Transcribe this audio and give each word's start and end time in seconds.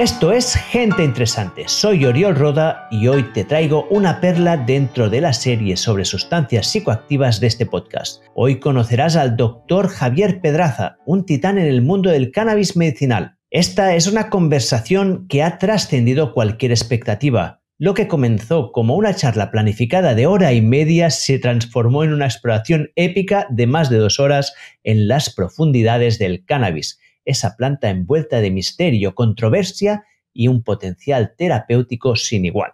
Esto 0.00 0.32
es 0.32 0.54
Gente 0.54 1.04
Interesante. 1.04 1.64
Soy 1.66 2.06
Oriol 2.06 2.34
Roda 2.34 2.88
y 2.90 3.06
hoy 3.08 3.22
te 3.34 3.44
traigo 3.44 3.86
una 3.90 4.18
perla 4.18 4.56
dentro 4.56 5.10
de 5.10 5.20
la 5.20 5.34
serie 5.34 5.76
sobre 5.76 6.06
sustancias 6.06 6.68
psicoactivas 6.68 7.38
de 7.38 7.48
este 7.48 7.66
podcast. 7.66 8.22
Hoy 8.34 8.60
conocerás 8.60 9.16
al 9.16 9.36
doctor 9.36 9.88
Javier 9.88 10.40
Pedraza, 10.40 10.96
un 11.04 11.26
titán 11.26 11.58
en 11.58 11.66
el 11.66 11.82
mundo 11.82 12.08
del 12.08 12.32
cannabis 12.32 12.78
medicinal. 12.78 13.36
Esta 13.50 13.94
es 13.94 14.06
una 14.06 14.30
conversación 14.30 15.26
que 15.28 15.42
ha 15.42 15.58
trascendido 15.58 16.32
cualquier 16.32 16.72
expectativa. 16.72 17.60
Lo 17.76 17.92
que 17.92 18.08
comenzó 18.08 18.72
como 18.72 18.96
una 18.96 19.12
charla 19.12 19.50
planificada 19.50 20.14
de 20.14 20.26
hora 20.26 20.54
y 20.54 20.62
media 20.62 21.10
se 21.10 21.38
transformó 21.38 22.04
en 22.04 22.14
una 22.14 22.24
exploración 22.24 22.90
épica 22.96 23.46
de 23.50 23.66
más 23.66 23.90
de 23.90 23.98
dos 23.98 24.18
horas 24.18 24.54
en 24.82 25.08
las 25.08 25.28
profundidades 25.28 26.18
del 26.18 26.46
cannabis 26.46 26.98
esa 27.24 27.56
planta 27.56 27.90
envuelta 27.90 28.40
de 28.40 28.50
misterio, 28.50 29.14
controversia 29.14 30.04
y 30.32 30.48
un 30.48 30.62
potencial 30.62 31.34
terapéutico 31.36 32.16
sin 32.16 32.44
igual. 32.44 32.72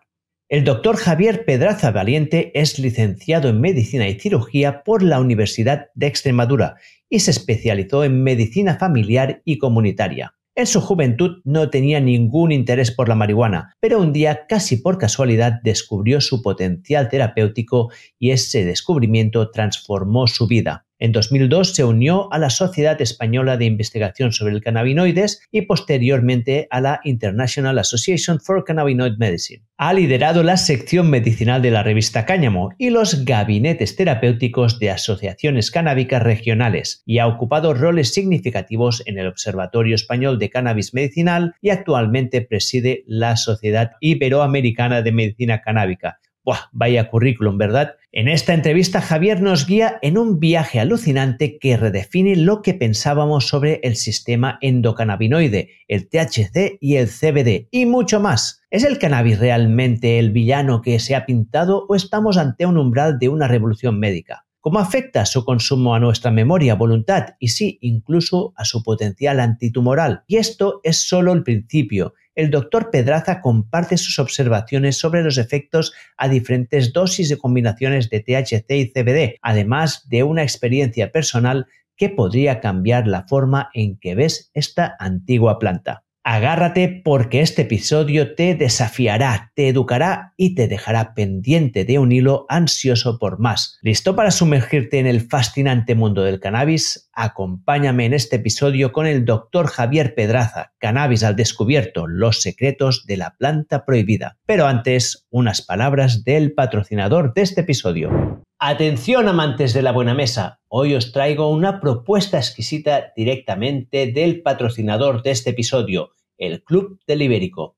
El 0.49 0.63
doctor 0.63 0.97
Javier 0.97 1.45
Pedraza 1.45 1.91
Valiente 1.91 2.53
es 2.55 2.79
licenciado 2.79 3.49
en 3.49 3.61
Medicina 3.61 4.09
y 4.09 4.21
Cirugía 4.21 4.85
por 4.85 5.03
la 5.03 5.19
Universidad 5.19 5.89
de 5.97 6.07
Extremadura 6.07 6.77
y 7.09 7.19
se 7.19 7.33
especializó 7.33 8.05
en 8.05 8.23
medicina 8.23 8.77
familiar 8.77 9.43
y 9.45 9.59
comunitaria. 9.59 10.35
En 10.55 10.67
su 10.67 10.81
juventud 10.81 11.43
no 11.45 11.69
tenía 11.69 12.01
ningún 12.01 12.51
interés 12.51 12.91
por 12.91 13.09
la 13.11 13.15
marihuana, 13.15 13.75
pero 13.81 14.01
un 14.01 14.13
día 14.13 14.47
casi 14.49 14.77
por 14.79 14.97
casualidad 14.97 15.61
descubrió 15.63 16.21
su 16.23 16.43
potencial 16.43 17.09
terapéutico 17.11 17.91
y 18.19 18.31
ese 18.31 18.65
descubrimiento 18.65 19.51
transformó 19.51 20.27
su 20.27 20.47
vida. 20.47 20.86
En 20.99 21.13
2002 21.13 21.75
se 21.75 21.85
unió 21.85 22.33
a 22.33 22.39
la 22.39 22.49
Sociedad 22.49 23.01
Española 23.03 23.59
de 23.59 23.67
Investigación 23.67 24.33
sobre 24.33 24.55
el 24.55 24.63
Cannabinoides 24.63 25.43
y 25.51 25.63
posteriormente 25.63 26.69
a 26.71 26.81
la 26.81 27.01
International 27.05 27.79
Association 27.79 28.41
for 28.41 28.65
Cannabinoid 28.65 29.19
Medicine. 29.19 29.63
Ha 29.77 29.93
liderado 29.93 30.43
la 30.43 30.57
sección 30.57 31.11
medicinal 31.11 31.61
de 31.61 31.71
la 31.71 31.83
revista 31.83 32.25
Cáñamo 32.25 32.71
y 32.79 32.89
los 32.89 33.27
gabinetes 33.27 33.95
terapéuticos 33.95 34.79
de 34.79 34.91
asociaciones 34.91 35.71
canábicas 35.71 36.23
regionales 36.23 37.03
y 37.05 37.19
ha 37.19 37.27
ocupado 37.27 37.75
roles 37.75 38.15
significativos 38.15 39.03
en 39.05 39.19
el 39.19 39.27
Observatorio 39.27 39.95
Español 39.95 40.39
de 40.39 40.49
Cannabis 40.49 40.95
Medicinal 40.95 41.55
y 41.61 41.69
actualmente 41.69 42.41
preside 42.41 43.05
la 43.07 43.37
Sociedad 43.37 43.93
Iberoamericana 44.01 45.03
de 45.03 45.13
Medicina 45.13 45.61
Canábica, 45.61 46.21
Buah, 46.47 46.69
vaya 46.71 47.11
currículum, 47.11 47.59
¿verdad? 47.59 47.97
En 48.13 48.29
esta 48.29 48.55
entrevista 48.55 49.01
Javier 49.01 49.43
nos 49.43 49.67
guía 49.67 49.99
en 50.01 50.17
un 50.17 50.39
viaje 50.39 50.79
alucinante 50.79 51.59
que 51.59 51.77
redefine 51.77 52.37
lo 52.37 52.63
que 52.63 52.73
pensábamos 52.73 53.49
sobre 53.49 53.81
el 53.83 53.97
sistema 53.97 54.57
endocannabinoide, 54.61 55.71
el 55.89 56.09
THC 56.09 56.79
y 56.81 56.99
el 56.99 57.09
CBD 57.09 57.67
y 57.73 57.87
mucho 57.87 58.21
más. 58.21 58.63
¿Es 58.71 58.85
el 58.85 58.99
cannabis 58.99 59.41
realmente 59.41 60.21
el 60.21 60.31
villano 60.31 60.83
que 60.83 61.01
se 61.01 61.17
ha 61.17 61.27
pintado 61.27 61.85
o 61.89 61.97
estamos 61.97 62.37
ante 62.37 62.65
un 62.65 62.79
umbral 62.79 63.19
de 63.19 63.29
una 63.29 63.49
revolución 63.49 63.99
médica? 63.99 64.47
¿Cómo 64.61 64.79
afecta 64.79 65.27
su 65.27 65.45
consumo 65.45 65.97
a 65.97 66.01
nuestra 66.01 66.31
memoria, 66.31 66.77
voluntad 66.77 67.35
y 67.41 67.49
sí, 67.49 67.79
incluso 67.81 68.53
a 68.57 68.65
su 68.65 68.85
potencial 68.85 69.41
antitumoral? 69.41 70.23
Y 70.29 70.37
esto 70.37 70.81
es 70.85 71.09
solo 71.09 71.33
el 71.33 71.43
principio 71.43 72.15
el 72.37 72.51
doctor 72.51 72.91
Pedraza 72.91 73.41
comparte 73.41 73.97
sus 73.97 74.19
observaciones 74.21 74.97
sobre 74.97 75.23
los 75.23 75.39
efectos 75.39 75.93
a 76.17 76.29
diferentes 76.29 76.93
dosis 76.93 77.29
de 77.29 77.39
combinaciones 77.39 78.09
de 78.11 78.21
THC 78.21 78.71
y 78.71 78.93
CBD, 78.93 79.39
además 79.43 80.09
de 80.09 80.23
una 80.23 80.43
experiencia 80.43 81.11
personal 81.11 81.67
que 81.97 82.11
podría 82.11 82.61
cambiar 82.61 83.09
la 83.09 83.27
forma 83.27 83.71
en 83.75 83.99
que 83.99 84.15
ves 84.15 84.51
esta 84.55 84.95
antigua 85.01 85.59
planta. 85.59 86.06
Agárrate 86.29 87.03
porque 87.05 87.41
este 87.41 87.63
episodio 87.63 88.35
te 88.35 88.57
desafiará, 88.57 89.53
te 89.55 89.69
educará 89.69 90.35
y 90.37 90.57
te 90.57 90.67
dejará 90.67 91.15
pendiente 91.15 91.85
de 91.85 92.01
un 92.01 92.11
hilo 92.11 92.47
ansioso 92.49 93.21
por 93.21 93.39
más. 93.39 93.79
¿Listo 93.81 94.17
para 94.17 94.33
sumergirte 94.33 94.99
en 94.99 95.07
el 95.07 95.21
fascinante 95.21 95.95
mundo 95.95 96.25
del 96.25 96.41
cannabis? 96.41 97.09
Acompáñame 97.13 98.07
en 98.07 98.13
este 98.13 98.37
episodio 98.37 98.91
con 98.91 99.07
el 99.07 99.25
doctor 99.25 99.69
Javier 99.69 100.17
Pedraza, 100.17 100.73
Cannabis 100.79 101.23
al 101.23 101.37
Descubierto, 101.37 102.09
los 102.09 102.43
secretos 102.43 103.07
de 103.07 103.19
la 103.19 103.37
planta 103.39 103.85
prohibida. 103.85 104.37
Pero 104.47 104.67
antes, 104.67 105.29
unas 105.31 105.63
palabras 105.63 106.25
del 106.25 106.55
patrocinador 106.55 107.35
de 107.35 107.43
este 107.43 107.61
episodio. 107.61 108.43
Atención 108.59 109.29
amantes 109.29 109.75
de 109.75 109.83
la 109.83 109.93
buena 109.93 110.15
mesa, 110.15 110.61
hoy 110.69 110.95
os 110.95 111.13
traigo 111.13 111.51
una 111.51 111.79
propuesta 111.79 112.39
exquisita 112.39 113.13
directamente 113.15 114.11
del 114.11 114.41
patrocinador 114.41 115.23
de 115.23 115.33
este 115.33 115.51
episodio, 115.51 116.16
el 116.39 116.63
Club 116.63 117.01
del 117.07 117.23
Ibérico. 117.23 117.77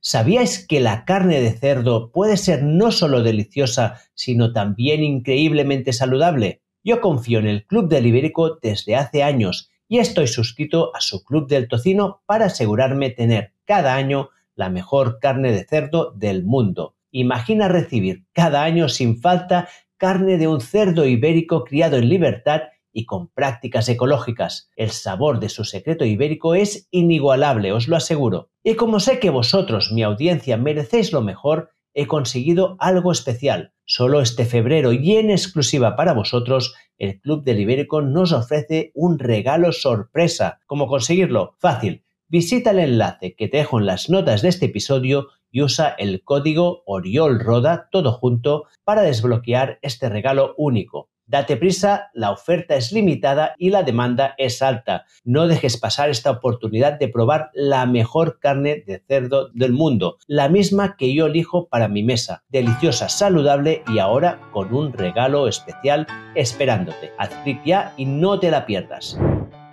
¿Sabíais 0.00 0.64
que 0.66 0.80
la 0.80 1.04
carne 1.04 1.40
de 1.40 1.52
cerdo 1.52 2.12
puede 2.12 2.36
ser 2.36 2.62
no 2.62 2.92
solo 2.92 3.22
deliciosa, 3.22 4.00
sino 4.14 4.52
también 4.52 5.02
increíblemente 5.02 5.92
saludable? 5.92 6.62
Yo 6.84 7.00
confío 7.00 7.40
en 7.40 7.48
el 7.48 7.66
Club 7.66 7.88
del 7.88 8.06
Ibérico 8.06 8.58
desde 8.62 8.94
hace 8.94 9.22
años 9.22 9.70
y 9.88 9.98
estoy 9.98 10.28
suscrito 10.28 10.94
a 10.94 11.00
su 11.00 11.24
Club 11.24 11.48
del 11.48 11.68
Tocino 11.68 12.22
para 12.26 12.46
asegurarme 12.46 13.10
tener 13.10 13.52
cada 13.64 13.94
año 13.94 14.30
la 14.54 14.70
mejor 14.70 15.18
carne 15.20 15.52
de 15.52 15.64
cerdo 15.64 16.12
del 16.12 16.44
mundo. 16.44 16.94
Imagina 17.10 17.68
recibir 17.68 18.24
cada 18.32 18.62
año 18.62 18.88
sin 18.88 19.20
falta 19.20 19.68
carne 19.96 20.38
de 20.38 20.48
un 20.48 20.60
cerdo 20.60 21.06
ibérico 21.06 21.64
criado 21.64 21.96
en 21.96 22.08
libertad 22.08 22.62
y 22.96 23.04
con 23.04 23.28
prácticas 23.28 23.90
ecológicas. 23.90 24.70
El 24.74 24.88
sabor 24.88 25.38
de 25.38 25.50
su 25.50 25.64
secreto 25.64 26.06
ibérico 26.06 26.54
es 26.54 26.88
inigualable, 26.90 27.72
os 27.72 27.88
lo 27.88 27.96
aseguro. 27.96 28.48
Y 28.64 28.74
como 28.74 29.00
sé 29.00 29.18
que 29.20 29.28
vosotros, 29.28 29.92
mi 29.92 30.02
audiencia, 30.02 30.56
merecéis 30.56 31.12
lo 31.12 31.20
mejor, 31.20 31.72
he 31.92 32.06
conseguido 32.06 32.74
algo 32.78 33.12
especial. 33.12 33.74
Solo 33.84 34.22
este 34.22 34.46
febrero 34.46 34.94
y 34.94 35.16
en 35.16 35.30
exclusiva 35.30 35.94
para 35.94 36.14
vosotros, 36.14 36.74
el 36.96 37.20
Club 37.20 37.44
del 37.44 37.60
Ibérico 37.60 38.00
nos 38.00 38.32
ofrece 38.32 38.92
un 38.94 39.18
regalo 39.18 39.72
sorpresa. 39.72 40.60
¿Cómo 40.64 40.86
conseguirlo? 40.86 41.54
Fácil. 41.58 42.02
Visita 42.28 42.70
el 42.70 42.78
enlace 42.78 43.34
que 43.34 43.48
te 43.48 43.58
dejo 43.58 43.78
en 43.78 43.84
las 43.84 44.08
notas 44.08 44.40
de 44.40 44.48
este 44.48 44.66
episodio 44.66 45.28
y 45.50 45.60
usa 45.60 45.90
el 45.98 46.24
código 46.24 46.82
OriolRoda 46.86 47.90
todo 47.92 48.12
junto 48.12 48.64
para 48.84 49.02
desbloquear 49.02 49.78
este 49.82 50.08
regalo 50.08 50.54
único. 50.56 51.10
Date 51.28 51.56
prisa, 51.56 52.10
la 52.14 52.30
oferta 52.30 52.76
es 52.76 52.92
limitada 52.92 53.56
y 53.58 53.70
la 53.70 53.82
demanda 53.82 54.36
es 54.38 54.62
alta. 54.62 55.06
No 55.24 55.48
dejes 55.48 55.76
pasar 55.76 56.08
esta 56.08 56.30
oportunidad 56.30 57.00
de 57.00 57.08
probar 57.08 57.50
la 57.52 57.84
mejor 57.84 58.38
carne 58.38 58.84
de 58.86 59.02
cerdo 59.08 59.48
del 59.52 59.72
mundo, 59.72 60.18
la 60.28 60.48
misma 60.48 60.96
que 60.96 61.12
yo 61.12 61.26
elijo 61.26 61.68
para 61.68 61.88
mi 61.88 62.04
mesa. 62.04 62.44
Deliciosa, 62.48 63.08
saludable 63.08 63.82
y 63.92 63.98
ahora 63.98 64.40
con 64.52 64.72
un 64.72 64.92
regalo 64.92 65.48
especial 65.48 66.06
esperándote. 66.36 67.10
Haz 67.18 67.30
clic 67.42 67.60
ya 67.64 67.92
y 67.96 68.04
no 68.04 68.38
te 68.38 68.52
la 68.52 68.64
pierdas. 68.64 69.18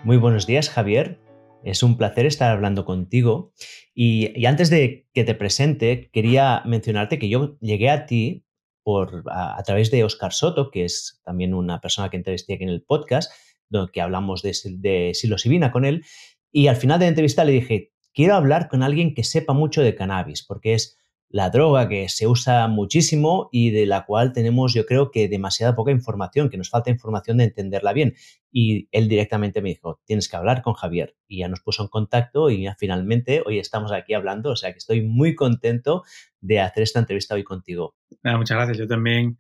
Muy 0.03 0.17
buenos 0.17 0.47
días, 0.47 0.71
Javier. 0.71 1.19
Es 1.63 1.83
un 1.83 1.97
placer 1.97 2.25
estar 2.25 2.49
hablando 2.49 2.83
contigo. 2.83 3.53
Y, 3.93 4.43
antes 4.47 4.71
de 4.71 5.07
que 5.13 5.23
te 5.23 5.35
presente, 5.35 6.09
quería 6.11 6.63
mencionarte 6.65 7.19
que 7.19 7.29
yo 7.29 7.57
llegué 7.59 7.91
a 7.91 8.07
ti 8.07 8.43
por, 8.83 9.23
a, 9.29 9.61
través 9.63 9.91
de 9.91 10.03
Oscar 10.03 10.33
Soto, 10.33 10.69
que 10.69 10.85
es 10.85 11.21
también 11.23 11.53
una 11.53 11.79
persona 11.81 12.09
que 12.09 12.17
entrevisté 12.17 12.53
aquí 12.53 12.63
en 12.63 12.69
el 12.69 12.83
podcast, 12.83 13.31
donde 13.69 13.91
que 13.91 14.01
hablamos 14.01 14.41
de, 14.41 14.55
de 14.77 15.11
psilocibina 15.13 15.71
con 15.71 15.85
él. 15.85 16.03
Y 16.51 16.67
al 16.67 16.75
final 16.75 16.99
de 16.99 17.05
la 17.05 17.09
entrevista 17.09 17.43
le 17.45 17.53
dije, 17.53 17.93
quiero 18.13 18.35
hablar 18.35 18.67
con 18.67 18.83
alguien 18.83 19.15
que 19.15 19.23
sepa 19.23 19.53
mucho 19.53 19.81
de 19.81 19.95
cannabis, 19.95 20.43
porque 20.43 20.73
es 20.73 20.97
la 21.33 21.49
droga 21.49 21.89
que 21.89 22.09
se 22.09 22.27
usa 22.27 22.67
muchísimo 22.67 23.49
y 23.51 23.71
de 23.71 23.87
la 23.87 24.05
cual 24.05 24.33
tenemos 24.33 24.75
yo 24.75 24.85
creo 24.85 25.09
que 25.09 25.27
demasiada 25.27 25.75
poca 25.75 25.89
información, 25.89 26.47
que 26.47 26.59
nos 26.59 26.69
falta 26.69 26.91
información 26.91 27.37
de 27.37 27.45
entenderla 27.45 27.91
bien. 27.91 28.13
Y 28.51 28.87
él 28.91 29.07
directamente 29.07 29.59
me 29.63 29.69
dijo, 29.69 29.99
tienes 30.05 30.29
que 30.29 30.35
hablar 30.35 30.61
con 30.61 30.75
Javier. 30.75 31.15
Y 31.27 31.39
ya 31.39 31.47
nos 31.47 31.61
puso 31.61 31.81
en 31.81 31.89
contacto 31.89 32.51
y 32.51 32.61
ya 32.61 32.75
finalmente 32.77 33.41
hoy 33.43 33.57
estamos 33.57 33.91
aquí 33.91 34.13
hablando, 34.13 34.51
o 34.51 34.55
sea 34.55 34.71
que 34.73 34.77
estoy 34.77 35.01
muy 35.01 35.33
contento 35.33 36.03
de 36.39 36.59
hacer 36.59 36.83
esta 36.83 36.99
entrevista 36.99 37.33
hoy 37.33 37.43
contigo. 37.43 37.95
muchas 38.23 38.55
gracias, 38.55 38.77
yo 38.77 38.87
también 38.87 39.39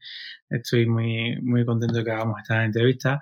estoy 0.49 0.87
muy, 0.87 1.39
muy 1.43 1.63
contento 1.63 1.99
de 1.99 2.03
que 2.03 2.11
hagamos 2.11 2.41
esta 2.41 2.65
entrevista 2.65 3.21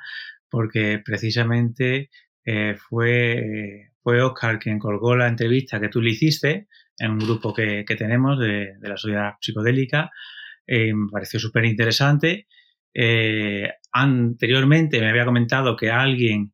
porque 0.49 1.01
precisamente 1.03 2.09
eh, 2.45 2.75
fue, 2.77 3.91
fue 4.01 4.21
Oscar 4.21 4.59
quien 4.59 4.79
colgó 4.79 5.17
la 5.17 5.27
entrevista 5.27 5.81
que 5.81 5.89
tú 5.89 6.01
le 6.01 6.11
hiciste 6.11 6.69
en 7.01 7.11
un 7.11 7.19
grupo 7.19 7.53
que, 7.53 7.83
tenemos 7.97 8.39
de, 8.39 8.75
la 8.81 8.95
sociedad 8.95 9.33
psicodélica. 9.41 10.11
Eh, 10.67 10.93
me 10.93 11.09
pareció 11.11 11.39
súper 11.39 11.65
interesante. 11.65 12.47
Eh, 12.93 13.69
anteriormente 13.91 14.99
me 14.99 15.09
había 15.09 15.25
comentado 15.25 15.75
que 15.75 15.89
alguien 15.89 16.53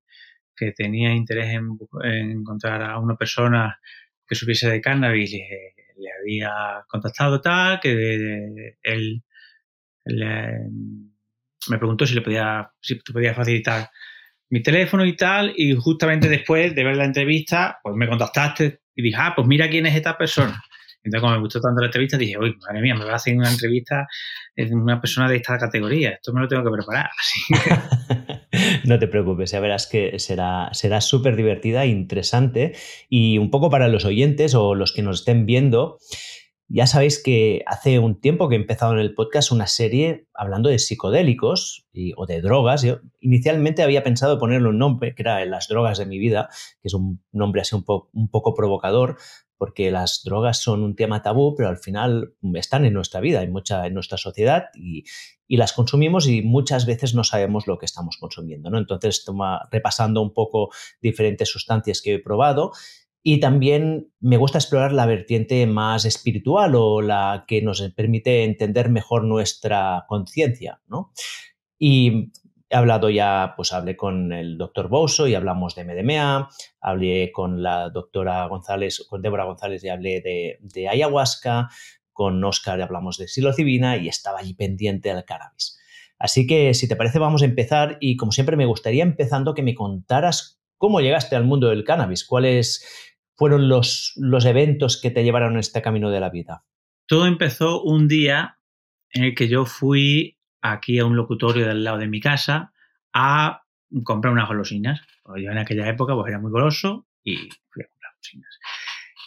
que 0.56 0.72
tenía 0.72 1.14
interés 1.14 1.54
en, 1.54 1.78
encontrar 2.04 2.82
a 2.82 3.00
una 3.00 3.16
persona 3.16 3.80
que 4.26 4.36
supiese 4.36 4.70
de 4.70 4.82
cannabis 4.82 5.32
le, 5.34 5.76
había 6.22 6.86
contactado 6.88 7.42
tal, 7.42 7.80
que 7.80 8.76
él 8.84 9.24
me 10.06 11.78
preguntó 11.78 12.06
si 12.06 12.16
le 12.16 12.22
podía, 12.22 12.72
si 12.80 12.96
podía 12.96 13.34
facilitar 13.34 13.90
mi 14.50 14.62
teléfono 14.62 15.06
y 15.06 15.16
tal, 15.16 15.54
y 15.56 15.76
justamente 15.76 16.30
después 16.30 16.74
de 16.74 16.84
ver 16.84 16.98
la 16.98 17.06
entrevista, 17.06 17.80
pues 17.84 17.96
me 17.96 18.08
contactaste 18.08 18.80
y 18.96 19.02
dije, 19.02 19.18
ah, 19.20 19.34
pues 19.36 19.48
mira 19.48 19.70
quién 19.70 19.86
es 19.86 19.96
esta 19.96 20.18
persona. 20.18 20.62
Entonces, 21.04 21.22
como 21.22 21.34
me 21.36 21.40
gustó 21.40 21.62
tanto 21.62 21.80
la 21.80 21.88
entrevista, 21.88 22.18
dije, 22.18 22.38
uy, 22.38 22.56
madre 22.60 22.82
mía, 22.82 22.96
me 22.96 23.06
va 23.06 23.14
a 23.14 23.16
hacer 23.16 23.36
una 23.36 23.50
entrevista 23.50 24.08
en 24.56 24.74
una 24.76 25.00
persona 25.00 25.30
de 25.30 25.38
esta 25.38 25.58
categoría. 25.58 26.12
Esto 26.12 26.34
me 26.34 26.42
lo 26.42 26.48
tengo 26.48 26.64
que 26.64 26.72
preparar. 26.72 27.10
no 28.86 29.00
te 29.00 29.08
preocupes, 29.08 29.52
ya 29.52 29.60
verás 29.60 29.88
que 29.88 30.20
será 30.20 30.70
será 30.74 31.02
súper 31.02 31.36
divertida 31.36 31.86
interesante. 31.86 32.76
Y 33.10 33.38
un 33.38 33.52
poco 33.52 33.70
para 33.70 33.88
los 33.88 34.06
oyentes 34.06 34.56
o 34.56 34.76
los 34.76 34.94
que 34.94 35.02
nos 35.02 35.20
estén 35.20 35.46
viendo, 35.46 36.00
ya 36.70 36.86
sabéis 36.86 37.22
que 37.24 37.64
hace 37.66 37.98
un 38.00 38.20
tiempo 38.20 38.50
que 38.50 38.56
he 38.56 38.60
empezado 38.60 38.94
en 38.94 39.00
el 39.00 39.14
podcast 39.14 39.52
una 39.52 39.68
serie 39.68 40.28
hablando 40.34 40.70
de 40.70 40.80
psicodélicos 40.80 41.88
o 42.18 42.26
de 42.26 42.42
drogas. 42.42 42.82
Yo 42.82 43.00
inicialmente 43.22 43.84
había 43.84 44.04
pensado 44.04 44.38
ponerle 44.38 44.68
un 44.68 44.78
nombre, 44.78 45.16
que 45.16 45.24
era 45.24 45.44
Las 45.46 45.70
drogas 45.70 45.98
de 45.98 46.06
mi 46.06 46.20
vida, 46.20 46.50
que 46.82 46.90
es 46.90 46.94
un 46.94 47.24
nombre 47.32 47.62
así 47.62 47.76
un, 47.76 48.30
poco 48.30 48.54
provocador, 48.54 49.18
porque 49.58 49.92
las 49.92 50.22
drogas 50.26 50.58
son 50.58 50.84
un 50.84 50.96
tema 50.96 51.22
tabú, 51.22 51.56
pero 51.56 51.70
al 51.70 51.78
final 51.78 52.34
están 52.54 52.84
en 52.86 52.94
nuestra 52.94 53.22
vida, 53.22 53.44
en, 53.44 53.52
mucha, 53.52 53.88
en 53.88 53.94
nuestra 53.94 54.18
sociedad 54.18 54.66
y, 54.76 55.06
las 55.50 55.72
consumimos 55.72 56.28
y 56.28 56.42
muchas 56.42 56.86
veces 56.86 57.16
no 57.16 57.24
sabemos 57.24 57.68
lo 57.68 57.78
que 57.78 57.86
estamos 57.86 58.18
consumiendo. 58.20 58.70
¿no? 58.70 58.78
Entonces, 58.78 59.24
toma, 59.24 59.62
repasando 59.72 60.22
un 60.22 60.34
poco 60.34 60.70
diferentes 61.02 61.48
sustancias 61.48 62.02
que 62.02 62.16
he 62.16 62.20
probado 62.20 62.74
y 63.24 63.40
también 63.40 64.14
me 64.20 64.38
gusta 64.38 64.58
explorar 64.58 64.94
la 64.94 65.06
vertiente 65.06 65.66
más 65.68 66.06
espiritual 66.06 66.76
o 66.76 67.02
la 67.02 67.46
que 67.48 67.62
nos 67.62 67.82
permite 67.96 68.44
entender 68.44 68.90
mejor 68.90 69.26
nuestra 69.26 70.06
conciencia. 70.08 70.82
¿no? 70.88 71.12
Y 71.78 72.32
he 72.70 72.76
hablado 72.76 73.10
ya, 73.10 73.54
pues 73.56 73.74
hablé 73.74 73.96
con 73.96 74.32
el 74.34 74.58
doctor 74.58 74.90
Boso 74.90 75.28
y 75.28 75.36
hablamos 75.36 75.76
de 75.76 75.86
MDMA, 75.86 76.50
hablé 76.82 77.32
con 77.32 77.64
la 77.64 77.90
doctora 77.90 78.46
González, 78.48 79.06
con 79.10 79.22
Débora 79.22 79.46
González 79.46 79.84
y 79.84 79.90
hablé 79.90 80.22
de, 80.22 80.88
ayahuasca, 80.88 81.70
con 82.12 82.44
Oscar 82.44 82.82
hablamos 82.82 83.18
de 83.18 83.28
psilocibina 83.28 83.98
y 83.98 84.08
estaba 84.08 84.40
allí 84.40 84.54
pendiente 84.54 85.14
del 85.14 85.24
cannabis. 85.24 85.80
Así 86.20 86.48
que 86.48 86.74
si 86.74 86.88
te 86.88 86.96
parece 86.96 87.20
vamos 87.20 87.44
a 87.44 87.46
empezar 87.46 87.98
y 88.00 88.18
como 88.18 88.32
siempre 88.32 88.58
me 88.58 88.66
gustaría 88.66 89.04
empezando 89.04 89.54
que 89.54 89.62
me 89.64 89.76
contaras 89.76 90.60
cómo 90.78 91.00
llegaste 91.00 91.36
al 91.36 91.44
mundo 91.44 91.70
del 91.70 91.84
cannabis, 91.84 92.26
cuáles 92.26 92.86
fueron 93.38 93.70
los, 93.70 94.14
los 94.18 94.46
eventos 94.46 95.00
que 95.00 95.12
te 95.12 95.24
llevaron 95.24 95.56
a 95.56 95.60
este 95.60 95.82
camino 95.82 96.10
de 96.10 96.20
la 96.20 96.30
vida. 96.30 96.66
Todo 97.06 97.28
empezó 97.28 97.84
un 97.84 98.08
día 98.08 98.60
en 99.12 99.24
el 99.24 99.36
que 99.36 99.48
yo 99.48 99.66
fui 99.66 100.38
aquí 100.62 101.00
a 101.00 101.06
un 101.06 101.16
locutorio 101.16 101.68
del 101.68 101.84
lado 101.84 102.00
de 102.00 102.08
mi 102.08 102.20
casa 102.20 102.74
a 103.14 103.64
comprar 104.04 104.34
unas 104.34 104.48
golosinas. 104.48 105.02
Yo 105.38 105.52
en 105.52 105.58
aquella 105.58 105.88
época 105.88 106.16
pues 106.16 106.30
era 106.30 106.40
muy 106.40 106.52
goloso 106.52 107.08
y 107.24 107.36
fui 107.70 107.84
a 107.84 107.88
comprar 107.88 108.12
golosinas. 108.14 108.60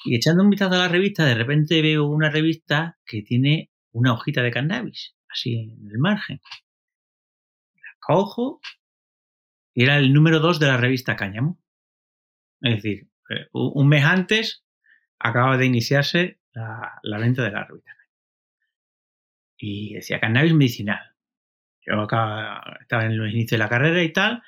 Y 0.05 0.17
echando 0.17 0.43
un 0.43 0.51
vistazo 0.51 0.75
a 0.75 0.79
la 0.79 0.89
revista, 0.89 1.25
de 1.25 1.35
repente 1.35 1.81
veo 1.81 2.07
una 2.07 2.31
revista 2.31 2.99
que 3.07 3.23
tiene 3.23 3.71
una 3.93 4.13
hojita 4.13 4.43
de 4.43 4.51
cannabis, 4.51 5.15
así 5.29 5.55
en 5.55 5.89
el 5.91 5.99
margen. 5.99 6.41
La 7.75 7.97
cojo 8.01 8.61
y 9.75 9.85
era 9.85 9.99
el 9.99 10.13
número 10.13 10.41
2 10.41 10.59
de 10.59 10.67
la 10.67 10.77
revista 10.77 11.17
Cáñamo. 11.17 11.59
Es 12.61 12.77
decir, 12.77 13.10
eh, 13.31 13.49
un 13.53 13.89
mes 13.89 14.05
antes 14.05 14.65
acaba 15.19 15.57
de 15.57 15.67
iniciarse 15.67 16.39
la, 16.53 16.99
la 17.03 17.19
venta 17.19 17.43
de 17.43 17.51
la 17.51 17.65
revista. 17.65 17.97
Y 19.57 19.95
decía 19.95 20.21
cannabis 20.21 20.55
medicinal. 20.55 21.15
Yo 21.83 22.01
acá 22.01 22.63
estaba 22.81 23.05
en 23.05 23.17
los 23.17 23.31
inicios 23.31 23.53
de 23.53 23.59
la 23.59 23.69
carrera 23.69 24.03
y 24.03 24.13
tal, 24.13 24.43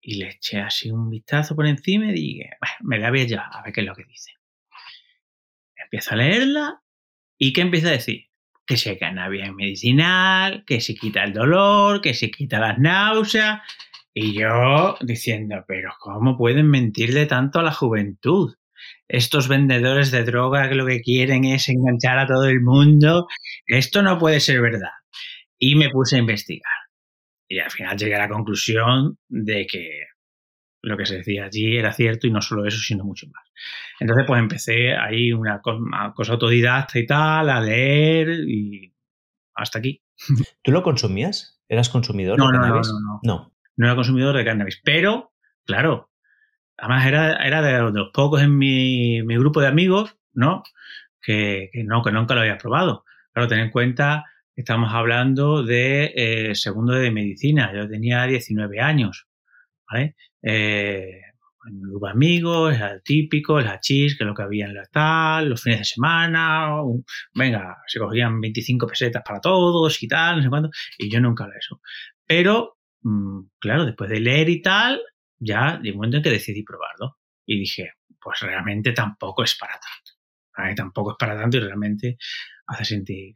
y 0.00 0.16
le 0.16 0.28
eché 0.28 0.60
así 0.60 0.90
un 0.90 1.08
vistazo 1.08 1.56
por 1.56 1.66
encima 1.66 2.10
y 2.10 2.12
dije, 2.12 2.50
bueno, 2.60 2.74
me 2.80 2.98
la 2.98 3.10
voy 3.10 3.26
ya 3.26 3.42
a 3.42 3.62
ver 3.62 3.72
qué 3.72 3.80
es 3.80 3.86
lo 3.86 3.94
que 3.94 4.04
dice. 4.04 4.32
Empiezo 5.76 6.12
a 6.12 6.16
leerla 6.16 6.82
y 7.38 7.52
¿qué 7.52 7.62
empieza 7.62 7.88
a 7.88 7.92
decir? 7.92 8.28
Que 8.66 8.76
se 8.76 8.98
cannabis 8.98 9.52
medicinal, 9.52 10.64
que 10.66 10.80
se 10.80 10.94
quita 10.94 11.24
el 11.24 11.32
dolor, 11.32 12.00
que 12.00 12.12
se 12.12 12.30
quita 12.30 12.58
las 12.58 12.78
náuseas. 12.78 13.60
Y 14.14 14.32
yo 14.32 14.96
diciendo, 15.00 15.64
pero 15.66 15.92
¿cómo 15.98 16.38
pueden 16.38 16.70
mentirle 16.70 17.26
tanto 17.26 17.58
a 17.58 17.64
la 17.64 17.72
juventud? 17.72 18.54
Estos 19.08 19.48
vendedores 19.48 20.12
de 20.12 20.22
droga 20.22 20.68
que 20.68 20.76
lo 20.76 20.86
que 20.86 21.00
quieren 21.00 21.44
es 21.44 21.68
enganchar 21.68 22.18
a 22.20 22.26
todo 22.26 22.44
el 22.44 22.60
mundo. 22.60 23.26
Esto 23.66 24.02
no 24.02 24.18
puede 24.18 24.38
ser 24.38 24.60
verdad 24.60 24.92
y 25.58 25.74
me 25.74 25.90
puse 25.90 26.16
a 26.16 26.20
investigar. 26.20 26.72
Y 27.48 27.58
al 27.58 27.70
final 27.70 27.96
llegué 27.96 28.14
a 28.14 28.20
la 28.20 28.28
conclusión 28.28 29.18
de 29.28 29.66
que 29.66 30.06
lo 30.82 30.96
que 30.96 31.06
se 31.06 31.16
decía 31.16 31.46
allí 31.46 31.76
era 31.76 31.92
cierto 31.92 32.26
y 32.26 32.30
no 32.30 32.40
solo 32.40 32.66
eso, 32.66 32.78
sino 32.78 33.04
mucho 33.04 33.26
más. 33.32 33.44
Entonces, 33.98 34.24
pues 34.26 34.38
empecé 34.38 34.94
ahí 34.94 35.32
una 35.32 35.60
cosa 35.60 36.32
autodidacta 36.32 36.98
y 36.98 37.06
tal, 37.06 37.50
a 37.50 37.60
leer 37.60 38.28
y 38.46 38.94
hasta 39.54 39.80
aquí. 39.80 40.02
¿Tú 40.62 40.70
lo 40.70 40.82
consumías? 40.82 41.60
¿Eras 41.68 41.88
consumidor 41.88 42.38
de? 42.38 42.44
No, 42.44 42.52
no, 42.52 42.82
no, 43.22 43.53
no. 43.76 43.86
era 43.86 43.96
consumidor 43.96 44.36
de 44.36 44.44
cannabis, 44.44 44.80
pero, 44.84 45.32
claro, 45.64 46.10
además 46.76 47.06
era, 47.06 47.36
era 47.44 47.62
de, 47.62 47.92
los 47.92 48.10
pocos 48.12 48.42
en 48.42 48.56
mi, 48.56 49.22
mi, 49.22 49.36
grupo 49.36 49.60
de 49.60 49.68
amigos, 49.68 50.16
¿no? 50.32 50.62
Que, 51.22 51.70
que, 51.72 51.84
no, 51.84 52.02
que 52.02 52.12
nunca 52.12 52.34
lo 52.34 52.40
había 52.40 52.58
probado. 52.58 53.04
Claro, 53.32 53.48
ten 53.48 53.60
en 53.60 53.70
cuenta 53.70 54.24
Estamos 54.56 54.94
hablando 54.94 55.64
de 55.64 56.12
eh, 56.14 56.54
segundo 56.54 56.92
de 56.92 57.10
medicina. 57.10 57.72
Yo 57.74 57.88
tenía 57.88 58.24
19 58.24 58.80
años, 58.80 59.26
¿vale? 59.90 60.14
Eh, 60.42 61.20
en 61.66 61.74
un 61.74 61.90
grupo 61.90 62.06
de 62.06 62.12
amigos, 62.12 62.80
el 62.80 63.02
típico, 63.02 63.58
el 63.58 63.66
hachís, 63.66 64.16
que 64.16 64.22
es 64.22 64.28
lo 64.28 64.34
que 64.34 64.42
había 64.42 64.66
en 64.66 64.74
la 64.74 64.84
tal, 64.86 65.48
los 65.48 65.62
fines 65.62 65.80
de 65.80 65.84
semana, 65.86 66.68
venga, 67.34 67.78
se 67.88 67.98
cogían 67.98 68.40
25 68.40 68.86
pesetas 68.86 69.22
para 69.26 69.40
todos 69.40 70.00
y 70.02 70.06
tal, 70.06 70.36
no 70.36 70.42
sé 70.42 70.48
cuánto, 70.50 70.70
y 70.98 71.10
yo 71.10 71.20
nunca 71.20 71.46
lo 71.46 71.54
eso. 71.58 71.80
Pero, 72.26 72.73
claro, 73.58 73.84
después 73.84 74.10
de 74.10 74.20
leer 74.20 74.48
y 74.48 74.62
tal, 74.62 75.02
ya 75.38 75.78
de 75.78 75.90
un 75.90 75.96
momento 75.96 76.18
en 76.18 76.22
que 76.22 76.30
decidí 76.30 76.62
probarlo. 76.62 77.18
Y 77.46 77.58
dije, 77.58 77.92
pues 78.20 78.40
realmente 78.40 78.92
tampoco 78.92 79.44
es 79.44 79.56
para 79.56 79.74
tanto. 79.74 80.74
Tampoco 80.76 81.12
es 81.12 81.16
para 81.18 81.36
tanto 81.36 81.58
y 81.58 81.60
realmente 81.60 82.16
hace 82.66 82.84
sentir 82.84 83.34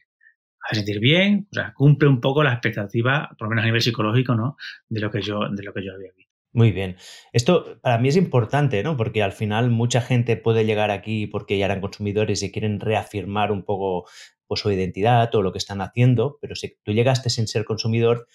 a 0.70 0.74
sentir 0.74 1.00
bien, 1.00 1.48
o 1.50 1.54
sea, 1.54 1.72
cumple 1.74 2.08
un 2.08 2.20
poco 2.20 2.42
la 2.42 2.52
expectativa, 2.52 3.30
por 3.38 3.46
lo 3.46 3.50
menos 3.50 3.62
a 3.62 3.66
nivel 3.66 3.80
psicológico, 3.80 4.34
¿no? 4.34 4.56
De 4.88 5.00
lo 5.00 5.10
que 5.10 5.22
yo, 5.22 5.48
de 5.50 5.62
lo 5.62 5.72
que 5.72 5.84
yo 5.84 5.94
había 5.94 6.12
visto. 6.14 6.32
Muy 6.52 6.72
bien. 6.72 6.96
Esto 7.32 7.78
para 7.82 7.98
mí 7.98 8.08
es 8.08 8.16
importante, 8.16 8.82
¿no? 8.82 8.96
Porque 8.96 9.22
al 9.22 9.32
final 9.32 9.70
mucha 9.70 10.00
gente 10.00 10.36
puede 10.36 10.64
llegar 10.64 10.90
aquí 10.90 11.26
porque 11.26 11.58
ya 11.58 11.66
eran 11.66 11.80
consumidores 11.80 12.42
y 12.42 12.50
quieren 12.50 12.80
reafirmar 12.80 13.52
un 13.52 13.64
poco 13.64 14.08
pues, 14.46 14.60
su 14.60 14.70
identidad 14.70 15.34
o 15.34 15.42
lo 15.42 15.52
que 15.52 15.58
están 15.58 15.80
haciendo, 15.80 16.38
pero 16.40 16.54
si 16.54 16.76
tú 16.82 16.92
llegaste 16.92 17.30
sin 17.30 17.46
ser 17.46 17.64
consumidor, 17.64 18.26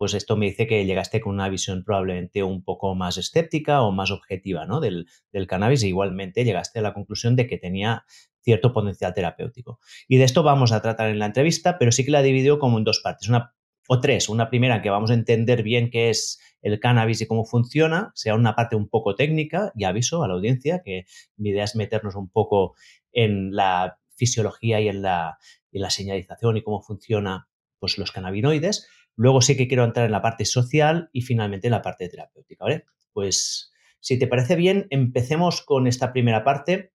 pues 0.00 0.14
esto 0.14 0.34
me 0.34 0.46
dice 0.46 0.66
que 0.66 0.86
llegaste 0.86 1.20
con 1.20 1.34
una 1.34 1.50
visión 1.50 1.84
probablemente 1.84 2.42
un 2.42 2.64
poco 2.64 2.94
más 2.94 3.18
escéptica 3.18 3.82
o 3.82 3.92
más 3.92 4.10
objetiva 4.10 4.64
¿no? 4.64 4.80
del, 4.80 5.06
del 5.30 5.46
cannabis 5.46 5.82
e 5.82 5.88
igualmente 5.88 6.42
llegaste 6.42 6.78
a 6.78 6.82
la 6.82 6.94
conclusión 6.94 7.36
de 7.36 7.46
que 7.46 7.58
tenía 7.58 8.06
cierto 8.40 8.72
potencial 8.72 9.12
terapéutico. 9.12 9.78
Y 10.08 10.16
de 10.16 10.24
esto 10.24 10.42
vamos 10.42 10.72
a 10.72 10.80
tratar 10.80 11.10
en 11.10 11.18
la 11.18 11.26
entrevista, 11.26 11.76
pero 11.76 11.92
sí 11.92 12.06
que 12.06 12.12
la 12.12 12.22
dividido 12.22 12.58
como 12.58 12.78
en 12.78 12.84
dos 12.84 13.00
partes, 13.04 13.28
una 13.28 13.54
o 13.88 14.00
tres. 14.00 14.30
Una 14.30 14.48
primera 14.48 14.80
que 14.80 14.88
vamos 14.88 15.10
a 15.10 15.14
entender 15.14 15.62
bien 15.62 15.90
qué 15.90 16.08
es 16.08 16.40
el 16.62 16.80
cannabis 16.80 17.20
y 17.20 17.26
cómo 17.26 17.44
funciona, 17.44 18.10
sea 18.14 18.34
una 18.36 18.56
parte 18.56 18.76
un 18.76 18.88
poco 18.88 19.14
técnica, 19.14 19.70
y 19.76 19.84
aviso 19.84 20.22
a 20.22 20.28
la 20.28 20.32
audiencia 20.32 20.80
que 20.82 21.04
mi 21.36 21.50
idea 21.50 21.64
es 21.64 21.76
meternos 21.76 22.14
un 22.14 22.30
poco 22.30 22.74
en 23.12 23.54
la 23.54 23.98
fisiología 24.16 24.80
y 24.80 24.88
en 24.88 25.02
la, 25.02 25.36
en 25.72 25.82
la 25.82 25.90
señalización 25.90 26.56
y 26.56 26.62
cómo 26.62 26.80
funciona 26.80 27.50
pues, 27.78 27.98
los 27.98 28.12
cannabinoides. 28.12 28.88
Luego 29.20 29.42
sí 29.42 29.54
que 29.54 29.68
quiero 29.68 29.84
entrar 29.84 30.06
en 30.06 30.12
la 30.12 30.22
parte 30.22 30.46
social 30.46 31.10
y 31.12 31.20
finalmente 31.20 31.66
en 31.66 31.72
la 31.72 31.82
parte 31.82 32.08
terapéutica, 32.08 32.64
¿vale? 32.64 32.86
Pues 33.12 33.70
si 34.00 34.18
te 34.18 34.26
parece 34.26 34.56
bien, 34.56 34.86
empecemos 34.88 35.60
con 35.60 35.86
esta 35.86 36.14
primera 36.14 36.42
parte, 36.42 36.94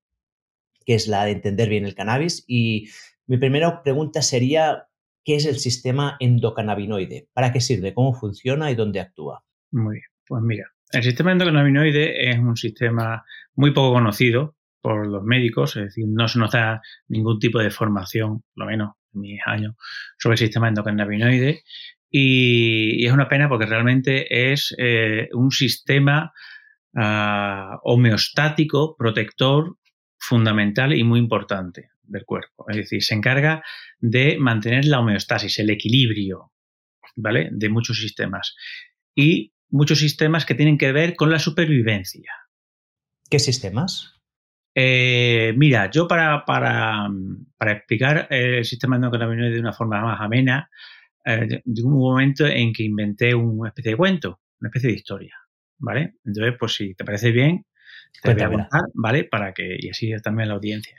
que 0.87 0.95
es 0.95 1.07
la 1.07 1.25
de 1.25 1.33
entender 1.33 1.69
bien 1.69 1.85
el 1.85 1.93
cannabis. 1.93 2.43
Y 2.47 2.89
mi 3.27 3.37
primera 3.37 3.83
pregunta 3.83 4.23
sería, 4.23 4.87
¿qué 5.23 5.35
es 5.35 5.45
el 5.45 5.59
sistema 5.59 6.17
endocannabinoide? 6.19 7.27
¿Para 7.31 7.51
qué 7.51 7.61
sirve? 7.61 7.93
¿Cómo 7.93 8.15
funciona 8.15 8.71
y 8.71 8.75
dónde 8.75 9.01
actúa? 9.01 9.45
Muy 9.69 9.97
bien, 9.97 10.07
pues 10.27 10.41
mira, 10.41 10.65
el 10.93 11.03
sistema 11.03 11.31
endocannabinoide 11.31 12.31
es 12.31 12.39
un 12.39 12.57
sistema 12.57 13.23
muy 13.53 13.71
poco 13.71 13.93
conocido 13.93 14.55
por 14.81 15.05
los 15.05 15.23
médicos, 15.23 15.75
es 15.75 15.83
decir, 15.83 16.05
no 16.07 16.27
se 16.27 16.39
nos 16.39 16.53
da 16.53 16.81
ningún 17.07 17.37
tipo 17.37 17.59
de 17.59 17.69
formación, 17.69 18.43
lo 18.55 18.65
menos 18.65 18.93
en 19.13 19.21
mis 19.21 19.41
años, 19.45 19.75
sobre 20.17 20.33
el 20.33 20.39
sistema 20.39 20.69
endocannabinoide. 20.69 21.61
Y, 22.17 23.05
es 23.05 23.11
una 23.11 23.27
pena 23.27 23.49
porque 23.49 23.65
realmente 23.65 24.51
es 24.51 24.73
eh, 24.77 25.27
un 25.33 25.51
sistema 25.51 26.31
ah, 26.95 27.77
homeostático, 27.83 28.95
protector, 28.97 29.77
fundamental 30.17 30.93
y 30.93 31.03
muy 31.03 31.19
importante 31.19 31.89
del 32.03 32.23
cuerpo. 32.23 32.67
Es 32.69 32.77
decir, 32.77 33.03
se 33.03 33.15
encarga 33.15 33.61
de 33.99 34.37
mantener 34.39 34.85
la 34.85 35.01
homeostasis, 35.01 35.59
el 35.59 35.69
equilibrio, 35.71 36.53
¿vale? 37.17 37.49
De 37.51 37.67
muchos 37.67 37.99
sistemas. 37.99 38.55
Y 39.13 39.51
muchos 39.69 39.99
sistemas 39.99 40.45
que 40.45 40.55
tienen 40.55 40.77
que 40.77 40.93
ver 40.93 41.17
con 41.17 41.29
la 41.29 41.39
supervivencia. 41.39 42.31
¿Qué 43.29 43.39
sistemas? 43.39 44.21
Eh, 44.73 45.53
mira, 45.57 45.91
yo 45.91 46.07
para, 46.07 46.45
para, 46.45 47.09
para, 47.57 47.71
explicar 47.73 48.27
el 48.29 48.63
sistema 48.63 48.95
endocannabinoide 48.95 49.55
de 49.55 49.59
una 49.59 49.73
forma 49.73 49.99
más 50.01 50.21
amena, 50.21 50.69
eh, 51.25 51.61
llegó 51.65 51.89
un 51.89 51.99
momento 51.99 52.45
en 52.45 52.71
que 52.71 52.83
inventé 52.83 53.33
una 53.33 53.69
especie 53.69 53.91
de 53.91 53.97
cuento, 53.97 54.39
una 54.61 54.69
especie 54.69 54.89
de 54.89 54.95
historia, 54.95 55.35
¿vale? 55.79 56.15
Entonces, 56.23 56.53
pues 56.59 56.73
si 56.73 56.93
te 56.93 57.03
parece 57.03 57.31
bien, 57.31 57.65
te 58.21 58.33
voy 58.33 58.43
a 58.43 58.49
contar, 58.49 58.81
¿vale? 58.93 59.23
Para 59.23 59.53
que, 59.53 59.75
y 59.79 59.89
así 59.89 60.11
también 60.23 60.49
la 60.49 60.55
audiencia. 60.55 60.95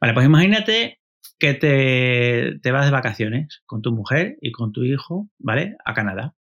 Vale, 0.00 0.14
pues 0.14 0.26
imagínate 0.26 1.00
que 1.38 1.54
te, 1.54 2.58
te 2.62 2.70
vas 2.70 2.86
de 2.86 2.92
vacaciones 2.92 3.62
con 3.66 3.82
tu 3.82 3.92
mujer 3.92 4.36
y 4.40 4.52
con 4.52 4.72
tu 4.72 4.84
hijo, 4.84 5.28
¿vale? 5.38 5.76
A 5.84 5.92
Canadá. 5.92 6.34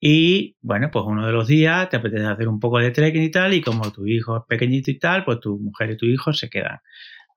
Y 0.00 0.56
bueno, 0.60 0.90
pues 0.92 1.04
uno 1.06 1.26
de 1.26 1.32
los 1.32 1.48
días 1.48 1.88
te 1.88 1.96
apetece 1.96 2.24
hacer 2.24 2.48
un 2.48 2.60
poco 2.60 2.78
de 2.78 2.92
trekking 2.92 3.22
y 3.22 3.30
tal, 3.30 3.52
y 3.52 3.60
como 3.60 3.90
tu 3.92 4.06
hijo 4.06 4.38
es 4.38 4.42
pequeñito 4.48 4.90
y 4.90 4.98
tal, 4.98 5.24
pues 5.24 5.40
tu 5.40 5.58
mujer 5.58 5.90
y 5.90 5.96
tu 5.96 6.06
hijo 6.06 6.32
se 6.32 6.48
quedan 6.48 6.78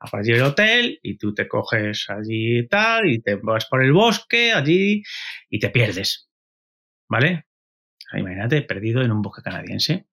a 0.01 0.07
partir 0.07 0.35
del 0.35 0.43
hotel 0.43 0.99
y 1.03 1.17
tú 1.17 1.33
te 1.33 1.47
coges 1.47 2.09
allí 2.09 2.59
y 2.59 2.67
tal, 2.67 3.07
y 3.07 3.21
te 3.21 3.35
vas 3.35 3.67
por 3.67 3.83
el 3.83 3.93
bosque 3.93 4.51
allí 4.51 5.03
y 5.49 5.59
te 5.59 5.69
pierdes. 5.69 6.29
¿Vale? 7.07 7.45
Imagínate, 8.13 8.63
perdido 8.63 9.01
en 9.01 9.11
un 9.11 9.21
bosque 9.21 9.43
canadiense. 9.43 10.07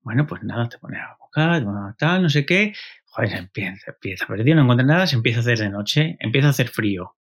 Bueno, 0.00 0.26
pues 0.26 0.42
nada, 0.42 0.68
te 0.68 0.78
pones 0.78 1.00
a 1.02 1.16
buscar, 1.20 1.62
tal, 1.98 2.22
no 2.22 2.28
sé 2.30 2.46
qué. 2.46 2.72
Joder, 3.04 3.32
empieza, 3.34 3.90
empieza 3.90 4.26
perdido, 4.26 4.56
no 4.56 4.62
encuentras 4.62 4.88
nada, 4.88 5.06
se 5.06 5.16
empieza 5.16 5.40
a 5.40 5.42
hacer 5.42 5.58
de 5.58 5.68
noche, 5.68 6.16
empieza 6.18 6.48
a 6.48 6.50
hacer 6.50 6.68
frío. 6.68 7.16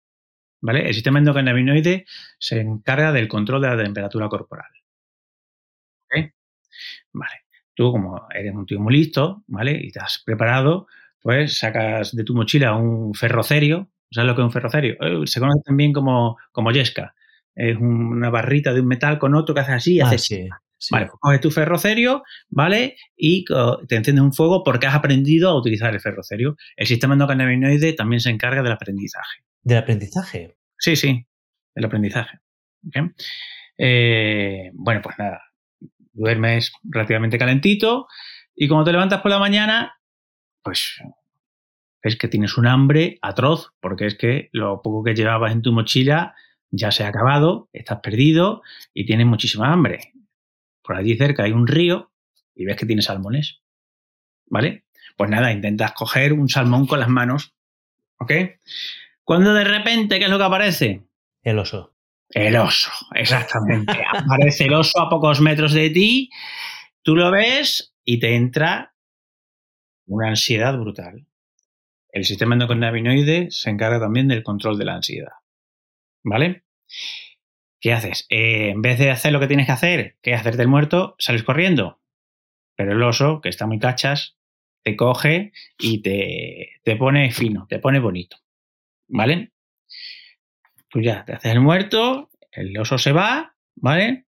¿vale? 0.60 0.88
El 0.88 0.94
sistema 0.94 1.20
endocannabinoide 1.20 2.04
se 2.38 2.60
encarga 2.60 3.12
del 3.12 3.28
control 3.28 3.62
de 3.62 3.68
la 3.68 3.82
temperatura 3.82 4.28
corporal. 4.28 4.70
Vale. 7.12 7.44
Tú, 7.74 7.92
como 7.92 8.28
eres 8.30 8.54
un 8.54 8.66
tío 8.66 8.80
muy 8.80 8.94
listo, 8.94 9.42
¿vale? 9.46 9.72
Y 9.72 9.90
te 9.90 10.00
has 10.00 10.22
preparado, 10.24 10.86
pues 11.24 11.56
sacas 11.56 12.14
de 12.14 12.22
tu 12.22 12.34
mochila 12.34 12.76
un 12.76 13.14
ferrocerio. 13.14 13.88
¿Sabes 14.10 14.28
lo 14.28 14.36
que 14.36 14.42
es 14.42 14.44
un 14.44 14.52
ferrocerio? 14.52 14.92
Eh, 15.00 15.26
se 15.26 15.40
conoce 15.40 15.62
también 15.64 15.94
como, 15.94 16.36
como 16.52 16.70
yesca. 16.70 17.14
Es 17.54 17.78
una 17.78 18.28
barrita 18.28 18.74
de 18.74 18.80
un 18.80 18.86
metal 18.88 19.18
con 19.18 19.34
otro 19.34 19.54
que 19.54 19.62
hace 19.62 19.72
así 19.72 19.94
y 19.94 20.00
ah, 20.00 20.08
hace 20.08 20.50
Vale, 20.90 21.06
pues 21.06 21.18
coges 21.18 21.40
tu 21.40 21.50
ferrocerio, 21.50 22.24
¿vale? 22.50 22.96
Y 23.16 23.46
te 23.88 23.96
enciendes 23.96 24.22
un 24.22 24.34
fuego 24.34 24.62
porque 24.62 24.86
has 24.86 24.94
aprendido 24.94 25.48
a 25.48 25.58
utilizar 25.58 25.94
el 25.94 26.00
ferrocerio. 26.00 26.56
El 26.76 26.86
sistema 26.86 27.14
endocannabinoide 27.14 27.94
también 27.94 28.20
se 28.20 28.28
encarga 28.28 28.62
del 28.62 28.72
aprendizaje. 28.72 29.44
¿Del 29.62 29.78
aprendizaje? 29.78 30.58
Sí, 30.78 30.94
sí, 30.94 31.26
del 31.74 31.86
aprendizaje. 31.86 32.38
Eh, 33.78 34.72
bueno, 34.74 35.00
pues 35.02 35.18
nada, 35.18 35.40
duermes 36.12 36.70
relativamente 36.82 37.38
calentito 37.38 38.08
y 38.54 38.68
cuando 38.68 38.84
te 38.84 38.92
levantas 38.92 39.22
por 39.22 39.30
la 39.30 39.38
mañana, 39.38 39.94
pues 40.64 41.00
es 42.02 42.16
que 42.16 42.28
tienes 42.28 42.56
un 42.56 42.66
hambre 42.66 43.18
atroz, 43.22 43.72
porque 43.80 44.06
es 44.06 44.16
que 44.16 44.48
lo 44.52 44.82
poco 44.82 45.04
que 45.04 45.14
llevabas 45.14 45.52
en 45.52 45.62
tu 45.62 45.72
mochila 45.72 46.34
ya 46.70 46.90
se 46.90 47.04
ha 47.04 47.08
acabado, 47.08 47.68
estás 47.72 48.00
perdido 48.00 48.62
y 48.92 49.06
tienes 49.06 49.26
muchísima 49.26 49.72
hambre. 49.72 50.12
Por 50.82 50.96
allí 50.96 51.16
cerca 51.16 51.44
hay 51.44 51.52
un 51.52 51.66
río 51.66 52.12
y 52.54 52.64
ves 52.64 52.76
que 52.76 52.86
tiene 52.86 53.02
salmones. 53.02 53.60
¿Vale? 54.46 54.84
Pues 55.16 55.30
nada, 55.30 55.52
intentas 55.52 55.92
coger 55.92 56.32
un 56.32 56.48
salmón 56.48 56.86
con 56.86 57.00
las 57.00 57.08
manos. 57.08 57.54
¿Ok? 58.18 58.32
Cuando 59.22 59.54
de 59.54 59.64
repente, 59.64 60.18
¿qué 60.18 60.24
es 60.24 60.30
lo 60.30 60.38
que 60.38 60.44
aparece? 60.44 61.04
El 61.42 61.58
oso. 61.58 61.94
El 62.30 62.56
oso, 62.56 62.90
exactamente. 63.14 63.92
aparece 64.12 64.64
el 64.64 64.74
oso 64.74 65.00
a 65.00 65.08
pocos 65.08 65.40
metros 65.40 65.72
de 65.72 65.90
ti, 65.90 66.30
tú 67.02 67.14
lo 67.14 67.30
ves 67.30 67.94
y 68.04 68.18
te 68.18 68.34
entra 68.34 68.93
una 70.06 70.28
ansiedad 70.28 70.78
brutal. 70.78 71.26
El 72.10 72.24
sistema 72.24 72.54
endocannabinoide 72.54 73.48
se 73.50 73.70
encarga 73.70 74.00
también 74.00 74.28
del 74.28 74.42
control 74.42 74.78
de 74.78 74.84
la 74.84 74.94
ansiedad. 74.94 75.32
¿Vale? 76.22 76.64
¿Qué 77.80 77.92
haces? 77.92 78.26
Eh, 78.30 78.70
en 78.70 78.82
vez 78.82 78.98
de 78.98 79.10
hacer 79.10 79.32
lo 79.32 79.40
que 79.40 79.46
tienes 79.46 79.66
que 79.66 79.72
hacer, 79.72 80.16
que 80.22 80.32
es 80.32 80.40
hacerte 80.40 80.62
el 80.62 80.68
muerto, 80.68 81.16
sales 81.18 81.42
corriendo. 81.42 82.00
Pero 82.76 82.92
el 82.92 83.02
oso, 83.02 83.40
que 83.40 83.48
está 83.48 83.66
muy 83.66 83.78
cachas, 83.78 84.38
te 84.82 84.96
coge 84.96 85.52
y 85.78 86.02
te, 86.02 86.80
te 86.82 86.96
pone 86.96 87.30
fino, 87.30 87.66
te 87.68 87.78
pone 87.78 87.98
bonito. 87.98 88.36
¿vale? 89.08 89.52
Tú 90.88 91.00
ya 91.00 91.24
te 91.24 91.34
haces 91.34 91.52
el 91.52 91.60
muerto, 91.60 92.30
el 92.52 92.76
oso 92.78 92.98
se 92.98 93.12
va, 93.12 93.56
¿vale? 93.74 94.26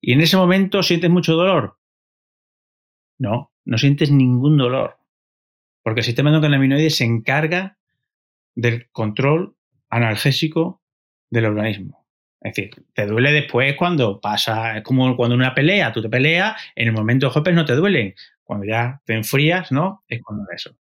Y 0.00 0.12
en 0.12 0.20
ese 0.20 0.36
momento 0.36 0.82
sientes 0.82 1.10
mucho 1.10 1.34
dolor. 1.34 1.78
No, 3.18 3.52
no 3.64 3.78
sientes 3.78 4.10
ningún 4.10 4.56
dolor. 4.56 4.97
Porque 5.88 6.00
el 6.00 6.04
sistema 6.04 6.28
endocannabinoide 6.28 6.90
se 6.90 7.04
encarga 7.04 7.78
del 8.54 8.90
control 8.90 9.56
analgésico 9.88 10.82
del 11.30 11.46
organismo. 11.46 12.06
Es 12.42 12.54
decir, 12.54 12.70
te 12.92 13.06
duele 13.06 13.32
después 13.32 13.74
cuando 13.74 14.20
pasa, 14.20 14.76
es 14.76 14.82
como 14.82 15.16
cuando 15.16 15.34
una 15.34 15.54
pelea, 15.54 15.90
tú 15.90 16.02
te 16.02 16.10
peleas, 16.10 16.60
en 16.76 16.88
el 16.88 16.92
momento 16.92 17.26
de 17.26 17.32
golpes 17.32 17.54
no 17.54 17.64
te 17.64 17.74
duelen. 17.74 18.14
Cuando 18.44 18.66
ya 18.66 19.00
te 19.06 19.14
enfrías, 19.14 19.72
¿no? 19.72 20.04
Es 20.08 20.20
cuando 20.22 20.44
eso. 20.54 20.76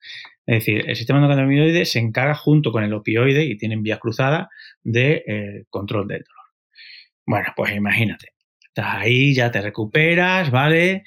Es 0.47 0.61
decir, 0.61 0.89
el 0.89 0.95
sistema 0.95 1.19
endocannabinoide 1.19 1.85
se 1.85 1.99
encarga 1.99 2.37
junto 2.37 2.71
con 2.71 2.85
el 2.85 2.95
opioide 2.95 3.43
y 3.43 3.57
tienen 3.57 3.83
vías 3.83 3.99
cruzadas 3.99 4.47
de 4.85 5.25
eh, 5.27 5.65
control 5.69 6.07
del 6.07 6.23
dolor. 6.23 6.47
Bueno, 7.27 7.49
pues 7.57 7.75
imagínate, 7.75 8.35
estás 8.75 8.95
ahí, 8.95 9.35
ya 9.35 9.51
te 9.51 9.61
recuperas, 9.61 10.51
¿vale? 10.51 11.05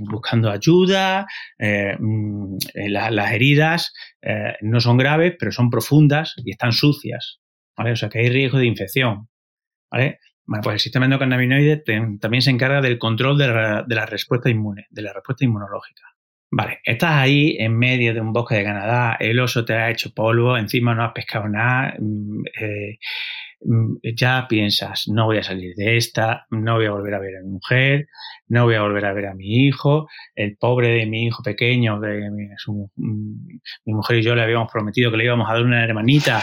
Buscando 0.00 0.50
ayuda, 0.50 1.26
eh, 1.58 1.96
mm, 1.98 2.56
las 2.88 3.32
heridas 3.32 3.92
eh, 4.22 4.54
no 4.60 4.80
son 4.80 4.96
graves, 4.96 5.34
pero 5.38 5.50
son 5.50 5.70
profundas 5.70 6.34
y 6.44 6.52
están 6.52 6.72
sucias, 6.72 7.40
¿vale? 7.76 7.92
O 7.92 7.96
sea 7.96 8.08
que 8.08 8.20
hay 8.20 8.28
riesgo 8.28 8.58
de 8.58 8.66
infección, 8.66 9.28
¿vale? 9.90 10.20
Bueno, 10.46 10.62
pues 10.62 10.74
el 10.74 10.80
sistema 10.80 11.06
endocannabinoide 11.06 11.82
también 12.20 12.42
se 12.42 12.50
encarga 12.50 12.80
del 12.80 12.98
control 12.98 13.38
de 13.38 13.94
la 13.94 14.06
respuesta 14.06 14.50
inmune, 14.50 14.86
de 14.90 15.02
la 15.02 15.12
respuesta 15.12 15.44
inmunológica. 15.44 16.14
Vale, 16.56 16.78
estás 16.84 17.10
ahí 17.14 17.56
en 17.58 17.76
medio 17.76 18.14
de 18.14 18.20
un 18.20 18.32
bosque 18.32 18.54
de 18.54 18.62
Canadá, 18.62 19.16
el 19.18 19.40
oso 19.40 19.64
te 19.64 19.72
ha 19.74 19.90
hecho 19.90 20.14
polvo, 20.14 20.56
encima 20.56 20.94
no 20.94 21.02
has 21.02 21.12
pescado 21.12 21.48
nada, 21.48 21.96
mm, 21.98 22.44
eh, 22.60 22.98
ya 24.02 24.46
piensas, 24.48 25.08
no 25.08 25.26
voy 25.26 25.38
a 25.38 25.42
salir 25.42 25.74
de 25.74 25.96
esta, 25.96 26.46
no 26.50 26.74
voy 26.74 26.86
a 26.86 26.90
volver 26.90 27.14
a 27.14 27.18
ver 27.18 27.36
a 27.36 27.42
mi 27.42 27.50
mujer, 27.50 28.08
no 28.48 28.64
voy 28.64 28.74
a 28.74 28.82
volver 28.82 29.06
a 29.06 29.12
ver 29.12 29.26
a 29.26 29.34
mi 29.34 29.66
hijo, 29.66 30.08
el 30.34 30.56
pobre 30.56 30.88
de 30.88 31.06
mi 31.06 31.26
hijo 31.26 31.42
pequeño, 31.42 32.00
que 32.00 32.30
mi, 32.30 32.46
mm, 32.96 33.58
mi 33.86 33.92
mujer 33.92 34.18
y 34.18 34.22
yo 34.22 34.34
le 34.34 34.42
habíamos 34.42 34.70
prometido 34.70 35.10
que 35.10 35.16
le 35.16 35.24
íbamos 35.24 35.48
a 35.48 35.54
dar 35.54 35.62
una 35.62 35.84
hermanita, 35.84 36.42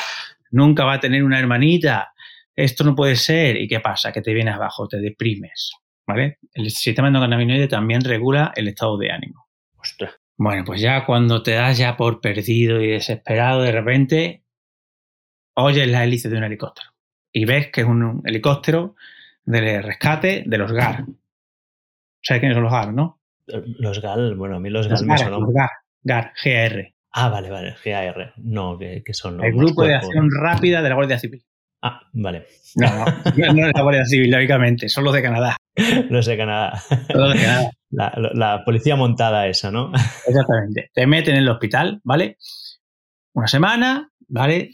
nunca 0.51 0.83
va 0.83 0.93
a 0.93 0.99
tener 0.99 1.23
una 1.23 1.39
hermanita, 1.39 2.11
esto 2.55 2.83
no 2.83 2.95
puede 2.95 3.15
ser, 3.15 3.57
¿y 3.57 3.67
qué 3.67 3.79
pasa? 3.79 4.11
Que 4.11 4.21
te 4.21 4.33
vienes 4.33 4.55
abajo, 4.55 4.87
te 4.87 4.97
deprimes, 4.97 5.71
¿vale? 6.07 6.39
El 6.53 6.69
sistema 6.69 7.07
endocannabinoide 7.07 7.67
también 7.67 8.01
regula 8.01 8.51
el 8.55 8.67
estado 8.67 8.97
de 8.97 9.11
ánimo. 9.11 9.47
Bueno, 10.37 10.63
pues 10.65 10.81
ya 10.81 11.05
cuando 11.05 11.43
te 11.43 11.51
das 11.51 11.77
ya 11.77 11.95
por 11.97 12.19
perdido 12.19 12.81
y 12.81 12.87
desesperado, 12.87 13.61
de 13.61 13.71
repente 13.71 14.43
oyes 15.53 15.87
la 15.87 16.03
hélice 16.03 16.29
de 16.29 16.37
un 16.37 16.43
helicóptero 16.43 16.90
y 17.31 17.45
ves 17.45 17.69
que 17.71 17.81
es 17.81 17.87
un 17.87 18.21
helicóptero 18.25 18.95
de 19.45 19.81
rescate 19.81 20.43
de 20.45 20.57
los 20.57 20.71
GAR. 20.71 21.05
¿Sabes 22.21 22.39
quiénes 22.39 22.55
son 22.55 22.63
los 22.63 22.71
GAR, 22.71 22.93
no? 22.93 23.19
Los 23.47 24.01
GAR, 24.01 24.35
bueno, 24.35 24.57
a 24.57 24.59
mí 24.59 24.69
los, 24.69 24.87
GAR 24.87 25.03
me 25.03 25.17
son... 25.17 25.31
Los 25.31 25.53
GAR, 25.53 25.69
GAR, 26.03 26.33
GAR. 26.43 26.93
Ah, 27.13 27.29
vale, 27.29 27.49
vale, 27.49 27.75
GAR. 27.83 28.33
No, 28.37 28.77
que, 28.77 29.03
son 29.11 29.37
los. 29.37 29.45
El 29.45 29.53
Grupo 29.53 29.83
de 29.83 29.95
Acción 29.95 30.29
Rápida 30.31 30.81
de 30.81 30.89
la 30.89 30.95
Guardia 30.95 31.19
Civil. 31.19 31.43
Ah, 31.81 31.99
vale. 32.13 32.45
No, 32.75 33.05
no, 33.05 33.53
no 33.53 33.67
es 33.67 33.73
la 33.73 33.81
Guardia 33.81 34.05
Civil, 34.05 34.29
lógicamente, 34.29 34.87
son 34.87 35.03
los 35.03 35.13
de 35.13 35.21
Canadá. 35.21 35.57
Los 36.09 36.25
de 36.25 36.37
Canadá. 36.37 36.81
Los 37.13 37.33
de 37.33 37.39
Canadá. 37.39 37.71
La, 37.91 38.63
policía 38.63 38.95
montada 38.95 39.47
esa, 39.47 39.71
¿no? 39.71 39.91
Exactamente. 40.27 40.91
Te 40.93 41.07
meten 41.07 41.35
en 41.35 41.43
el 41.43 41.49
hospital, 41.49 41.99
¿vale? 42.03 42.37
Una 43.33 43.47
semana, 43.47 44.09
¿vale? 44.27 44.71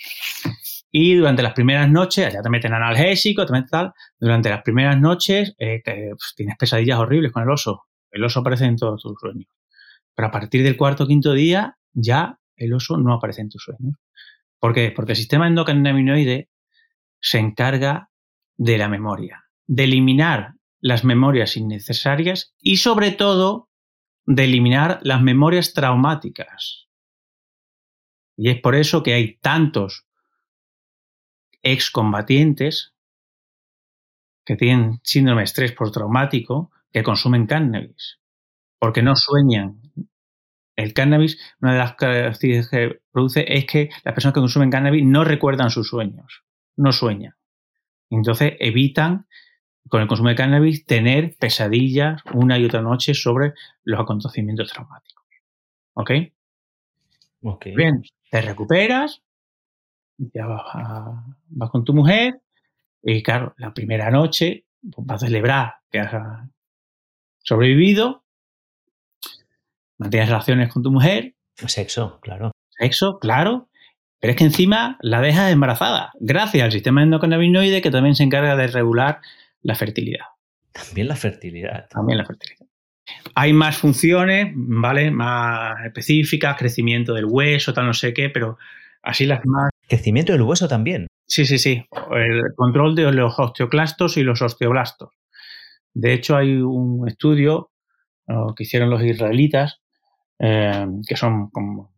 Y 0.99 1.13
durante 1.13 1.43
las 1.43 1.53
primeras 1.53 1.91
noches, 1.91 2.33
ya 2.33 2.41
te 2.41 2.49
meten 2.49 2.73
analgésico, 2.73 3.45
te 3.45 3.51
meten 3.51 3.69
tal. 3.69 3.93
Durante 4.19 4.49
las 4.49 4.63
primeras 4.63 4.99
noches 4.99 5.53
eh, 5.59 5.83
tienes 6.35 6.57
pesadillas 6.57 6.97
horribles 6.97 7.31
con 7.31 7.43
el 7.43 7.51
oso. 7.51 7.83
El 8.09 8.23
oso 8.23 8.39
aparece 8.39 8.65
en 8.65 8.77
todos 8.77 9.03
tus 9.03 9.13
sueños. 9.19 9.47
Pero 10.15 10.29
a 10.29 10.31
partir 10.31 10.63
del 10.63 10.75
cuarto 10.75 11.03
o 11.03 11.07
quinto 11.07 11.33
día, 11.33 11.77
ya 11.93 12.39
el 12.55 12.73
oso 12.73 12.97
no 12.97 13.13
aparece 13.13 13.41
en 13.41 13.49
tus 13.49 13.61
sueños. 13.61 13.95
¿Por 14.57 14.73
qué? 14.73 14.89
Porque 14.89 15.11
el 15.11 15.17
sistema 15.17 15.45
endocannabinoide 15.45 16.49
se 17.21 17.37
encarga 17.37 18.09
de 18.55 18.79
la 18.79 18.89
memoria, 18.89 19.43
de 19.67 19.83
eliminar 19.83 20.53
las 20.79 21.03
memorias 21.03 21.57
innecesarias 21.57 22.55
y 22.59 22.77
sobre 22.77 23.11
todo 23.11 23.69
de 24.25 24.45
eliminar 24.45 24.99
las 25.03 25.21
memorias 25.21 25.73
traumáticas. 25.73 26.87
Y 28.35 28.49
es 28.49 28.59
por 28.59 28.73
eso 28.73 29.03
que 29.03 29.13
hay 29.13 29.37
tantos 29.37 30.06
excombatientes 31.61 32.93
que 34.45 34.55
tienen 34.55 34.99
síndrome 35.03 35.41
de 35.41 35.45
estrés 35.45 35.73
postraumático 35.73 36.71
que 36.91 37.03
consumen 37.03 37.47
cannabis, 37.47 38.19
porque 38.79 39.01
no 39.01 39.15
sueñan. 39.15 39.81
El 40.75 40.93
cannabis, 40.93 41.37
una 41.59 41.73
de 41.73 41.79
las 41.79 41.95
características 41.95 42.69
que 42.69 43.01
produce 43.11 43.45
es 43.47 43.65
que 43.65 43.89
las 44.03 44.13
personas 44.13 44.33
que 44.33 44.39
consumen 44.39 44.69
cannabis 44.69 45.03
no 45.03 45.23
recuerdan 45.23 45.69
sus 45.69 45.89
sueños, 45.89 46.43
no 46.75 46.91
sueñan. 46.91 47.35
Entonces 48.09 48.53
evitan, 48.59 49.27
con 49.89 50.01
el 50.01 50.07
consumo 50.07 50.29
de 50.29 50.35
cannabis, 50.35 50.85
tener 50.85 51.35
pesadillas 51.37 52.21
una 52.33 52.57
y 52.57 52.65
otra 52.65 52.81
noche 52.81 53.13
sobre 53.13 53.53
los 53.83 53.99
acontecimientos 53.99 54.71
traumáticos. 54.71 55.25
¿Ok? 55.93 56.11
Ok. 57.41 57.65
Bien, 57.75 58.01
te 58.29 58.41
recuperas, 58.41 59.23
ya 60.17 60.45
vas, 60.45 60.63
vas 61.49 61.69
con 61.69 61.83
tu 61.83 61.93
mujer, 61.93 62.41
y 63.03 63.23
claro, 63.23 63.53
la 63.57 63.73
primera 63.73 64.09
noche 64.11 64.65
pues, 64.81 65.07
vas 65.07 65.23
a 65.23 65.27
celebrar 65.27 65.75
que 65.91 65.99
has 65.99 66.49
sobrevivido, 67.39 68.23
mantienes 69.97 70.29
relaciones 70.29 70.71
con 70.71 70.83
tu 70.83 70.91
mujer. 70.91 71.35
Sexo, 71.55 72.19
claro. 72.21 72.51
Sexo, 72.69 73.19
claro. 73.19 73.69
Pero 74.19 74.31
es 74.31 74.37
que 74.37 74.43
encima 74.45 74.97
la 75.01 75.21
dejas 75.21 75.51
embarazada, 75.51 76.11
gracias 76.19 76.63
al 76.63 76.71
sistema 76.71 77.03
endocannabinoide 77.03 77.81
que 77.81 77.91
también 77.91 78.15
se 78.15 78.23
encarga 78.23 78.55
de 78.55 78.67
regular 78.67 79.21
la 79.61 79.75
fertilidad. 79.75 80.25
También 80.71 81.07
la 81.07 81.15
fertilidad. 81.15 81.87
También 81.89 82.17
la 82.17 82.25
fertilidad. 82.25 82.65
Hay 83.35 83.53
más 83.53 83.77
funciones, 83.77 84.51
¿vale? 84.55 85.11
Más 85.11 85.85
específicas, 85.85 86.57
crecimiento 86.57 87.13
del 87.13 87.25
hueso, 87.25 87.73
tal, 87.73 87.85
no 87.85 87.93
sé 87.93 88.13
qué, 88.13 88.29
pero 88.29 88.57
así 89.01 89.25
las 89.25 89.45
más. 89.45 89.71
Crecimiento 89.87 90.33
del 90.33 90.41
hueso 90.41 90.67
también. 90.67 91.07
Sí, 91.25 91.45
sí, 91.45 91.57
sí. 91.57 91.85
El 92.11 92.41
control 92.55 92.95
de 92.95 93.11
los 93.11 93.37
osteoclastos 93.39 94.17
y 94.17 94.23
los 94.23 94.41
osteoblastos. 94.41 95.11
De 95.93 96.13
hecho, 96.13 96.35
hay 96.35 96.57
un 96.57 97.07
estudio 97.07 97.71
que 98.55 98.63
hicieron 98.63 98.89
los 98.89 99.03
israelitas, 99.03 99.81
eh, 100.39 100.85
que 101.07 101.15
son, 101.15 101.49
como 101.49 101.93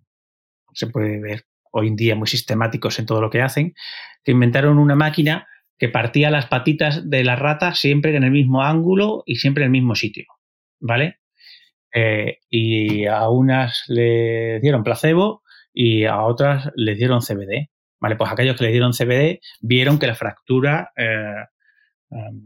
se 0.74 0.88
puede 0.88 1.19
ver 1.19 1.46
hoy 1.72 1.88
en 1.88 1.96
día, 1.96 2.15
muy 2.15 2.27
sistemáticos 2.27 3.00
en 3.00 3.05
todo 3.05 3.22
lo 3.22 3.29
que 3.29 3.41
hacen, 3.41 3.74
que 4.24 4.31
inventaron 4.31 4.77
una 4.77 4.96
máquina 4.96 5.48
que 5.77 5.89
partía 5.89 6.29
las 6.29 6.48
patitas 6.48 7.10
de 7.10 7.24
la 7.24 7.36
rata 7.36 7.74
siempre 7.74 8.15
en 8.15 8.24
el 8.24 8.31
mismo 8.31 8.63
ángulo 8.63 9.24
y 9.25 9.36
siempre 9.36 9.63
en 9.63 9.67
el 9.67 9.72
mismo 9.72 9.96
sitio. 9.96 10.25
¿Vale? 10.79 11.19
Eh, 11.93 12.38
y 12.50 13.05
a 13.05 13.29
unas 13.29 13.84
le 13.88 14.60
dieron 14.60 14.84
placebo 14.84 15.41
y 15.74 16.05
a 16.05 16.22
otras 16.22 16.69
les 16.75 16.98
dieron 16.98 17.22
CBD. 17.22 17.69
¿Vale? 18.00 18.15
Pues 18.15 18.32
aquellos 18.32 18.56
que 18.56 18.63
le 18.63 18.72
dieron 18.72 18.94
CBD 18.94 19.39
vieron 19.60 20.00
que 20.00 20.08
la 20.08 20.15
fractura 20.15 20.91
eh, 20.96 21.46
em, 22.12 22.44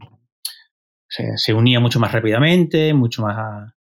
se, 1.08 1.54
unía 1.54 1.80
mucho 1.80 2.00
más 2.00 2.12
rápidamente, 2.12 2.92
mucho 2.92 3.22
más, 3.22 3.72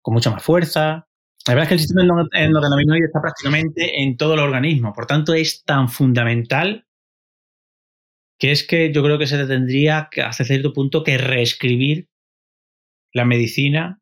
con 0.00 0.14
mucha 0.14 0.30
más 0.30 0.42
fuerza. 0.42 1.06
La 1.46 1.54
verdad 1.54 1.64
es 1.64 1.68
que 1.68 1.74
el 1.74 1.80
sistema 1.80 2.02
endocannabinoide 2.32 3.06
está 3.06 3.20
prácticamente 3.20 4.02
en 4.02 4.16
todo 4.16 4.34
el 4.34 4.40
organismo, 4.40 4.92
por 4.92 5.06
tanto 5.06 5.34
es 5.34 5.64
tan 5.64 5.88
fundamental 5.88 6.86
que 8.38 8.52
es 8.52 8.66
que 8.66 8.92
yo 8.92 9.02
creo 9.02 9.18
que 9.18 9.26
se 9.26 9.44
tendría 9.46 10.08
hasta 10.24 10.44
cierto 10.44 10.72
punto 10.72 11.02
que 11.02 11.18
reescribir 11.18 12.08
la 13.12 13.24
medicina 13.24 14.00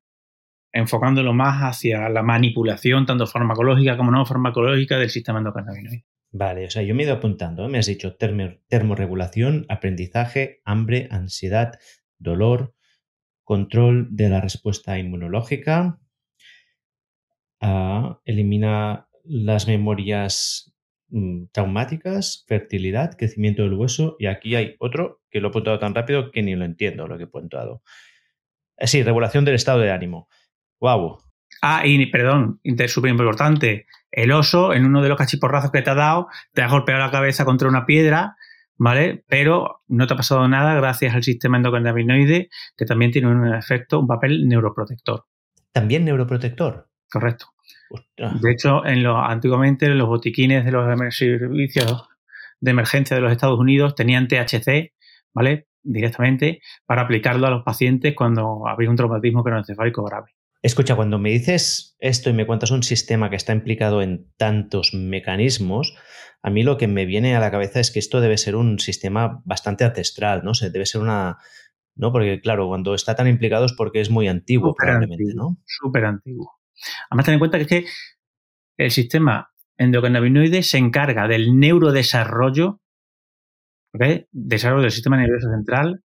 enfocándolo 0.73 1.33
más 1.33 1.63
hacia 1.63 2.09
la 2.11 2.23
manipulación 2.23 3.07
tanto 3.07 3.27
farmacológica 3.27 3.97
como 3.97 4.11
no 4.11 4.27
farmacológica 4.27 4.99
del 4.99 5.09
sistema 5.09 5.39
endocannabinoide. 5.39 6.05
Vale, 6.39 6.67
o 6.67 6.71
sea, 6.71 6.83
yo 6.83 6.95
me 6.95 7.03
he 7.03 7.07
ido 7.07 7.15
apuntando, 7.15 7.65
¿eh? 7.65 7.69
me 7.69 7.79
has 7.79 7.87
dicho 7.87 8.15
termorregulación, 8.15 9.65
aprendizaje, 9.71 10.61
hambre, 10.67 11.09
ansiedad, 11.11 11.79
dolor, 12.19 12.75
control 13.43 14.09
de 14.11 14.29
la 14.29 14.43
respuesta 14.43 14.99
inmunológica, 14.99 15.99
ah, 17.63 18.21
elimina 18.27 19.09
las 19.25 19.67
memorias 19.67 20.75
mm, 21.09 21.47
traumáticas, 21.53 22.45
fertilidad, 22.47 23.17
crecimiento 23.17 23.63
del 23.63 23.73
hueso 23.73 24.17
y 24.19 24.27
aquí 24.27 24.57
hay 24.57 24.77
otro 24.79 25.23
que 25.31 25.41
lo 25.41 25.49
he 25.49 25.51
apuntado 25.51 25.79
tan 25.79 25.95
rápido 25.95 26.31
que 26.33 26.43
ni 26.43 26.55
lo 26.55 26.67
entiendo 26.67 27.09
lo 27.09 27.17
que 27.17 27.23
he 27.25 27.29
apuntado. 27.29 27.83
Eh, 28.77 28.87
sí, 28.87 29.03
regulación 29.03 29.47
del 29.47 29.55
estado 29.55 29.79
de 29.81 29.91
ánimo. 29.91 30.29
¡Wow! 30.81 31.17
Ah, 31.63 31.87
y 31.87 32.05
perdón, 32.07 32.61
súper 32.89 33.11
importante. 33.11 33.87
El 34.17 34.33
oso, 34.33 34.73
en 34.73 34.87
uno 34.87 35.03
de 35.03 35.11
los 35.11 35.19
cachiporrazos 35.19 35.71
que 35.71 35.83
te 35.83 35.91
ha 35.91 35.95
dado, 35.95 36.29
te 36.55 36.63
ha 36.63 36.69
golpeado 36.69 37.03
la 37.03 37.11
cabeza 37.11 37.45
contra 37.45 37.69
una 37.69 37.85
piedra, 37.85 38.37
¿vale? 38.79 39.23
Pero 39.29 39.83
no 39.89 40.07
te 40.07 40.15
ha 40.15 40.17
pasado 40.17 40.49
nada 40.49 40.75
gracias 40.75 41.15
al 41.15 41.23
sistema 41.23 41.59
endocannabinoide, 41.59 42.49
que 42.79 42.85
también 42.87 43.11
tiene 43.13 43.29
un 43.29 43.55
efecto, 43.55 44.01
un 44.01 44.07
papel 44.07 44.49
neuroprotector. 44.49 45.27
¿También 45.71 46.07
neuroprotector? 46.07 46.89
Correcto. 47.11 47.53
De 48.41 48.53
hecho, 48.53 48.87
en 48.87 49.03
los, 49.03 49.19
antiguamente 49.23 49.87
los 49.91 50.09
botiquines 50.09 50.65
de 50.65 50.73
los 50.73 51.15
servicios 51.15 52.09
de 52.59 52.71
emergencia 52.71 53.17
de 53.17 53.23
los 53.23 53.33
Estados 53.33 53.59
Unidos 53.59 53.95
tenían 53.95 54.29
THC, 54.29 54.95
¿vale? 55.35 55.69
Directamente 55.83 56.63
para 56.87 57.03
aplicarlo 57.03 57.47
a 57.47 57.51
los 57.51 57.65
pacientes 57.65 58.15
cuando 58.15 58.67
había 58.67 58.89
un 58.89 58.97
traumatismo 58.97 59.45
cronocefálico 59.45 60.03
grave. 60.05 60.36
Escucha, 60.67 60.97
cuando 60.97 61.21
me 61.21 61.31
dices 61.31 61.97
esto 62.01 62.29
y 62.29 62.33
me 62.33 62.45
cuentas 62.45 62.73
un 62.73 62.83
sistema 62.83 63.31
que 63.31 63.37
está 63.37 63.53
implicado 63.53 64.03
en 64.03 64.33
tantos 64.37 64.95
mecanismos, 64.95 65.97
a 66.43 66.51
mí 66.51 66.65
lo 66.65 66.77
que 66.77 66.89
me 66.89 67.07
viene 67.07 67.37
a 67.37 67.41
la 67.41 67.53
cabeza 67.53 67.79
es 67.79 67.93
que 67.93 68.01
esto 68.01 68.21
debe 68.21 68.37
ser 68.37 68.57
un 68.57 68.81
sistema 68.81 69.43
bastante 69.45 69.85
ancestral, 69.85 70.43
¿no? 70.43 70.55
Se 70.55 70.71
debe 70.71 70.85
ser 70.85 71.03
una. 71.03 71.39
¿No? 71.95 72.11
Porque, 72.11 72.41
claro, 72.41 72.67
cuando 72.67 72.97
está 72.97 73.15
tan 73.15 73.29
implicado 73.29 73.65
es 73.65 73.75
porque 73.75 74.01
es 74.01 74.11
muy 74.11 74.27
antiguo, 74.27 74.75
probablemente, 74.75 75.35
¿no? 75.37 75.57
Súper 75.65 76.05
antiguo. 76.05 76.59
Además, 77.11 77.27
ten 77.27 77.35
en 77.35 77.39
cuenta 77.39 77.59
que 77.59 77.63
es 77.63 77.69
que 77.69 77.87
el 78.77 78.91
sistema 78.91 79.53
endocannabinoide 79.79 80.65
se 80.65 80.79
encarga 80.79 81.29
del 81.29 81.61
neurodesarrollo, 81.61 82.81
¿okay? 83.95 84.27
desarrollo 84.33 84.83
del 84.83 84.91
sistema 84.91 85.17
nervioso 85.17 85.49
central, 85.49 86.03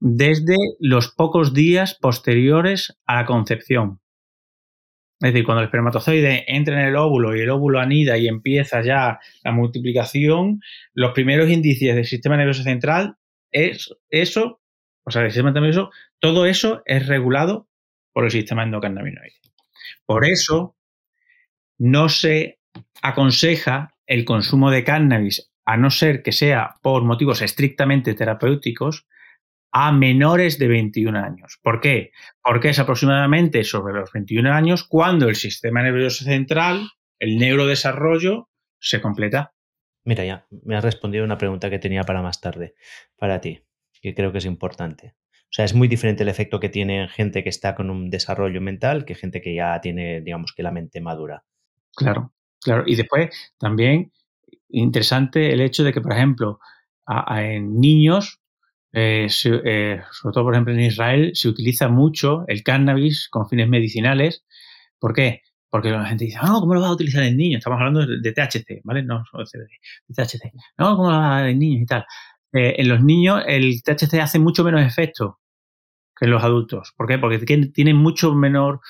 desde 0.00 0.56
los 0.78 1.12
pocos 1.12 1.54
días 1.54 1.96
posteriores 2.00 2.98
a 3.06 3.16
la 3.16 3.26
concepción. 3.26 4.00
Es 5.20 5.32
decir, 5.32 5.44
cuando 5.44 5.62
el 5.62 5.66
espermatozoide 5.66 6.44
entra 6.46 6.80
en 6.80 6.86
el 6.86 6.96
óvulo 6.96 7.34
y 7.34 7.40
el 7.40 7.50
óvulo 7.50 7.80
anida 7.80 8.16
y 8.16 8.28
empieza 8.28 8.82
ya 8.82 9.18
la 9.42 9.52
multiplicación, 9.52 10.60
los 10.94 11.12
primeros 11.12 11.50
indicios 11.50 11.96
del 11.96 12.04
sistema 12.04 12.36
nervioso 12.36 12.62
central 12.62 13.16
es 13.50 13.92
eso, 14.10 14.60
o 15.04 15.10
sea, 15.10 15.22
el 15.22 15.32
sistema 15.32 15.50
nervioso, 15.50 15.90
todo 16.20 16.46
eso 16.46 16.82
es 16.86 17.08
regulado 17.08 17.68
por 18.12 18.24
el 18.24 18.30
sistema 18.30 18.62
endocannabinoide. 18.62 19.40
Por 20.06 20.24
eso 20.24 20.76
no 21.78 22.08
se 22.08 22.60
aconseja 23.02 23.96
el 24.06 24.24
consumo 24.24 24.70
de 24.70 24.84
cannabis, 24.84 25.50
a 25.64 25.76
no 25.76 25.90
ser 25.90 26.22
que 26.22 26.32
sea 26.32 26.76
por 26.80 27.04
motivos 27.04 27.42
estrictamente 27.42 28.14
terapéuticos, 28.14 29.06
a 29.70 29.92
menores 29.92 30.58
de 30.58 30.68
21 30.68 31.18
años. 31.18 31.58
¿Por 31.62 31.80
qué? 31.80 32.12
Porque 32.42 32.70
es 32.70 32.78
aproximadamente 32.78 33.64
sobre 33.64 33.94
los 33.94 34.10
21 34.12 34.52
años 34.52 34.84
cuando 34.84 35.28
el 35.28 35.36
sistema 35.36 35.82
nervioso 35.82 36.24
central, 36.24 36.88
el 37.18 37.38
neurodesarrollo, 37.38 38.48
se 38.78 39.00
completa. 39.00 39.52
Mira, 40.04 40.24
ya 40.24 40.46
me 40.64 40.76
has 40.76 40.84
respondido 40.84 41.24
una 41.24 41.38
pregunta 41.38 41.68
que 41.70 41.78
tenía 41.78 42.04
para 42.04 42.22
más 42.22 42.40
tarde, 42.40 42.74
para 43.16 43.40
ti, 43.40 43.62
que 44.00 44.14
creo 44.14 44.32
que 44.32 44.38
es 44.38 44.46
importante. 44.46 45.14
O 45.48 45.50
sea, 45.50 45.64
es 45.64 45.74
muy 45.74 45.88
diferente 45.88 46.22
el 46.22 46.28
efecto 46.28 46.60
que 46.60 46.68
tiene 46.68 47.08
gente 47.08 47.42
que 47.42 47.48
está 47.48 47.74
con 47.74 47.90
un 47.90 48.10
desarrollo 48.10 48.60
mental 48.60 49.04
que 49.04 49.14
gente 49.14 49.40
que 49.40 49.54
ya 49.54 49.80
tiene, 49.80 50.20
digamos, 50.20 50.52
que 50.52 50.62
la 50.62 50.70
mente 50.70 51.00
madura. 51.00 51.44
Claro, 51.94 52.32
claro. 52.60 52.84
Y 52.86 52.96
después 52.96 53.30
también 53.58 54.12
interesante 54.68 55.52
el 55.52 55.60
hecho 55.60 55.84
de 55.84 55.92
que, 55.92 56.00
por 56.00 56.12
ejemplo, 56.12 56.60
en 57.30 57.80
niños 57.80 58.40
eh, 58.92 59.28
eh, 59.44 60.00
sobre 60.10 60.32
todo 60.32 60.44
por 60.44 60.54
ejemplo 60.54 60.72
en 60.74 60.80
Israel, 60.80 61.30
se 61.34 61.48
utiliza 61.48 61.88
mucho 61.88 62.44
el 62.48 62.62
cannabis 62.62 63.28
con 63.28 63.48
fines 63.48 63.68
medicinales. 63.68 64.44
¿Por 64.98 65.14
qué? 65.14 65.42
Porque 65.70 65.90
la 65.90 66.06
gente 66.06 66.24
dice, 66.24 66.38
no, 66.42 66.60
¿cómo 66.60 66.74
lo 66.74 66.80
vas 66.80 66.90
a 66.90 66.94
utilizar 66.94 67.22
en 67.22 67.36
niños? 67.36 67.58
Estamos 67.58 67.78
hablando 67.78 68.06
de, 68.06 68.32
THC, 68.32 68.80
¿vale? 68.84 69.02
No 69.02 69.22
de 69.32 70.14
THC. 70.14 70.52
No, 70.78 70.96
¿cómo 70.96 71.10
lo 71.10 71.18
vas 71.18 71.42
a 71.42 71.44
utilizar 71.44 71.48
en 71.48 71.58
niños 71.58 71.82
y 71.82 71.86
tal? 71.86 72.04
Eh, 72.52 72.76
en 72.78 72.88
los 72.88 73.02
niños 73.02 73.42
el 73.46 73.82
THC 73.82 74.14
hace 74.20 74.38
mucho 74.38 74.64
menos 74.64 74.82
efecto 74.82 75.40
que 76.16 76.24
en 76.24 76.32
los 76.32 76.42
adultos. 76.42 76.94
¿Por 76.96 77.06
qué? 77.06 77.18
Porque 77.18 77.38
tienen 77.38 77.96
mucho 77.96 78.34
menor, 78.34 78.80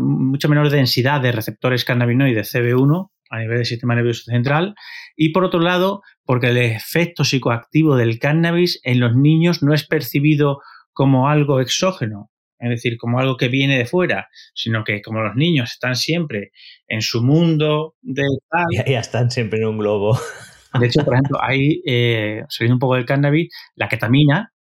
mucha 0.00 0.48
menor 0.48 0.70
densidad 0.70 1.20
de 1.20 1.32
receptores 1.32 1.84
cannabinoides 1.84 2.54
CB1 2.54 3.10
a 3.30 3.38
nivel 3.38 3.58
del 3.58 3.66
sistema 3.66 3.94
nervioso 3.94 4.24
central 4.24 4.74
y 5.16 5.30
por 5.30 5.44
otro 5.44 5.60
lado 5.60 6.02
porque 6.24 6.48
el 6.48 6.58
efecto 6.58 7.24
psicoactivo 7.24 7.96
del 7.96 8.18
cannabis 8.18 8.80
en 8.82 9.00
los 9.00 9.14
niños 9.14 9.62
no 9.62 9.74
es 9.74 9.86
percibido 9.86 10.60
como 10.92 11.28
algo 11.28 11.60
exógeno, 11.60 12.30
es 12.58 12.70
decir, 12.70 12.96
como 12.96 13.18
algo 13.18 13.36
que 13.36 13.48
viene 13.48 13.76
de 13.78 13.86
fuera, 13.86 14.28
sino 14.54 14.82
que 14.82 15.02
como 15.02 15.20
los 15.20 15.36
niños 15.36 15.72
están 15.72 15.94
siempre 15.94 16.52
en 16.88 17.02
su 17.02 17.22
mundo 17.22 17.94
de 18.00 18.24
tal, 18.50 18.86
ya, 18.86 19.00
están 19.00 19.30
siempre 19.30 19.60
en 19.60 19.66
un 19.66 19.78
globo. 19.78 20.18
De 20.78 20.86
hecho, 20.86 21.04
por 21.04 21.14
ejemplo, 21.14 21.38
hay, 21.42 21.82
eh, 21.86 22.42
saliendo 22.48 22.76
un 22.76 22.80
poco 22.80 22.96
del 22.96 23.06
cannabis, 23.06 23.48
la 23.74 23.88
ketamina, 23.88 24.52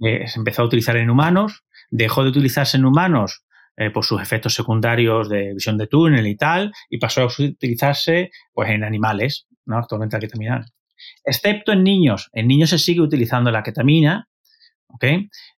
eh, 0.00 0.26
se 0.26 0.38
empezó 0.38 0.62
a 0.62 0.66
utilizar 0.66 0.96
en 0.96 1.10
humanos, 1.10 1.64
dejó 1.90 2.22
de 2.22 2.30
utilizarse 2.30 2.76
en 2.76 2.84
humanos 2.84 3.44
eh, 3.82 3.90
por 3.90 4.04
sus 4.04 4.20
efectos 4.20 4.54
secundarios 4.54 5.28
de 5.28 5.54
visión 5.54 5.76
de 5.78 5.86
túnel 5.86 6.26
y 6.26 6.36
tal, 6.36 6.72
y 6.88 6.98
pasó 6.98 7.22
a 7.22 7.26
utilizarse 7.26 8.30
pues, 8.52 8.70
en 8.70 8.84
animales, 8.84 9.46
¿no? 9.66 9.78
actualmente 9.78 10.16
la 10.16 10.20
ketamina. 10.20 10.66
Excepto 11.24 11.72
en 11.72 11.82
niños. 11.82 12.28
En 12.32 12.46
niños 12.46 12.70
se 12.70 12.78
sigue 12.78 13.00
utilizando 13.00 13.50
la 13.50 13.62
ketamina, 13.62 14.28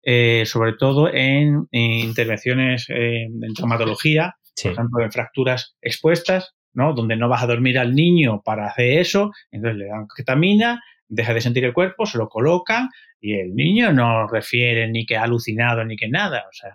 eh, 0.02 0.44
sobre 0.46 0.74
todo 0.74 1.12
en, 1.12 1.66
intervenciones 1.72 2.86
en 2.88 3.40
traumatología, 3.54 4.36
por 4.62 4.72
ejemplo, 4.72 5.04
en 5.04 5.12
fracturas 5.12 5.76
expuestas, 5.82 6.54
¿no? 6.72 6.94
Donde 6.94 7.16
no 7.16 7.28
vas 7.28 7.42
a 7.42 7.46
dormir 7.46 7.78
al 7.78 7.94
niño 7.94 8.42
para 8.44 8.66
hacer 8.66 8.98
eso, 8.98 9.32
entonces 9.50 9.78
le 9.78 9.86
dan 9.86 10.06
ketamina, 10.14 10.82
deja 11.08 11.34
de 11.34 11.40
sentir 11.40 11.64
el 11.64 11.72
cuerpo, 11.72 12.06
se 12.06 12.18
lo 12.18 12.28
colocan 12.28 12.88
y 13.20 13.34
el 13.34 13.54
niño 13.54 13.92
no 13.92 14.26
refiere 14.26 14.88
ni 14.88 15.06
que 15.06 15.16
ha 15.16 15.22
alucinado 15.22 15.84
ni 15.84 15.96
que 15.96 16.08
nada, 16.08 16.44
o 16.48 16.52
sea... 16.52 16.72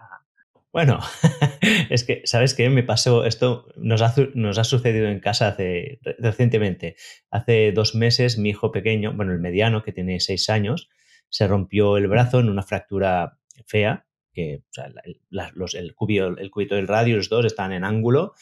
Bueno, 0.71 0.99
es 1.89 2.03
que, 2.03 2.21
¿sabes 2.25 2.53
qué? 2.53 2.69
Me 2.69 2.83
pasó, 2.83 3.25
esto 3.25 3.67
nos 3.75 4.01
ha, 4.01 4.13
nos 4.35 4.57
ha 4.59 4.63
sucedido 4.63 5.07
en 5.07 5.19
casa 5.19 5.47
hace, 5.47 5.99
recientemente. 6.19 6.95
Hace 7.31 7.71
dos 7.71 7.95
meses 7.95 8.37
mi 8.37 8.49
hijo 8.49 8.71
pequeño, 8.71 9.13
bueno, 9.13 9.31
el 9.31 9.39
mediano, 9.39 9.83
que 9.83 9.91
tiene 9.91 10.19
seis 10.19 10.49
años, 10.49 10.89
se 11.29 11.47
rompió 11.47 11.97
el 11.97 12.07
brazo 12.07 12.39
en 12.39 12.49
una 12.49 12.63
fractura 12.63 13.39
fea, 13.65 14.05
que 14.31 14.63
o 14.63 14.71
sea, 14.71 14.91
el, 15.05 15.21
los, 15.55 15.73
el, 15.73 15.95
el 16.37 16.51
cubito 16.51 16.75
del 16.75 16.87
radio, 16.87 17.17
los 17.17 17.29
dos 17.29 17.45
están 17.45 17.73
en 17.73 17.83
ángulo 17.83 18.33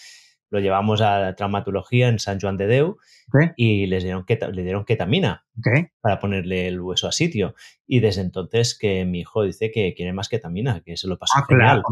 lo 0.49 0.59
llevamos 0.59 1.01
a 1.01 1.35
traumatología 1.35 2.07
en 2.07 2.19
San 2.19 2.39
Juan 2.39 2.57
de 2.57 2.67
Deu 2.67 2.97
y 3.55 3.87
les 3.87 4.03
dieron 4.03 4.25
le 4.27 4.63
dieron 4.63 4.85
ketamina 4.85 5.45
para 6.01 6.19
ponerle 6.19 6.67
el 6.67 6.79
hueso 6.79 7.07
a 7.07 7.11
sitio. 7.11 7.55
Y 7.85 7.99
desde 7.99 8.21
entonces 8.21 8.77
que 8.77 9.05
mi 9.05 9.21
hijo 9.21 9.43
dice 9.43 9.71
que 9.71 9.93
quiere 9.93 10.13
más 10.13 10.29
ketamina, 10.29 10.81
que 10.81 10.97
se 10.97 11.07
lo 11.07 11.17
pasó 11.17 11.33
ah, 11.37 11.45
Claro, 11.47 11.83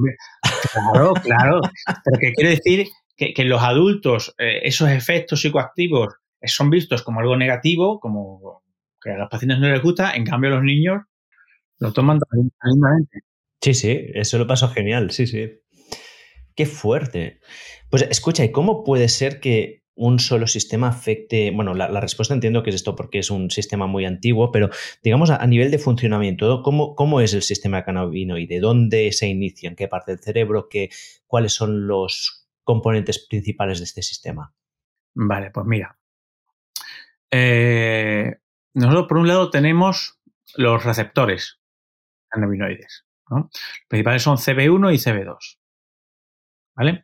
claro, 0.72 1.14
claro. 1.16 1.62
Pero 2.04 2.34
quiere 2.36 2.50
decir 2.52 2.88
que, 3.18 3.34
en 3.36 3.50
los 3.50 3.62
adultos 3.62 4.36
eh, 4.38 4.62
esos 4.64 4.90
efectos 4.90 5.42
psicoactivos 5.42 6.16
son 6.44 6.70
vistos 6.70 7.02
como 7.02 7.20
algo 7.20 7.36
negativo, 7.36 8.00
como 8.00 8.64
que 9.02 9.12
a 9.12 9.18
los 9.18 9.30
pacientes 9.30 9.60
no 9.60 9.70
les 9.70 9.82
gusta, 9.82 10.14
en 10.16 10.26
cambio 10.26 10.52
los 10.52 10.64
niños 10.64 11.02
lo 11.80 11.92
toman 11.92 12.20
lindamente. 12.64 13.20
Sí, 13.62 13.74
sí, 13.74 14.12
eso 14.14 14.38
lo 14.38 14.48
pasó 14.48 14.70
genial, 14.70 15.12
sí, 15.12 15.28
sí. 15.28 15.52
Qué 16.56 16.66
fuerte. 16.66 17.40
Pues 17.90 18.04
escucha, 18.04 18.44
¿y 18.46 18.52
cómo 18.52 18.84
puede 18.84 19.10
ser 19.10 19.40
que 19.40 19.84
un 19.94 20.20
solo 20.20 20.48
sistema 20.48 20.88
afecte? 20.88 21.52
Bueno, 21.52 21.74
la, 21.74 22.00
respuesta 22.00 22.34
entiendo 22.34 22.64
que 22.64 22.70
es 22.70 22.78
esto 22.78 22.96
porque 22.96 23.20
es 23.20 23.30
un 23.30 23.52
sistema 23.52 23.88
muy 23.88 24.06
antiguo, 24.06 24.52
pero 24.52 24.70
digamos 25.04 25.30
a, 25.32 25.46
nivel 25.48 25.70
de 25.70 25.80
funcionamiento, 25.80 26.64
¿cómo, 26.64 26.96
¿cómo, 26.96 27.20
es 27.20 27.34
el 27.34 27.42
sistema 27.42 27.84
cannabinoide? 27.84 28.60
¿Dónde 28.60 29.12
se 29.12 29.28
inicia? 29.28 29.70
¿En 29.70 29.76
qué 29.76 29.88
parte 29.90 30.14
del 30.14 30.22
cerebro? 30.24 30.70
¿Qué, 30.70 30.90
¿Cuáles 31.28 31.54
son 31.54 31.88
los 31.88 32.48
componentes 32.64 33.26
principales 33.28 33.80
de 33.80 33.86
este 33.86 34.02
sistema? 34.02 34.54
Vale, 35.14 35.52
pues 35.52 35.66
mira. 35.66 35.98
Eh, 37.32 38.34
nosotros, 38.74 39.08
por 39.08 39.18
un 39.18 39.28
lado, 39.28 39.50
tenemos 39.50 40.20
los 40.56 40.84
receptores 40.86 41.60
cannabinoides. 42.30 43.06
Los 43.30 43.46
principales 43.88 44.24
son 44.24 44.38
CB1 44.38 44.94
y 44.94 44.98
CB2. 44.98 45.58
¿Vale? 46.76 47.04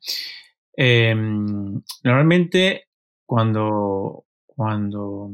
Em, 0.73 1.81
normalmente, 2.03 2.87
cuando, 3.25 4.25
cuando 4.45 5.31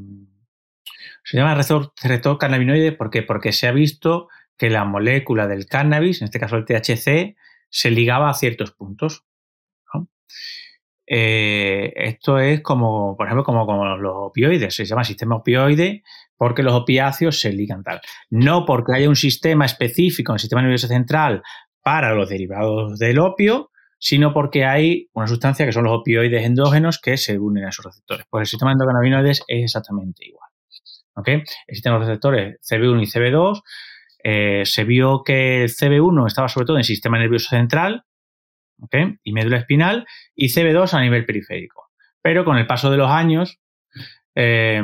se 1.24 1.38
llama 1.38 1.56
receptor 1.56 2.38
cannabinoide, 2.38 2.92
¿por 2.92 3.10
qué? 3.10 3.24
Porque 3.24 3.52
se 3.52 3.68
ha 3.68 3.72
visto 3.72 4.30
que 4.58 4.70
la 4.70 4.86
molécula 4.86 5.48
del 5.48 5.68
cannabis, 5.68 6.22
en 6.22 6.26
este 6.26 6.40
caso 6.40 6.56
el 6.56 6.66
THC, 6.66 7.36
se 7.70 7.92
ligaba 7.92 8.30
a 8.30 8.34
ciertos 8.34 8.72
puntos. 8.72 9.26
Eh, 11.10 11.94
esto 11.96 12.38
es 12.38 12.62
como, 12.62 13.16
por 13.16 13.28
ejemplo, 13.28 13.46
como, 13.46 13.66
como 13.66 13.96
los 13.96 14.14
opioides, 14.14 14.76
se 14.76 14.84
llama 14.84 15.06
sistema 15.06 15.38
opioide 15.38 16.04
porque 16.36 16.64
los 16.64 16.74
opiáceos 16.74 17.40
se 17.40 17.54
ligan 17.54 17.84
tal. 17.84 18.02
No 18.30 18.66
porque 18.66 18.94
haya 18.94 19.10
un 19.10 19.16
sistema 19.16 19.66
específico 19.66 20.34
el 20.34 20.40
sistema 20.40 20.62
nervioso 20.62 20.88
central 20.88 21.44
para 21.82 22.14
los 22.14 22.30
derivados 22.30 23.00
del 23.00 23.20
opio, 23.20 23.72
sino 24.00 24.34
porque 24.34 24.66
hay 24.66 25.10
una 25.14 25.28
sustancia 25.28 25.66
que 25.66 25.72
son 25.72 25.86
los 25.86 26.00
opioides 26.00 26.46
endógenos 26.46 27.00
que 27.00 27.18
se 27.18 27.40
unen 27.40 27.66
a 27.66 27.70
esos 27.70 27.86
receptores. 27.86 28.26
Pues 28.30 28.42
el 28.42 28.48
sistema 28.48 28.72
endocannabinoides 28.72 29.44
es 29.48 29.64
exactamente 29.64 30.26
igual. 30.26 30.50
¿okay? 31.16 31.44
Existen 31.68 31.94
los 31.94 32.02
receptores 32.02 32.60
CB1 32.62 33.02
y 33.02 33.06
CB2. 33.06 33.62
Eh, 34.24 34.62
se 34.66 34.84
vio 34.84 35.24
que 35.24 35.64
el 35.64 35.70
CB1 35.70 36.28
estaba 36.28 36.48
sobre 36.48 36.66
todo 36.66 36.78
en 36.78 36.82
el 36.82 36.86
sistema 36.86 37.18
nervioso 37.18 37.50
central 37.50 38.04
y 39.24 39.34
médula 39.34 39.58
espinal 39.58 40.06
y 40.36 40.48
CB2 40.48 40.94
a 40.94 41.02
nivel 41.02 41.26
periférico. 41.26 41.90
Pero 42.22 42.46
con 42.46 42.58
el 42.58 42.68
paso 42.68 42.92
de 42.92 42.98
los 42.98 43.10
años, 43.10 43.60
eh, 44.36 44.84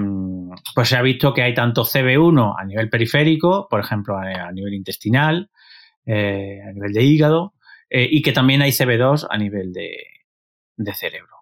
pues 0.73 0.89
se 0.89 0.95
ha 0.95 1.01
visto 1.03 1.33
que 1.33 1.43
hay 1.43 1.53
tanto 1.53 1.83
CB1 1.83 2.55
a 2.57 2.65
nivel 2.65 2.89
periférico, 2.89 3.67
por 3.69 3.79
ejemplo, 3.81 4.17
a, 4.17 4.51
nivel 4.51 4.73
intestinal, 4.73 5.51
eh, 6.05 6.59
a 6.67 6.71
nivel 6.71 6.91
de 6.91 7.03
hígado, 7.03 7.53
eh, 7.95 8.07
y 8.09 8.23
que 8.23 8.31
también 8.31 8.63
hay 8.63 8.71
CB2 8.71 9.27
a 9.29 9.37
nivel 9.37 9.71
de, 9.71 9.95
cerebro. 10.95 11.35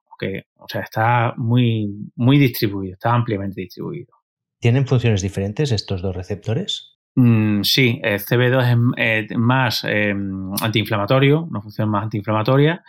o 0.58 0.68
sea, 0.68 0.82
está 0.82 1.34
muy, 1.38 2.12
muy 2.16 2.38
distribuido, 2.38 2.96
está 2.96 3.14
ampliamente 3.14 3.62
distribuido. 3.62 4.14
¿Tienen 4.60 4.86
funciones 4.86 5.22
diferentes 5.22 5.72
estos 5.72 6.02
dos 6.02 6.14
receptores? 6.14 6.98
Mm, 7.16 7.64
sí, 7.64 8.02
el 8.04 8.20
CB2 8.20 8.94
es 8.98 9.38
más 9.38 9.86
em, 9.86 10.52
antiinflamatorio, 10.62 11.44
una 11.44 11.62
función 11.62 11.90
más 11.90 12.04
antiinflamatoria, 12.04 12.84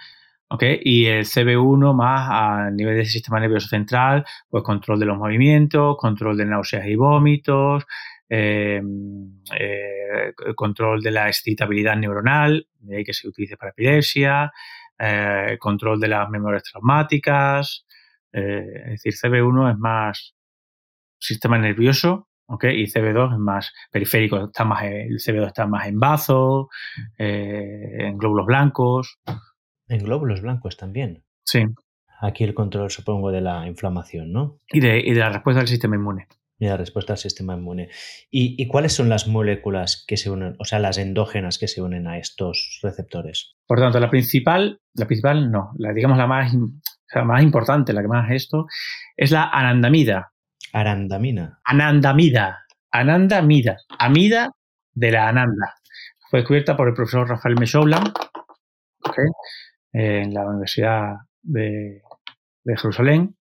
Y 0.85 1.07
el 1.07 1.25
CB1 1.25 1.95
más 1.95 2.29
a 2.31 2.71
nivel 2.71 2.97
del 2.97 3.07
sistema 3.07 3.41
nervioso 3.41 3.69
central, 3.69 4.25
pues 4.51 4.65
control 4.65 4.99
de 4.99 5.07
los 5.07 5.17
movimientos, 5.17 5.97
control 5.99 6.37
de 6.37 6.47
náuseas 6.47 6.87
y 6.87 6.97
vómitos, 6.97 7.85
em, 8.35 9.43
eh, 9.59 10.33
control 10.55 11.03
de 11.03 11.11
la 11.11 11.29
excitabilidad 11.29 11.97
neuronal, 11.97 12.67
de 12.79 12.97
ahí 12.97 13.05
que 13.05 13.13
se 13.13 13.29
utilice 13.29 13.59
para 13.59 13.73
epilepsia, 13.73 14.51
eh, 14.99 15.59
control 15.59 16.01
de 16.01 16.09
las 16.09 16.31
memorias 16.31 16.63
traumáticas, 16.63 17.85
eh, 18.33 18.65
es 18.87 19.03
decir, 19.03 19.13
CB1 19.13 19.73
es 19.73 19.79
más 19.79 20.35
sistema 21.19 21.59
nervioso, 21.59 22.29
¿ok? 22.47 22.65
Y 22.73 22.87
CB2 22.87 23.35
es 23.35 23.39
más 23.39 23.73
periférico, 23.91 24.47
está 24.47 24.65
más, 24.65 24.83
el 24.85 25.19
CB2 25.19 25.49
está 25.49 25.67
más 25.67 25.87
en 25.87 26.01
eh, 27.19 28.07
en 28.07 28.17
glóbulos 28.17 28.47
blancos. 28.47 29.19
En 29.89 30.05
glóbulos 30.05 30.41
blancos 30.41 30.79
también. 30.79 31.23
Sí. 31.45 31.67
Aquí 32.23 32.45
el 32.45 32.55
control, 32.55 32.91
supongo, 32.91 33.31
de 33.31 33.43
la 33.43 33.67
inflamación, 33.67 34.33
¿no? 34.33 34.57
Y 34.73 34.81
de, 34.81 35.01
y 35.01 35.13
de 35.13 35.21
la 35.21 35.29
respuesta 35.29 35.61
del 35.61 35.69
sistema 35.69 35.97
inmune 35.97 36.29
y 36.63 36.69
la 36.69 36.77
respuesta 36.77 37.15
al 37.15 37.19
sistema 37.19 37.55
inmune. 37.55 37.89
¿Y, 38.31 38.69
cuáles 38.69 38.93
son 38.93 39.09
las 39.09 39.27
moléculas 39.27 40.05
que 40.07 40.17
se 40.17 40.31
unen, 40.31 40.55
o 40.61 40.65
sea, 40.65 40.79
las 40.79 40.97
endógenas 40.97 41.59
que 41.59 41.67
se 41.67 41.83
unen 41.83 42.07
a 42.07 42.19
estos 42.19 42.79
receptores? 42.83 43.57
Por 43.67 43.81
tanto, 43.81 43.99
la 43.99 44.09
principal, 44.09 44.81
la 44.95 45.07
principal 45.07 45.51
no, 45.51 45.73
la 45.77 45.93
digamos 45.93 46.17
la 46.19 46.29
más, 46.29 46.53
más 47.25 47.43
importante, 47.43 47.93
la 47.93 48.03
que 48.03 48.09
más 48.09 48.31
esto, 48.31 48.67
es 49.17 49.33
la 49.33 49.49
anandamida. 49.49 50.33
Arandamina. 50.73 51.59
Anandamida. 51.65 52.61
Anandamida. 52.93 53.79
Amida 53.99 54.53
de 54.93 55.11
la 55.11 55.29
ananda. 55.29 55.75
Fue 56.31 56.41
descubierta 56.41 56.77
por 56.77 56.87
el 56.87 56.95
profesor 56.95 57.29
Rafael 57.29 57.59
Meshoblan 57.59 58.05
en 59.93 60.33
la 60.33 60.47
Universidad 60.47 61.17
de, 61.43 62.03
de 62.63 62.77
Jerusalén 62.77 63.37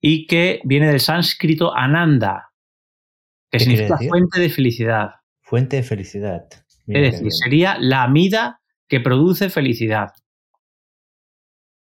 y 0.00 0.26
que 0.26 0.60
viene 0.64 0.88
del 0.88 1.00
sánscrito 1.00 1.74
ananda, 1.74 2.52
que 3.50 3.60
significa 3.60 3.98
fuente 3.98 4.40
de 4.40 4.50
felicidad. 4.50 5.10
Fuente 5.40 5.76
de 5.76 5.82
felicidad. 5.82 6.48
es 6.86 7.12
decir, 7.12 7.32
sería 7.32 7.78
la 7.78 8.02
amida 8.02 8.60
que 8.88 9.00
produce 9.00 9.50
felicidad. 9.50 10.12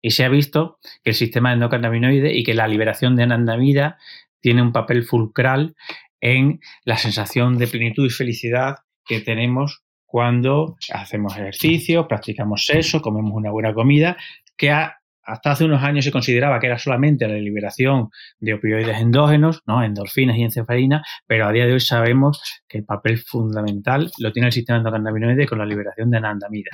Y 0.02 0.12
se 0.12 0.24
ha 0.24 0.28
visto 0.28 0.78
que 1.02 1.10
el 1.10 1.16
sistema 1.16 1.52
endocannabinoide 1.52 2.34
y 2.34 2.42
que 2.42 2.54
la 2.54 2.66
liberación 2.66 3.16
de 3.16 3.24
anandamida 3.24 3.98
tiene 4.40 4.62
un 4.62 4.72
papel 4.72 5.04
fulcral 5.04 5.76
en 6.20 6.60
la 6.84 6.96
sensación 6.96 7.58
de 7.58 7.66
plenitud 7.66 8.06
y 8.06 8.10
felicidad 8.10 8.76
que 9.04 9.20
tenemos 9.20 9.82
cuando 10.06 10.76
hacemos 10.92 11.36
ejercicio, 11.36 12.08
practicamos 12.08 12.64
sexo, 12.66 13.00
comemos 13.00 13.32
una 13.32 13.50
buena 13.50 13.72
comida, 13.72 14.16
que 14.56 14.70
ha 14.70 14.99
hasta 15.30 15.52
hace 15.52 15.64
unos 15.64 15.82
años 15.82 16.04
se 16.04 16.10
consideraba 16.10 16.58
que 16.58 16.66
era 16.66 16.78
solamente 16.78 17.28
la 17.28 17.34
liberación 17.34 18.10
de 18.40 18.54
opioides 18.54 18.98
endógenos, 18.98 19.62
¿no? 19.66 19.82
endorfinas 19.82 20.36
y 20.36 20.42
encefalina, 20.42 21.04
pero 21.26 21.46
a 21.46 21.52
día 21.52 21.66
de 21.66 21.72
hoy 21.72 21.80
sabemos 21.80 22.42
que 22.66 22.78
el 22.78 22.84
papel 22.84 23.18
fundamental 23.18 24.10
lo 24.18 24.32
tiene 24.32 24.48
el 24.48 24.52
sistema 24.52 24.78
endocannabinoide 24.78 25.46
con 25.46 25.58
la 25.58 25.66
liberación 25.66 26.10
de 26.10 26.18
anandamida. 26.18 26.70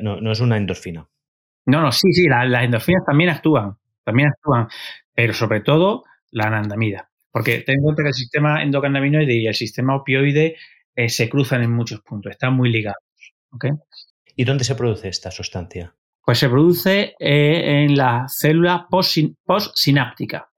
No, 0.00 0.20
no 0.20 0.32
es 0.32 0.40
una 0.40 0.56
endorfina. 0.56 1.06
No, 1.66 1.82
no, 1.82 1.92
sí, 1.92 2.12
sí, 2.12 2.26
las 2.26 2.64
endorfinas 2.64 3.04
también 3.06 3.30
actúan, 3.30 3.76
también 4.02 4.28
actúan, 4.28 4.68
pero 5.14 5.34
sobre 5.34 5.60
todo 5.60 6.04
la 6.30 6.46
anandamida. 6.46 7.10
Porque 7.30 7.60
tengo 7.60 7.94
que 7.94 8.02
el 8.02 8.14
sistema 8.14 8.62
endocannabinoide 8.62 9.34
y 9.34 9.46
el 9.46 9.54
sistema 9.54 9.96
opioide 9.96 10.56
eh, 10.96 11.08
se 11.08 11.28
cruzan 11.28 11.62
en 11.62 11.72
muchos 11.72 12.00
puntos, 12.00 12.32
están 12.32 12.54
muy 12.54 12.70
ligados. 12.70 13.02
¿Y 14.36 14.44
dónde 14.44 14.64
se 14.64 14.74
produce 14.74 15.08
esta 15.08 15.30
sustancia? 15.30 15.94
Pues 16.24 16.38
se 16.38 16.48
produce 16.48 17.14
eh, 17.18 17.84
en 17.84 17.96
la 17.96 18.26
célula 18.28 18.86
postsináptica. 18.88 20.50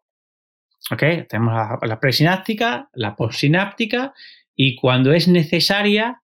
Tenemos 1.28 1.54
la, 1.54 1.78
la 1.82 1.98
presináptica, 1.98 2.88
la 2.92 3.16
postsináptica 3.16 4.14
y 4.54 4.76
cuando 4.76 5.12
es 5.12 5.26
necesaria 5.26 6.22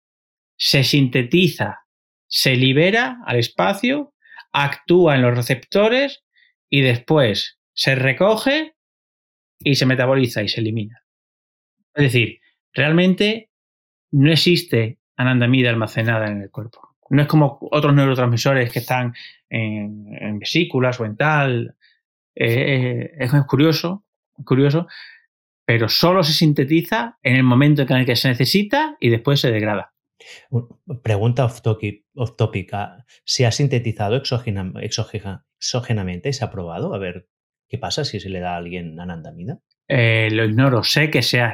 se 0.58 0.84
sintetiza, 0.84 1.80
se 2.28 2.56
libera 2.56 3.20
al 3.26 3.38
espacio, 3.38 4.14
actúa 4.52 5.16
en 5.16 5.22
los 5.22 5.36
receptores 5.36 6.24
y 6.70 6.82
después 6.82 7.60
se 7.74 7.96
recoge 7.96 8.76
y 9.60 9.76
se 9.76 9.86
metaboliza 9.86 10.44
y 10.44 10.50
se 10.50 10.62
elimina. 10.62 11.04
Es 11.94 12.04
decir, 12.04 12.40
realmente 12.74 13.50
no 14.12 14.32
existe 14.32 15.00
anandamida 15.16 15.70
almacenada 15.70 16.28
en 16.28 16.42
el 16.42 16.50
cuerpo. 16.50 16.89
No 17.10 17.22
es 17.22 17.28
como 17.28 17.58
otros 17.72 17.94
neurotransmisores 17.94 18.72
que 18.72 18.80
están 18.80 19.14
en, 19.50 20.40
vesículas 20.40 21.00
o 21.00 21.06
en 21.06 21.18
tal. 21.18 21.76
Eh, 22.36 22.48
eh, 22.48 23.12
es 23.20 23.32
curioso, 23.48 24.06
curioso, 24.46 24.88
pero 25.66 25.90
solo 25.90 26.24
se 26.24 26.34
sintetiza 26.34 27.18
en 27.22 27.36
el 27.36 27.44
momento 27.44 27.82
en 27.82 27.92
el 27.92 28.06
que 28.06 28.16
se 28.16 28.30
necesita 28.30 28.98
y 29.00 29.10
después 29.10 29.40
se 29.40 29.52
degrada. 29.52 29.94
Pregunta 31.04 31.46
off 31.46 31.62
topic, 31.62 32.06
off 32.16 32.36
topic 32.36 32.74
ah, 32.74 33.06
¿Se 33.24 33.46
ha 33.46 33.52
sintetizado 33.52 34.16
exógenamente? 34.16 36.34
¿Se 36.34 36.46
ha 36.46 36.52
probado? 36.52 36.94
A 36.94 36.98
ver, 36.98 37.28
¿qué 37.68 37.78
pasa 37.78 38.04
si 38.04 38.20
se 38.20 38.30
le 38.30 38.40
da 38.40 38.56
a 38.56 38.58
alguien 38.58 39.00
anandamida? 39.00 39.60
Eh, 39.88 40.30
lo 40.32 40.46
ignoro. 40.46 40.84
Sé 40.84 41.10
que 41.10 41.24
se 41.24 41.42
ha, 41.42 41.54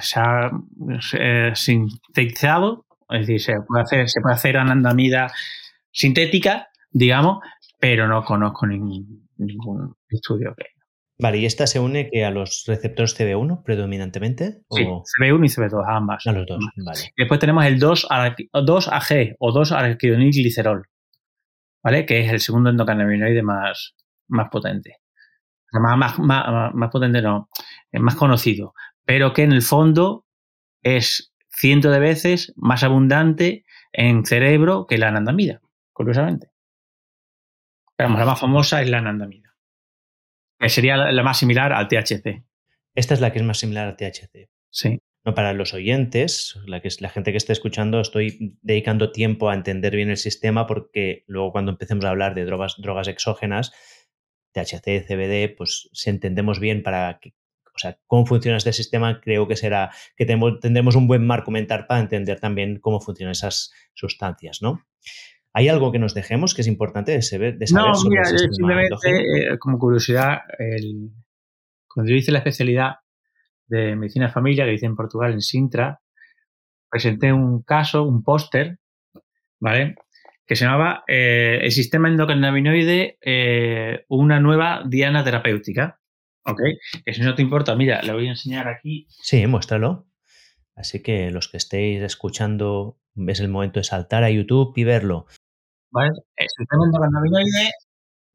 sintetizado, 1.53 2.84
es 3.09 3.21
decir, 3.21 3.41
se 3.41 3.53
puede 3.67 3.83
hacer, 3.83 4.09
se 4.09 4.21
puede 4.21 4.35
hacer 4.35 4.57
anandamida 4.57 5.31
sintética, 5.91 6.69
digamos, 6.91 7.39
pero 7.79 8.07
no 8.07 8.23
conozco 8.23 8.65
ningún, 8.67 9.27
estudio 10.09 10.53
que. 10.57 10.65
Vale, 11.17 11.37
¿y 11.37 11.45
esta 11.45 11.65
se 11.65 11.79
une 11.79 12.09
que 12.09 12.25
a 12.25 12.29
los 12.31 12.65
receptores 12.67 13.17
CB1 13.17 13.63
predominantemente? 13.63 14.63
Sí, 14.69 14.83
CB1 14.83 15.45
y 15.45 15.49
CB2, 15.49 15.83
ambas. 15.87 16.27
A 16.27 16.33
los 16.33 16.45
dos, 16.45 16.59
vale. 16.85 16.99
Después 17.15 17.39
tenemos 17.39 17.65
el 17.65 17.79
2, 17.79 18.07
ag 18.09 18.35
o 19.39 19.51
2 19.51 19.71
glicerol, 19.97 20.83
¿vale? 21.81 22.05
Que 22.05 22.19
es 22.19 22.31
el 22.31 22.41
segundo 22.41 22.69
endocannabinoide 22.69 23.43
más, 23.43 23.95
más 24.27 24.49
potente. 24.49 24.97
Más, 25.71 26.17
más, 26.17 26.73
más, 26.73 26.89
potente 26.91 27.21
no, 27.21 27.49
es 27.91 28.01
más 28.01 28.15
conocido, 28.15 28.73
pero 29.05 29.33
que 29.33 29.43
en 29.43 29.51
el 29.51 29.61
fondo 29.61 30.25
es 30.81 31.34
cientos 31.55 31.91
de 31.91 31.99
veces 31.99 32.53
más 32.55 32.83
abundante 32.83 33.65
en 33.91 34.25
cerebro 34.25 34.85
que 34.87 34.97
la 34.97 35.07
anandamida, 35.07 35.61
curiosamente. 35.93 36.51
Pero 37.95 38.09
la 38.09 38.25
más 38.25 38.39
famosa 38.39 38.81
es 38.81 38.89
la 38.89 38.97
anandamida, 38.97 39.55
que 40.59 40.69
sería 40.69 40.97
la 40.97 41.23
más 41.23 41.37
similar 41.37 41.71
al 41.71 41.87
THC. 41.87 42.43
Esta 42.93 43.13
es 43.13 43.21
la 43.21 43.31
que 43.31 43.39
es 43.39 43.45
más 43.45 43.57
similar 43.57 43.87
al 43.87 43.95
THC. 43.95 44.49
Sí. 44.69 44.99
No, 45.23 45.33
para 45.33 45.53
los 45.53 45.73
oyentes, 45.73 46.59
la, 46.67 46.81
que, 46.81 46.89
la 46.99 47.09
gente 47.09 47.31
que 47.31 47.37
esté 47.37 47.51
escuchando, 47.51 47.99
estoy 47.99 48.57
dedicando 48.61 49.11
tiempo 49.11 49.49
a 49.49 49.55
entender 49.55 49.95
bien 49.95 50.09
el 50.09 50.17
sistema 50.17 50.67
porque 50.67 51.23
luego 51.25 51.51
cuando 51.51 51.71
empecemos 51.71 52.05
a 52.05 52.09
hablar 52.09 52.35
de 52.35 52.45
drogas, 52.45 52.75
drogas 52.77 53.07
exógenas, 53.07 53.73
THC, 54.51 55.05
CBD, 55.07 55.55
pues 55.55 55.89
si 55.93 56.11
entendemos 56.11 56.59
bien 56.59 56.83
para 56.83 57.19
que, 57.19 57.33
o 57.75 57.79
sea, 57.79 57.97
cómo 58.07 58.25
funciona 58.25 58.57
este 58.57 58.71
sistema, 58.71 59.19
creo 59.19 59.47
que 59.47 59.55
será 59.55 59.91
que 60.15 60.25
tendremos 60.25 60.95
un 60.95 61.07
buen 61.07 61.25
marco 61.25 61.51
mental 61.51 61.85
para 61.87 62.01
entender 62.01 62.39
también 62.39 62.79
cómo 62.79 63.01
funcionan 63.01 63.31
esas 63.31 63.73
sustancias, 63.93 64.61
¿no? 64.61 64.81
¿Hay 65.53 65.69
algo 65.69 65.91
que 65.91 65.99
nos 65.99 66.13
dejemos 66.13 66.53
que 66.53 66.61
es 66.61 66.67
importante 66.67 67.11
de 67.11 67.21
saber? 67.21 67.57
De 67.57 67.65
no, 67.73 67.91
mira, 68.09 68.25
simplemente 68.25 68.95
eh, 69.05 69.57
como 69.59 69.79
curiosidad, 69.79 70.39
el, 70.59 71.11
cuando 71.87 72.11
yo 72.11 72.17
hice 72.17 72.31
la 72.31 72.39
especialidad 72.39 72.95
de 73.67 73.95
medicina 73.95 74.27
de 74.27 74.33
familia 74.33 74.65
que 74.65 74.73
hice 74.73 74.85
en 74.85 74.95
Portugal, 74.95 75.33
en 75.33 75.41
Sintra, 75.41 76.01
presenté 76.89 77.31
un 77.31 77.61
caso, 77.63 78.03
un 78.03 78.23
póster, 78.23 78.79
¿vale? 79.59 79.95
que 80.45 80.55
se 80.55 80.65
llamaba 80.65 81.03
eh, 81.07 81.59
El 81.61 81.71
sistema 81.71 82.07
endocannabinoide, 82.07 83.17
eh, 83.21 84.05
una 84.09 84.39
nueva 84.39 84.83
diana 84.85 85.23
terapéutica. 85.23 85.99
¿Ok? 86.45 86.59
Que 87.05 87.13
si 87.13 87.21
no 87.21 87.35
te 87.35 87.41
importa, 87.41 87.75
mira, 87.75 88.01
le 88.01 88.13
voy 88.13 88.27
a 88.27 88.31
enseñar 88.31 88.67
aquí. 88.67 89.07
Sí, 89.09 89.45
muéstralo. 89.47 90.07
Así 90.75 91.01
que 91.01 91.31
los 91.31 91.47
que 91.47 91.57
estéis 91.57 92.01
escuchando, 92.01 92.99
es 93.27 93.39
el 93.39 93.47
momento 93.47 93.79
de 93.79 93.85
saltar 93.85 94.23
a 94.23 94.29
YouTube 94.29 94.73
y 94.75 94.83
verlo. 94.83 95.25
¿Vale? 95.91 96.11
El 96.35 96.47
sistema 96.49 96.85
endocannabinoide 96.85 97.71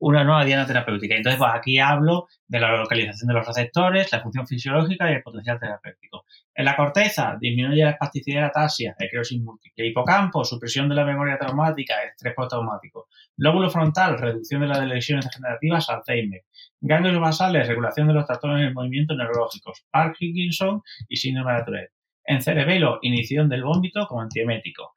una 0.00 0.24
nueva 0.24 0.44
diana 0.44 0.66
terapéutica. 0.66 1.14
Entonces, 1.14 1.38
pues 1.38 1.50
aquí 1.54 1.78
hablo 1.78 2.28
de 2.48 2.58
la 2.58 2.76
localización 2.76 3.28
de 3.28 3.34
los 3.34 3.46
receptores, 3.46 4.10
la 4.12 4.20
función 4.20 4.46
fisiológica 4.46 5.10
y 5.10 5.14
el 5.14 5.22
potencial 5.22 5.58
terapéutico. 5.60 6.24
En 6.54 6.64
la 6.64 6.76
corteza, 6.76 7.36
disminuye 7.40 7.84
la 7.84 7.90
espasticidad 7.90 8.38
y 8.38 8.40
la 8.40 8.46
ataxia, 8.48 8.96
esclerosis 8.98 9.40
múltiple. 9.40 9.86
Hipocampo, 9.86 10.44
supresión 10.44 10.88
de 10.88 10.94
la 10.94 11.04
memoria 11.04 11.38
traumática, 11.38 12.02
estrés 12.02 12.34
postraumático. 12.34 13.08
Lóbulo 13.36 13.70
frontal, 13.70 14.18
reducción 14.18 14.62
de 14.62 14.68
las 14.68 14.80
lesiones 14.86 15.26
degenerativas, 15.26 15.88
Alzheimer. 15.90 16.42
Ganglios 16.80 17.20
basales, 17.20 17.68
regulación 17.68 18.08
de 18.08 18.14
los 18.14 18.24
trastornos 18.24 18.60
del 18.60 18.74
movimiento 18.74 19.14
neurológicos, 19.14 19.84
Parkinson 19.90 20.82
y 21.08 21.16
síndrome 21.16 21.54
de 21.54 21.64
Tourette. 21.64 21.92
En 22.24 22.40
cerebelo, 22.40 22.98
inhibición 23.02 23.48
del 23.48 23.64
vómito 23.64 24.06
como 24.06 24.22
antiemético. 24.22 24.94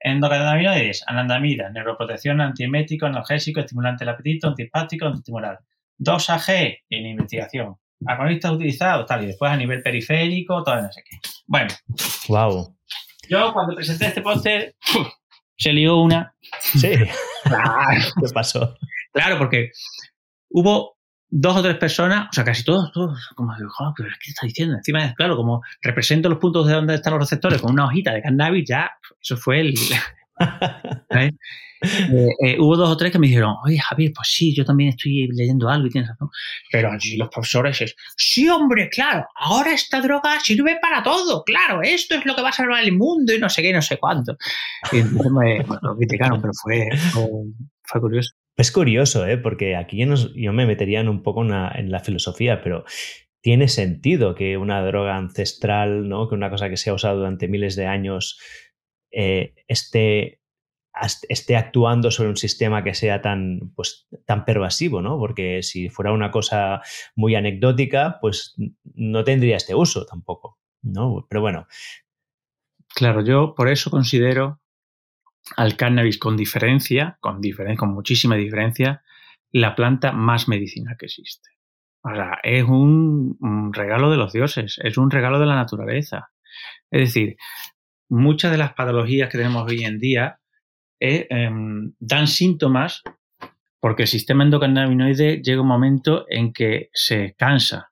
Endocannabinoides, 0.00 1.04
anandamida, 1.06 1.70
neuroprotección, 1.70 2.40
antiemético, 2.40 3.06
analgésico, 3.06 3.60
estimulante 3.60 4.04
del 4.04 4.14
apetito, 4.14 4.48
antipático, 4.48 5.06
antitumoral. 5.06 5.58
2AG 5.98 6.78
en 6.88 7.06
investigación. 7.06 7.76
Agonistas 8.06 8.52
utilizados, 8.52 9.06
tal, 9.06 9.24
y 9.24 9.26
después 9.26 9.52
a 9.52 9.56
nivel 9.56 9.82
periférico, 9.82 10.62
todo 10.62 10.80
no 10.80 10.90
sé 10.90 11.02
qué. 11.04 11.18
Bueno. 11.46 11.68
Wow. 12.28 12.74
Yo 13.28 13.52
cuando 13.52 13.76
presenté 13.76 14.06
este 14.06 14.22
póster, 14.22 14.74
se 15.56 15.72
lió 15.72 15.98
una. 15.98 16.34
Sí. 16.60 16.92
Claro. 17.42 18.02
¿Qué 18.20 18.32
pasó? 18.34 18.76
Claro, 19.14 19.38
porque 19.38 19.70
hubo 20.50 20.98
dos 21.30 21.56
o 21.56 21.62
tres 21.62 21.76
personas, 21.76 22.28
o 22.30 22.32
sea, 22.32 22.44
casi 22.44 22.64
todos, 22.64 22.90
todos, 22.92 23.28
como 23.34 23.54
digo, 23.56 23.70
pero 23.96 24.08
¿qué 24.22 24.30
está 24.30 24.46
diciendo? 24.46 24.76
Encima, 24.76 25.14
claro, 25.14 25.36
como 25.36 25.62
represento 25.80 26.28
los 26.28 26.38
puntos 26.38 26.66
de 26.66 26.74
donde 26.74 26.94
están 26.94 27.12
los 27.12 27.22
receptores 27.22 27.60
con 27.60 27.72
una 27.72 27.86
hojita 27.86 28.12
de 28.12 28.22
cannabis, 28.22 28.68
ya, 28.68 28.90
eso 29.20 29.36
fue 29.36 29.60
el... 29.60 29.74
Eh, 31.82 32.28
eh, 32.44 32.56
hubo 32.58 32.76
dos 32.76 32.90
o 32.90 32.96
tres 32.96 33.10
que 33.10 33.18
me 33.18 33.26
dijeron, 33.26 33.54
oye 33.64 33.78
Javier, 33.78 34.12
pues 34.14 34.28
sí, 34.28 34.54
yo 34.54 34.66
también 34.66 34.90
estoy 34.90 35.28
leyendo 35.32 35.68
algo 35.68 35.86
y 35.86 35.90
tienes 35.90 36.10
razón. 36.10 36.28
Pero 36.70 36.92
allí 36.92 37.16
los 37.16 37.30
profesores 37.30 37.80
es, 37.80 37.96
sí, 38.16 38.50
hombre, 38.50 38.90
claro, 38.90 39.26
ahora 39.34 39.72
esta 39.72 40.02
droga 40.02 40.38
sirve 40.40 40.78
para 40.80 41.02
todo, 41.02 41.42
claro, 41.42 41.80
esto 41.82 42.16
es 42.16 42.26
lo 42.26 42.36
que 42.36 42.42
va 42.42 42.50
a 42.50 42.52
salvar 42.52 42.84
el 42.84 42.92
mundo 42.92 43.32
y 43.32 43.38
no 43.38 43.48
sé 43.48 43.62
qué, 43.62 43.72
no 43.72 43.80
sé 43.80 43.96
cuánto. 43.96 44.36
Y 44.92 44.98
entonces 44.98 45.32
me, 45.32 45.64
lo 45.80 45.96
criticaron, 45.96 46.40
pero 46.40 46.52
fue, 46.52 46.86
fue 47.82 48.00
curioso. 48.00 48.32
Es 48.56 48.72
curioso, 48.72 49.26
¿eh? 49.26 49.38
porque 49.38 49.76
aquí 49.76 50.04
yo, 50.34 50.52
me 50.52 50.66
metería 50.66 51.00
un 51.02 51.22
poco 51.22 51.42
en 51.42 51.90
la 51.90 52.00
filosofía, 52.00 52.60
pero 52.62 52.84
tiene 53.40 53.68
sentido 53.68 54.34
que 54.34 54.56
una 54.56 54.84
droga 54.84 55.16
ancestral, 55.16 56.08
¿no? 56.08 56.28
que 56.28 56.34
una 56.34 56.50
cosa 56.50 56.68
que 56.68 56.76
se 56.76 56.90
ha 56.90 56.94
usado 56.94 57.18
durante 57.18 57.48
miles 57.48 57.76
de 57.76 57.86
años, 57.86 58.38
eh, 59.10 59.54
esté, 59.66 60.40
esté 61.28 61.56
actuando 61.56 62.10
sobre 62.10 62.28
un 62.28 62.36
sistema 62.36 62.84
que 62.84 62.94
sea 62.94 63.22
tan, 63.22 63.72
pues, 63.74 64.08
tan 64.26 64.44
pervasivo, 64.44 65.00
¿no? 65.00 65.18
Porque 65.18 65.62
si 65.62 65.88
fuera 65.88 66.12
una 66.12 66.30
cosa 66.30 66.82
muy 67.16 67.34
anecdótica, 67.34 68.18
pues 68.20 68.54
no 68.94 69.24
tendría 69.24 69.56
este 69.56 69.74
uso 69.74 70.04
tampoco, 70.04 70.58
¿no? 70.82 71.26
Pero 71.28 71.40
bueno. 71.40 71.66
Claro, 72.94 73.24
yo 73.24 73.54
por 73.54 73.68
eso 73.68 73.90
considero 73.90 74.60
al 75.56 75.76
cannabis 75.76 76.18
con 76.18 76.36
diferencia, 76.36 77.18
con, 77.20 77.40
con 77.76 77.94
muchísima 77.94 78.36
diferencia, 78.36 79.02
la 79.52 79.74
planta 79.74 80.12
más 80.12 80.48
medicina 80.48 80.96
que 80.98 81.06
existe. 81.06 81.50
O 82.02 82.10
sea, 82.10 82.38
es 82.42 82.64
un, 82.64 83.72
regalo 83.72 84.10
de 84.10 84.16
los 84.16 84.32
dioses, 84.32 84.78
es 84.82 84.96
un 84.96 85.10
regalo 85.10 85.38
de 85.38 85.46
la 85.46 85.56
naturaleza. 85.56 86.30
Es 86.90 87.00
decir, 87.00 87.36
muchas 88.08 88.52
de 88.52 88.58
las 88.58 88.74
patologías 88.74 89.28
que 89.28 89.38
tenemos 89.38 89.70
hoy 89.70 89.84
en 89.84 89.98
día 89.98 90.40
eh, 91.00 91.26
em, 91.30 91.92
dan 91.98 92.26
síntomas 92.26 93.02
porque 93.80 94.02
el 94.02 94.08
sistema 94.08 94.44
endocannabinoide 94.44 95.40
llega 95.42 95.62
un 95.62 95.68
momento 95.68 96.26
en 96.28 96.52
que 96.52 96.90
se 96.92 97.34
cansa 97.36 97.89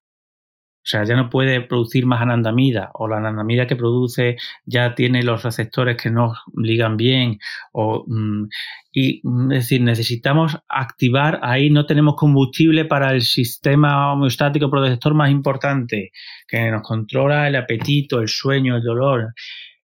sea, 0.88 1.04
ya 1.04 1.16
no 1.16 1.28
puede 1.28 1.60
producir 1.60 2.06
más 2.06 2.22
anandamida 2.22 2.90
o 2.94 3.08
la 3.08 3.18
anandamida 3.18 3.66
que 3.66 3.76
produce 3.76 4.36
ya 4.64 4.94
tiene 4.94 5.22
los 5.22 5.42
receptores 5.42 5.96
que 5.96 6.10
no 6.10 6.34
ligan 6.56 6.96
bien 6.96 7.38
o 7.72 8.04
mm, 8.06 8.48
y 8.92 9.20
mm, 9.22 9.52
es 9.52 9.58
decir, 9.58 9.82
necesitamos 9.82 10.56
activar 10.68 11.40
ahí 11.42 11.70
no 11.70 11.84
tenemos 11.84 12.16
combustible 12.16 12.86
para 12.86 13.12
el 13.12 13.22
sistema 13.22 14.12
homeostático 14.12 14.70
protector 14.70 15.14
más 15.14 15.30
importante 15.30 16.12
que 16.46 16.70
nos 16.70 16.82
controla 16.82 17.48
el 17.48 17.56
apetito, 17.56 18.20
el 18.20 18.28
sueño, 18.28 18.76
el 18.76 18.82
dolor. 18.82 19.34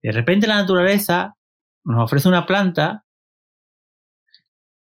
de 0.02 0.12
repente 0.12 0.46
la 0.46 0.56
naturaleza 0.56 1.34
nos 1.84 2.04
ofrece 2.04 2.28
una 2.28 2.46
planta 2.46 3.04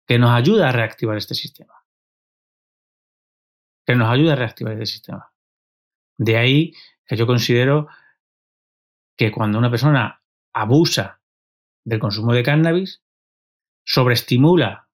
que 0.06 0.20
nos 0.20 0.32
ayuda 0.32 0.70
a 0.70 0.72
reactivar 0.72 1.18
este 1.18 1.34
sistema. 1.34 1.74
Que 3.86 3.96
nos 3.96 4.10
ayuda 4.10 4.34
a 4.34 4.36
reactivar 4.36 4.74
este 4.74 4.86
sistema. 4.86 5.33
De 6.18 6.38
ahí 6.38 6.74
que 7.06 7.16
yo 7.16 7.28
considero 7.28 7.88
que 9.18 9.32
cuando 9.32 9.58
una 9.58 9.70
persona 9.70 10.22
abusa 10.54 11.22
del 11.84 12.00
consumo 12.00 12.34
de 12.34 12.44
cannabis, 12.44 13.04
sobreestimula 13.86 14.88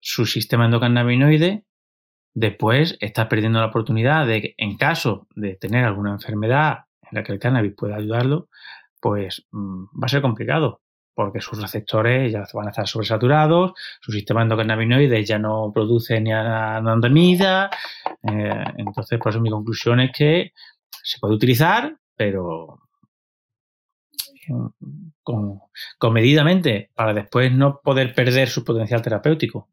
su 0.00 0.26
sistema 0.26 0.64
endocannabinoide, 0.64 1.64
después 2.34 2.96
está 3.00 3.28
perdiendo 3.28 3.60
la 3.60 3.66
oportunidad 3.66 4.26
de 4.26 4.40
que 4.40 4.54
en 4.56 4.76
caso 4.76 5.26
de 5.34 5.56
tener 5.56 5.84
alguna 5.84 6.12
enfermedad 6.12 6.86
en 7.02 7.18
la 7.18 7.22
que 7.22 7.32
el 7.32 7.38
cannabis 7.38 7.74
pueda 7.76 7.96
ayudarlo, 7.96 8.48
pues 9.00 9.46
mm, 9.50 9.84
va 10.02 10.06
a 10.06 10.08
ser 10.08 10.22
complicado 10.22 10.82
porque 11.14 11.40
sus 11.40 11.60
receptores 11.60 12.32
ya 12.32 12.44
van 12.54 12.66
a 12.66 12.70
estar 12.70 12.86
sobresaturados, 12.86 13.72
su 14.00 14.12
sistema 14.12 14.42
endocannabinoide 14.42 15.24
ya 15.24 15.38
no 15.38 15.70
produce 15.72 16.20
ni 16.20 16.32
anandamida, 16.32 17.70
eh, 18.22 18.64
entonces 18.76 19.18
por 19.18 19.30
eso 19.30 19.40
mi 19.40 19.50
conclusión 19.50 20.00
es 20.00 20.10
que 20.12 20.52
se 21.02 21.18
puede 21.18 21.34
utilizar, 21.34 21.96
pero 22.16 22.80
con, 25.22 25.60
comedidamente 25.98 26.90
para 26.94 27.14
después 27.14 27.52
no 27.52 27.80
poder 27.82 28.14
perder 28.14 28.48
su 28.48 28.64
potencial 28.64 29.02
terapéutico. 29.02 29.68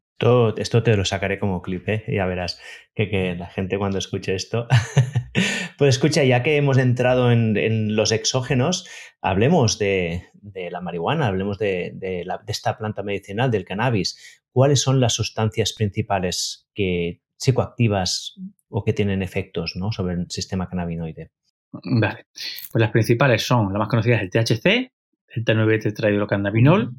Esto 0.56 0.82
te 0.82 0.96
lo 0.96 1.04
sacaré 1.04 1.38
como 1.38 1.62
clip, 1.62 1.88
¿eh? 1.88 2.04
ya 2.08 2.26
verás 2.26 2.60
que, 2.94 3.34
la 3.38 3.46
gente 3.46 3.78
cuando 3.78 3.98
escuche 3.98 4.34
esto. 4.34 4.68
pues 5.78 5.96
escucha, 5.96 6.24
ya 6.24 6.42
que 6.42 6.56
hemos 6.56 6.76
entrado 6.78 7.32
en, 7.32 7.96
los 7.96 8.12
exógenos, 8.12 8.86
hablemos 9.22 9.78
de, 9.78 10.28
la 10.70 10.80
marihuana, 10.80 11.26
hablemos 11.26 11.58
de, 11.58 11.92
de, 11.94 12.26
esta 12.48 12.76
planta 12.76 13.02
medicinal, 13.02 13.50
del 13.50 13.64
cannabis. 13.64 14.42
¿Cuáles 14.52 14.80
son 14.80 15.00
las 15.00 15.14
sustancias 15.14 15.72
principales 15.72 16.68
que 16.74 17.22
psicoactivas 17.36 18.34
o 18.68 18.84
que 18.84 18.92
tienen 18.92 19.22
efectos 19.22 19.74
¿no? 19.76 19.92
sobre 19.92 20.14
el 20.14 20.30
sistema 20.30 20.68
cannabinoide? 20.68 21.30
Vale. 21.72 22.26
Pues 22.72 22.80
las 22.80 22.90
principales 22.90 23.46
son, 23.46 23.72
la 23.72 23.78
más 23.78 23.88
conocida 23.88 24.16
es 24.16 24.22
el 24.22 24.30
THC, 24.30 24.92
el 25.28 25.44
T9 25.44 25.82
tetrahidrocannabinol. 25.82 26.94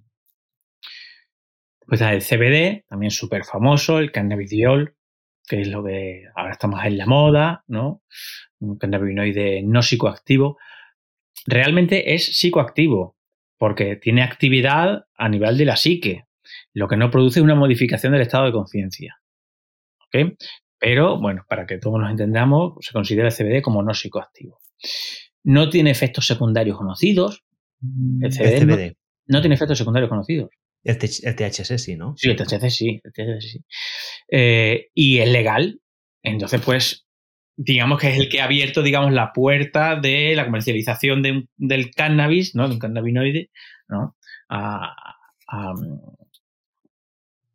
Pues 1.92 2.00
el 2.00 2.22
CBD, 2.22 2.86
también 2.88 3.12
súper 3.12 3.44
famoso, 3.44 4.00
el 4.00 4.14
cannabidiol, 4.14 4.96
que 5.46 5.60
es 5.60 5.68
lo 5.68 5.84
que 5.84 6.24
ahora 6.38 6.54
está 6.54 6.70
más 6.70 6.86
en 6.86 6.98
la 6.98 7.06
moda, 7.06 7.66
¿no? 7.68 8.02
Un 8.60 8.78
cannabinoide 8.78 9.62
no 9.62 9.82
psicoactivo. 9.82 10.58
Realmente 11.46 12.14
es 12.14 12.38
psicoactivo, 12.38 13.18
porque 13.58 13.98
tiene 13.98 14.24
actividad 14.24 15.04
a 15.18 15.28
nivel 15.28 15.58
de 15.58 15.66
la 15.66 15.76
psique, 15.76 16.28
lo 16.74 16.88
que 16.88 16.96
no 16.96 17.12
produce 17.12 17.42
una 17.42 17.56
modificación 17.56 18.14
del 18.14 18.22
estado 18.22 18.46
de 18.46 18.54
conciencia. 18.54 19.18
¿Ok? 20.06 20.38
Pero, 20.80 21.20
bueno, 21.20 21.44
para 21.50 21.66
que 21.66 21.78
todos 21.78 22.00
nos 22.00 22.10
entendamos, 22.10 22.76
se 22.80 22.94
considera 22.94 23.28
el 23.28 23.34
CBD 23.34 23.62
como 23.62 23.84
no 23.84 23.94
psicoactivo. 23.94 24.60
No 25.44 25.70
tiene 25.70 25.92
efectos 25.92 26.26
secundarios 26.26 26.78
conocidos. 26.78 27.44
El 28.22 28.32
CBD, 28.32 28.96
No, 29.28 29.42
tiene 29.42 29.56
efectos 29.56 29.78
secundarios 29.78 30.08
conocidos. 30.08 30.52
El, 30.84 30.98
THC 30.98 31.78
sí, 31.78 31.96
¿no? 31.96 32.16
Sí, 32.18 32.30
el 32.30 32.36
THC 32.36 32.70
sí. 32.70 33.02
Eh, 34.32 34.88
y 34.94 35.20
es 35.20 35.30
legal. 35.30 35.80
Entonces, 36.24 36.62
pues, 36.64 37.08
digamos 37.56 38.00
que 38.00 38.10
es 38.10 38.18
el 38.18 38.30
que 38.30 38.42
ha 38.42 38.46
abierto, 38.46 38.82
digamos, 38.82 39.12
la 39.12 39.34
puerta 39.34 39.96
de 39.96 40.36
la 40.36 40.46
comercialización 40.46 41.22
del 41.58 41.92
cannabis, 41.92 42.56
¿no? 42.56 42.68
De 42.68 42.74
un 42.74 42.80
cannabinoide, 42.80 43.52
¿no? 43.88 44.16
A, 44.50 44.96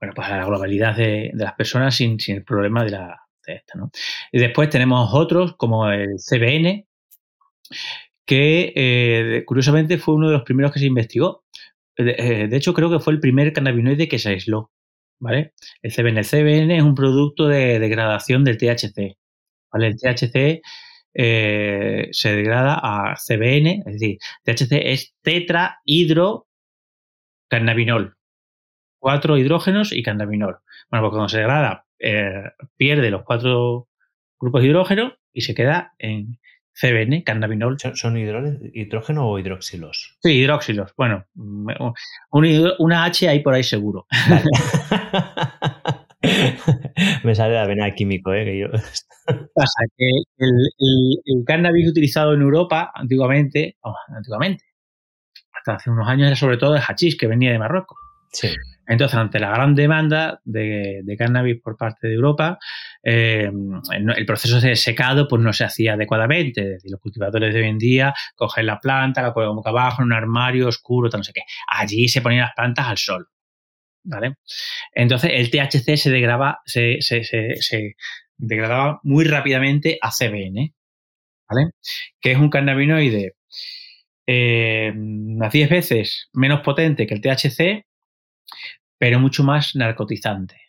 bueno, 0.01 0.15
pues 0.15 0.29
a 0.29 0.37
la 0.37 0.45
globalidad 0.45 0.97
de, 0.97 1.31
las 1.35 1.55
personas 1.55 1.95
sin, 1.95 2.19
el 2.29 2.45
problema 2.45 2.85
de, 2.85 2.91
la, 2.91 3.21
esta. 3.47 3.79
¿no? 3.79 3.91
Y 4.33 4.39
después 4.39 4.69
tenemos 4.69 5.11
otros 5.13 5.57
como 5.57 5.91
el 5.91 6.17
CBN, 6.19 6.87
que 8.25 8.73
eh, 8.75 9.45
curiosamente 9.47 9.99
fue 9.99 10.15
uno 10.15 10.29
de 10.29 10.35
los 10.35 10.43
primeros 10.43 10.73
que 10.73 10.81
se 10.81 10.87
investigó. 10.87 11.45
Eh, 11.97 12.49
de, 12.49 12.57
hecho, 12.57 12.75
creo 12.75 12.91
que 12.91 13.01
fue 13.01 13.13
el 13.13 13.21
primer 13.21 13.53
cannabinoide 13.53 14.09
que 14.09 14.19
se 14.19 14.31
aisló. 14.31 14.71
¿vale? 15.19 15.53
El 15.83 15.93
CBN. 15.93 16.19
El 16.19 16.27
CBN 16.27 16.77
es 16.77 16.83
un 16.83 16.95
producto 16.95 17.49
de 17.49 17.79
degradación 17.79 18.45
del 18.45 18.59
THC. 18.59 19.17
¿vale? 19.73 19.87
El 19.89 19.97
THC 19.97 20.61
eh, 21.15 22.09
se 22.13 22.37
degrada 22.37 22.79
a 22.83 23.15
CBN, 23.17 23.83
es 23.87 23.93
decir, 23.95 24.19
THC 24.45 24.73
es 24.73 25.15
tetrahidrocannabinol 25.23 28.17
cuatro 29.07 29.39
hidrógenos 29.39 29.93
y 29.93 30.03
cannabinol. 30.03 30.59
Bueno, 30.91 31.05
pues 31.05 31.11
cuando 31.11 31.29
se 31.29 31.39
degrada, 31.39 31.87
eh, 32.01 32.43
pierde 32.77 33.11
los 33.11 33.23
cuatro 33.23 33.89
grupos 34.39 34.63
de 34.63 34.67
hidrógeno 34.67 35.15
y 35.33 35.43
se 35.43 35.55
queda 35.55 35.95
en 35.99 36.41
CBN, 36.79 37.25
cannabinol. 37.25 37.79
¿Son 37.95 38.19
hidrógeno 38.19 39.29
o 39.29 39.39
hidróxilos? 39.39 40.19
Sí, 40.23 40.33
hidróxilos. 40.33 40.93
Bueno, 40.97 41.25
una 42.79 43.05
H 43.05 43.29
hay 43.29 43.41
por 43.41 43.55
ahí 43.55 43.63
seguro. 43.63 44.07
Me 47.25 47.35
sale 47.35 47.55
la 47.55 47.67
vena 47.67 47.95
químico, 47.95 48.35
¿eh? 48.35 48.45
Que 48.45 48.59
yo... 48.59 48.67
Pasa 49.55 49.85
que 49.97 50.05
el, 50.39 51.45
cannabis 51.47 51.89
utilizado 51.89 52.35
en 52.35 52.43
Europa 52.43 52.93
antiguamente, 52.95 53.79
oh, 53.81 53.97
antiguamente, 54.09 54.67
hasta 55.53 55.75
hace 55.75 55.91
unos 55.91 56.07
años 56.09 56.27
era 56.27 56.37
sobre 56.37 56.59
todo 56.59 56.77
el 56.77 56.83
hachís 56.83 57.17
que 57.17 57.27
venía 57.27 57.53
de 57.53 57.59
Marruecos. 57.59 57.99
Sí. 58.33 58.49
Entonces, 58.87 59.19
ante 59.19 59.41
la 59.41 59.51
gran 59.51 59.75
demanda 59.75 60.41
de, 60.45 61.03
cannabis 61.19 61.61
por 61.61 61.77
parte 61.77 62.07
de 62.07 62.15
Europa, 62.15 62.59
eh, 63.03 63.51
el 63.93 64.27
proceso 64.27 64.61
de 64.61 64.77
secado 64.77 65.27
pues, 65.27 65.43
no 65.43 65.53
se 65.53 65.65
hacía 65.65 65.95
adecuadamente. 65.95 66.63
Es 66.63 66.69
decir, 66.69 66.91
los 66.91 67.01
cultivadores 67.01 67.53
de 67.53 67.61
hoy 67.61 67.69
en 67.69 67.79
día 67.79 68.15
cogen 68.35 68.67
la 68.67 68.79
planta, 68.79 69.23
la 69.23 69.35
ponen 69.35 69.57
boca 69.57 69.71
abajo 69.71 70.03
en 70.03 70.07
un 70.07 70.13
armario 70.13 70.69
oscuro, 70.69 71.11
no 71.13 71.25
sé 71.25 71.33
qué. 71.33 71.43
Allí 71.67 72.09
se 72.09 72.23
ponían 72.23 72.43
las 72.43 72.55
plantas 72.55 72.87
al 72.87 72.99
sol. 72.99 73.29
¿Vale? 74.05 74.37
Entonces, 74.93 75.33
el 75.35 75.51
THC 75.51 75.97
se 75.97 76.11
degradaba, 76.11 76.61
se, 76.65 77.01
degradaba 78.37 79.01
muy 79.03 79.25
rápidamente 79.25 79.99
a 80.01 80.13
CBN, 80.13 80.73
¿vale? 81.49 81.71
Que 82.21 82.31
es 82.31 82.39
un 82.39 82.49
cannabinoide 82.49 83.35
eh, 84.29 84.93
a 85.41 85.49
10 85.49 85.71
veces 85.71 86.29
menos 86.33 86.61
potente 86.61 87.07
que 87.09 87.15
el 87.15 87.21
THC 87.21 87.85
pero 88.99 89.19
mucho 89.21 89.45
más 89.45 89.75
narcotizante. 89.77 90.61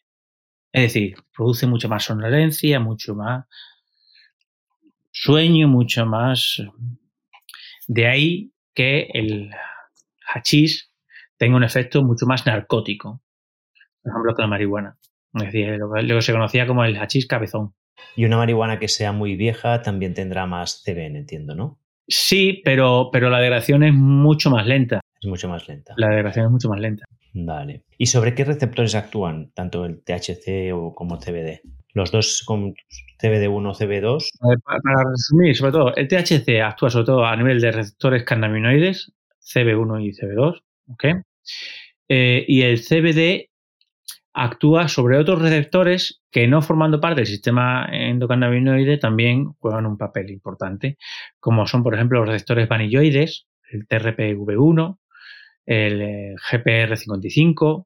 Es 0.72 0.94
decir, 0.94 1.16
produce 1.36 1.66
mucho 1.66 1.90
más 1.90 2.04
somnolencia, 2.04 2.80
mucho 2.80 3.16
más 3.16 3.46
sueño, 5.12 5.68
mucho 5.68 6.06
más... 6.06 6.62
De 7.88 8.06
ahí 8.06 8.52
que 8.74 9.10
el 9.14 9.50
hachís 10.34 10.92
tenga 11.38 11.56
un 11.56 11.64
efecto 11.64 12.04
mucho 12.04 12.26
más 12.26 12.46
narcótico, 12.46 13.22
por 14.04 14.12
ejemplo, 14.12 14.36
que 14.36 14.42
la 14.42 14.48
marihuana. 14.48 14.98
Es 15.34 15.44
decir, 15.44 15.78
lo 15.78 16.16
que 16.16 16.22
se 16.22 16.34
conocía 16.34 16.68
como 16.68 16.84
el 16.84 16.98
hachís 16.98 17.28
cabezón. 17.28 17.74
Y 18.16 18.26
una 18.26 18.38
marihuana 18.38 18.80
que 18.80 18.88
sea 18.88 19.12
muy 19.12 19.36
vieja 19.36 19.82
también 19.82 20.14
tendrá 20.14 20.46
más 20.46 20.84
CBN, 20.84 21.20
entiendo, 21.20 21.56
¿no? 21.56 21.80
Sí, 22.08 22.62
pero, 22.64 23.10
pero 23.12 23.30
la 23.30 23.40
degradación 23.40 23.84
es 23.84 23.94
mucho 23.94 24.50
más 24.50 24.66
lenta. 24.66 25.02
Es 25.22 25.28
mucho 25.28 25.50
más 25.50 25.68
lenta. 25.68 25.94
La 25.98 26.10
degradación 26.10 26.46
es 26.46 26.52
mucho 26.52 26.70
más 26.70 26.80
lenta. 26.80 27.06
Vale. 27.34 27.84
¿Y 27.98 28.08
sobre 28.08 28.34
qué 28.34 28.46
receptores 28.46 28.96
actúan, 28.96 29.52
tanto 29.54 29.86
el 29.86 30.02
THC 30.04 30.74
o 30.74 30.94
como 30.96 31.20
CBD? 31.20 31.62
Los 31.94 32.12
dos 32.12 32.44
con 32.46 32.74
CBD1 33.22 33.70
o 33.70 33.74
CB2. 33.74 34.30
para, 34.64 35.04
resumir, 35.10 35.56
sobre 35.56 35.72
todo, 35.72 35.96
el 35.96 36.08
THC 36.08 36.62
actúa 36.62 36.90
sobre 36.90 37.06
todo 37.06 37.26
a 37.26 37.36
nivel 37.36 37.60
de 37.60 37.72
receptores 37.72 38.24
cannabinoides, 38.24 39.12
CB1 39.42 40.04
y 40.04 40.12
CB2, 40.12 40.62
¿ok? 40.90 41.06
Eh, 42.10 42.46
y 42.48 42.62
el 42.62 42.80
CBD 42.80 43.50
actúa 44.34 44.88
sobre 44.88 45.18
otros 45.18 45.42
receptores 45.42 46.22
que 46.32 46.48
no 46.48 46.62
formando 46.62 47.02
parte 47.02 47.22
del 47.22 47.28
sistema 47.28 47.88
endocannabinoide 47.92 49.00
también 49.00 49.54
juegan 49.60 49.88
un 49.88 49.98
papel 49.98 50.30
importante, 50.30 50.98
como 51.40 51.66
son, 51.66 51.82
por 51.82 51.96
ejemplo, 51.96 52.20
los 52.20 52.30
receptores 52.30 52.70
vanilloides, 52.70 53.48
el 53.72 53.88
TRPV1, 53.88 55.00
el 55.68 56.02
eh, 56.02 56.36
GPR55, 56.52 57.86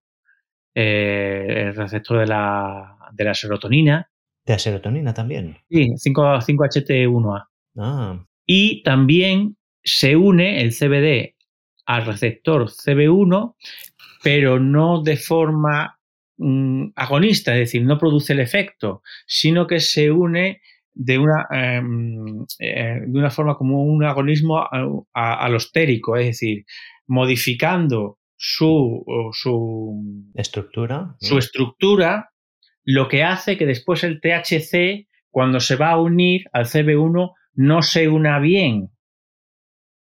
eh, 0.75 1.45
el 1.47 1.75
receptor 1.75 2.19
de 2.19 2.27
la, 2.27 2.97
de 3.11 3.23
la 3.25 3.33
serotonina. 3.33 4.09
¿De 4.45 4.53
la 4.53 4.59
serotonina 4.59 5.13
también? 5.13 5.57
Sí, 5.69 5.89
5, 5.97 6.39
ht 6.39 7.07
1 7.07 7.35
a 7.35 7.47
Ah. 7.77 8.25
Y 8.45 8.83
también 8.83 9.55
se 9.83 10.15
une 10.15 10.61
el 10.61 10.71
CBD 10.73 11.35
al 11.85 12.05
receptor 12.05 12.69
CB1, 12.69 13.55
pero 14.23 14.59
no 14.59 15.01
de 15.01 15.17
forma 15.17 15.97
mm, 16.37 16.87
agonista, 16.95 17.53
es 17.53 17.59
decir, 17.59 17.83
no 17.83 17.97
produce 17.97 18.33
el 18.33 18.39
efecto, 18.39 19.01
sino 19.25 19.67
que 19.67 19.79
se 19.79 20.11
une 20.11 20.61
de 20.93 21.17
una, 21.17 21.47
em, 21.51 22.45
eh, 22.59 22.99
de 23.07 23.19
una 23.19 23.29
forma 23.29 23.55
como 23.55 23.83
un 23.83 24.03
agonismo 24.03 24.67
alostérico, 25.13 26.17
es 26.17 26.27
decir, 26.27 26.65
modificando 27.11 28.19
su, 28.37 29.03
su 29.33 30.31
estructura. 30.33 31.17
Su 31.19 31.37
estructura, 31.37 32.29
lo 32.85 33.09
que 33.09 33.23
hace 33.23 33.57
que 33.57 33.65
después 33.65 34.05
el 34.05 34.21
THC, 34.21 35.09
cuando 35.29 35.59
se 35.59 35.75
va 35.75 35.91
a 35.91 35.99
unir 35.99 36.45
al 36.53 36.67
CB1, 36.67 37.33
no 37.55 37.81
se 37.81 38.07
una 38.07 38.39
bien. 38.39 38.91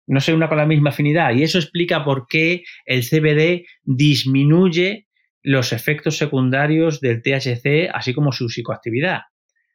No 0.08 0.20
se 0.20 0.34
una 0.34 0.48
con 0.48 0.58
la 0.58 0.66
misma 0.66 0.90
afinidad. 0.90 1.32
Y 1.32 1.44
eso 1.44 1.58
explica 1.58 2.04
por 2.04 2.26
qué 2.26 2.64
el 2.86 3.02
CBD 3.02 3.66
disminuye 3.84 5.06
los 5.42 5.72
efectos 5.72 6.16
secundarios 6.16 7.00
del 7.00 7.22
THC, 7.22 7.88
así 7.94 8.14
como 8.14 8.32
su 8.32 8.48
psicoactividad. 8.48 9.20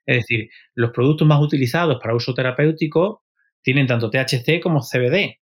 Es 0.06 0.18
decir, 0.18 0.50
los 0.76 0.92
productos 0.92 1.26
más 1.26 1.40
utilizados 1.40 1.98
para 2.02 2.14
uso 2.14 2.34
terapéutico 2.34 3.24
tienen 3.62 3.88
tanto 3.88 4.10
THC 4.10 4.60
como 4.62 4.82
CBD, 4.82 5.41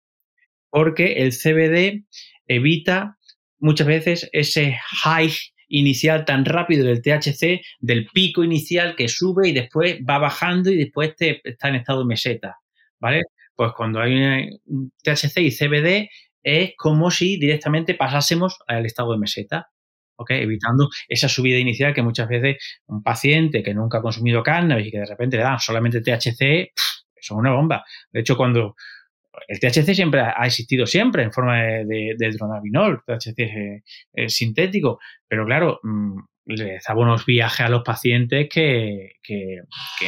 porque 0.71 1.23
el 1.23 1.33
CBD 1.33 2.05
evita 2.47 3.17
muchas 3.59 3.87
veces 3.87 4.29
ese 4.33 4.79
high 5.03 5.33
inicial 5.69 6.25
tan 6.25 6.45
rápido 6.45 6.87
del 6.87 7.03
THC, 7.03 7.61
del 7.81 8.07
pico 8.13 8.43
inicial 8.43 8.97
que 8.97 9.09
sube 9.09 9.49
y 9.49 9.53
después 9.53 9.99
va 10.09 10.19
bajando 10.19 10.71
y 10.71 10.77
después 10.77 11.15
está 11.19 11.69
en 11.69 11.75
estado 11.75 12.01
de 12.01 12.07
meseta, 12.07 12.57
¿vale? 13.01 13.23
Pues 13.55 13.73
cuando 13.77 14.01
hay 14.01 14.49
un 14.67 14.93
THC 15.03 15.39
y 15.39 15.51
CBD 15.51 16.09
es 16.43 16.73
como 16.77 17.11
si 17.11 17.39
directamente 17.39 17.95
pasásemos 17.95 18.59
al 18.67 18.87
estado 18.87 19.13
de 19.13 19.19
meseta. 19.19 19.69
Evitando 20.31 20.89
esa 21.07 21.29
subida 21.29 21.59
inicial 21.59 21.95
que 21.95 22.03
muchas 22.03 22.27
veces 22.29 22.57
un 22.87 23.05
paciente 23.05 23.63
que 23.63 23.73
nunca 23.73 23.99
ha 23.99 24.03
consumido 24.03 24.43
cannabis 24.43 24.89
y 24.89 24.91
que 24.91 24.99
de 24.99 25.07
repente 25.07 25.37
le 25.37 25.45
dan 25.45 25.61
solamente 25.61 26.01
THC, 26.01 26.73
eso 26.75 27.05
es 27.15 27.31
una 27.31 27.53
bomba. 27.53 27.85
De 28.11 28.19
hecho, 28.19 28.37
cuando 28.37 28.75
el 29.47 29.61
THC 29.61 29.95
siempre 29.95 30.21
ha 30.21 30.45
existido 30.47 30.87
siempre 30.87 31.23
en 31.23 31.33
forma 31.33 31.57
de, 31.59 32.15
de, 32.17 32.31
dronabinol, 32.33 33.03
THC 33.07 33.83
sintético, 34.29 34.99
pero 35.29 35.45
claro, 35.47 35.81
mm, 35.83 36.19
le 36.49 36.79
daba 36.87 37.17
viajes 37.27 37.61
a 37.61 37.69
los 37.69 37.83
pacientes 37.83 38.49
que, 38.51 39.13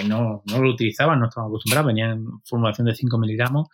no, 0.06 0.42
lo 0.46 0.70
utilizaban, 0.70 1.20
no 1.20 1.28
estaban 1.28 1.48
acostumbrados, 1.48 1.86
venían 1.86 2.10
en 2.12 2.26
formulación 2.44 2.86
de 2.86 2.94
5 2.94 3.18
miligramos 3.18 3.68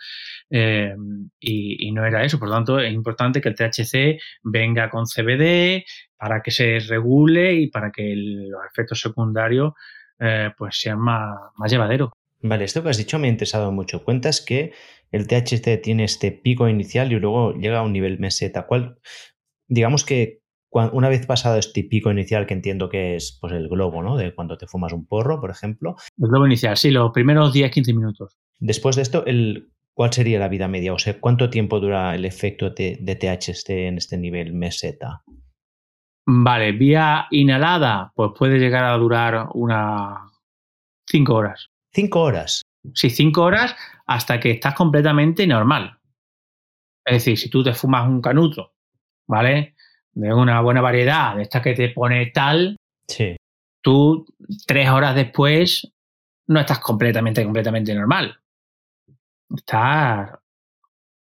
eh, 0.50 0.94
y, 1.38 1.92
no 1.92 2.04
era 2.04 2.24
eso. 2.24 2.38
Por 2.38 2.48
lo 2.48 2.54
tanto, 2.54 2.80
es 2.80 2.92
importante 2.92 3.40
que 3.40 3.48
el 3.48 3.54
THC 3.54 4.20
venga 4.42 4.90
con 4.90 5.04
CBD 5.04 5.84
para 6.16 6.42
que 6.42 6.50
se 6.50 6.80
regule 6.80 7.54
y 7.54 7.68
para 7.68 7.92
que 7.92 8.14
los 8.16 8.60
efectos 8.70 9.00
secundarios 9.00 9.72
eh, 10.18 10.50
pues 10.58 10.76
sean 10.80 10.98
más, 10.98 11.36
más 11.56 11.70
llevaderos. 11.70 12.10
Vale, 12.40 12.64
esto 12.64 12.82
que 12.82 12.90
has 12.90 12.98
dicho 12.98 13.18
me 13.18 13.28
ha 13.28 13.30
interesado 13.30 13.72
mucho. 13.72 14.04
Cuentas 14.04 14.40
que 14.40 14.72
el 15.10 15.26
THC 15.26 15.80
tiene 15.82 16.04
este 16.04 16.32
pico 16.32 16.68
inicial 16.68 17.12
y 17.12 17.18
luego 17.18 17.54
llega 17.54 17.78
a 17.78 17.82
un 17.82 17.92
nivel 17.92 18.18
meseta. 18.18 18.66
¿Cuál, 18.66 18.98
digamos 19.68 20.04
que 20.04 20.40
una 20.70 21.08
vez 21.08 21.26
pasado 21.26 21.56
este 21.56 21.84
pico 21.84 22.10
inicial, 22.10 22.46
que 22.46 22.54
entiendo 22.54 22.88
que 22.88 23.16
es 23.16 23.38
pues, 23.40 23.52
el 23.52 23.68
globo, 23.68 24.02
¿no? 24.02 24.16
De 24.16 24.34
cuando 24.34 24.58
te 24.58 24.66
fumas 24.66 24.92
un 24.92 25.06
porro, 25.06 25.40
por 25.40 25.50
ejemplo. 25.50 25.96
El 26.18 26.28
globo 26.28 26.46
inicial, 26.46 26.76
sí, 26.76 26.90
los 26.90 27.12
primeros 27.12 27.54
10-15 27.54 27.94
minutos. 27.94 28.36
Después 28.58 28.96
de 28.96 29.02
esto, 29.02 29.24
el, 29.26 29.70
¿cuál 29.94 30.12
sería 30.12 30.38
la 30.38 30.48
vida 30.48 30.68
media? 30.68 30.92
O 30.92 30.98
sea, 30.98 31.18
¿cuánto 31.18 31.48
tiempo 31.50 31.80
dura 31.80 32.14
el 32.14 32.24
efecto 32.24 32.70
de, 32.70 32.98
de 33.00 33.16
THC 33.16 33.70
en 33.70 33.98
este 33.98 34.18
nivel 34.18 34.52
meseta? 34.52 35.22
Vale, 36.26 36.72
vía 36.72 37.26
inhalada, 37.30 38.12
pues 38.14 38.32
puede 38.36 38.58
llegar 38.58 38.84
a 38.84 38.96
durar 38.98 39.48
unas 39.54 40.18
5 41.06 41.34
horas. 41.34 41.70
¿Cinco 41.96 42.20
horas? 42.20 42.60
Sí, 42.92 43.08
5 43.08 43.42
horas 43.42 43.74
hasta 44.06 44.38
que 44.38 44.50
estás 44.50 44.74
completamente 44.74 45.46
normal. 45.46 45.98
Es 47.06 47.14
decir, 47.14 47.38
si 47.38 47.48
tú 47.48 47.64
te 47.64 47.72
fumas 47.72 48.06
un 48.06 48.20
canuto, 48.20 48.74
¿vale? 49.26 49.76
de 50.12 50.32
una 50.32 50.60
buena 50.60 50.82
variedad, 50.82 51.36
de 51.36 51.42
esta 51.42 51.62
que 51.62 51.72
te 51.72 51.88
pone 51.88 52.26
tal, 52.26 52.76
sí. 53.08 53.36
tú 53.82 54.26
tres 54.66 54.90
horas 54.90 55.14
después 55.14 55.90
no 56.48 56.60
estás 56.60 56.80
completamente, 56.80 57.42
completamente 57.42 57.94
normal. 57.94 58.38
Estás. 59.54 60.32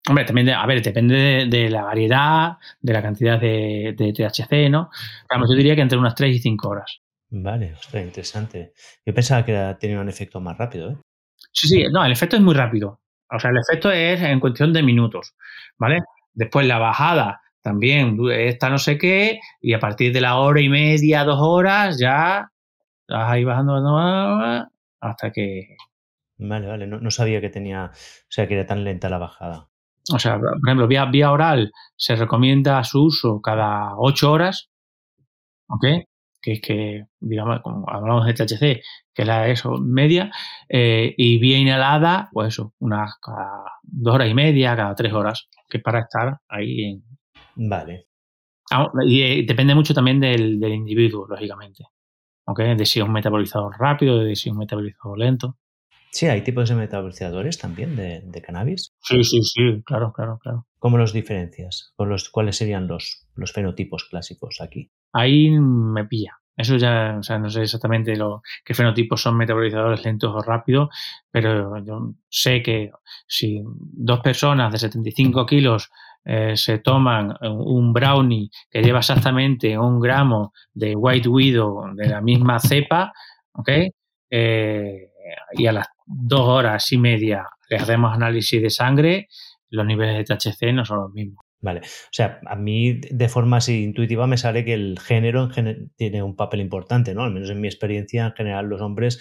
Hombre, 0.09 0.25
también, 0.25 0.49
a 0.49 0.65
ver, 0.65 0.81
depende 0.81 1.45
de, 1.47 1.69
la 1.69 1.83
variedad, 1.83 2.57
de 2.81 2.93
la 2.93 3.03
cantidad 3.03 3.39
de, 3.39 3.93
THC, 3.95 4.71
¿no? 4.71 4.89
Pero 5.29 5.43
yo 5.47 5.55
diría 5.55 5.75
que 5.75 5.81
entre 5.81 5.99
unas 5.99 6.15
3 6.15 6.35
y 6.35 6.39
5 6.39 6.67
horas. 6.67 6.99
Vale, 7.29 7.73
ostras, 7.73 8.03
interesante. 8.03 8.73
Yo 9.05 9.13
pensaba 9.13 9.43
que 9.43 9.75
tenía 9.79 9.99
un 9.99 10.09
efecto 10.09 10.39
más 10.39 10.57
rápido, 10.57 10.91
¿eh? 10.91 10.97
Sí, 11.51 11.67
sí, 11.67 11.85
no, 11.91 12.05
el 12.05 12.11
efecto 12.11 12.35
es 12.35 12.41
muy 12.41 12.53
rápido. 12.53 13.01
O 13.29 13.39
sea, 13.39 13.51
el 13.51 13.57
efecto 13.57 13.91
es 13.91 14.21
en 14.21 14.39
cuestión 14.39 14.71
de 14.71 14.83
minutos, 14.83 15.35
¿vale? 15.77 15.99
Después 16.33 16.65
la 16.65 16.79
bajada 16.79 17.41
también 17.61 18.17
esta 18.31 18.69
no 18.69 18.77
sé 18.77 18.97
qué, 18.97 19.39
y 19.59 19.73
a 19.73 19.79
partir 19.79 20.13
de 20.13 20.21
la 20.21 20.37
hora 20.37 20.61
y 20.61 20.69
media, 20.69 21.25
dos 21.25 21.39
horas, 21.41 21.99
ya 21.99 22.49
vas 23.09 23.31
ahí 23.31 23.43
bajando 23.43 23.75
hasta 25.01 25.31
que... 25.31 25.75
Vale, 26.37 26.67
vale, 26.67 26.87
no, 26.87 27.11
sabía 27.11 27.41
que 27.41 27.49
tenía, 27.49 27.91
o 27.93 28.29
sea, 28.29 28.47
que 28.47 28.53
era 28.53 28.65
tan 28.65 28.85
lenta 28.85 29.09
la 29.09 29.17
bajada. 29.17 29.67
O 30.13 30.19
sea, 30.19 30.39
por 30.39 30.57
ejemplo, 30.65 30.87
vía, 30.87 31.05
vía 31.05 31.31
oral 31.31 31.73
se 31.97 32.15
recomienda 32.15 32.81
su 32.85 33.03
uso 33.03 33.41
cada 33.41 33.97
ocho 33.97 34.31
horas, 34.31 34.69
¿ok? 35.67 36.05
Que 36.41 36.53
es 36.53 36.61
que, 36.61 37.05
digamos, 37.19 37.61
como 37.61 37.89
hablamos 37.89 38.25
de 38.25 38.33
THC, 38.33 38.81
que 39.13 39.21
es 39.23 39.27
la 39.27 39.47
eso, 39.47 39.77
media, 39.77 40.31
eh, 40.69 41.13
y 41.17 41.39
vía 41.39 41.57
inhalada, 41.57 42.29
pues 42.31 42.49
eso, 42.49 42.73
unas 42.79 43.15
cada 43.19 43.63
dos 43.81 44.15
horas 44.15 44.29
y 44.29 44.33
media, 44.33 44.75
cada 44.75 44.95
tres 44.95 45.13
horas, 45.13 45.49
que 45.67 45.77
es 45.77 45.83
para 45.83 46.01
estar 46.01 46.39
ahí 46.47 46.83
en, 46.83 47.03
Vale. 47.57 48.07
Ah, 48.71 48.87
y 49.05 49.21
eh, 49.21 49.43
depende 49.47 49.73
mucho 49.73 49.93
también 49.93 50.19
del, 50.19 50.63
individuo, 50.63 51.25
lógicamente. 51.27 51.85
¿Okay? 52.45 52.75
De 52.75 52.85
si 52.85 52.99
es 52.99 53.05
un 53.05 53.11
metabolizador 53.11 53.75
rápido, 53.77 54.19
de 54.19 54.35
si 54.35 54.49
es 54.49 54.53
un 54.53 54.59
metabolizador 54.59 55.17
lento. 55.17 55.57
Sí, 56.11 56.27
hay 56.27 56.41
tipos 56.41 56.69
de 56.69 56.75
metabolizadores 56.75 57.57
también 57.57 57.95
de, 57.95 58.41
cannabis. 58.41 58.93
Sí, 59.01 59.23
sí, 59.23 59.41
sí, 59.43 59.83
claro, 59.85 60.13
claro, 60.13 60.39
claro. 60.41 60.65
¿Cómo 60.79 60.97
los 60.97 61.13
diferencias? 61.13 61.93
los, 61.97 62.29
¿Cuáles 62.29 62.55
serían 62.55 62.87
los, 62.87 63.27
los 63.35 63.51
fenotipos 63.51 64.05
clásicos 64.05 64.61
aquí? 64.61 64.91
Ahí 65.13 65.49
me 65.51 66.05
pilla. 66.05 66.37
Eso 66.57 66.75
ya, 66.75 67.17
o 67.19 67.23
sea, 67.23 67.37
no 67.37 67.51
sé 67.51 67.61
exactamente 67.61 68.15
lo, 68.15 68.41
qué 68.65 68.73
fenotipos 68.73 69.21
son 69.21 69.37
metabolizadores 69.37 70.03
lentos 70.03 70.33
o 70.33 70.41
rápidos, 70.41 70.89
pero 71.29 71.77
yo 71.85 72.13
sé 72.29 72.63
que 72.63 72.89
si 73.27 73.61
dos 73.63 74.21
personas 74.21 74.71
de 74.71 74.79
75 74.79 75.45
kilos 75.45 75.91
eh, 76.25 76.57
se 76.57 76.79
toman 76.79 77.35
un 77.41 77.93
brownie 77.93 78.49
que 78.71 78.81
lleva 78.81 78.99
exactamente 78.99 79.77
un 79.77 79.99
gramo 79.99 80.51
de 80.73 80.95
White 80.95 81.29
Widow 81.29 81.93
de 81.93 82.09
la 82.09 82.21
misma 82.21 82.59
cepa, 82.59 83.13
¿ok? 83.53 83.69
Eh, 84.29 85.11
y 85.53 85.67
a 85.67 85.71
las 85.71 85.87
dos 86.05 86.41
horas 86.41 86.91
y 86.91 86.97
media 86.97 87.45
le 87.69 87.77
hacemos 87.77 88.13
análisis 88.13 88.61
de 88.61 88.69
sangre, 88.71 89.27
los 89.69 89.85
niveles 89.85 90.17
de 90.17 90.35
THC 90.35 90.73
no 90.73 90.85
son 90.85 91.01
los 91.01 91.11
mismos. 91.11 91.46
Vale, 91.59 91.79
o 91.79 92.11
sea, 92.11 92.39
a 92.45 92.55
mí 92.55 92.99
de 93.09 93.29
forma 93.29 93.57
así 93.57 93.83
intuitiva 93.83 94.27
me 94.27 94.37
sale 94.37 94.63
que 94.63 94.73
el 94.73 94.99
género 94.99 95.49
tiene 95.95 96.21
un 96.21 96.35
papel 96.35 96.61
importante, 96.61 97.15
¿no? 97.15 97.23
Al 97.23 97.33
menos 97.33 97.49
en 97.49 97.59
mi 97.59 97.67
experiencia, 97.67 98.27
en 98.27 98.33
general 98.33 98.67
los 98.67 98.81
hombres 98.81 99.19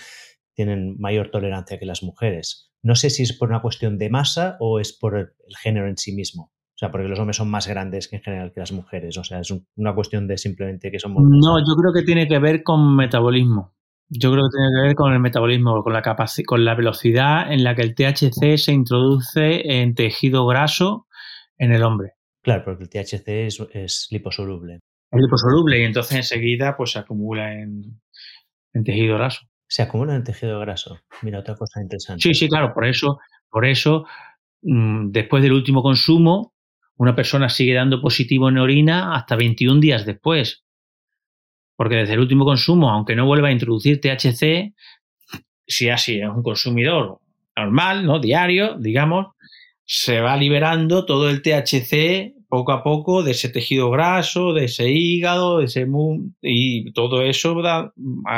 tienen 0.55 0.97
mayor 0.99 1.31
tolerancia 1.31 1.79
que 1.79 1.87
las 1.87 2.03
mujeres. 2.03 2.73
No 2.83 2.95
sé 2.95 3.11
si 3.11 3.23
es 3.23 3.33
por 3.33 3.49
una 3.49 3.63
cuestión 3.63 3.99
de 3.99 4.11
masa 4.11 4.57
o 4.61 4.81
es 4.81 4.93
por 4.93 5.19
el 5.19 5.57
género 5.63 5.89
en 5.89 5.97
sí 5.97 6.15
mismo. 6.15 6.53
O 6.77 6.79
sea, 6.79 6.91
porque 6.91 7.09
los 7.09 7.19
hombres 7.19 7.39
son 7.39 7.51
más 7.51 7.67
grandes 7.67 8.07
que 8.07 8.17
en 8.17 8.23
general 8.23 8.53
que 8.53 8.61
las 8.61 8.73
mujeres. 8.73 9.17
O 9.17 9.25
sea, 9.25 9.41
es 9.41 9.51
una 9.77 9.95
cuestión 9.95 10.29
de 10.29 10.37
simplemente 10.37 10.91
que 10.91 10.99
somos. 10.99 11.23
No, 11.23 11.59
yo 11.59 11.75
creo 11.75 11.93
que 11.95 12.03
tiene 12.03 12.29
que 12.29 12.39
ver 12.39 12.63
con 12.63 12.95
metabolismo. 12.95 13.75
Yo 14.09 14.31
creo 14.31 14.45
que 14.45 14.57
tiene 14.57 14.69
que 14.75 14.87
ver 14.89 14.95
con 14.95 15.13
el 15.13 15.21
metabolismo, 15.21 15.83
con 15.83 15.95
la 15.95 16.03
con 16.47 16.65
la 16.65 16.75
velocidad 16.75 17.51
en 17.51 17.65
la 17.65 17.75
que 17.75 17.83
el 17.83 17.95
THC 17.95 18.57
se 18.59 18.73
introduce 18.73 19.81
en 19.81 19.95
tejido 19.95 20.47
graso 20.47 21.07
en 21.57 21.73
el 21.73 21.83
hombre. 21.83 22.16
Claro, 22.47 22.63
porque 22.65 22.85
el 22.85 22.89
THC 22.89 23.29
es, 23.75 24.07
liposoluble. 24.13 24.79
Es 25.11 25.21
liposoluble 25.21 25.81
y 25.81 25.83
entonces 25.83 26.17
enseguida 26.17 26.77
pues 26.77 26.93
se 26.93 27.01
acumula 27.01 27.53
en, 27.53 28.01
en 28.73 28.85
tejido 28.85 29.17
graso. 29.17 29.49
Se 29.67 29.83
acumula 29.83 30.15
en 30.15 30.23
tejido 30.23 30.61
graso. 30.61 31.01
Mira, 31.23 31.41
otra 31.41 31.57
cosa 31.57 31.83
interesante. 31.83 32.23
Sí, 32.23 32.35
sí, 32.35 32.49
claro, 32.49 32.73
por 32.73 32.87
eso, 32.87 33.19
por 33.51 33.67
eso, 33.67 34.07
mm, 34.63 35.11
después 35.11 35.43
del 35.43 35.55
último 35.55 35.83
consumo, 35.83 36.55
una 36.99 37.17
persona 37.17 37.49
sigue 37.49 37.75
dando 37.75 38.01
positivo 38.01 38.49
en 38.49 38.59
orina 38.59 39.17
hasta 39.17 39.35
21 39.35 39.81
días 39.81 40.07
después. 40.07 40.63
Porque 41.75 41.97
desde 41.97 42.15
el 42.15 42.21
último 42.21 42.45
consumo, 42.45 42.91
aunque 42.91 43.17
no 43.17 43.27
vuelva 43.27 43.49
a 43.49 43.53
introducir 43.53 44.01
THC, 44.01 44.73
si 45.67 45.89
así 45.89 46.21
es 46.21 46.29
un 46.29 46.45
consumidor 46.45 47.19
normal, 47.57 48.07
¿no? 48.07 48.21
Diario, 48.21 48.77
digamos, 48.79 49.35
se 49.85 50.21
va 50.21 50.37
liberando 50.37 51.05
todo 51.05 51.29
el 51.29 51.43
THC 51.43 52.36
poco 52.49 52.73
a 52.73 52.83
poco 52.83 53.23
de 53.23 53.33
ese 53.33 53.49
tejido 53.49 53.91
graso, 53.91 54.53
de 54.53 54.65
ese 54.67 54.91
hígado, 54.91 55.59
de 55.59 55.67
ese 55.67 55.87
y 56.43 56.93
todo 56.93 57.23
eso 57.23 57.57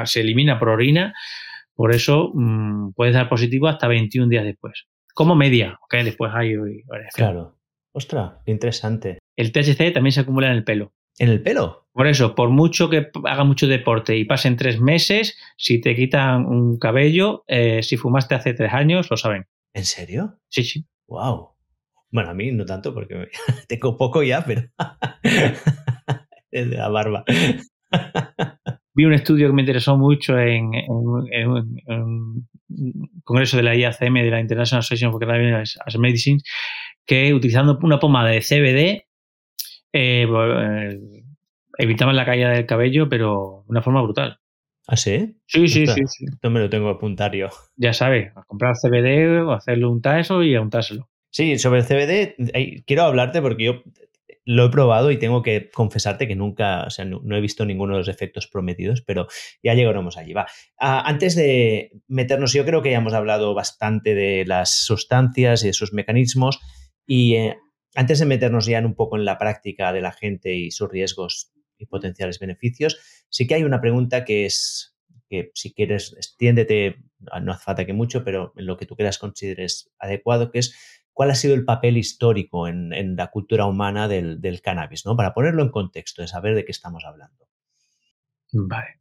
se 0.04 0.20
elimina 0.20 0.58
por 0.58 0.70
orina 0.70 1.14
Por 1.74 1.94
eso 1.94 2.32
mm, 2.34 2.92
puedes 2.92 3.14
dar 3.14 3.28
positivo 3.28 3.68
hasta 3.68 3.88
21 3.88 4.28
días 4.28 4.44
después. 4.44 4.86
Como 5.14 5.34
media, 5.34 5.78
¿ok? 5.82 5.94
Después 6.04 6.32
hay. 6.34 6.54
Claro. 7.14 7.56
Ostras, 7.92 8.34
qué 8.44 8.52
interesante. 8.52 9.18
El 9.36 9.52
THC 9.52 9.92
también 9.92 10.12
se 10.12 10.20
acumula 10.20 10.48
en 10.48 10.52
el 10.54 10.64
pelo. 10.64 10.92
¿En 11.18 11.30
el 11.30 11.42
pelo? 11.42 11.88
Por 11.92 12.06
eso, 12.06 12.36
por 12.36 12.50
mucho 12.50 12.88
que 12.88 13.10
haga 13.24 13.42
mucho 13.42 13.66
deporte 13.66 14.16
y 14.16 14.24
pasen 14.24 14.56
tres 14.56 14.80
meses, 14.80 15.36
si 15.56 15.80
te 15.80 15.96
quitan 15.96 16.46
un 16.46 16.78
cabello, 16.78 17.44
eh, 17.48 17.82
si 17.82 17.96
fumaste 17.96 18.36
hace 18.36 18.54
tres 18.54 18.72
años, 18.72 19.10
lo 19.10 19.16
saben. 19.16 19.46
¿En 19.74 19.84
serio? 19.84 20.38
Sí, 20.48 20.62
sí. 20.62 20.86
Wow. 21.08 21.57
Bueno, 22.10 22.30
a 22.30 22.34
mí 22.34 22.50
no 22.52 22.64
tanto 22.64 22.94
porque 22.94 23.28
tengo 23.68 23.96
poco 23.96 24.22
ya, 24.22 24.44
pero 24.44 24.62
es 26.50 26.70
de 26.70 26.76
la 26.76 26.88
barba. 26.88 27.24
Vi 28.94 29.04
un 29.04 29.14
estudio 29.14 29.46
que 29.46 29.52
me 29.52 29.62
interesó 29.62 29.96
mucho 29.96 30.36
en, 30.38 30.70
un 30.88 32.48
congreso 33.22 33.56
de 33.56 33.62
la 33.62 33.76
IACM, 33.76 34.14
de 34.14 34.30
la 34.30 34.40
International 34.40 34.80
Association 34.80 35.12
for 35.12 35.20
Cannabis 35.20 35.78
Medicine, 35.96 36.40
que 37.06 37.32
utilizando 37.32 37.78
una 37.80 38.00
pomada 38.00 38.30
de 38.30 38.40
CBD 38.40 39.06
eh, 39.92 40.26
eh, 40.26 41.00
evitaban 41.78 42.16
la 42.16 42.26
caída 42.26 42.50
del 42.50 42.66
cabello, 42.66 43.08
pero 43.08 43.62
de 43.66 43.70
una 43.70 43.82
forma 43.82 44.02
brutal. 44.02 44.40
¿Ah, 44.88 44.96
sí? 44.96 45.36
Sí, 45.46 45.68
sí, 45.68 45.86
sí, 45.86 46.02
sí. 46.06 46.24
Esto 46.24 46.50
me 46.50 46.60
lo 46.60 46.68
tengo 46.68 46.88
apuntario. 46.88 47.50
Ya 47.76 47.92
sabes, 47.92 48.36
a 48.36 48.42
comprar 48.44 48.74
CBD 48.74 49.42
o 49.42 49.52
hacerle 49.52 49.86
un 49.86 50.00
taso 50.00 50.42
y 50.42 50.56
untárselo. 50.56 51.08
Sí, 51.38 51.56
sobre 51.60 51.78
el 51.78 51.86
CBD 51.86 52.82
quiero 52.84 53.04
hablarte 53.04 53.40
porque 53.40 53.62
yo 53.62 53.84
lo 54.44 54.64
he 54.64 54.70
probado 54.70 55.12
y 55.12 55.20
tengo 55.20 55.40
que 55.40 55.70
confesarte 55.70 56.26
que 56.26 56.34
nunca, 56.34 56.82
o 56.82 56.90
sea, 56.90 57.04
no, 57.04 57.36
he 57.36 57.40
visto 57.40 57.64
ninguno 57.64 57.92
de 57.92 58.00
los 58.00 58.08
efectos 58.08 58.48
prometidos, 58.48 59.02
pero 59.02 59.28
ya 59.62 59.74
llegaremos 59.74 60.16
allí. 60.16 60.32
Va. 60.32 60.48
Ah, 60.80 61.00
antes 61.06 61.36
de 61.36 61.92
meternos, 62.08 62.52
yo 62.52 62.64
creo 62.64 62.82
que 62.82 62.90
ya 62.90 62.98
hemos 62.98 63.12
hablado 63.12 63.54
bastante 63.54 64.16
de 64.16 64.46
las 64.46 64.84
sustancias 64.84 65.62
y 65.62 65.68
de 65.68 65.74
sus 65.74 65.92
mecanismos 65.92 66.58
y 67.06 67.36
eh, 67.36 67.56
antes 67.94 68.18
de 68.18 68.26
meternos 68.26 68.66
ya 68.66 68.78
en 68.78 68.86
un 68.86 68.96
poco 68.96 69.16
en 69.16 69.24
la 69.24 69.38
práctica 69.38 69.92
de 69.92 70.00
la 70.00 70.10
gente 70.10 70.56
y 70.56 70.72
sus 70.72 70.90
riesgos 70.90 71.52
y 71.78 71.86
potenciales 71.86 72.40
beneficios, 72.40 72.98
sí 73.28 73.46
que 73.46 73.54
hay 73.54 73.62
una 73.62 73.80
pregunta 73.80 74.24
que 74.24 74.44
es 74.44 74.98
que 75.28 75.50
si 75.54 75.72
quieres, 75.74 76.14
extiéndete, 76.16 76.96
no 77.42 77.52
hace 77.52 77.64
falta 77.64 77.84
que 77.84 77.92
mucho, 77.92 78.24
pero 78.24 78.52
en 78.56 78.66
lo 78.66 78.76
que 78.76 78.86
tú 78.86 78.96
quieras 78.96 79.18
consideres 79.18 79.90
adecuado, 79.98 80.50
que 80.50 80.60
es 80.60 80.74
cuál 81.18 81.32
ha 81.32 81.34
sido 81.34 81.56
el 81.56 81.64
papel 81.64 81.96
histórico 81.96 82.68
en, 82.68 83.16
la 83.16 83.26
cultura 83.26 83.66
humana 83.66 84.06
del, 84.06 84.60
cannabis, 84.62 85.04
¿no? 85.04 85.16
Para 85.16 85.34
ponerlo 85.34 85.64
en 85.64 85.70
contexto, 85.70 86.22
de 86.22 86.28
saber 86.28 86.54
de 86.54 86.64
qué 86.64 86.70
estamos 86.70 87.04
hablando. 87.04 87.48
Vale. 88.52 89.00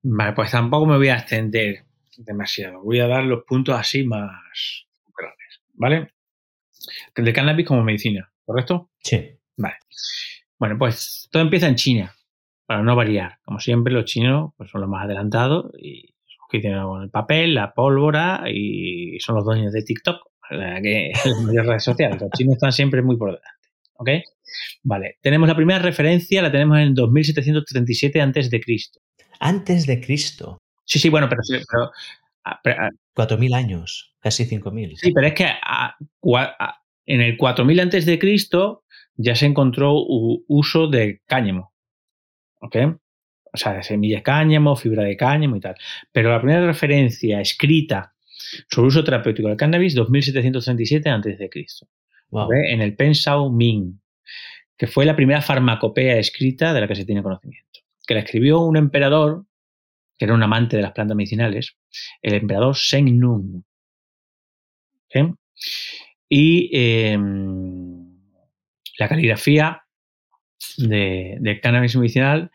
Vale, 0.00 0.32
pues 0.32 0.50
tampoco 0.50 0.86
me 0.86 0.96
voy 0.96 1.08
a 1.08 1.18
extender 1.18 1.84
demasiado. 2.16 2.82
Voy 2.82 3.00
a 3.00 3.06
dar 3.06 3.24
los 3.24 3.44
puntos 3.44 3.78
así 3.78 4.04
más 4.04 4.30
grandes, 5.14 5.60
¿vale? 5.74 6.14
El 7.14 7.26
de 7.26 7.32
cannabis 7.34 7.66
como 7.66 7.84
medicina, 7.84 8.32
¿correcto? 8.42 8.92
Sí. 9.00 9.38
Vale. 9.58 9.76
Bueno, 10.58 10.78
pues 10.78 11.28
todo 11.30 11.42
empieza 11.42 11.68
en 11.68 11.74
China, 11.74 12.14
para 12.64 12.82
no 12.82 12.96
variar. 12.96 13.40
Como 13.44 13.60
siempre, 13.60 13.92
los 13.92 14.06
chinos 14.06 14.54
pues, 14.56 14.70
son 14.70 14.80
los 14.80 14.88
más 14.88 15.04
adelantados 15.04 15.70
y 15.78 16.14
que 16.48 16.60
tienen 16.60 16.80
el 17.02 17.10
papel, 17.10 17.54
la 17.54 17.74
pólvora 17.74 18.44
y 18.46 19.18
son 19.20 19.34
los 19.34 19.44
dueños 19.44 19.74
de 19.74 19.82
TikTok 19.82 20.30
que 20.48 21.12
las 21.52 21.66
redes 21.66 21.84
sociales. 21.84 22.20
Los 22.20 22.30
chinos 22.30 22.54
están 22.54 22.72
siempre 22.72 23.02
muy 23.02 23.16
por 23.16 23.30
delante. 23.30 23.48
¿Ok? 23.94 24.10
Vale. 24.82 25.18
Tenemos 25.20 25.48
la 25.48 25.56
primera 25.56 25.78
referencia, 25.78 26.42
la 26.42 26.52
tenemos 26.52 26.78
en 26.78 26.94
2737 26.94 28.20
antes 28.20 28.50
de 28.50 28.60
Cristo. 28.60 29.00
Antes 29.40 29.86
de 29.86 30.00
Cristo. 30.00 30.62
Sí, 30.84 30.98
sí, 30.98 31.08
bueno, 31.08 31.28
pero, 31.28 31.42
4.000 33.14 33.54
años, 33.54 34.14
casi 34.20 34.44
5.000. 34.44 34.96
Sí, 34.96 35.12
pero 35.12 35.26
es 35.26 35.34
que 35.34 35.46
en 37.06 37.20
el 37.20 37.36
4.000 37.36 37.80
antes 37.80 38.06
de 38.06 38.18
Cristo 38.18 38.84
ya 39.16 39.34
se 39.34 39.46
encontró 39.46 39.94
uso 39.96 40.88
de 40.88 41.22
cáñamo. 41.26 41.72
¿Ok? 42.60 42.76
O 43.52 43.56
sea, 43.56 43.72
de 43.74 43.82
semilla 43.82 44.18
de 44.18 44.22
cáñamo, 44.22 44.76
fibra 44.76 45.02
de 45.02 45.16
cáñamo 45.16 45.56
y 45.56 45.60
tal. 45.60 45.76
Pero 46.12 46.30
la 46.30 46.40
primera 46.40 46.64
referencia 46.66 47.40
escrita 47.40 48.15
sobre 48.70 48.88
uso 48.88 49.04
terapéutico 49.04 49.48
del 49.48 49.56
cannabis 49.56 49.94
2737 49.94 51.08
a.C. 51.10 51.50
Wow. 52.30 52.48
En 52.52 52.80
el 52.80 52.96
Pensao 52.96 53.50
Ming, 53.50 54.00
que 54.76 54.86
fue 54.86 55.04
la 55.04 55.16
primera 55.16 55.42
farmacopea 55.42 56.18
escrita 56.18 56.72
de 56.72 56.80
la 56.80 56.88
que 56.88 56.96
se 56.96 57.04
tiene 57.04 57.22
conocimiento. 57.22 57.80
Que 58.06 58.14
la 58.14 58.20
escribió 58.20 58.60
un 58.60 58.76
emperador, 58.76 59.46
que 60.18 60.24
era 60.24 60.34
un 60.34 60.42
amante 60.42 60.76
de 60.76 60.82
las 60.82 60.92
plantas 60.92 61.16
medicinales, 61.16 61.76
el 62.22 62.34
emperador 62.34 62.76
Seng 62.76 63.18
Nun. 63.18 63.64
Y 66.28 66.70
em, 66.72 68.18
la 68.98 69.08
caligrafía 69.08 69.82
de, 70.76 71.60
cannabis 71.62 71.96
medicinal 71.96 72.50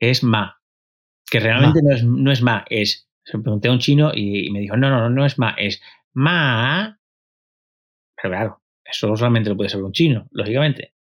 es 0.00 0.22
Ma, 0.22 0.60
que 1.30 1.40
realmente 1.40 1.80
no 1.82 1.94
es, 1.94 2.04
no 2.04 2.32
es 2.32 2.42
Ma, 2.42 2.64
es 2.68 3.07
se 3.30 3.38
pregunté 3.38 3.68
a 3.68 3.72
un 3.72 3.78
chino 3.78 4.10
y, 4.14 4.50
me 4.50 4.60
dijo, 4.60 4.76
no, 4.76 4.88
no, 4.90 5.10
no 5.10 5.26
es 5.26 5.38
ma, 5.38 5.54
es 5.58 5.82
ma. 6.14 6.98
Pero 8.16 8.30
claro, 8.30 8.62
eso 8.84 9.14
solamente 9.16 9.50
lo 9.50 9.56
puede 9.56 9.68
saber 9.68 9.84
un 9.84 9.92
chino, 9.92 10.28
lógicamente. 10.30 10.94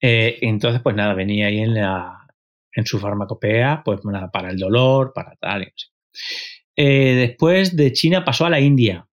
Eh, 0.00 0.38
entonces, 0.42 0.80
pues 0.82 0.94
nada, 0.94 1.14
venía 1.14 1.48
ahí 1.48 1.58
en, 1.58 1.74
la, 1.74 2.28
en 2.72 2.86
su 2.86 2.98
farmacopea, 3.00 3.82
pues 3.84 4.04
nada, 4.04 4.30
para 4.30 4.50
el 4.50 4.56
dolor, 4.56 5.12
para 5.12 5.34
tal. 5.36 5.72
Eh, 6.76 7.14
después 7.14 7.74
de 7.74 7.92
China 7.92 8.24
pasó 8.24 8.46
a 8.46 8.50
la 8.50 8.60
India. 8.60 9.04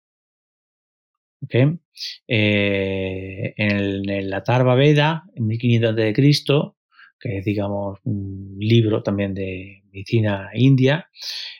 Eh, 2.28 3.54
en, 3.58 3.72
el, 3.72 4.10
en 4.10 4.30
la 4.30 4.44
Tarva 4.44 4.76
Veda, 4.76 5.24
en 5.36 5.48
1500 5.48 5.92
a.C., 5.94 6.76
que 7.20 7.38
es, 7.40 7.46
digamos, 7.46 8.00
un 8.04 8.58
libro 8.60 9.02
también 9.02 9.34
de 9.34 9.84
medicina 9.92 10.50
india, 10.54 11.10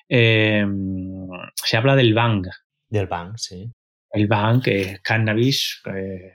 Em, 0.08 1.28
se 1.56 1.78
habla 1.78 1.96
del 1.96 2.14
bang. 2.14 2.48
Del 2.90 3.08
bang, 3.08 3.34
sí. 3.38 3.72
El 4.12 4.28
bang, 4.28 4.62
que 4.62 4.82
es 4.82 5.02
cannabis 5.02 5.82
eh, 5.86 6.34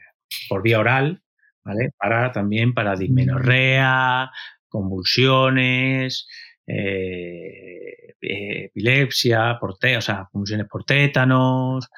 por 0.48 0.62
vía 0.62 0.80
oral, 0.80 1.22
¿vale? 1.64 1.90
Para 1.96 2.32
también 2.32 2.74
para 2.74 2.96
dismenorrea, 2.96 4.30
convulsiones, 4.68 6.26
eh, 6.66 8.14
epilepsia, 8.20 9.58
por 9.60 9.72
o 9.72 10.00
sea, 10.00 10.28
convulsiones 10.30 10.66
por 10.68 10.84
tétanos. 10.84 11.88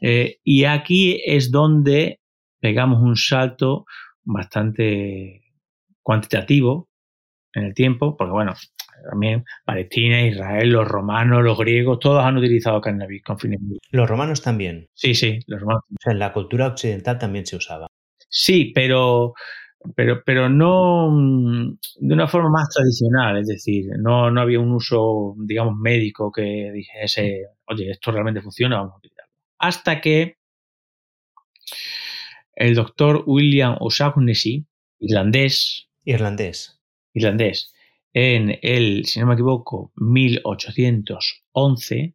Eh, 0.00 0.38
y 0.44 0.64
aquí 0.64 1.20
es 1.24 1.50
donde 1.50 2.20
pegamos 2.60 3.02
un 3.02 3.16
salto 3.16 3.86
bastante 4.22 5.42
cuantitativo 6.02 6.88
en 7.52 7.64
el 7.64 7.74
tiempo, 7.74 8.16
porque 8.16 8.32
bueno, 8.32 8.54
también 9.08 9.44
Palestina, 9.64 10.22
Israel, 10.22 10.70
los 10.70 10.88
romanos, 10.88 11.42
los 11.42 11.58
griegos, 11.58 11.98
todos 11.98 12.24
han 12.24 12.36
utilizado 12.36 12.80
cannabis 12.80 13.22
con 13.22 13.38
fines 13.38 13.60
Los 13.90 14.08
romanos 14.08 14.42
también. 14.42 14.88
Sí, 14.94 15.14
sí, 15.14 15.40
los 15.46 15.60
romanos. 15.60 15.84
O 15.90 15.96
sea, 16.00 16.12
en 16.12 16.18
la 16.18 16.32
cultura 16.32 16.68
occidental 16.68 17.18
también 17.18 17.46
se 17.46 17.56
usaba. 17.56 17.86
Sí, 18.28 18.72
pero, 18.74 19.34
pero, 19.94 20.22
pero 20.24 20.48
no 20.48 21.10
mm, 21.10 21.78
de 22.00 22.14
una 22.14 22.28
forma 22.28 22.50
más 22.50 22.68
tradicional, 22.74 23.38
es 23.38 23.48
decir, 23.48 23.86
no, 23.98 24.30
no 24.30 24.40
había 24.40 24.60
un 24.60 24.72
uso, 24.72 25.34
digamos, 25.38 25.76
médico 25.76 26.30
que 26.30 26.70
dijese, 26.72 27.46
oye, 27.66 27.90
esto 27.90 28.12
realmente 28.12 28.40
funciona, 28.40 28.76
vamos 28.76 28.94
a 28.94 28.98
utilizarlo. 28.98 29.32
Hasta 29.58 30.00
que 30.00 30.36
el 32.54 32.74
doctor 32.74 33.24
William 33.26 33.76
O'Shaughnessy, 33.80 34.66
irlandés. 34.98 35.88
Irlandés. 36.04 36.80
Irlandés 37.14 37.72
en 38.12 38.58
el, 38.62 39.06
si 39.06 39.20
no 39.20 39.26
me 39.26 39.34
equivoco, 39.34 39.92
1811, 39.96 42.14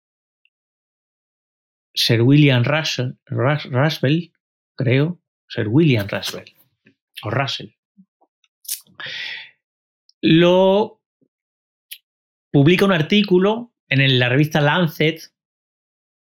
Sir 1.94 2.22
William 2.22 2.64
Russell, 2.64 4.32
creo, 4.76 5.20
Sir 5.50 5.68
William 5.68 6.08
Russell, 6.08 6.46
o 7.24 7.30
Russell. 7.30 7.72
Lo 10.22 11.02
publica 12.52 12.86
un 12.86 12.94
artículo 12.94 13.74
en 13.90 14.20
la 14.20 14.30
revista 14.30 14.62
Lancet, 14.62 15.35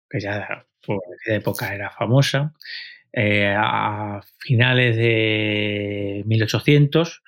que 0.09 0.21
ya 0.21 0.67
por 0.85 1.01
esa 1.25 1.37
época 1.37 1.75
era 1.75 1.91
famosa, 1.91 2.55
eh, 3.13 3.55
a 3.57 4.21
finales 4.39 4.97
de 4.97 6.23
1800, 6.27 7.23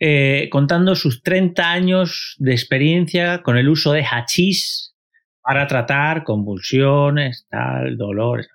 eh, 0.00 0.48
contando 0.50 0.94
sus 0.94 1.22
30 1.22 1.70
años 1.70 2.36
de 2.38 2.52
experiencia 2.52 3.42
con 3.42 3.56
el 3.56 3.68
uso 3.68 3.92
de 3.92 4.04
hachís 4.04 4.94
para 5.42 5.66
tratar 5.66 6.24
convulsiones, 6.24 7.46
tal, 7.50 7.96
dolores. 7.96 8.48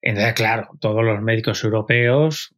Entonces, 0.00 0.34
claro, 0.34 0.68
todos 0.80 1.02
los 1.02 1.20
médicos 1.22 1.64
europeos 1.64 2.54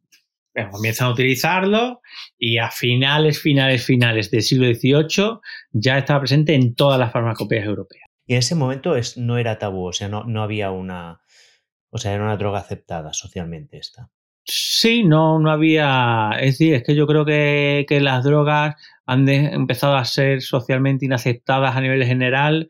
eh, 0.53 0.67
comienzan 0.69 1.07
a 1.07 1.11
utilizarlo 1.11 2.01
y 2.37 2.57
a 2.57 2.69
finales, 2.69 3.39
finales, 3.39 3.85
finales 3.85 4.31
del 4.31 4.41
siglo 4.41 4.67
XVIII 4.67 5.39
ya 5.71 5.97
estaba 5.97 6.19
presente 6.21 6.55
en 6.55 6.75
todas 6.75 6.99
las 6.99 7.11
farmacopeas 7.11 7.65
europeas. 7.65 8.06
Y 8.27 8.33
en 8.33 8.39
ese 8.39 8.55
momento 8.55 8.95
es, 8.95 9.17
no 9.17 9.37
era 9.37 9.57
tabú, 9.57 9.87
o 9.87 9.93
sea, 9.93 10.09
no, 10.09 10.25
no 10.25 10.43
había 10.43 10.71
una, 10.71 11.21
o 11.89 11.97
sea, 11.97 12.13
era 12.13 12.23
una 12.23 12.37
droga 12.37 12.59
aceptada 12.59 13.13
socialmente 13.13 13.77
esta. 13.77 14.11
Sí, 14.49 15.03
no, 15.03 15.39
no 15.39 15.51
había. 15.51 16.31
Es 16.39 16.53
decir, 16.53 16.73
es 16.75 16.83
que 16.83 16.95
yo 16.95 17.05
creo 17.05 17.25
que, 17.25 17.85
las 18.01 18.23
drogas 18.23 18.75
han 19.05 19.27
empezado 19.27 19.95
a 19.95 20.05
ser 20.05 20.41
socialmente 20.41 21.05
inaceptadas 21.05 21.75
a 21.75 21.81
nivel 21.81 22.05
general 22.05 22.69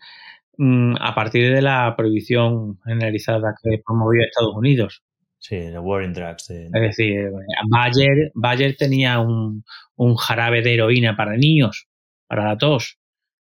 mm, 0.58 0.96
a 1.00 1.14
partir 1.16 1.54
de 1.54 1.62
la 1.62 1.94
prohibición 1.96 2.80
generalizada 2.84 3.54
que 3.62 3.82
promovió 3.86 4.24
Estados 4.24 4.56
Unidos. 4.56 5.04
Sí, 5.40 5.70
la 5.70 5.82
War 5.82 6.04
in 6.04 6.14
Drugs. 6.14 6.50
Es 6.50 6.72
decir, 6.72 7.30
Bayer, 7.70 8.32
Bayer 8.34 8.76
tenía 8.76 9.20
un, 9.20 9.64
un, 9.96 10.16
jarabe 10.16 10.64
de 10.64 10.74
heroína 10.74 11.16
para 11.16 11.38
niños, 11.38 11.88
para 12.28 12.44
la 12.46 12.58
tos. 12.58 12.98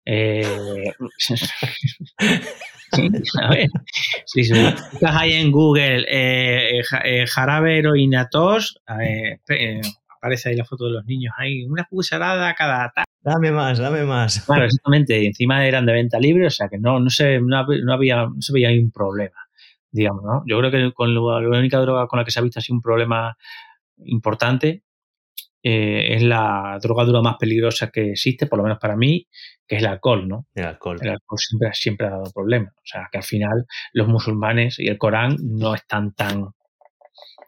Eh, 0.06 0.92
a 3.42 3.48
ver, 3.50 3.68
si 4.26 4.42
buscas 4.52 5.16
ahí 5.16 5.32
en 5.32 5.50
Google 5.50 6.04
eh, 6.08 6.82
eh, 7.04 7.26
jarabe 7.26 7.78
heroína 7.78 8.28
tos, 8.28 8.80
aparece 8.86 10.50
ahí 10.50 10.56
la 10.56 10.64
foto 10.64 10.86
de 10.86 10.92
los 10.92 11.04
niños 11.06 11.32
ahí, 11.38 11.64
una 11.64 11.84
cucharada 11.84 12.54
cada 12.54 12.92
Dame 13.24 13.50
más, 13.52 13.78
dame 13.78 14.04
más. 14.04 14.40
Claro, 14.44 14.66
exactamente. 14.66 15.26
Encima 15.26 15.66
eran 15.66 15.86
de 15.86 15.94
venta 15.94 16.18
libre, 16.18 16.46
o 16.46 16.50
sea 16.50 16.68
que 16.68 16.78
no, 16.78 17.00
no, 17.00 17.08
se, 17.08 17.40
no, 17.40 17.56
había, 17.90 18.26
no 18.26 18.42
se 18.42 18.52
veía 18.52 18.68
ahí 18.68 18.78
un 18.78 18.90
problema, 18.90 19.48
digamos, 19.90 20.22
¿no? 20.24 20.42
Yo 20.46 20.58
creo 20.58 20.70
que 20.70 20.92
con 20.92 21.14
la 21.14 21.58
única 21.58 21.78
droga 21.78 22.06
con 22.06 22.18
la 22.18 22.24
que 22.26 22.30
se 22.30 22.38
ha 22.38 22.42
visto 22.42 22.58
así 22.58 22.70
un 22.70 22.82
problema 22.82 23.34
importante 23.96 24.83
es 25.64 26.22
la 26.22 26.78
droga 26.82 27.04
dura 27.04 27.22
más 27.22 27.36
peligrosa 27.38 27.90
que 27.90 28.10
existe, 28.10 28.46
por 28.46 28.58
lo 28.58 28.64
menos 28.64 28.78
para 28.78 28.96
mí, 28.96 29.26
que 29.66 29.76
es 29.76 29.82
el 29.82 29.88
alcohol, 29.88 30.28
¿no? 30.28 30.46
El 30.54 30.66
alcohol. 30.66 30.98
El 31.00 31.10
alcohol 31.10 31.38
siempre, 31.38 31.68
siempre 31.72 32.06
ha 32.06 32.10
dado 32.10 32.30
problemas. 32.34 32.74
O 32.74 32.84
sea, 32.84 33.08
que 33.10 33.18
al 33.18 33.24
final 33.24 33.64
los 33.92 34.08
musulmanes 34.08 34.78
y 34.78 34.88
el 34.88 34.98
Corán 34.98 35.36
no 35.40 35.74
están 35.74 36.12
tan 36.14 36.50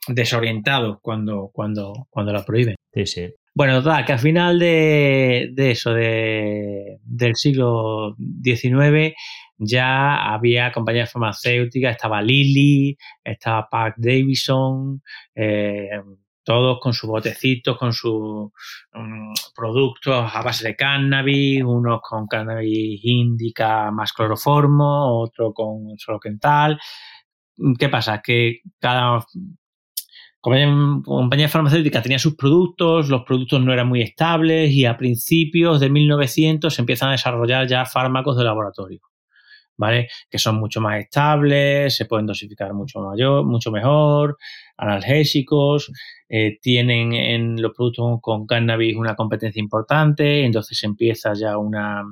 desorientados 0.09 0.99
cuando, 1.03 1.51
cuando, 1.53 2.07
cuando 2.11 2.33
la 2.33 2.45
prohíben. 2.45 2.77
Sí, 2.95 3.07
sí. 3.07 3.35
Bueno, 3.55 3.83
total, 3.83 4.05
que 4.05 4.13
al 4.13 4.19
final 4.19 4.59
de, 4.59 5.51
eso, 5.57 5.95
de, 5.95 6.99
del 7.03 7.37
siglo 7.37 8.15
XIX, 8.43 9.15
ya 9.57 10.33
había 10.35 10.73
compañías 10.73 11.11
farmacéuticas, 11.11 11.93
estaba 11.93 12.21
Lilly, 12.21 12.99
estaba 13.25 13.67
Park 13.71 13.95
Davidson, 13.97 15.03
eh, 15.35 15.89
todos 16.47 16.79
con 16.81 16.95
sus 16.95 17.11
botecitos, 17.11 17.77
con 17.77 17.93
sus 17.93 18.53
mm, 18.93 19.33
productos 19.55 20.33
a 20.33 20.43
base 20.43 20.69
de 20.69 20.77
cannabis, 20.77 21.65
unos 21.65 22.01
con 22.09 22.29
cannabis 22.29 23.01
indica 23.03 23.91
más 23.91 24.13
cloroformo, 24.13 25.21
otro 25.23 25.53
con 25.53 25.99
solo 25.99 26.21
quental. 26.21 26.79
¿Qué 27.79 27.89
pasa? 27.89 28.23
Que 28.23 28.61
cada 28.79 29.27
compañía 30.41 31.49
farmacéutica 31.49 32.01
tenía 32.01 32.21
sus 32.21 32.37
productos, 32.37 33.09
los 33.09 33.25
productos 33.25 33.61
no 33.61 33.73
eran 33.73 33.89
muy 33.89 34.03
estables 34.03 34.71
y 34.71 34.85
a 34.85 34.97
principios 34.97 35.81
de 35.81 35.91
1900 35.91 36.73
se 36.73 36.81
empiezan 36.81 37.09
a 37.09 37.13
desarrollar 37.13 37.67
ya 37.67 37.85
fármacos 37.87 38.37
de 38.37 38.45
laboratorio. 38.45 39.01
¿Vale? 39.77 40.09
Que 40.31 40.39
son 40.39 40.57
mucho 40.57 40.81
más 40.81 41.01
estables, 41.01 41.97
se 41.97 42.07
pueden 42.07 42.27
dosificar 42.27 42.73
mucho 42.75 43.01
mayor, 43.01 43.45
mucho 43.45 43.71
mejor, 43.71 44.37
analgésicos, 44.77 45.93
eh, 46.29 46.59
tienen 46.61 47.13
en 47.13 47.63
los 47.63 47.73
productos 47.75 48.19
con 48.21 48.47
cannabis 48.47 48.97
una 48.97 49.15
competencia 49.15 49.61
importante, 49.61 50.45
entonces 50.45 50.83
empieza 50.83 51.33
ya 51.35 51.57
una 51.59 52.03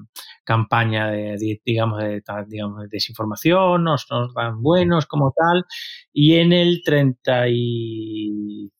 campaña 0.44 1.10
de, 1.10 1.60
digamos, 1.64 1.98
de, 2.00 2.22
digamos, 2.46 2.82
de 2.82 2.88
desinformación, 2.88 3.82
no 3.84 3.98
son 3.98 4.32
tan 4.32 4.62
buenos 4.62 5.06
como 5.06 5.32
tal, 5.36 5.64
y 6.12 6.36
en 6.36 6.52
el 6.52 6.82
31 6.84 8.70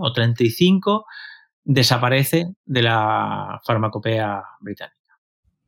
o 0.00 0.12
35 0.12 1.04
desaparece 1.64 2.54
de 2.64 2.82
la 2.82 3.60
farmacopea 3.64 4.42
británica. 4.60 4.96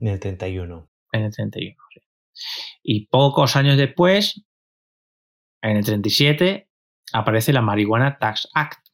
En 0.01 0.09
el 0.09 0.21
31. 0.21 0.89
En 1.13 1.23
el 1.23 1.33
31, 1.33 1.77
sí. 1.93 2.01
Y 2.83 3.07
pocos 3.07 3.57
años 3.57 3.77
después, 3.77 4.45
en 5.63 5.77
el 5.77 5.85
37, 5.85 6.69
aparece 7.13 7.53
la 7.53 7.63
Marihuana 7.63 8.19
Tax 8.19 8.49
Act, 8.55 8.89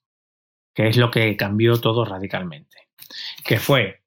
que 0.74 0.88
es 0.88 0.96
lo 0.96 1.10
que 1.10 1.36
cambió 1.36 1.80
todo 1.80 2.04
radicalmente. 2.04 2.88
Que 3.44 3.58
fue 3.58 4.02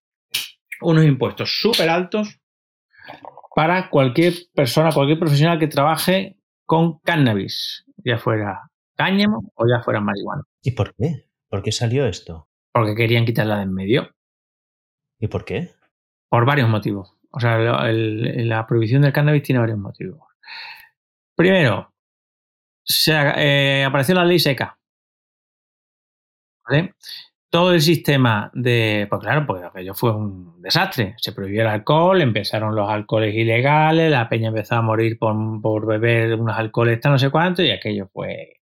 unos 0.82 1.06
impuestos 1.06 1.60
súper 1.60 1.90
altos 1.90 2.40
para 3.56 3.90
cualquier 3.90 4.34
persona, 4.54 4.92
cualquier 4.92 5.20
profesional 5.20 5.60
que 5.60 5.68
trabaje 5.68 6.38
con 6.66 7.00
cannabis, 7.00 7.86
ya 7.98 8.18
fuera 8.18 8.72
cáñamo 8.96 9.52
o 9.56 9.66
ya 9.68 9.84
fuera 9.84 10.00
marihuana. 10.00 10.44
¿Y 10.62 10.72
por 10.72 10.94
qué? 10.96 11.26
¿Por 11.50 11.62
qué 11.62 11.72
salió 11.72 12.06
esto? 12.06 12.48
Porque 12.72 12.96
querían 12.96 13.26
quitarla 13.26 13.58
de 13.58 13.64
en 13.64 13.74
medio. 13.74 14.16
¿Y 15.20 15.28
por 15.28 15.44
qué? 15.44 15.72
Por 16.30 16.46
varios 16.46 16.70
motivos. 16.70 17.18
O 17.32 17.40
sea, 17.40 17.58
la 17.58 18.68
prohibición 18.68 19.02
del 19.02 19.14
cannabis 19.14 19.44
tiene 19.44 19.60
varios 19.60 19.80
motivos. 19.80 20.20
Primero, 21.36 21.92
se, 22.84 23.14
eh, 23.14 23.84
apareció 23.86 24.16
la 24.16 24.26
ley 24.26 24.40
seca. 24.40 24.78
¿Vale? 26.68 26.94
Todo 27.50 27.74
el 27.74 27.82
sistema 27.82 28.50
de. 28.54 29.08
Pues 29.10 29.22
claro, 29.22 29.46
pues 29.46 29.64
aquello 29.64 29.94
fue 29.94 30.16
un 30.16 30.62
desastre. 30.62 31.16
Se 31.18 31.34
prohibió 31.34 31.62
el 31.62 31.68
alcohol, 31.68 32.22
empezaron 32.22 32.76
los 32.76 32.90
alcoholes 32.90 33.36
ilegales, 33.36 34.12
la 34.12 34.30
peña 34.30 34.50
empezó 34.50 34.76
a 34.76 34.82
morir 34.82 35.18
por, 35.20 35.86
beber 35.86 36.36
unos 36.36 36.58
alcoholes, 36.58 37.00
no 37.04 37.20
sé 37.20 37.30
cuánto, 37.30 37.64
y 37.64 37.72
aquello 37.72 38.08
fue. 38.14 38.62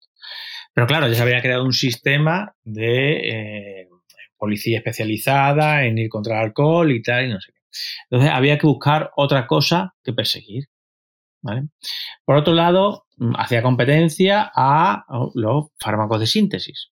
Pero 0.75 0.87
claro, 0.87 1.09
ya 1.09 1.15
se 1.15 1.23
había 1.23 1.41
creado 1.41 1.65
un 1.65 1.73
sistema 1.73 2.55
de 2.65 3.83
eh, 3.83 3.89
policía 4.37 4.79
especializada 4.79 5.85
en 5.85 5.99
ir 5.99 6.09
contra 6.11 6.39
el 6.41 6.47
alcohol 6.47 6.91
y 6.93 7.03
tal, 7.03 7.27
y 7.27 7.33
no 7.33 7.41
sé. 7.41 7.54
Entonces 8.11 8.31
había 8.33 8.59
que 8.59 8.67
buscar 8.67 9.11
otra 9.17 9.47
cosa 9.47 9.95
que 10.03 10.13
perseguir. 10.13 10.65
Por 12.25 12.37
otro 12.37 12.55
lado, 12.55 13.07
mm, 13.17 13.35
hacía 13.37 13.63
competencia 13.63 14.51
a 14.55 15.05
los 15.35 15.67
fármacos 15.79 16.21
de 16.21 16.27
síntesis. 16.27 16.91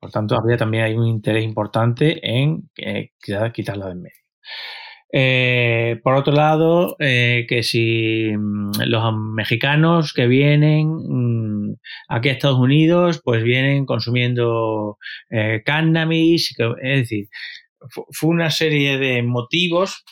Por 0.00 0.10
tanto, 0.10 0.36
había 0.36 0.56
también 0.56 0.84
hay 0.84 0.94
un 0.94 1.06
interés 1.08 1.44
importante 1.44 2.20
en 2.22 2.70
eh, 2.76 3.10
quitarla 3.52 3.86
de 3.86 3.92
en 3.92 4.02
medio. 4.02 4.16
Eh, 5.14 6.00
por 6.02 6.14
otro 6.14 6.32
lado, 6.32 6.96
eh, 6.98 7.46
que 7.48 7.62
si 7.62 8.30
mm, 8.36 8.70
los 8.86 9.14
mexicanos 9.34 10.12
que 10.14 10.26
vienen 10.26 10.88
mm, 10.88 11.74
aquí 12.08 12.28
a 12.28 12.32
Estados 12.32 12.58
Unidos, 12.58 13.20
pues 13.24 13.42
vienen 13.42 13.84
consumiendo 13.86 14.98
cannabis, 15.64 16.54
es 16.82 16.98
decir, 17.00 17.26
fue 18.10 18.30
una 18.30 18.50
serie 18.50 18.98
de 18.98 19.22
motivos 19.22 20.04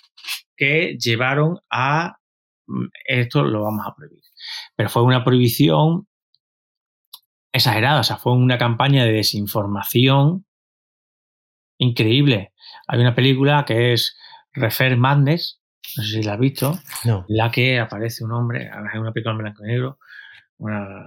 que 0.56 0.96
llevaron 0.98 1.58
a 1.70 2.18
mm, 2.66 2.86
esto 3.06 3.42
lo 3.42 3.62
vamos 3.62 3.86
a 3.86 3.94
prohibir. 3.94 4.22
Pero 4.76 4.88
fue 4.88 5.02
una 5.02 5.24
prohibición 5.24 6.06
exagerada, 7.52 8.00
o 8.00 8.04
sea, 8.04 8.16
fue 8.16 8.32
una 8.32 8.58
campaña 8.58 9.04
de 9.04 9.12
desinformación 9.12 10.46
increíble. 11.78 12.52
Hay 12.86 13.00
una 13.00 13.14
película 13.14 13.64
que 13.66 13.92
es 13.92 14.16
Refer 14.52 14.96
Madness, 14.96 15.60
no 15.96 16.04
sé 16.04 16.10
si 16.10 16.22
la 16.22 16.34
has 16.34 16.38
visto, 16.38 16.78
no. 17.04 17.24
la 17.28 17.50
que 17.50 17.80
aparece 17.80 18.24
un 18.24 18.32
hombre, 18.32 18.66
es 18.66 19.00
una 19.00 19.12
película 19.12 19.32
en 19.32 19.38
blanco 19.38 19.64
y 19.64 19.68
negro, 19.68 19.98
una, 20.58 21.04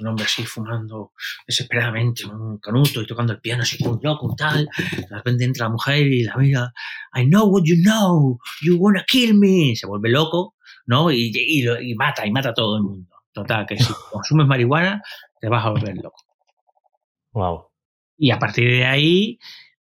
un 0.00 0.06
hombre 0.06 0.24
así 0.24 0.44
fumando 0.44 1.12
desesperadamente 1.46 2.26
un 2.26 2.58
canuto 2.58 3.02
y 3.02 3.06
tocando 3.06 3.32
el 3.32 3.40
piano 3.40 3.62
así 3.62 3.78
como 3.78 3.94
un 3.94 4.00
loco 4.02 4.30
y 4.32 4.36
tal. 4.36 4.68
De 4.92 5.16
repente 5.16 5.44
entra 5.44 5.66
la 5.66 5.72
mujer 5.72 6.06
y 6.06 6.24
la 6.24 6.36
mira, 6.36 6.72
I 7.14 7.26
know 7.26 7.46
what 7.46 7.62
you 7.64 7.76
know, 7.82 8.38
you 8.62 8.76
wanna 8.76 9.04
kill 9.06 9.34
me. 9.34 9.74
Se 9.76 9.86
vuelve 9.86 10.10
loco, 10.10 10.54
¿no? 10.86 11.10
Y, 11.10 11.32
y, 11.34 11.90
y 11.90 11.94
mata, 11.94 12.26
y 12.26 12.30
mata 12.30 12.50
a 12.50 12.54
todo 12.54 12.76
el 12.76 12.82
mundo. 12.82 13.10
Total, 13.32 13.66
que 13.66 13.76
si 13.76 13.92
consumes 14.12 14.46
marihuana, 14.46 15.02
te 15.40 15.48
vas 15.48 15.64
a 15.66 15.70
volver 15.70 15.96
loco. 15.96 16.22
Wow. 17.32 17.66
Y 18.16 18.30
a 18.30 18.38
partir 18.38 18.70
de 18.70 18.84
ahí, 18.84 19.38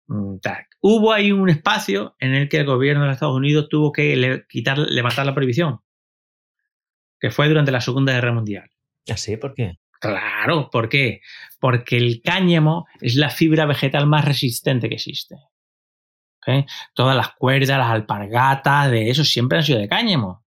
mm, 0.07 0.38
hubo 0.82 1.14
ahí 1.14 1.32
un 1.32 1.49
espacio 1.49 2.16
en 2.20 2.34
el 2.34 2.49
que 2.49 2.57
el 2.57 2.66
gobierno 2.66 3.05
de 3.05 3.11
Estados 3.14 3.36
Unidos 3.36 3.68
tuvo 3.70 3.91
que 3.91 4.43
quitar, 4.49 4.78
levantar 4.80 5.26
la 5.26 5.36
prohibición, 5.36 5.80
que 7.20 7.30
fue 7.32 7.47
durante 7.47 7.72
la 7.72 7.80
Segunda 7.80 8.14
Guerra 8.14 8.34
Mundial. 8.34 8.70
¿Ah, 9.09 9.18
sí? 9.18 9.38
¿Por 9.38 9.53
qué? 9.53 9.78
Claro, 10.04 10.70
¿por 10.70 10.89
qué? 10.89 11.22
Porque 11.62 11.95
el 11.95 12.22
cáñamo 12.22 12.88
es 12.99 13.16
la 13.16 13.30
fibra 13.30 13.66
vegetal 13.66 14.06
más 14.06 14.26
resistente 14.26 14.89
que 14.89 14.95
existe. 14.95 15.38
Todas 16.93 17.16
las 17.16 17.32
cuerdas, 17.36 17.78
las 17.78 17.89
alpargatas, 17.89 18.91
de 18.91 19.10
eso 19.10 19.24
siempre 19.24 19.60
han 19.60 19.64
sido 19.64 19.80
de 19.80 19.88
cáñamo. 19.88 20.43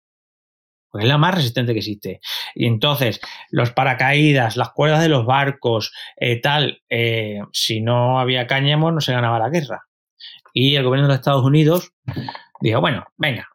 Porque 0.91 1.05
es 1.05 1.09
la 1.09 1.17
más 1.17 1.35
resistente 1.35 1.71
que 1.71 1.79
existe. 1.79 2.19
Y 2.53 2.67
entonces, 2.67 3.21
los 3.49 3.71
paracaídas, 3.71 4.57
las 4.57 4.71
cuerdas 4.71 5.01
de 5.01 5.07
los 5.07 5.25
barcos, 5.25 5.93
eh, 6.17 6.41
tal, 6.41 6.81
eh, 6.89 7.39
si 7.53 7.79
no 7.79 8.19
había 8.19 8.47
cáñamo, 8.47 8.91
no 8.91 8.99
se 8.99 9.13
ganaba 9.13 9.39
la 9.39 9.47
guerra. 9.47 9.85
Y 10.53 10.75
el 10.75 10.83
gobierno 10.83 11.07
de 11.07 11.13
los 11.13 11.19
Estados 11.21 11.45
Unidos 11.45 11.93
dijo, 12.59 12.81
bueno, 12.81 13.05
venga, 13.15 13.47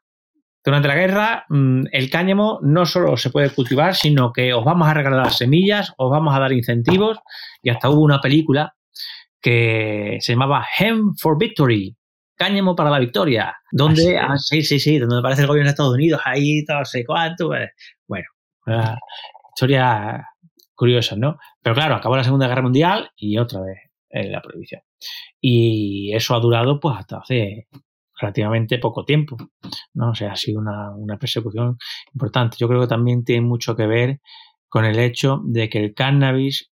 durante 0.64 0.88
la 0.88 0.94
guerra, 0.94 1.44
mm, 1.48 1.84
el 1.92 2.10
cáñamo 2.10 2.58
no 2.62 2.84
solo 2.86 3.16
se 3.16 3.30
puede 3.30 3.50
cultivar, 3.50 3.94
sino 3.94 4.32
que 4.32 4.52
os 4.52 4.64
vamos 4.64 4.88
a 4.88 4.94
regalar 4.94 5.24
las 5.24 5.38
semillas, 5.38 5.92
os 5.96 6.10
vamos 6.10 6.34
a 6.34 6.40
dar 6.40 6.52
incentivos, 6.52 7.18
y 7.62 7.70
hasta 7.70 7.88
hubo 7.88 8.02
una 8.02 8.20
película 8.20 8.74
que 9.40 10.18
se 10.20 10.32
llamaba 10.32 10.66
Hem 10.78 11.14
for 11.16 11.38
Victory, 11.38 11.96
cáñamo 12.36 12.76
para 12.76 12.90
la 12.90 12.98
victoria, 12.98 13.56
donde, 13.72 14.18
ah, 14.18 14.36
sí, 14.36 14.62
sí, 14.62 14.78
sí, 14.78 14.98
donde 14.98 15.18
aparece 15.18 15.42
el 15.42 15.48
gobierno 15.48 15.68
de 15.68 15.70
Estados 15.70 15.94
Unidos, 15.94 16.20
ahí, 16.24 16.64
todo 16.64 16.84
sé 16.84 17.04
cuánto, 17.04 17.48
pues, 17.48 17.70
bueno, 18.06 18.26
historia 19.54 20.26
curiosa, 20.74 21.16
¿no? 21.16 21.38
Pero 21.62 21.74
claro, 21.74 21.94
acabó 21.94 22.16
la 22.16 22.24
Segunda 22.24 22.48
Guerra 22.48 22.62
Mundial 22.62 23.10
y 23.16 23.36
otra 23.38 23.60
vez 23.60 23.78
la 24.10 24.40
prohibición. 24.40 24.80
Y 25.40 26.12
eso 26.14 26.34
ha 26.34 26.40
durado 26.40 26.80
pues 26.80 26.96
hasta 26.98 27.18
hace 27.18 27.68
relativamente 28.20 28.78
poco 28.78 29.04
tiempo, 29.04 29.36
¿no? 29.94 30.10
O 30.10 30.14
sea, 30.14 30.32
ha 30.32 30.36
sido 30.36 30.60
una, 30.60 30.90
una 30.94 31.18
persecución 31.18 31.78
importante. 32.12 32.56
Yo 32.58 32.68
creo 32.68 32.80
que 32.80 32.86
también 32.86 33.24
tiene 33.24 33.42
mucho 33.42 33.74
que 33.76 33.86
ver 33.86 34.20
con 34.68 34.84
el 34.84 34.98
hecho 34.98 35.40
de 35.44 35.68
que 35.68 35.78
el 35.78 35.94
cannabis 35.94 36.70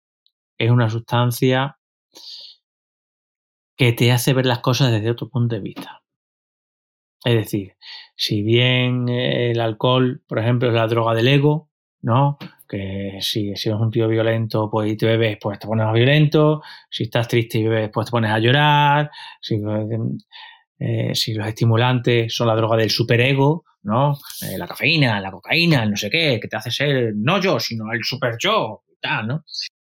es 0.59 0.71
una 0.71 0.91
sustancia 0.91 1.79
que 3.77 3.93
te 3.93 4.11
hace 4.13 4.33
ver 4.33 4.47
las 4.47 4.61
cosas 4.61 4.91
desde 4.91 5.11
otro 5.11 5.29
punto 5.29 5.55
de 5.55 5.61
vista. 5.61 6.03
Es 7.25 7.35
decir, 7.35 7.75
si 8.15 8.43
bien 8.43 9.09
el 9.09 9.61
alcohol, 9.61 10.23
por 10.29 10.39
ejemplo, 10.39 10.69
es 10.69 10.75
la 10.75 10.87
droga 10.87 11.15
del 11.15 11.29
ego, 11.29 11.71
¿no? 12.03 12.39
Que 12.69 13.19
si, 13.21 13.55
si 13.57 13.69
eres 13.69 13.81
un 13.81 13.91
tío 13.91 14.09
violento, 14.09 14.71
pues 14.71 14.93
y 14.93 14.97
te 14.97 15.07
bebes, 15.07 15.39
pues 15.41 15.59
te 15.59 15.67
pones 15.67 15.87
más 15.87 15.95
violento. 15.95 16.63
Si 16.91 17.05
estás 17.05 17.29
triste 17.29 17.59
y 17.59 17.65
bebes, 17.65 17.91
pues 17.93 18.07
te 18.07 18.11
pones 18.13 18.31
a 18.31 18.39
llorar. 18.39 19.11
Eh, 20.79 21.15
si 21.15 21.35
los 21.35 21.47
estimulantes 21.47 22.35
son 22.35 22.49
la 22.49 22.55
droga 22.55 22.77
del 22.77 22.91
superego, 22.91 23.65
¿no? 23.83 24.19
Eh, 24.43 24.59
la 24.59 24.67
cafeína, 24.67 25.21
la 25.21 25.31
cocaína, 25.31 25.83
el 25.83 25.91
no 25.91 25.97
sé 25.97 26.11
qué, 26.11 26.39
que 26.41 26.49
te 26.49 26.57
hace 26.57 26.71
ser 26.71 27.13
no 27.17 27.41
yo, 27.41 27.59
sino 27.61 27.93
el 27.93 28.03
super 28.03 28.37
yo, 28.39 28.83
¿no? 29.27 29.45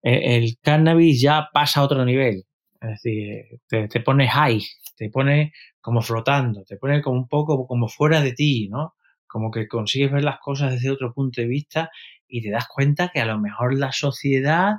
Eh, 0.03 0.37
el 0.37 0.59
cannabis 0.63 1.21
ya 1.21 1.49
pasa 1.53 1.81
a 1.81 1.85
otro 1.85 2.05
nivel. 2.05 2.45
Es 2.81 2.91
decir, 2.91 3.61
te, 3.69 3.89
te 3.89 4.01
pone 4.01 4.29
high, 4.29 4.63
te 4.97 5.11
pone 5.11 5.53
como 5.81 6.01
flotando, 6.01 6.65
te 6.65 6.77
pone 6.77 7.03
como 7.03 7.19
un 7.19 7.29
poco 7.29 7.67
como 7.67 7.89
fuera 7.89 8.23
de 8.23 8.33
ti, 8.33 8.69
¿no? 8.71 8.95
Como 9.27 9.51
que 9.51 9.69
consigues 9.69 10.11
ver 10.11 10.25
las 10.25 10.39
cosas 10.41 10.73
desde 10.73 10.91
otro 10.91 11.13
punto 11.13 11.41
de 11.41 11.47
vista 11.47 11.91
y 12.27 12.43
te 12.43 12.51
das 12.51 12.67
cuenta 12.69 13.11
que 13.13 13.21
a 13.21 13.27
lo 13.27 13.39
mejor 13.39 13.77
la 13.77 13.93
sociedad 13.93 14.77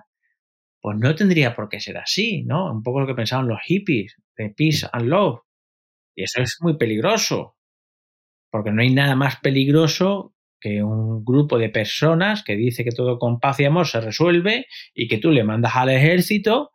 pues 0.81 0.97
no 0.97 1.13
tendría 1.13 1.55
por 1.55 1.69
qué 1.69 1.79
ser 1.79 1.97
así, 1.97 2.43
¿no? 2.43 2.71
Un 2.71 2.81
poco 2.81 3.01
lo 3.01 3.07
que 3.07 3.13
pensaban 3.13 3.47
los 3.47 3.61
hippies, 3.61 4.15
de 4.35 4.49
peace 4.49 4.87
and 4.91 5.07
love. 5.07 5.41
Y 6.15 6.23
eso 6.23 6.41
es 6.41 6.57
muy 6.61 6.77
peligroso, 6.77 7.55
porque 8.51 8.71
no 8.71 8.81
hay 8.81 8.93
nada 8.93 9.15
más 9.15 9.37
peligroso 9.37 10.35
que 10.59 10.83
un 10.83 11.25
grupo 11.25 11.57
de 11.57 11.69
personas 11.69 12.43
que 12.43 12.55
dice 12.55 12.83
que 12.83 12.91
todo 12.91 13.17
con 13.17 13.39
paz 13.39 13.59
y 13.59 13.65
amor 13.65 13.87
se 13.87 13.99
resuelve 13.99 14.67
y 14.93 15.07
que 15.07 15.17
tú 15.17 15.31
le 15.31 15.43
mandas 15.43 15.75
al 15.75 15.89
ejército 15.89 16.71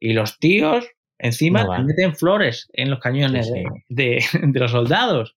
y 0.00 0.12
los 0.12 0.38
tíos 0.38 0.88
encima 1.18 1.64
meten 1.84 2.16
flores 2.16 2.68
en 2.72 2.90
los 2.90 2.98
cañones 2.98 3.50
De, 3.88 4.24
los 4.52 4.72
soldados. 4.72 5.36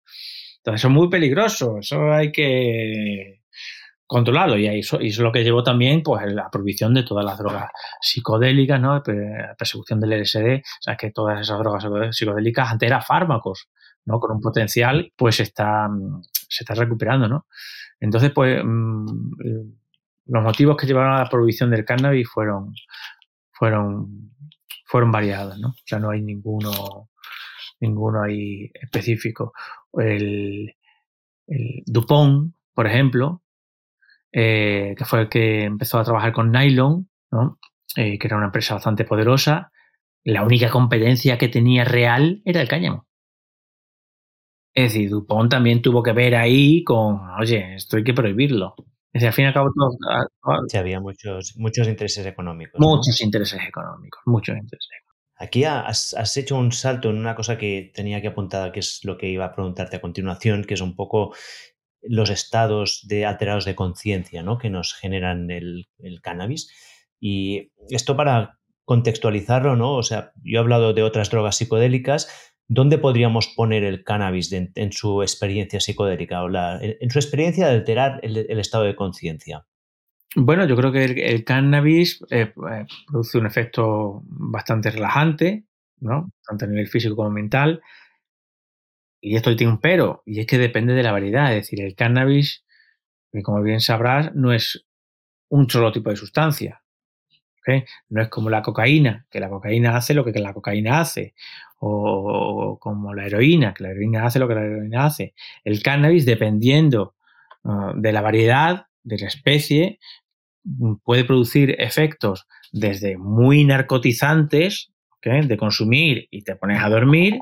Entonces 0.58 0.82
eso 0.82 0.88
es 0.88 0.94
muy 0.94 1.10
peligroso, 1.10 1.78
eso 1.80 2.12
hay 2.12 2.32
que 2.32 3.42
controlarlo 4.08 4.58
y 4.58 4.68
eso, 4.68 4.98
eso 4.98 5.06
es 5.06 5.20
lo 5.20 5.32
que 5.32 5.44
llevó 5.44 5.64
también 5.64 6.04
pues 6.04 6.32
la 6.32 6.50
prohibición 6.50 6.94
de 6.94 7.04
todas 7.04 7.26
las 7.26 7.38
drogas 7.38 7.70
psicodélicas, 8.02 8.80
¿no? 8.80 8.96
La 8.96 9.56
persecución 9.58 10.00
del 10.00 10.22
LSD, 10.22 10.60
o 10.60 10.82
sea, 10.82 10.96
que 10.96 11.12
todas 11.12 11.42
esas 11.42 11.58
drogas 11.60 11.86
psicodélicas 12.12 12.72
antes 12.72 12.88
eran 12.88 13.02
fármacos, 13.02 13.70
¿no? 14.06 14.20
Con 14.20 14.32
un 14.32 14.42
potencial, 14.42 15.12
pues 15.16 15.40
está, 15.40 15.90
se 16.32 16.64
está 16.64 16.76
recuperando, 16.76 17.28
¿no? 17.28 17.48
Entonces, 18.00 18.32
pues 18.32 18.62
mm, 18.64 19.06
los 20.28 20.44
motivos 20.44 20.78
que 20.78 20.86
llevaron 20.86 21.14
a 21.14 21.24
la 21.24 21.30
prohibición 21.30 21.72
del 21.72 21.86
cannabis 21.86 22.30
fueron, 22.30 22.74
fueron, 23.52 24.32
fueron 24.86 25.12
variados, 25.12 25.58
¿no? 25.60 25.70
O 25.70 25.84
sea, 25.86 25.98
no 25.98 26.12
hay 26.12 26.22
ninguno, 26.22 27.10
ninguno 27.80 28.22
ahí 28.22 28.70
específico. 28.74 29.54
El, 29.94 30.76
el 31.48 31.84
Dupont, 31.88 32.54
por 32.74 32.86
ejemplo, 32.86 33.42
eh, 34.38 34.96
que 34.98 35.06
fue 35.06 35.22
el 35.22 35.30
que 35.30 35.64
empezó 35.64 35.98
a 35.98 36.04
trabajar 36.04 36.34
con 36.34 36.52
Nylon, 36.52 37.10
¿no? 37.32 37.58
Eh, 37.96 38.20
que 38.20 38.28
era 38.28 38.36
una 38.36 38.48
empresa 38.48 38.74
bastante 38.74 39.06
poderosa. 39.06 39.72
La 40.26 40.44
única 40.44 40.70
competencia 40.70 41.38
que 41.38 41.48
tenía 41.48 41.86
real 41.86 42.42
era 42.44 42.62
el 42.62 42.68
cáñamo. 42.68 43.08
Es 44.74 44.92
decir, 44.92 45.10
Dupont 45.10 45.50
también 45.50 45.82
tuvo 45.82 46.04
que 46.04 46.12
ver 46.12 46.36
ahí 46.36 46.84
con, 46.84 47.22
oye, 47.40 47.76
esto 47.76 47.96
hay 47.96 48.04
que 48.04 48.14
prohibirlo. 48.14 48.76
Es 49.14 49.22
decir, 49.22 49.28
al 49.28 49.34
fin 49.34 49.46
y 49.46 49.48
al 49.48 49.54
cabo, 49.54 49.70
sí, 50.68 50.78
había 50.78 51.00
muchos, 51.00 51.56
muchos 51.56 51.88
intereses 51.88 52.26
económicos. 52.26 52.78
Muchos 52.82 53.22
intereses 53.22 53.62
económicos, 53.66 54.22
muchos 54.26 54.58
intereses 54.58 54.90
Aquí 55.38 55.64
has, 55.64 56.14
has, 56.14 56.36
hecho 56.38 56.58
un 56.58 56.72
salto 56.74 57.10
en 57.10 57.18
una 57.18 57.36
cosa 57.36 57.58
que 57.58 57.92
tenía 57.94 58.22
que 58.22 58.30
apuntar, 58.30 58.72
que 58.74 58.80
es 58.80 59.02
lo 59.04 59.18
que 59.18 59.30
iba 59.30 59.46
a 59.46 59.54
preguntarte 59.54 59.98
a 59.98 60.02
continuación, 60.02 60.64
que 60.64 60.74
es 60.74 60.82
un 60.82 60.96
poco 60.96 61.34
los 62.08 62.30
estados 62.30 63.06
de 63.08 63.26
alterados 63.26 63.66
de 63.66 63.76
conciencia 63.76 64.44
¿no? 64.44 64.58
que 64.58 64.70
nos 64.70 64.94
generan 64.94 65.50
el, 65.52 65.88
cannabis. 66.22 66.72
Y 67.20 67.72
esto 67.90 68.16
para 68.16 68.60
contextualizarlo, 68.84 69.76
¿no? 69.76 69.96
O 69.96 70.04
sea, 70.04 70.32
yo 70.44 70.60
he 70.60 70.62
hablado 70.62 70.94
de 70.94 71.04
otras 71.04 71.30
drogas 71.30 71.56
psicodélicas. 71.58 72.54
¿Dónde 72.68 72.98
podríamos 72.98 73.48
poner 73.48 73.84
el 73.84 74.04
cannabis 74.04 74.52
en 74.52 74.92
su 74.92 75.22
experiencia 75.22 75.80
psicodélica 75.80 76.44
o 76.44 76.50
en, 76.50 77.10
su 77.10 77.20
experiencia 77.20 77.68
de 77.68 77.76
alterar 77.76 78.20
el, 78.24 78.60
estado 78.60 78.84
de 78.84 78.96
conciencia? 78.96 79.66
Bueno, 80.36 80.66
yo 80.66 80.76
creo 80.76 80.92
que 80.92 81.06
el, 81.06 81.44
cannabis 81.44 82.22
eh, 82.30 82.54
eh, 82.72 82.86
produce 83.08 83.38
un 83.38 83.46
efecto 83.46 84.22
bastante 84.26 84.92
relajante, 84.92 85.66
¿no? 86.00 86.32
Tanto 86.48 86.66
a 86.66 86.68
nivel 86.68 86.88
físico 86.88 87.16
como 87.16 87.30
mental. 87.30 87.82
Y 89.26 89.36
esto 89.36 89.56
tiene 89.56 89.74
un 89.74 89.82
pero, 89.82 90.22
y 90.24 90.40
es 90.40 90.46
que 90.46 90.60
depende 90.60 90.94
de 90.94 91.02
la 91.02 91.12
variedad. 91.12 91.50
Es 91.50 91.64
decir, 91.64 91.82
el 91.82 91.96
cannabis, 91.96 92.64
que 93.32 93.42
como 93.42 93.64
bien 93.64 93.80
sabrás, 93.80 94.36
no 94.36 94.54
es 94.54 94.86
un 95.50 95.68
solo 95.68 95.92
tipo 95.92 96.12
de 96.12 96.16
sustancia. 96.16 96.84
No 98.10 98.22
es 98.22 98.30
como 98.30 98.52
la 98.52 98.62
cocaína, 98.62 99.26
que 99.32 99.40
la 99.40 99.50
cocaína 99.50 99.98
hace 99.98 100.14
lo 100.14 100.24
que 100.24 100.40
la 100.40 100.54
cocaína 100.54 101.00
hace. 101.00 101.34
O, 101.80 102.78
como 102.80 103.16
la 103.16 103.26
heroína, 103.26 103.74
que 103.74 103.82
la 103.82 103.90
heroína 103.90 104.28
hace 104.28 104.38
lo 104.38 104.48
que 104.48 104.54
la 104.54 104.64
heroína 104.64 105.06
hace. 105.06 105.34
El 105.64 105.82
cannabis, 105.82 106.28
dependiendo 106.28 107.16
uh, 107.64 107.94
de 107.96 108.12
la 108.12 108.22
variedad, 108.22 108.86
de 109.02 109.18
la 109.18 109.26
especie, 109.26 109.98
puede 111.04 111.26
producir 111.26 111.76
efectos 111.80 112.46
desde 112.72 113.18
muy 113.18 113.66
narcotizantes, 113.66 114.92
de 115.24 115.58
consumir 115.58 116.28
y 116.30 116.44
te 116.44 116.56
pones 116.56 116.84
a 116.84 116.90
dormir, 116.90 117.40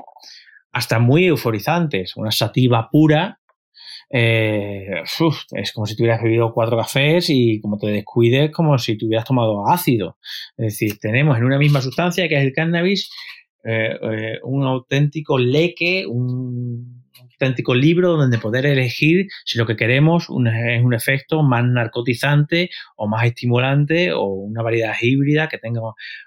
hasta 0.74 0.98
muy 0.98 1.26
euforizantes. 1.26 2.16
Una 2.16 2.32
sativa 2.32 2.88
pura 2.90 3.38
eh, 4.10 5.02
es 5.52 5.72
como 5.72 5.86
si 5.86 5.96
tuvieras 5.96 6.22
bebido 6.22 6.52
cuatro 6.52 6.76
cafés 6.76 7.30
y 7.30 7.60
como 7.60 7.78
te 7.78 7.88
descuides 7.88 8.50
como 8.50 8.76
si 8.78 8.98
tuvieras 8.98 9.24
tomado 9.24 9.68
ácido. 9.68 10.18
Es 10.56 10.74
decir, 10.74 10.98
tenemos 11.00 11.38
en 11.38 11.44
una 11.44 11.58
misma 11.58 11.80
sustancia 11.80 12.28
que 12.28 12.36
es 12.36 12.42
el 12.42 12.52
cannabis 12.52 13.10
eh, 13.64 13.96
eh, 14.02 14.38
un 14.42 14.64
auténtico 14.64 15.38
leque, 15.38 16.06
un 16.06 17.04
auténtico 17.20 17.74
libro 17.74 18.16
donde 18.16 18.38
poder 18.38 18.66
elegir 18.66 19.26
si 19.44 19.58
lo 19.58 19.66
que 19.66 19.76
queremos 19.76 20.24
es 20.24 20.82
un 20.82 20.94
efecto 20.94 21.42
más 21.42 21.64
narcotizante 21.64 22.70
o 22.96 23.08
más 23.08 23.24
estimulante 23.24 24.12
o 24.12 24.24
una 24.24 24.62
variedad 24.62 24.94
híbrida 25.00 25.48
que 25.48 25.58
tenga 25.58 25.80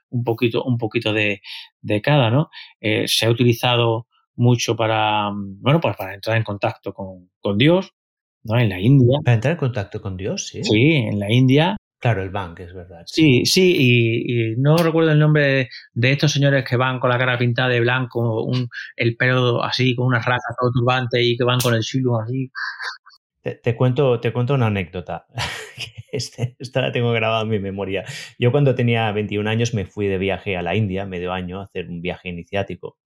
un 0.09 0.23
poquito, 0.23 0.63
un 0.63 0.77
poquito 0.77 1.13
de, 1.13 1.41
de 1.81 2.01
cada, 2.01 2.31
¿no? 2.31 2.49
se 3.05 3.25
ha 3.25 3.29
utilizado 3.29 4.07
mucho 4.37 4.75
para, 4.75 5.29
bueno, 5.33 5.81
pues 5.81 5.95
para 5.97 6.13
entrar 6.13 6.37
en 6.37 6.43
contacto 6.43 6.93
con, 6.93 7.57
Dios, 7.57 7.91
¿no? 8.43 8.57
En 8.57 8.69
la 8.69 8.79
India. 8.79 9.19
Para 9.23 9.35
entrar 9.35 9.53
en 9.53 9.59
contacto 9.59 10.01
con 10.01 10.15
Dios, 10.17 10.47
sí. 10.47 10.63
Sí, 10.63 10.93
en 10.93 11.19
la 11.19 11.31
India 11.31 11.77
Claro, 11.99 12.21
el 12.21 12.29
bank, 12.29 12.59
es 12.59 12.73
verdad. 12.73 13.03
Sí, 13.07 13.45
sí, 13.45 13.75
y, 13.75 14.55
no 14.57 14.77
recuerdo 14.77 15.11
el 15.11 15.19
nombre 15.19 15.69
de, 15.93 16.11
estos 16.11 16.31
señores 16.31 16.63
que 16.63 16.77
van 16.77 16.99
con 16.99 17.09
la 17.09 17.17
cara 17.17 17.37
pintada 17.39 17.69
de 17.69 17.79
blanco, 17.79 18.43
un, 18.43 18.69
el 18.95 19.17
pelo 19.17 19.63
así, 19.63 19.95
con 19.95 20.05
unas 20.05 20.23
rajas 20.23 20.55
todo 20.59 20.71
turbante 20.71 21.21
y 21.23 21.35
que 21.35 21.43
van 21.43 21.59
con 21.59 21.73
el 21.73 21.81
chilo 21.81 22.19
así. 22.19 22.51
Te, 23.41 23.75
cuento, 23.75 24.19
te 24.19 24.31
cuento 24.31 24.53
una 24.53 24.67
anécdota. 24.67 25.25
Este, 26.09 26.55
esta 26.57 26.81
la 26.81 26.91
tengo 26.93 27.11
grabada 27.11 27.43
en 27.43 27.49
mi 27.49 27.59
memoria. 27.59 28.05
Yo 28.39 28.49
cuando 28.49 28.73
tenía 28.73 29.11
21 29.11 29.47
años 29.47 29.73
me 29.73 29.85
fui 29.85 30.07
de 30.07 30.17
viaje 30.17 30.55
a 30.55 30.61
la 30.61 30.73
India, 30.73 31.05
medio 31.05 31.33
año, 31.33 31.59
a 31.59 31.65
hacer 31.65 31.89
un 31.89 32.01
viaje 32.01 32.29
iniciático. 32.29 32.97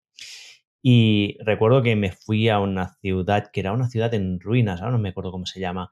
Y 0.82 1.38
recuerdo 1.44 1.84
que 1.84 1.96
me 1.96 2.12
fui 2.12 2.50
a 2.50 2.60
una 2.60 2.96
ciudad 3.02 3.50
que 3.52 3.60
era 3.60 3.74
una 3.74 3.90
ciudad 3.90 4.14
en 4.14 4.40
ruinas, 4.40 4.82
ahora 4.82 4.94
no 4.94 5.00
me 5.00 5.10
acuerdo 5.10 5.32
cómo 5.32 5.46
se 5.46 5.60
llama. 5.60 5.92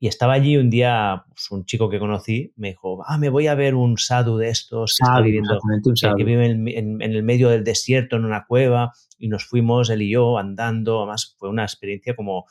Y 0.00 0.06
estaba 0.06 0.34
allí 0.34 0.56
un 0.56 0.70
día, 0.70 1.24
pues, 1.28 1.50
un 1.50 1.64
chico 1.64 1.90
que 1.90 1.98
conocí 1.98 2.52
me 2.56 2.68
dijo, 2.68 3.02
ah, 3.04 3.18
me 3.18 3.30
voy 3.30 3.48
a 3.48 3.56
ver 3.56 3.74
un 3.74 3.98
sadhu 3.98 4.36
de 4.36 4.48
estos 4.48 4.96
que 4.96 5.04
está 5.04 5.20
viviendo, 5.20 5.58
que, 6.16 6.24
vive 6.24 6.46
en, 6.46 7.02
el 7.02 7.22
medio 7.24 7.48
del 7.48 7.64
desierto, 7.64 8.16
en 8.16 8.24
una 8.24 8.44
cueva, 8.46 8.92
y 9.18 9.28
nos 9.28 9.44
fuimos, 9.44 9.90
él 9.90 10.02
y 10.02 10.10
yo, 10.10 10.38
andando, 10.38 10.98
además 10.98 11.34
fue 11.36 11.48
una 11.48 11.64
experiencia 11.64 12.14
como 12.14 12.44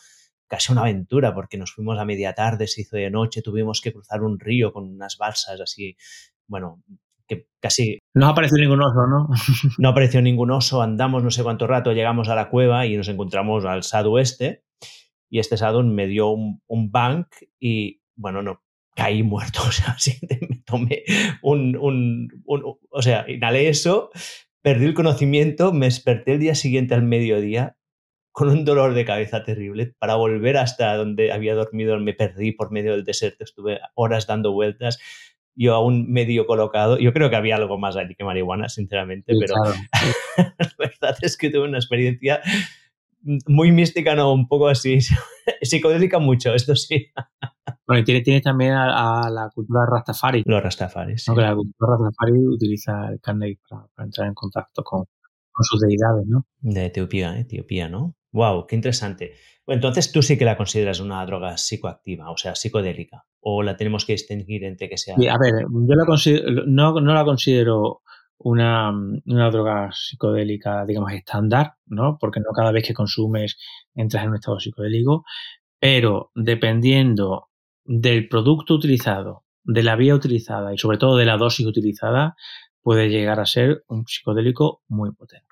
casi 0.47 0.73
una 0.73 0.81
aventura, 0.81 1.33
porque 1.33 1.57
nos 1.57 1.71
fuimos 1.71 1.97
a 1.99 2.05
media 2.05 2.33
tarde, 2.33 2.67
se 2.67 2.81
hizo 2.81 2.97
de 2.97 3.09
noche, 3.09 3.41
tuvimos 3.41 3.79
que 3.79 3.93
cruzar 3.93 4.23
un 4.23 4.39
río 4.39 4.73
con 4.73 4.83
unas 4.85 5.17
balsas 5.17 5.61
así, 5.61 5.95
bueno, 6.47 6.83
que 7.27 7.47
casi... 7.61 7.99
No 8.17 8.27
apareció 8.29 8.57
ningún 8.57 8.81
oso, 8.81 9.07
¿no? 9.07 9.29
no 9.77 9.89
apareció 9.89 10.21
ningún 10.21 10.51
oso, 10.51 10.81
andamos 10.81 11.23
no 11.23 11.29
sé 11.29 11.43
cuánto 11.43 11.67
rato, 11.67 11.91
llegamos 11.91 12.29
a 12.29 12.35
la 12.35 12.49
cueva 12.49 12.85
y 12.85 12.97
nos 12.97 13.07
encontramos 13.09 13.63
al 13.65 13.83
sadhu 13.83 14.17
este, 14.17 14.63
y 15.29 15.39
este 15.39 15.57
sadhu 15.57 15.83
me 15.83 16.07
dio 16.07 16.29
un, 16.29 16.91
bank 16.91 17.27
y, 17.59 18.01
bueno, 18.15 18.41
no, 18.41 18.63
caí 18.95 19.21
muerto, 19.21 19.61
o 19.67 19.71
sea, 19.71 19.95
me 20.49 20.63
tomé 20.65 21.03
un, 21.43 21.77
un, 21.77 22.43
un, 22.45 22.77
o 22.89 23.01
sea, 23.01 23.25
inhalé 23.29 23.69
eso, 23.69 24.09
perdí 24.63 24.85
el 24.85 24.95
conocimiento, 24.95 25.71
me 25.71 25.85
desperté 25.85 26.33
el 26.33 26.39
día 26.39 26.55
siguiente 26.55 26.95
al 26.95 27.03
mediodía 27.03 27.77
con 28.37 28.49
un 28.49 28.65
dolor 28.65 28.93
de 28.93 29.03
cabeza 29.03 29.43
terrible. 29.43 29.95
Para 29.97 30.13
volver 30.13 30.57
hasta 30.57 30.95
donde 30.95 31.31
había 31.31 31.55
dormido 31.55 31.99
me 31.99 32.13
perdí 32.13 32.51
por 32.51 32.71
medio 32.71 32.91
del 32.91 33.03
desierto, 33.03 33.43
estuve 33.43 33.79
horas 33.95 34.27
dando 34.27 34.51
vueltas, 34.51 34.99
yo 35.57 35.73
aún 35.73 36.11
medio 36.11 36.45
colocado. 36.45 36.97
Yo 36.99 37.11
creo 37.13 37.29
que 37.29 37.35
había 37.35 37.55
algo 37.55 37.77
más 37.77 37.97
allí 37.97 38.15
que 38.15 38.23
marihuana, 38.23 38.69
sinceramente, 38.69 39.33
pero 39.39 39.55
la 40.59 40.69
verdad 40.77 41.17
es 41.21 41.35
que 41.35 41.49
tuve 41.49 41.67
una 41.67 41.79
experiencia 41.79 42.41
muy 43.47 43.71
mística, 43.71 44.15
no, 44.15 44.31
un 44.33 44.47
poco 44.47 44.67
así, 44.67 44.99
psicodélica 45.61 46.19
mucho, 46.19 46.53
esto 46.53 46.75
sí. 46.75 47.07
Bueno, 47.87 48.03
y 48.05 48.23
tiene, 48.23 48.41
también 48.41 48.73
a, 48.73 49.29
la 49.29 49.49
cultura 49.53 49.85
Rastafari. 49.89 50.43
Los 50.45 50.61
Rastafaris. 50.61 51.23
Sí. 51.23 51.31
la 51.35 51.55
cultura 51.55 51.97
Rastafari 51.97 52.45
utiliza 52.45 53.09
el 53.09 53.19
carne 53.19 53.57
para, 53.67 53.87
entrar 54.05 54.27
en 54.27 54.33
contacto 54.33 54.83
con, 54.83 55.05
con 55.51 55.63
sus 55.63 55.81
deidades, 55.81 56.27
¿no? 56.27 56.45
De 56.59 56.85
Etiopía, 56.85 57.37
Etiopía, 57.39 57.89
¿no? 57.89 58.15
Wow, 58.31 58.67
qué 58.67 58.75
interesante. 58.75 59.33
entonces 59.65 60.11
tú 60.11 60.21
sí 60.21 60.37
que 60.37 60.45
la 60.45 60.57
consideras 60.57 60.99
una 60.99 61.25
droga 61.25 61.57
psicoactiva, 61.57 62.29
o 62.29 62.37
sea, 62.37 62.55
psicodélica, 62.55 63.25
o 63.49 63.63
la 63.63 63.77
tenemos 63.77 64.03
que 64.05 64.11
distinguir 64.11 64.65
entre 64.65 64.89
que 64.89 64.97
sea. 64.97 65.15
a 65.15 65.37
ver, 65.37 65.53
yo 65.69 65.95
la 65.95 66.05
no, 66.65 67.13
la 67.13 67.23
considero 67.23 68.01
una, 68.39 68.91
una, 68.91 69.49
droga 69.49 69.89
psicodélica, 69.93 70.85
digamos, 70.85 71.13
estándar, 71.13 71.75
¿no? 71.85 72.17
Porque 72.19 72.41
no 72.41 72.51
cada 72.53 72.73
vez 72.73 72.85
que 72.85 72.93
consumes 72.93 73.57
entras 73.95 74.23
en 74.23 74.31
un 74.31 74.35
estado 74.35 74.59
psicodélico, 74.59 75.23
pero 75.79 76.31
dependiendo 76.35 77.47
del 77.85 78.27
producto 78.27 78.73
utilizado, 78.73 79.45
de 79.63 79.81
la 79.81 79.95
vía 79.95 80.13
utilizada 80.13 80.73
y 80.73 80.77
sobre 80.77 80.97
todo 80.97 81.15
de 81.15 81.25
la 81.25 81.37
dosis 81.37 81.65
utilizada, 81.65 82.35
puede 82.81 83.07
llegar 83.07 83.39
a 83.39 83.45
ser 83.45 83.85
un 83.87 84.05
psicodélico 84.05 84.81
muy 84.89 85.13
potente. 85.13 85.47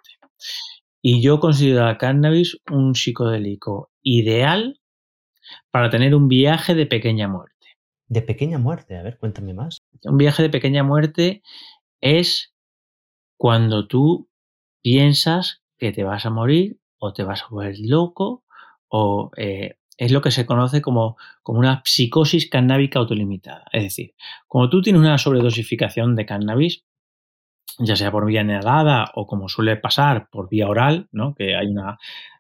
Y 1.02 1.22
yo 1.22 1.40
considero 1.40 1.88
el 1.88 1.98
cannabis 1.98 2.58
un 2.70 2.94
psicodélico 2.94 3.92
ideal 4.02 4.82
para 5.72 5.90
tener 5.90 6.14
un 6.14 6.28
viaje 6.28 6.76
de 6.76 6.88
pequeña 6.88 7.30
muerte. 7.30 7.55
De 8.08 8.22
pequeña 8.22 8.60
muerte, 8.60 8.98
a 8.98 9.04
ver, 9.04 9.18
cuéntame 9.18 9.54
más. 9.54 9.84
Un 10.04 10.18
viaje 10.18 10.44
de 10.44 10.50
pequeña 10.50 10.84
muerte 10.84 11.42
es 12.02 12.54
cuando 13.38 13.88
tú 13.88 14.30
piensas 14.82 15.64
que 15.78 15.92
te 15.92 16.04
vas 16.04 16.26
a 16.26 16.30
morir 16.30 16.80
o 17.00 17.14
te 17.14 17.24
vas 17.24 17.44
a 17.44 17.48
volver 17.50 17.76
loco 17.80 18.44
o 18.88 19.32
eh, 19.38 19.78
es 19.98 20.12
lo 20.12 20.22
que 20.22 20.32
se 20.32 20.46
conoce 20.46 20.82
como, 20.82 21.18
como 21.42 21.60
una 21.60 21.82
psicosis 21.86 22.50
cannábica 22.50 23.00
autolimitada. 23.00 23.66
Es 23.72 23.84
decir, 23.84 24.14
cuando 24.48 24.70
tú 24.70 24.82
tienes 24.82 25.02
una 25.02 25.18
sobredosificación 25.18 26.16
de 26.16 26.26
cannabis, 26.26 26.84
ya 27.80 27.96
sea 27.96 28.12
por 28.12 28.26
vía 28.26 28.42
inhalada 28.42 29.12
o 29.16 29.26
como 29.26 29.50
suele 29.50 29.78
pasar 29.78 30.30
por 30.30 30.50
vía 30.50 30.68
oral, 30.68 31.08
¿no? 31.12 31.34
que 31.36 31.56
hay 31.56 31.68
una 31.68 31.98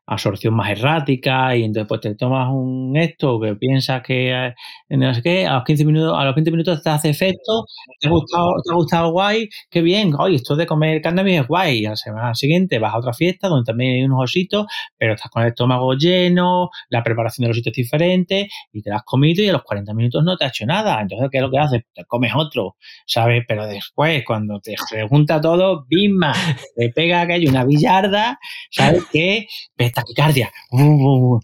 absorción 0.07 0.53
más 0.53 0.69
errática 0.69 1.55
y 1.55 1.63
entonces 1.63 1.87
pues 1.87 2.01
te 2.01 2.15
tomas 2.15 2.49
un 2.51 2.95
esto 2.95 3.39
que 3.39 3.55
piensas 3.55 4.01
que 4.03 4.31
eh, 4.31 4.53
no 4.89 5.13
sé 5.13 5.21
qué, 5.21 5.45
a 5.47 5.55
los 5.55 5.63
15 5.63 5.85
minutos, 5.85 6.15
a 6.17 6.23
los 6.25 6.35
20 6.35 6.51
minutos 6.51 6.81
te 6.83 6.89
hace 6.89 7.09
efecto, 7.09 7.65
te 7.99 8.07
ha 8.07 8.11
gustado, 8.11 8.53
te 8.63 8.71
ha 8.71 8.75
gustado 8.75 9.11
guay, 9.11 9.49
qué 9.69 9.81
bien, 9.81 10.13
oye, 10.17 10.35
esto 10.35 10.55
de 10.55 10.65
comer 10.65 11.01
cannabis 11.01 11.41
es 11.41 11.47
guay, 11.47 11.79
y 11.79 11.85
a 11.85 11.91
la 11.91 11.95
semana 11.95 12.35
siguiente 12.35 12.79
vas 12.79 12.93
a 12.93 12.97
otra 12.99 13.13
fiesta 13.13 13.47
donde 13.47 13.65
también 13.65 13.95
hay 13.95 14.03
unos 14.03 14.23
ositos, 14.23 14.67
pero 14.97 15.13
estás 15.13 15.31
con 15.31 15.43
el 15.43 15.49
estómago 15.49 15.93
lleno, 15.95 16.69
la 16.89 17.03
preparación 17.03 17.43
de 17.43 17.47
los 17.49 17.55
ositos 17.55 17.71
es 17.71 17.77
diferente 17.77 18.47
y 18.71 18.81
te 18.81 18.89
lo 18.89 18.97
has 18.97 19.03
comido 19.03 19.43
y 19.43 19.49
a 19.49 19.53
los 19.53 19.63
40 19.63 19.93
minutos 19.93 20.23
no 20.23 20.37
te 20.37 20.45
ha 20.45 20.49
hecho 20.49 20.65
nada, 20.65 21.01
entonces 21.01 21.29
¿qué 21.31 21.37
es 21.37 21.43
lo 21.43 21.51
que 21.51 21.59
haces? 21.59 21.83
Te 21.93 22.05
comes 22.05 22.31
otro, 22.35 22.75
¿sabes? 23.05 23.43
Pero 23.47 23.65
después, 23.65 24.23
cuando 24.25 24.59
te 24.59 24.75
junta 25.09 25.41
todo, 25.41 25.85
bimma, 25.87 26.33
te 26.75 26.89
pega 26.89 27.25
que 27.25 27.33
hay 27.33 27.47
una 27.47 27.65
billarda, 27.65 28.39
¿sabes 28.69 29.03
qué? 29.11 29.47
Taquicardia, 29.95 30.51
uh, 30.71 31.35
uh, 31.35 31.41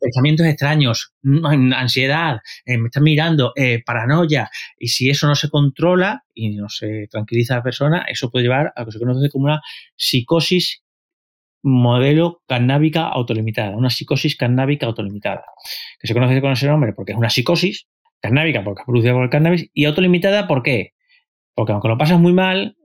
pensamientos 0.00 0.46
extraños, 0.46 1.12
ansiedad, 1.76 2.40
eh, 2.64 2.78
me 2.78 2.86
están 2.86 3.04
mirando, 3.04 3.52
eh, 3.54 3.82
paranoia. 3.84 4.50
Y 4.78 4.88
si 4.88 5.10
eso 5.10 5.28
no 5.28 5.36
se 5.36 5.48
controla 5.50 6.24
y 6.34 6.56
no 6.56 6.68
se 6.68 7.06
tranquiliza 7.10 7.54
a 7.54 7.56
la 7.58 7.62
persona, 7.62 8.04
eso 8.08 8.30
puede 8.30 8.44
llevar 8.44 8.72
a 8.74 8.80
lo 8.80 8.86
que 8.86 8.92
se 8.92 8.98
conoce 8.98 9.30
como 9.30 9.44
una 9.44 9.60
psicosis 9.96 10.82
modelo 11.62 12.42
cannábica 12.48 13.06
autolimitada, 13.06 13.76
una 13.76 13.90
psicosis 13.90 14.34
cannábica 14.36 14.86
autolimitada, 14.86 15.44
que 16.00 16.08
se 16.08 16.14
conoce 16.14 16.40
con 16.40 16.52
ese 16.52 16.66
nombre 16.66 16.92
porque 16.92 17.12
es 17.12 17.18
una 17.18 17.30
psicosis 17.30 17.86
cannábica 18.20 18.64
porque 18.64 18.80
es 18.80 18.86
producida 18.86 19.12
por 19.12 19.22
el 19.22 19.30
cannabis 19.30 19.70
y 19.72 19.84
autolimitada 19.84 20.48
¿por? 20.48 20.94
Porque 21.54 21.72
aunque 21.72 21.88
lo 21.88 21.98
pasas 21.98 22.18
muy 22.18 22.32
mal, 22.32 22.76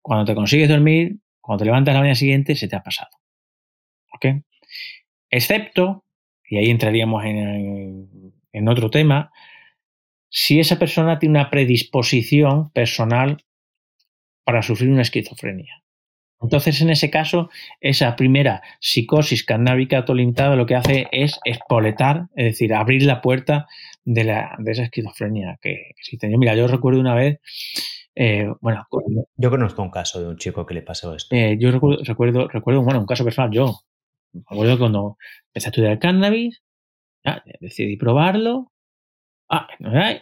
cuando 0.00 0.24
te 0.26 0.34
consigues 0.34 0.68
dormir, 0.68 1.16
cuando 1.40 1.62
te 1.62 1.64
levantas 1.64 1.94
la 1.94 2.00
mañana 2.00 2.14
siguiente, 2.14 2.54
se 2.54 2.68
te 2.68 2.76
ha 2.76 2.82
pasado. 2.82 3.10
¿Ok? 4.14 4.26
Excepto, 5.30 6.04
y 6.44 6.58
ahí 6.58 6.70
entraríamos 6.70 7.24
en, 7.24 8.68
otro 8.68 8.90
tema, 8.90 9.32
si 10.28 10.60
esa 10.60 10.78
persona 10.78 11.18
tiene 11.18 11.38
una 11.38 11.50
predisposición 11.50 12.70
personal 12.70 13.44
para 14.44 14.62
sufrir 14.62 14.90
una 14.90 15.02
esquizofrenia. 15.02 15.82
Entonces, 16.42 16.80
en 16.80 16.90
ese 16.90 17.10
caso, 17.10 17.50
esa 17.80 18.16
primera 18.16 18.62
psicosis 18.80 19.44
cannábica 19.44 19.98
autolimitada 19.98 20.56
lo 20.56 20.66
que 20.66 20.74
hace 20.74 21.06
es 21.12 21.38
espoletar, 21.44 22.28
es 22.34 22.46
decir, 22.46 22.74
abrir 22.74 23.02
la 23.02 23.20
puerta 23.20 23.66
de, 24.04 24.24
la, 24.24 24.56
de 24.58 24.72
esa 24.72 24.84
esquizofrenia 24.84 25.58
que 25.60 25.90
existe. 25.90 26.28
mira, 26.28 26.54
yo 26.54 26.66
recuerdo 26.66 26.98
una 26.98 27.14
vez, 27.14 27.40
eh, 28.14 28.48
bueno... 28.60 28.86
Yo 29.36 29.50
conozco 29.50 29.82
un 29.82 29.90
caso 29.90 30.20
de 30.20 30.28
un 30.28 30.38
chico 30.38 30.64
que 30.64 30.74
le 30.74 30.82
pasó 30.82 31.14
esto. 31.14 31.36
Eh, 31.36 31.58
yo 31.60 31.70
recuerdo, 31.70 32.02
recuerdo, 32.02 32.48
recuerdo, 32.48 32.82
bueno, 32.82 33.00
un 33.00 33.06
caso 33.06 33.22
personal, 33.22 33.50
yo, 33.50 33.80
me 34.32 34.42
acuerdo 34.48 34.78
cuando 34.78 35.16
empecé 35.48 35.68
a 35.68 35.70
estudiar 35.70 35.98
cannabis, 35.98 36.62
decidí 37.60 37.96
probarlo. 37.96 38.72
Ah, 39.48 39.68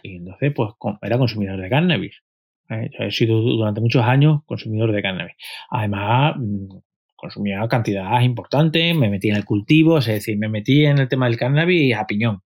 y 0.03 0.17
entonces 0.17 0.53
pues 0.55 0.71
era 1.01 1.17
consumidor 1.17 1.61
de 1.61 1.69
cannabis. 1.69 2.21
¿eh? 2.69 2.89
he 2.99 3.11
sido 3.11 3.39
durante 3.41 3.81
muchos 3.81 4.03
años 4.03 4.41
consumidor 4.45 4.91
de 4.91 5.01
cannabis. 5.01 5.35
Además, 5.69 6.35
mm, 6.37 6.77
consumía 7.15 7.67
cantidades 7.67 8.23
importantes, 8.25 8.95
me 8.95 9.09
metí 9.09 9.29
en 9.29 9.35
el 9.35 9.45
cultivo, 9.45 9.99
es 9.99 10.07
decir, 10.07 10.37
me 10.37 10.49
metí 10.49 10.85
en 10.85 10.99
el 10.99 11.07
tema 11.09 11.27
del 11.27 11.37
cannabis 11.37 11.95
a 11.95 12.05
piñón. 12.07 12.41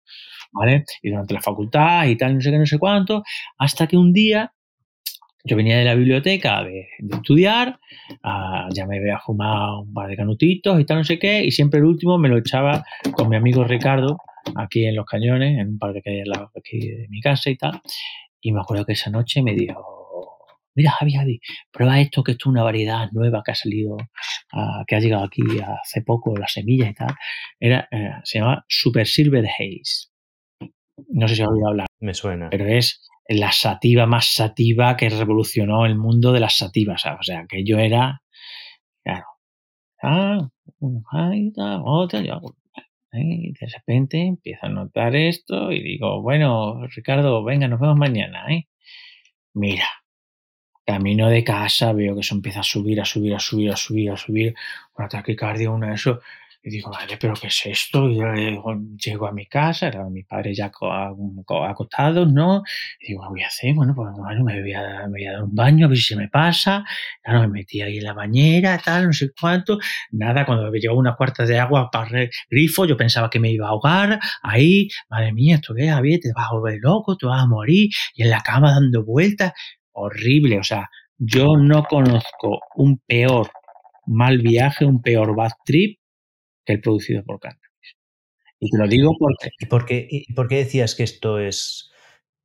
¿Vale? 0.52 0.84
Y 1.02 1.10
durante 1.10 1.34
la 1.34 1.40
facultad 1.40 2.06
y 2.06 2.16
tal, 2.16 2.34
no 2.34 2.40
sé 2.40 2.50
qué, 2.50 2.58
no 2.58 2.66
sé 2.66 2.78
cuánto, 2.78 3.22
hasta 3.56 3.86
que 3.86 3.96
un 3.96 4.12
día 4.12 4.52
yo 5.44 5.56
venía 5.56 5.78
de 5.78 5.84
la 5.84 5.94
biblioteca 5.94 6.62
de, 6.62 6.88
estudiar, 7.10 7.78
ah, 8.22 8.68
ya 8.72 8.86
me 8.86 8.98
había 8.98 9.18
fumado 9.18 9.80
un 9.82 9.94
par 9.94 10.08
de 10.08 10.16
canutitos 10.16 10.80
y 10.80 10.84
tal, 10.84 10.98
no 10.98 11.04
sé 11.04 11.18
qué, 11.18 11.44
y 11.44 11.50
siempre 11.50 11.80
el 11.80 11.86
último 11.86 12.18
me 12.18 12.28
lo 12.28 12.38
echaba 12.38 12.84
con 13.12 13.28
mi 13.28 13.36
amigo 13.36 13.64
Ricardo, 13.64 14.18
aquí 14.56 14.84
en 14.84 14.96
Los 14.96 15.06
Cañones, 15.06 15.58
en 15.58 15.68
un 15.68 15.78
par 15.78 15.92
de 15.92 16.02
calles 16.02 16.22
al 16.24 16.30
lado 16.30 16.50
aquí 16.56 16.78
de 16.88 17.06
mi 17.08 17.20
casa 17.20 17.50
y 17.50 17.56
tal. 17.56 17.80
Y 18.40 18.52
me 18.52 18.60
acuerdo 18.60 18.84
que 18.84 18.92
esa 18.92 19.10
noche 19.10 19.42
me 19.42 19.54
dijo, 19.54 20.38
mira 20.74 20.92
Javi, 20.92 21.12
Javi, 21.12 21.40
prueba 21.70 22.00
esto, 22.00 22.22
que 22.22 22.32
esto 22.32 22.48
es 22.48 22.52
una 22.52 22.62
variedad 22.62 23.10
nueva 23.12 23.42
que 23.44 23.52
ha 23.52 23.54
salido, 23.54 23.96
ah, 24.52 24.84
que 24.86 24.96
ha 24.96 25.00
llegado 25.00 25.24
aquí 25.24 25.42
hace 25.60 26.02
poco, 26.02 26.36
las 26.36 26.52
semillas 26.52 26.90
y 26.90 26.94
tal. 26.94 27.14
Era, 27.58 27.88
eh, 27.90 28.12
se 28.24 28.38
llama 28.38 28.64
Super 28.68 29.06
Silver 29.06 29.46
Haze. 29.46 30.08
No 31.08 31.28
sé 31.28 31.36
si 31.36 31.42
has 31.42 31.48
oído 31.48 31.68
hablar. 31.68 31.86
Me 31.98 32.14
suena. 32.14 32.50
Pero 32.50 32.66
es 32.66 33.08
la 33.30 33.52
sativa 33.52 34.06
más 34.06 34.32
sativa 34.34 34.96
que 34.96 35.08
revolucionó 35.08 35.86
el 35.86 35.96
mundo 35.96 36.32
de 36.32 36.40
las 36.40 36.56
sativas. 36.56 37.04
O 37.06 37.22
sea, 37.22 37.46
que 37.48 37.64
yo 37.64 37.78
era, 37.78 38.22
claro, 39.04 39.26
ah, 40.02 40.48
otra, 41.84 42.20
y 43.12 43.52
de 43.52 43.66
repente 43.66 44.20
empiezo 44.26 44.66
a 44.66 44.68
notar 44.68 45.16
esto 45.16 45.72
y 45.72 45.82
digo, 45.82 46.22
bueno, 46.22 46.86
Ricardo, 46.88 47.42
venga, 47.44 47.68
nos 47.68 47.80
vemos 47.80 47.96
mañana, 47.96 48.46
¿eh? 48.52 48.68
Mira, 49.54 49.86
camino 50.86 51.28
de 51.28 51.44
casa, 51.44 51.92
veo 51.92 52.14
que 52.14 52.20
eso 52.20 52.34
empieza 52.34 52.60
a 52.60 52.62
subir, 52.64 53.00
a 53.00 53.04
subir, 53.04 53.34
a 53.34 53.38
subir, 53.40 53.70
a 53.72 53.76
subir, 53.76 54.10
a 54.10 54.16
subir, 54.16 54.54
un 54.96 55.04
ataque 55.04 55.36
cardio, 55.36 55.72
una 55.72 55.88
de 55.88 55.94
eso, 55.94 56.20
y 56.62 56.70
digo, 56.70 56.90
madre, 56.90 57.16
¿pero 57.18 57.32
qué 57.34 57.46
es 57.46 57.62
esto? 57.64 58.06
Y 58.10 58.16
yo 58.16 58.26
llego 59.02 59.26
a 59.26 59.32
mi 59.32 59.46
casa, 59.46 59.88
era 59.88 60.04
mi 60.10 60.24
padre 60.24 60.54
ya 60.54 60.66
acostado, 60.66 62.26
¿no? 62.26 62.62
Y 63.00 63.08
digo, 63.08 63.22
¿qué 63.22 63.28
voy 63.30 63.42
a 63.42 63.46
hacer? 63.46 63.74
Bueno, 63.74 63.94
pues 63.94 64.10
bueno, 64.14 64.44
me 64.44 64.60
voy, 64.60 64.72
a, 64.74 65.06
me 65.06 65.10
voy 65.10 65.26
a 65.26 65.32
dar 65.32 65.42
un 65.44 65.54
baño, 65.54 65.86
a 65.86 65.88
ver 65.88 65.96
si 65.96 66.04
se 66.04 66.16
me 66.16 66.28
pasa. 66.28 66.84
Claro, 67.22 67.40
me 67.40 67.48
metí 67.48 67.80
ahí 67.80 67.96
en 67.96 68.04
la 68.04 68.12
bañera, 68.12 68.78
tal, 68.84 69.06
no 69.06 69.12
sé 69.14 69.30
cuánto. 69.38 69.78
Nada, 70.10 70.44
cuando 70.44 70.70
me 70.70 70.78
llegó 70.78 70.98
una 70.98 71.16
cuarta 71.16 71.46
de 71.46 71.58
agua 71.58 71.90
para 71.90 72.24
el 72.24 72.30
grifo, 72.50 72.84
yo 72.84 72.96
pensaba 72.96 73.30
que 73.30 73.40
me 73.40 73.50
iba 73.50 73.66
a 73.66 73.70
ahogar. 73.70 74.20
Ahí, 74.42 74.88
madre 75.08 75.32
mía, 75.32 75.54
esto 75.56 75.74
qué, 75.74 75.88
Javier, 75.88 76.20
te 76.20 76.30
vas 76.34 76.48
a 76.50 76.54
volver 76.54 76.78
loco, 76.82 77.16
te 77.16 77.24
vas 77.24 77.42
a 77.42 77.46
morir. 77.46 77.88
Y 78.14 78.22
en 78.22 78.30
la 78.30 78.42
cama 78.42 78.72
dando 78.72 79.02
vueltas. 79.02 79.52
Horrible, 79.92 80.58
o 80.58 80.62
sea, 80.62 80.88
yo 81.18 81.56
no 81.58 81.84
conozco 81.84 82.60
un 82.76 82.98
peor 83.06 83.50
mal 84.06 84.38
viaje, 84.38 84.84
un 84.84 85.02
peor 85.02 85.34
bad 85.34 85.52
trip 85.64 85.99
que 86.64 86.74
el 86.74 86.80
producido 86.80 87.24
por 87.24 87.40
cannabis. 87.40 87.70
Y 88.60 88.70
te 88.70 88.78
lo 88.78 88.86
digo 88.86 89.16
porque... 89.18 89.50
¿Y 89.58 89.66
por 89.66 89.86
qué, 89.86 90.06
y 90.10 90.32
por 90.34 90.48
qué 90.48 90.56
decías 90.56 90.94
que 90.94 91.02
esto 91.02 91.38
es, 91.38 91.90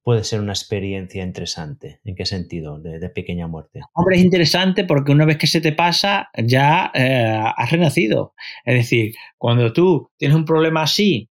puede 0.01 0.23
ser 0.23 0.39
una 0.39 0.53
experiencia 0.53 1.23
interesante? 1.23 1.99
¿En 2.05 2.15
qué 2.15 2.25
sentido? 2.25 2.79
De, 2.79 3.09
pequeña 3.09 3.47
muerte. 3.47 3.81
Hombre, 3.93 4.17
es 4.17 4.23
interesante 4.23 4.85
porque 4.85 5.11
una 5.11 5.25
vez 5.25 5.37
que 5.37 5.47
se 5.47 5.61
te 5.61 5.73
pasa, 5.73 6.29
ya 6.37 6.91
eh, 6.93 7.43
has 7.57 7.71
renacido. 7.71 8.33
Es 8.63 8.75
decir, 8.75 9.13
cuando 9.37 9.73
tú 9.73 10.09
tienes 10.17 10.37
un 10.37 10.45
problema 10.45 10.83
así 10.83 11.29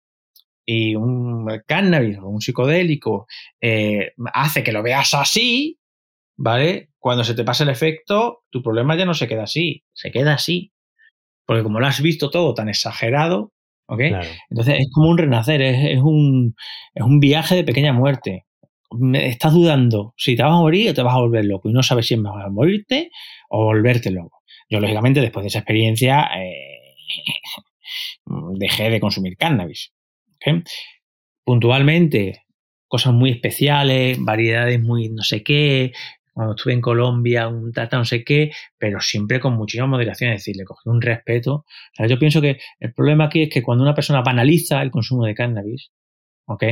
y 0.64 0.94
un 0.94 1.46
cannabis 1.66 2.18
o 2.18 2.28
un 2.28 2.40
psicodélico 2.40 3.26
eh, 3.60 4.12
hace 4.32 4.62
que 4.62 4.72
lo 4.72 4.82
veas 4.82 5.12
así, 5.14 5.78
¿vale? 6.36 6.90
Cuando 6.98 7.24
se 7.24 7.34
te 7.34 7.44
pasa 7.44 7.64
el 7.64 7.70
efecto, 7.70 8.44
tu 8.50 8.62
problema 8.62 8.96
ya 8.96 9.04
no 9.04 9.14
se 9.14 9.28
queda 9.28 9.42
así, 9.42 9.84
se 9.92 10.10
queda 10.10 10.34
así. 10.34 10.72
Porque 11.46 11.62
como 11.62 11.80
lo 11.80 11.86
has 11.86 12.00
visto 12.00 12.30
todo 12.30 12.54
tan 12.54 12.68
exagerado, 12.68 13.52
¿ok? 13.86 14.00
Entonces 14.50 14.80
es 14.80 14.90
como 14.92 15.10
un 15.10 15.18
renacer, 15.18 15.60
es, 15.62 16.00
un, 16.00 16.54
es 16.94 17.02
un 17.02 17.20
viaje 17.20 17.56
de 17.56 17.64
pequeña 17.64 17.92
muerte. 17.92 18.46
Estás 19.14 19.52
dudando 19.52 20.14
si 20.16 20.36
te 20.36 20.42
vas 20.42 20.52
a 20.52 20.56
morir 20.56 20.90
o 20.90 20.94
te 20.94 21.02
vas 21.02 21.14
a 21.14 21.20
volver 21.20 21.44
loco 21.44 21.68
y 21.68 21.72
no 21.72 21.82
sabes 21.82 22.06
si 22.06 22.16
vas 22.16 22.44
a 22.44 22.50
morirte 22.50 23.10
o 23.48 23.64
volverte 23.64 24.10
loco. 24.10 24.42
Yo, 24.68 24.80
lógicamente, 24.80 25.20
después 25.20 25.42
de 25.42 25.48
esa 25.48 25.58
experiencia, 25.58 26.28
eh, 26.38 26.94
dejé 28.58 28.90
de 28.90 29.00
consumir 29.00 29.36
cannabis. 29.36 29.92
¿okay? 30.36 30.62
Puntualmente, 31.44 32.44
cosas 32.86 33.12
muy 33.12 33.30
especiales, 33.30 34.18
variedades 34.20 34.80
muy 34.80 35.08
no 35.08 35.22
sé 35.22 35.42
qué, 35.42 35.92
cuando 36.32 36.54
estuve 36.54 36.72
en 36.74 36.80
Colombia, 36.80 37.48
un 37.48 37.72
tata, 37.72 37.98
no 37.98 38.04
sé 38.04 38.24
qué, 38.24 38.50
pero 38.78 39.00
siempre 39.00 39.40
con 39.40 39.54
muchísima 39.54 39.86
moderación, 39.86 40.32
es 40.32 40.40
decir, 40.40 40.56
le 40.56 40.64
cogí 40.64 40.88
un 40.88 41.00
respeto. 41.00 41.64
yo 41.98 42.18
pienso 42.18 42.40
que 42.40 42.58
el 42.78 42.92
problema 42.94 43.24
aquí 43.26 43.42
es 43.42 43.50
que 43.50 43.62
cuando 43.62 43.84
una 43.84 43.94
persona 43.94 44.22
banaliza 44.22 44.82
el 44.82 44.90
consumo 44.90 45.24
de 45.24 45.34
cannabis, 45.34 45.90
¿ok? 46.46 46.64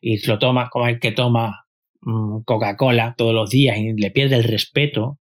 Y 0.00 0.26
lo 0.26 0.38
toma 0.38 0.68
como 0.70 0.86
el 0.88 1.00
que 1.00 1.12
toma 1.12 1.66
mm, 2.02 2.42
Coca-Cola 2.44 3.14
todos 3.16 3.34
los 3.34 3.50
días 3.50 3.78
y 3.78 3.92
le 3.94 4.10
pierde 4.10 4.36
el 4.36 4.44
respeto, 4.44 5.18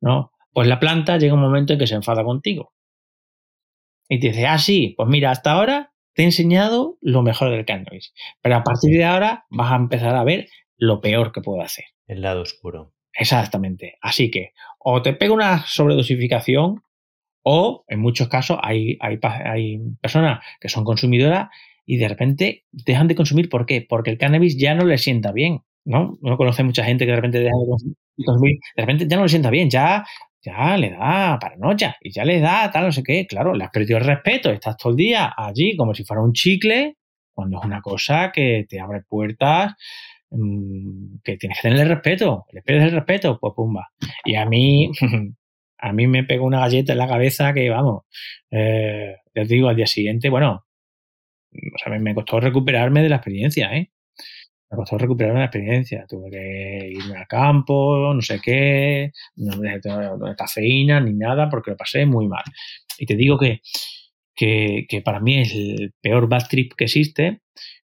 ¿no? 0.00 0.32
Pues 0.52 0.68
la 0.68 0.80
planta 0.80 1.18
llega 1.18 1.34
un 1.34 1.40
momento 1.40 1.72
en 1.72 1.78
que 1.78 1.86
se 1.86 1.94
enfada 1.96 2.24
contigo. 2.24 2.72
Y 4.08 4.20
te 4.20 4.28
dice, 4.28 4.46
ah, 4.46 4.58
sí, 4.58 4.94
pues 4.96 5.08
mira, 5.08 5.30
hasta 5.30 5.52
ahora 5.52 5.92
te 6.14 6.22
he 6.22 6.24
enseñado 6.26 6.96
lo 7.00 7.22
mejor 7.22 7.50
del 7.50 7.64
cannabis, 7.64 8.14
pero 8.40 8.56
a 8.56 8.62
partir 8.62 8.96
de 8.96 9.04
ahora 9.04 9.46
vas 9.50 9.72
a 9.72 9.76
empezar 9.76 10.14
a 10.14 10.24
ver 10.24 10.48
lo 10.76 11.00
peor 11.00 11.32
que 11.32 11.40
puedo 11.40 11.62
hacer. 11.62 11.86
El 12.06 12.22
lado 12.22 12.42
oscuro. 12.42 12.93
Exactamente. 13.16 13.96
Así 14.00 14.30
que 14.30 14.52
o 14.78 15.02
te 15.02 15.14
pega 15.14 15.32
una 15.32 15.64
sobredosificación 15.66 16.82
o 17.42 17.84
en 17.88 18.00
muchos 18.00 18.28
casos 18.28 18.58
hay, 18.62 18.98
hay, 19.00 19.18
hay 19.22 19.78
personas 20.00 20.40
que 20.60 20.68
son 20.68 20.84
consumidoras 20.84 21.48
y 21.86 21.98
de 21.98 22.08
repente 22.08 22.64
dejan 22.72 23.08
de 23.08 23.14
consumir. 23.14 23.48
¿Por 23.48 23.66
qué? 23.66 23.86
Porque 23.88 24.10
el 24.10 24.18
cannabis 24.18 24.58
ya 24.58 24.74
no 24.74 24.84
le 24.84 24.98
sienta 24.98 25.32
bien. 25.32 25.62
¿no? 25.84 26.16
Uno 26.22 26.36
conoce 26.36 26.62
mucha 26.64 26.84
gente 26.84 27.04
que 27.04 27.10
de 27.10 27.16
repente 27.16 27.38
deja 27.40 27.56
de 28.16 28.24
consumir, 28.24 28.58
de 28.76 28.82
repente 28.82 29.06
ya 29.08 29.16
no 29.16 29.24
le 29.24 29.28
sienta 29.28 29.50
bien, 29.50 29.68
ya, 29.70 30.04
ya 30.42 30.76
le 30.76 30.90
da 30.90 31.38
paranoia 31.38 31.96
y 32.00 32.10
ya 32.10 32.24
le 32.24 32.40
da 32.40 32.70
tal, 32.70 32.86
no 32.86 32.92
sé 32.92 33.02
qué. 33.02 33.26
Claro, 33.26 33.54
le 33.54 33.64
has 33.64 33.70
perdido 33.70 33.98
el 33.98 34.04
respeto, 34.04 34.50
estás 34.50 34.76
todo 34.76 34.90
el 34.92 34.96
día 34.96 35.32
allí 35.36 35.76
como 35.76 35.94
si 35.94 36.04
fuera 36.04 36.22
un 36.22 36.32
chicle, 36.32 36.96
cuando 37.32 37.58
es 37.58 37.64
una 37.64 37.80
cosa 37.82 38.30
que 38.32 38.64
te 38.68 38.80
abre 38.80 39.02
puertas 39.02 39.74
que 41.22 41.36
tienes 41.36 41.58
que 41.58 41.68
tenerle 41.68 41.94
respeto, 41.94 42.46
le 42.52 42.62
pierdes 42.62 42.86
el 42.86 42.92
respeto, 42.92 43.38
pues 43.40 43.52
pumba. 43.54 43.90
Y 44.24 44.34
a 44.36 44.46
mí, 44.46 44.90
a 45.78 45.92
mí 45.92 46.06
me 46.06 46.24
pegó 46.24 46.46
una 46.46 46.60
galleta 46.60 46.92
en 46.92 46.98
la 46.98 47.08
cabeza 47.08 47.52
que, 47.52 47.70
vamos, 47.70 48.04
eh, 48.50 49.16
digo, 49.46 49.68
al 49.68 49.76
día 49.76 49.86
siguiente, 49.86 50.28
bueno, 50.28 50.64
o 51.52 51.78
sea, 51.78 51.96
me, 51.98 52.14
costó 52.14 52.40
recuperarme 52.40 53.02
de 53.02 53.08
la 53.08 53.16
experiencia, 53.16 53.74
¿eh? 53.76 53.90
Me 54.70 54.76
costó 54.76 54.98
recuperarme 54.98 55.40
de 55.40 55.44
la 55.44 55.46
experiencia. 55.46 56.04
Tuve 56.08 56.30
que 56.30 56.90
irme 56.90 57.16
al 57.16 57.26
campo, 57.28 58.12
no 58.12 58.20
sé 58.20 58.40
qué, 58.42 59.12
no 59.36 59.56
me 59.56 59.78
de 59.78 60.36
cafeína 60.36 61.00
ni 61.00 61.12
nada, 61.14 61.48
porque 61.48 61.70
lo 61.70 61.76
pasé 61.76 62.06
muy 62.06 62.26
mal. 62.26 62.42
Y 62.98 63.06
te 63.06 63.14
digo 63.14 63.38
que, 63.38 63.60
que, 64.34 64.86
que 64.88 65.00
para 65.00 65.20
mí 65.20 65.40
es 65.40 65.54
el 65.54 65.92
peor 66.00 66.28
bad 66.28 66.48
trip 66.48 66.72
que 66.76 66.84
existe, 66.84 67.40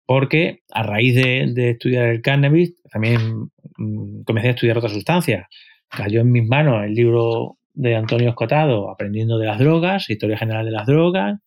porque 0.06 0.60
a 0.72 0.84
raíz 0.84 1.16
de, 1.16 1.70
estudiar 1.72 2.10
el 2.10 2.22
cannabis 2.22 2.76
también 2.92 3.50
mm, 3.78 4.24
comencé 4.24 4.50
a 4.50 4.52
estudiar 4.52 4.78
otras 4.78 4.94
sustancias. 4.94 5.48
Cayó 5.90 6.22
en 6.22 6.32
mis 6.32 6.48
manos 6.48 6.84
el 6.84 6.94
libro 6.94 7.58
de 7.74 7.96
Antonio 7.96 8.30
Escotado, 8.30 8.90
Aprendiendo 8.90 9.38
de 9.38 9.48
las 9.48 9.60
drogas, 9.60 10.10
Historia 10.10 10.38
General 10.38 10.66
de 10.66 10.72
las 10.72 10.86
Drogas, 10.86 11.40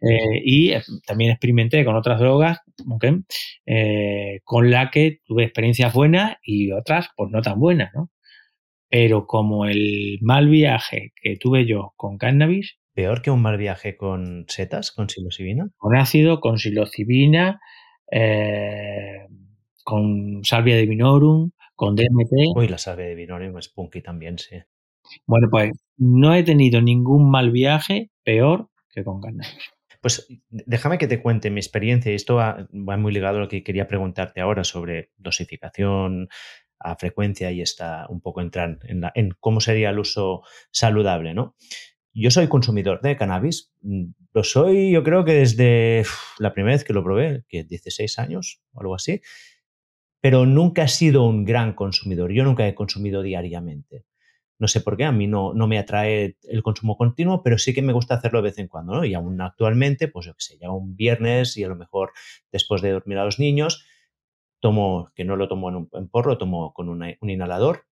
eh, 0.00 0.42
y 0.44 0.72
también 1.06 1.30
experimenté 1.30 1.84
con 1.84 1.96
otras 1.96 2.18
drogas, 2.18 2.58
eh, 3.66 4.40
con 4.44 4.70
la 4.70 4.90
que 4.90 5.20
tuve 5.24 5.44
experiencias 5.44 5.92
buenas 5.92 6.36
y 6.42 6.72
otras 6.72 7.10
pues 7.16 7.30
no 7.30 7.42
tan 7.42 7.60
buenas, 7.60 7.92
¿no? 7.94 8.10
Pero 8.90 9.26
como 9.26 9.66
el 9.66 10.18
mal 10.22 10.48
viaje 10.48 11.12
que 11.20 11.36
tuve 11.36 11.66
yo 11.66 11.92
con 11.96 12.18
cannabis... 12.18 12.78
¿Peor 12.94 13.22
que 13.22 13.30
un 13.30 13.42
mal 13.42 13.58
viaje 13.58 13.96
con 13.96 14.46
setas, 14.48 14.90
con 14.90 15.08
psilocibina? 15.08 15.70
Con 15.76 15.94
ácido, 15.94 16.40
con 16.40 16.58
psilocibina, 16.58 17.60
eh, 18.10 19.26
con 19.84 20.44
salvia 20.44 20.76
de 20.76 20.86
vinorum, 20.86 21.50
con 21.74 21.94
DMT. 21.94 22.56
Uy, 22.56 22.68
la 22.68 22.78
salvia 22.78 23.06
de 23.06 23.14
vinorum 23.14 23.56
es 23.58 23.68
punky 23.68 24.02
también, 24.02 24.38
sí. 24.38 24.56
Bueno, 25.26 25.48
pues 25.50 25.70
no 25.96 26.34
he 26.34 26.42
tenido 26.42 26.80
ningún 26.80 27.30
mal 27.30 27.50
viaje 27.50 28.10
peor 28.24 28.68
que 28.90 29.04
con 29.04 29.20
cannabis. 29.20 29.72
Pues 30.00 30.28
déjame 30.48 30.98
que 30.98 31.08
te 31.08 31.20
cuente 31.20 31.50
mi 31.50 31.58
experiencia 31.60 32.12
y 32.12 32.14
esto 32.14 32.36
va, 32.36 32.68
muy 32.72 33.12
ligado 33.12 33.38
a 33.38 33.40
lo 33.40 33.48
que 33.48 33.64
quería 33.64 33.88
preguntarte 33.88 34.40
ahora 34.40 34.62
sobre 34.62 35.10
dosificación 35.16 36.28
a 36.78 36.94
frecuencia 36.94 37.50
y 37.50 37.60
está 37.60 38.06
un 38.08 38.20
poco 38.20 38.40
entrar 38.40 38.78
en, 38.84 39.02
en 39.14 39.30
cómo 39.40 39.60
sería 39.60 39.90
el 39.90 39.98
uso 39.98 40.42
saludable, 40.70 41.34
¿no? 41.34 41.56
Yo 42.20 42.32
soy 42.32 42.48
consumidor 42.48 43.00
de 43.00 43.16
cannabis. 43.16 43.72
Mm, 43.82 44.06
lo 44.34 44.42
soy, 44.42 44.90
yo 44.90 45.04
creo 45.04 45.24
que 45.24 45.34
desde 45.34 46.04
la 46.38 46.52
primera 46.52 46.74
vez 46.74 46.84
que 46.84 46.92
lo 46.92 47.04
probé, 47.04 47.44
que 47.48 47.64
16 47.64 48.18
años 48.18 48.60
o 48.72 48.80
algo 48.80 48.94
así. 48.94 49.20
Pero 50.20 50.44
nunca 50.44 50.84
he 50.84 50.88
sido 50.88 51.24
un 51.24 51.44
gran 51.44 51.74
consumidor. 51.74 52.32
Yo 52.32 52.42
nunca 52.42 52.66
he 52.66 52.74
consumido 52.74 53.22
diariamente. 53.22 54.04
No 54.58 54.66
sé 54.66 54.80
por 54.80 54.96
qué, 54.96 55.04
a 55.04 55.12
mí 55.12 55.28
no, 55.28 55.54
me 55.54 55.78
atrae 55.78 56.36
el 56.42 56.62
consumo 56.64 56.96
continuo, 56.96 57.44
pero 57.44 57.58
sí 57.58 57.72
que 57.72 57.82
me 57.82 57.92
gusta 57.92 58.14
hacerlo 58.14 58.40
de 58.40 58.48
vez 58.50 58.58
en 58.58 58.66
cuando. 58.66 59.04
Y 59.04 59.14
aún 59.14 59.40
actualmente, 59.40 60.08
pues 60.08 60.26
yo 60.26 60.32
qué 60.32 60.40
sé, 60.40 60.58
ya 60.60 60.70
un 60.70 60.96
viernes 60.96 61.56
y 61.56 61.62
a 61.62 61.68
lo 61.68 61.76
mejor 61.76 62.12
después 62.50 62.82
de 62.82 62.90
dormir 62.90 63.18
a 63.18 63.24
los 63.24 63.38
niños, 63.38 63.84
tomo, 64.60 65.08
que 65.14 65.24
no 65.24 65.36
lo 65.36 65.46
tomo 65.46 65.68
en, 65.68 65.76
un, 65.76 65.88
en 65.92 66.08
porro, 66.08 66.38
tomo 66.38 66.72
con 66.74 66.88
un 66.88 67.30
inhalador 67.30 67.87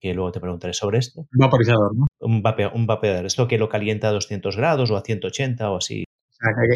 que 0.00 0.14
luego 0.14 0.32
te 0.32 0.40
preguntaré 0.40 0.72
sobre 0.74 0.98
esto. 0.98 1.20
Un 1.20 1.38
vaporizador, 1.38 1.96
¿no? 1.96 2.06
Un, 2.20 2.42
un 2.74 2.86
vapeador. 2.86 3.26
Es 3.26 3.38
lo 3.38 3.48
que 3.48 3.58
lo 3.58 3.68
calienta 3.68 4.08
a 4.08 4.12
200 4.12 4.56
grados 4.56 4.90
o 4.90 4.96
a 4.96 5.02
180 5.02 5.70
o 5.70 5.76
así. 5.76 6.04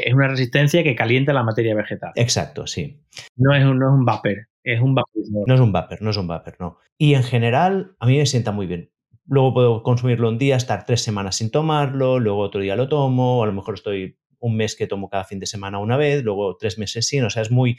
es 0.05 0.15
una 0.15 0.29
resistencia 0.29 0.83
que 0.83 0.95
calienta 0.95 1.33
la 1.33 1.43
materia 1.43 1.75
vegetal. 1.75 2.13
Exacto, 2.17 2.67
sí. 2.67 3.01
No 3.37 3.55
es 3.55 3.65
un, 3.65 3.79
no 3.79 3.89
es 3.89 3.99
un 3.99 4.05
vapor, 4.05 4.49
es 4.65 4.81
un 4.81 4.95
vaporizador. 4.95 5.49
No 5.49 5.55
es 5.55 5.61
un 5.61 5.73
vapor, 5.73 6.03
no 6.03 6.11
es 6.11 6.17
un 6.17 6.27
vapor, 6.27 6.57
no. 6.59 6.79
Y 6.99 7.15
en 7.15 7.23
general, 7.23 7.97
a 7.99 8.07
mí 8.07 8.19
me 8.19 8.27
sienta 8.27 8.53
muy 8.53 8.67
bien. 8.67 8.91
Luego 9.27 9.55
puedo 9.55 9.83
consumirlo 9.83 10.29
un 10.29 10.39
día, 10.39 10.57
estar 10.57 10.85
tres 10.85 11.03
semanas 11.03 11.37
sin 11.37 11.51
tomarlo, 11.51 12.19
luego 12.19 12.41
otro 12.41 12.61
día 12.61 12.75
lo 12.75 12.89
tomo, 12.89 13.43
a 13.43 13.47
lo 13.47 13.53
mejor 13.53 13.75
estoy 13.75 14.19
un 14.43 14.57
mes 14.57 14.77
que 14.77 14.87
tomo 14.87 15.09
cada 15.09 15.25
fin 15.25 15.39
de 15.39 15.47
semana 15.47 15.79
una 15.79 15.97
vez, 15.97 16.23
luego 16.23 16.57
tres 16.57 16.77
meses 16.77 17.07
sin, 17.07 17.25
o 17.25 17.31
sea, 17.31 17.43
es 17.43 17.51
muy, 17.51 17.79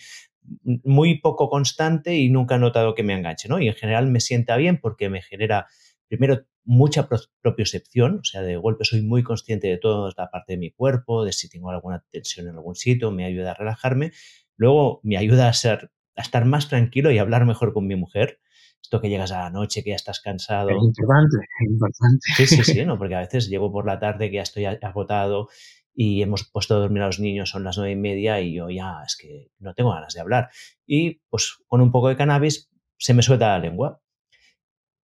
muy 0.63 1.19
poco 1.19 1.49
constante 1.49 2.15
y 2.15 2.29
nunca 2.29 2.55
he 2.55 2.59
notado 2.59 2.95
que 2.95 3.03
me 3.03 3.13
enganche, 3.13 3.49
¿no? 3.49 3.59
Y 3.59 3.67
en 3.67 3.75
general 3.75 4.07
me 4.07 4.19
sienta 4.19 4.55
bien 4.57 4.79
porque 4.79 5.09
me 5.09 5.21
genera, 5.21 5.67
primero, 6.07 6.45
mucha 6.65 7.09
propiocepción, 7.41 8.19
o 8.19 8.23
sea, 8.23 8.41
de 8.41 8.55
golpe 8.55 8.85
soy 8.85 9.01
muy 9.01 9.23
consciente 9.23 9.67
de 9.67 9.77
toda 9.77 10.11
la 10.17 10.31
parte 10.31 10.53
de 10.53 10.57
mi 10.57 10.71
cuerpo, 10.71 11.25
de 11.25 11.33
si 11.33 11.49
tengo 11.49 11.69
alguna 11.69 12.03
tensión 12.09 12.47
en 12.47 12.55
algún 12.55 12.75
sitio, 12.75 13.11
me 13.11 13.25
ayuda 13.25 13.51
a 13.51 13.55
relajarme. 13.55 14.13
Luego 14.55 15.01
me 15.03 15.17
ayuda 15.17 15.49
a, 15.49 15.53
ser, 15.53 15.91
a 16.15 16.21
estar 16.21 16.45
más 16.45 16.69
tranquilo 16.69 17.11
y 17.11 17.17
hablar 17.17 17.45
mejor 17.45 17.73
con 17.73 17.85
mi 17.87 17.95
mujer. 17.95 18.39
Esto 18.81 19.01
que 19.01 19.09
llegas 19.09 19.31
a 19.31 19.39
la 19.39 19.49
noche, 19.49 19.83
que 19.83 19.89
ya 19.89 19.95
estás 19.95 20.21
cansado. 20.21 20.69
Es 20.69 20.75
importante, 20.75 21.37
es 21.37 21.69
importante. 21.69 22.19
Sí, 22.35 22.47
sí, 22.47 22.63
sí, 22.63 22.85
¿no? 22.85 22.97
porque 22.97 23.15
a 23.15 23.19
veces 23.19 23.49
llego 23.49 23.71
por 23.71 23.85
la 23.85 23.99
tarde 23.99 24.29
que 24.29 24.37
ya 24.37 24.43
estoy 24.43 24.65
agotado 24.65 25.49
y 25.93 26.21
hemos 26.21 26.49
puesto 26.49 26.75
a 26.75 26.79
dormir 26.79 27.03
a 27.03 27.07
los 27.07 27.19
niños, 27.19 27.49
son 27.49 27.63
las 27.63 27.77
nueve 27.77 27.91
y 27.91 27.95
media 27.95 28.41
y 28.41 28.53
yo 28.53 28.69
ya 28.69 29.03
es 29.05 29.15
que 29.15 29.51
no 29.59 29.73
tengo 29.73 29.91
ganas 29.91 30.13
de 30.13 30.21
hablar. 30.21 30.49
Y 30.85 31.21
pues 31.29 31.57
con 31.67 31.81
un 31.81 31.91
poco 31.91 32.09
de 32.09 32.17
cannabis 32.17 32.69
se 32.97 33.13
me 33.13 33.21
suelta 33.21 33.49
la 33.49 33.59
lengua. 33.59 34.01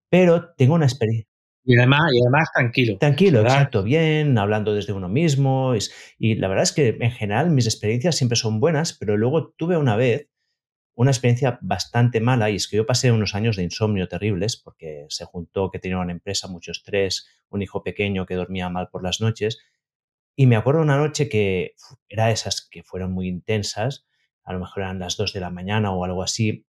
Pero 0.10 0.54
tengo 0.56 0.76
una 0.76 0.86
experiencia. 0.86 1.28
Y 1.64 1.76
además, 1.78 2.02
y 2.14 2.22
además 2.22 2.50
tranquilo. 2.54 2.98
Tranquilo, 3.00 3.42
exacto, 3.42 3.82
bien, 3.82 4.38
hablando 4.38 4.76
desde 4.76 4.94
uno 4.94 5.10
mismo. 5.10 5.74
y 6.20 6.36
la 6.36 6.48
verdad 6.48 6.64
es 6.64 6.72
que 6.72 6.98
en 7.00 7.12
general 7.12 7.50
mis 7.50 7.66
experiencias 7.66 8.16
siempre 8.16 8.36
son 8.36 8.60
buenas, 8.60 8.94
pero 8.94 9.18
luego 9.18 9.54
tuve 9.58 9.76
una 9.78 9.96
vez 9.96 10.30
una 10.96 11.12
experiencia 11.12 11.60
bastante 11.62 12.22
mala 12.22 12.50
y 12.50 12.56
es 12.56 12.68
que 12.68 12.78
yo 12.78 12.86
pasé 12.86 13.12
unos 13.12 13.36
años 13.36 13.58
de 13.58 13.64
insomnio 13.64 14.08
terribles 14.08 14.56
porque 14.58 15.06
se 15.10 15.26
juntó 15.26 15.70
que 15.70 15.80
tenía 15.80 16.00
una 16.00 16.14
empresa, 16.14 16.48
mucho 16.48 16.72
estrés, 16.72 17.28
un 17.50 17.62
hijo 17.62 17.84
pequeño 17.84 18.26
que 18.26 18.36
dormía 18.36 18.70
mal 18.70 18.90
por 18.90 19.04
las 19.04 19.20
noches. 19.20 19.60
Y 20.36 20.48
me 20.48 20.56
acuerdo 20.56 20.82
una 20.82 20.98
noche 20.98 21.30
que 21.30 21.76
era 22.10 22.32
esas 22.32 22.68
que 22.70 22.84
fueron 22.84 23.14
muy 23.14 23.28
intensas, 23.28 24.08
a 24.44 24.54
lo 24.54 24.60
mejor 24.60 24.84
eran 24.84 25.00
las 25.00 25.18
dos 25.18 25.34
de 25.34 25.40
la 25.40 25.50
mañana 25.50 25.92
o 25.92 26.04
algo 26.04 26.24
así, 26.24 26.66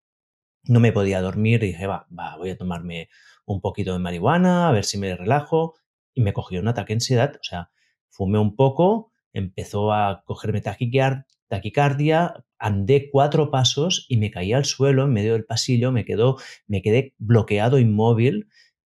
no 0.64 0.80
me 0.80 0.92
podía 0.92 1.20
dormir 1.20 1.62
y 1.62 1.68
dije, 1.68 1.86
va, 1.86 2.06
va, 2.16 2.36
voy 2.36 2.50
a 2.50 2.56
tomarme 2.56 3.08
un 3.44 3.60
poquito 3.60 3.92
de 3.92 3.98
marihuana, 3.98 4.68
a 4.68 4.72
ver 4.72 4.84
si 4.84 4.98
me 4.98 5.14
relajo. 5.14 5.74
Y 6.14 6.22
me 6.22 6.32
cogió 6.32 6.60
un 6.60 6.68
ataque 6.68 6.94
de 6.94 6.96
ansiedad, 6.96 7.36
o 7.36 7.44
sea, 7.44 7.70
fumé 8.08 8.38
un 8.38 8.56
poco, 8.56 9.12
empezó 9.34 9.92
a 9.92 10.22
cogerme 10.24 10.62
taquicardia, 10.62 12.44
andé 12.58 13.10
cuatro 13.10 13.50
pasos 13.50 14.06
y 14.08 14.16
me 14.16 14.30
caí 14.30 14.54
al 14.54 14.64
suelo 14.64 15.04
en 15.04 15.12
medio 15.12 15.34
del 15.34 15.44
pasillo, 15.44 15.92
me, 15.92 16.06
quedó, 16.06 16.38
me 16.66 16.80
quedé 16.80 17.14
bloqueado, 17.18 17.78
inmóvil. 17.78 18.48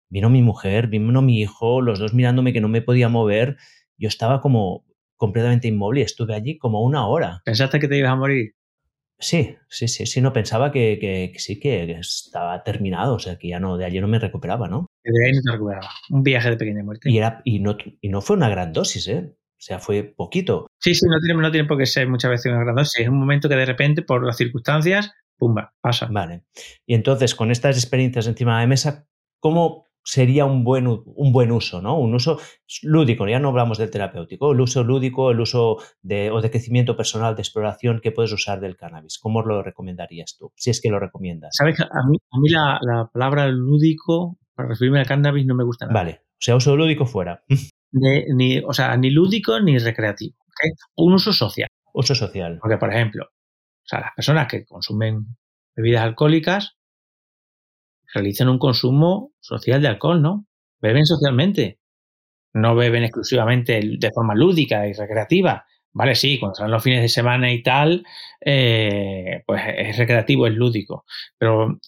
Vino 0.10 0.30
mi 0.30 0.42
mujer, 0.42 0.88
vino 0.88 1.22
mi 1.22 1.42
hijo, 1.42 1.82
los 1.82 2.00
dos 2.00 2.14
mirándome 2.14 2.54
que 2.54 2.62
no 2.62 2.70
me 2.70 2.82
podía 2.82 3.10
mover. 3.10 3.58
Yo 3.98 4.08
estaba 4.08 4.42
como 4.42 4.86
completamente 5.16 5.68
inmóvil 5.68 6.00
y 6.00 6.04
estuve 6.04 6.36
allí 6.36 6.58
como 6.58 6.82
una 6.84 7.08
hora. 7.08 7.42
¿Pensaste 7.44 7.80
que 7.80 7.88
te 7.88 7.98
ibas 7.98 8.12
a 8.12 8.16
morir? 8.16 8.54
Sí, 9.20 9.56
sí, 9.68 9.88
sí, 9.88 10.06
sí, 10.06 10.22
no 10.22 10.32
pensaba 10.32 10.72
que, 10.72 11.00
que, 11.00 11.40
sí, 11.40 11.60
que 11.60 11.92
estaba 12.00 12.64
terminado, 12.64 13.16
o 13.16 13.20
sea, 13.20 13.36
que 13.38 13.48
ya 13.48 13.60
no, 13.60 13.76
de 13.76 13.86
allí 13.86 14.00
no 14.00 14.08
me 14.08 14.20
recuperaba, 14.20 14.68
¿no? 14.68 14.86
De 15.04 15.26
ahí 15.26 15.32
no 15.32 15.42
te 15.42 15.52
recuperaba. 15.54 15.90
Un 16.12 16.22
viaje 16.22 16.52
de 16.52 16.58
pequeña 16.58 16.84
muerte. 16.84 17.10
Y, 17.10 17.18
era, 17.18 17.42
y, 17.44 17.60
no, 17.60 17.76
y 18.00 18.10
no 18.10 18.22
fue 18.22 18.36
una 18.36 18.50
gran 18.50 18.74
dosis, 18.74 19.08
¿eh? 19.08 19.34
O 19.34 19.60
sea, 19.60 19.80
fue 19.80 20.04
poquito. 20.04 20.68
Sí, 20.80 20.94
sí, 20.94 21.08
no 21.10 21.20
tiene, 21.20 21.42
no 21.42 21.52
tiene 21.52 21.68
por 21.68 21.80
qué 21.80 21.88
ser 21.88 22.08
muchas 22.08 22.30
veces 22.30 22.52
una 22.52 22.64
gran 22.64 22.76
dosis. 22.76 23.02
Es 23.02 23.10
un 23.10 23.18
momento 23.18 23.50
que 23.50 23.56
de 23.56 23.66
repente, 23.66 24.04
por 24.04 24.24
las 24.24 24.38
circunstancias, 24.38 25.12
pumba, 25.36 25.74
pasa. 25.82 26.08
Vale. 26.12 26.44
Y 26.86 26.94
entonces, 26.94 27.34
con 27.34 27.50
estas 27.50 27.76
experiencias 27.76 28.28
encima 28.28 28.58
de 28.58 28.64
la 28.66 28.68
mesa, 28.68 29.08
¿cómo 29.40 29.87
sería 30.08 30.46
un 30.46 30.64
buen, 30.64 30.88
un 30.88 31.34
buen 31.34 31.52
uso, 31.52 31.82
¿no? 31.82 32.00
Un 32.00 32.16
uso 32.16 32.40
lúdico, 32.82 33.28
ya 33.28 33.40
no 33.40 33.50
hablamos 33.50 33.78
del 33.78 33.92
terapéutico, 33.92 34.54
el 34.54 34.62
uso 34.62 34.82
lúdico, 34.86 35.32
el 35.32 35.42
uso 35.42 35.80
de, 36.02 36.32
o 36.32 36.40
de 36.40 36.50
crecimiento 36.50 36.96
personal, 36.96 37.36
de 37.36 37.42
exploración 37.42 38.00
que 38.02 38.14
puedes 38.14 38.32
usar 38.32 38.62
del 38.62 38.78
cannabis. 38.78 39.20
¿Cómo 39.20 39.42
lo 39.42 39.62
recomendarías 39.62 40.38
tú? 40.40 40.54
Si 40.56 40.70
es 40.70 40.80
que 40.80 40.90
lo 40.90 41.02
recomiendas. 41.02 41.58
Sabes, 41.58 41.82
a 41.82 42.08
mí, 42.08 42.18
a 42.32 42.40
mí 42.40 42.50
la, 42.50 42.80
la, 42.82 43.10
palabra 43.12 43.50
lúdico, 43.50 44.38
para 44.56 44.70
referirme 44.70 45.02
al 45.02 45.08
cannabis, 45.08 45.46
no 45.46 45.56
me 45.56 45.66
gusta 45.66 45.88
nada. 45.88 46.00
Vale, 46.00 46.22
o 46.24 46.40
sea, 46.40 46.56
uso 46.56 46.78
lúdico 46.78 47.06
fuera. 47.06 47.44
ni, 47.92 48.60
o 48.60 48.72
sea, 48.72 48.96
ni 48.96 49.10
lúdico 49.10 49.60
ni 49.60 49.78
recreativo. 49.78 50.38
Un 50.96 51.16
uso 51.16 51.34
social. 51.34 51.68
Uso 51.94 52.16
social. 52.16 52.60
Porque, 52.62 52.78
por 52.78 52.94
ejemplo, 52.94 53.26
o 53.26 53.88
sea, 53.88 54.00
las 54.00 54.14
personas 54.16 54.48
que 54.48 54.64
consumen 54.64 55.36
bebidas 55.76 56.04
alcohólicas 56.04 56.77
realizan 58.18 58.50
un 58.50 58.60
consumo 58.60 59.32
social 59.40 59.82
de 59.82 59.88
alcohol, 59.88 60.22
¿no? 60.22 60.46
Beben 60.82 61.06
socialmente. 61.06 61.80
No 62.54 62.76
beben 62.76 63.04
exclusivamente 63.04 63.80
de 63.82 64.12
forma 64.12 64.36
lúdica 64.36 64.88
y 64.88 64.94
recreativa. 64.94 65.66
Vale, 65.94 66.16
sí, 66.16 66.40
cuando 66.40 66.56
salen 66.56 66.72
los 66.72 66.84
fines 66.84 67.02
de 67.02 67.10
semana 67.10 67.52
y 67.52 67.64
tal, 67.64 68.06
eh, 68.40 69.42
pues 69.48 69.64
es 69.76 69.98
recreativo, 69.98 70.46
es 70.46 70.54
lúdico. 70.54 71.06
Pero 71.38 71.80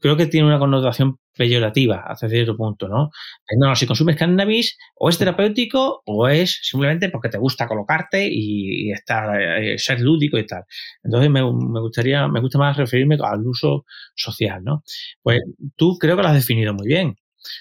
creo 0.00 0.16
que 0.16 0.26
tiene 0.26 0.46
una 0.46 0.58
connotación 0.58 1.18
peyorativa 1.36 2.04
hasta 2.06 2.28
cierto 2.28 2.56
punto, 2.56 2.88
¿no? 2.88 3.10
No, 3.58 3.74
si 3.74 3.86
consumes 3.86 4.16
cannabis, 4.16 4.76
o 4.94 5.08
es 5.08 5.18
terapéutico 5.18 6.02
o 6.04 6.28
es 6.28 6.60
simplemente 6.62 7.08
porque 7.08 7.28
te 7.28 7.38
gusta 7.38 7.66
colocarte 7.66 8.28
y, 8.30 8.90
estar, 8.92 9.40
eh, 9.40 9.78
ser 9.78 10.00
lúdico 10.00 10.38
y 10.38 10.46
tal. 10.46 10.64
Entonces 11.02 11.30
me, 11.30 11.42
gustaría, 11.42 12.28
me 12.28 12.40
gusta 12.40 12.58
más 12.58 12.76
referirme 12.76 13.16
al 13.22 13.46
uso 13.46 13.84
social, 14.14 14.62
¿no? 14.64 14.82
Pues 15.22 15.40
tú 15.76 15.96
creo 15.98 16.16
que 16.16 16.22
lo 16.22 16.28
has 16.28 16.34
definido 16.34 16.74
muy 16.74 16.86
bien. 16.86 17.16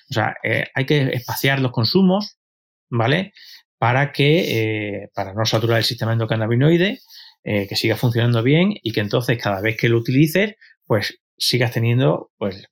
O 0.10 0.14
sea, 0.14 0.36
eh, 0.44 0.66
hay 0.76 0.86
que 0.86 1.10
espaciar 1.14 1.60
los 1.60 1.72
consumos, 1.72 2.38
¿vale? 2.90 3.34
Para 3.78 4.12
que, 4.12 5.02
eh, 5.04 5.10
para 5.16 5.34
no 5.34 5.46
saturar 5.46 5.80
el 5.80 5.84
sistema 5.84 6.14
endocannabinoide, 6.14 7.00
que 7.44 7.76
siga 7.76 7.96
funcionando 7.96 8.44
bien 8.44 8.76
y 8.84 8.92
que 8.92 9.00
entonces 9.00 9.42
cada 9.42 9.62
vez 9.62 9.76
que 9.76 9.90
lo 9.90 9.98
utilices, 9.98 10.54
pues 10.86 11.20
sigas 11.38 11.72
teniendo, 11.72 12.32
pues, 12.38 12.68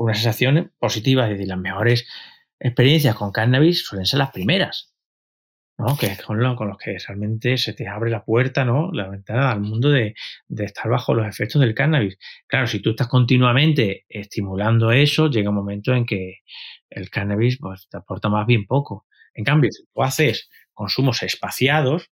una 0.00 0.14
sensación 0.14 0.72
positiva, 0.78 1.24
es 1.24 1.32
decir, 1.32 1.48
las 1.48 1.58
mejores 1.58 2.08
experiencias 2.58 3.14
con 3.14 3.32
cannabis 3.32 3.84
suelen 3.84 4.06
ser 4.06 4.18
las 4.18 4.30
primeras, 4.30 4.94
¿no? 5.76 5.96
Que 5.96 6.16
con, 6.26 6.56
con 6.56 6.68
los 6.68 6.78
que 6.78 6.96
realmente 7.06 7.58
se 7.58 7.74
te 7.74 7.86
abre 7.86 8.10
la 8.10 8.24
puerta, 8.24 8.64
¿no? 8.64 8.90
La 8.92 9.08
ventana 9.08 9.50
al 9.50 9.60
mundo 9.60 9.90
de, 9.90 10.14
estar 10.48 10.88
bajo 10.88 11.14
los 11.14 11.26
efectos 11.26 11.60
del 11.60 11.74
cannabis. 11.74 12.18
Claro, 12.46 12.66
si 12.66 12.80
tú 12.80 12.90
estás 12.90 13.08
continuamente 13.08 14.06
estimulando 14.08 14.90
eso, 14.90 15.28
llega 15.28 15.50
un 15.50 15.56
momento 15.56 15.92
en 15.92 16.06
que 16.06 16.38
el 16.88 17.10
cannabis 17.10 17.58
pues, 17.60 17.86
te 17.90 17.98
aporta 17.98 18.30
más 18.30 18.46
bien 18.46 18.66
poco. 18.66 19.06
En 19.34 19.44
cambio, 19.44 19.70
si 19.70 19.84
tú 19.92 20.02
haces 20.02 20.48
consumos 20.72 21.22
espaciados. 21.22 22.10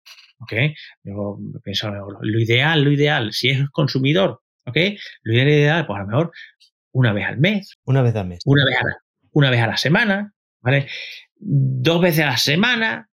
Yo 1.02 1.38
pienso, 1.64 1.90
lo 1.90 2.38
ideal, 2.38 2.84
lo 2.84 2.92
ideal, 2.92 3.32
si 3.32 3.48
es 3.48 3.68
consumidor, 3.70 4.42
¿ok? 4.66 4.76
Lo 5.22 5.32
ideal, 5.32 5.84
pues 5.86 5.98
a 5.98 6.02
lo 6.02 6.06
mejor 6.06 6.32
una 6.92 7.12
vez 7.12 7.26
al 7.26 7.38
mes. 7.38 7.76
Una 7.84 8.02
vez 8.02 8.14
al 8.16 8.26
mes. 8.28 8.40
Una 8.44 8.64
vez 8.64 8.76
a 8.78 8.84
la, 8.84 8.96
una 9.32 9.50
vez 9.50 9.60
a 9.60 9.66
la 9.66 9.76
semana, 9.76 10.34
¿vale? 10.60 10.86
Dos 11.36 12.00
veces 12.00 12.24
a 12.24 12.26
la 12.26 12.36
semana. 12.36 13.08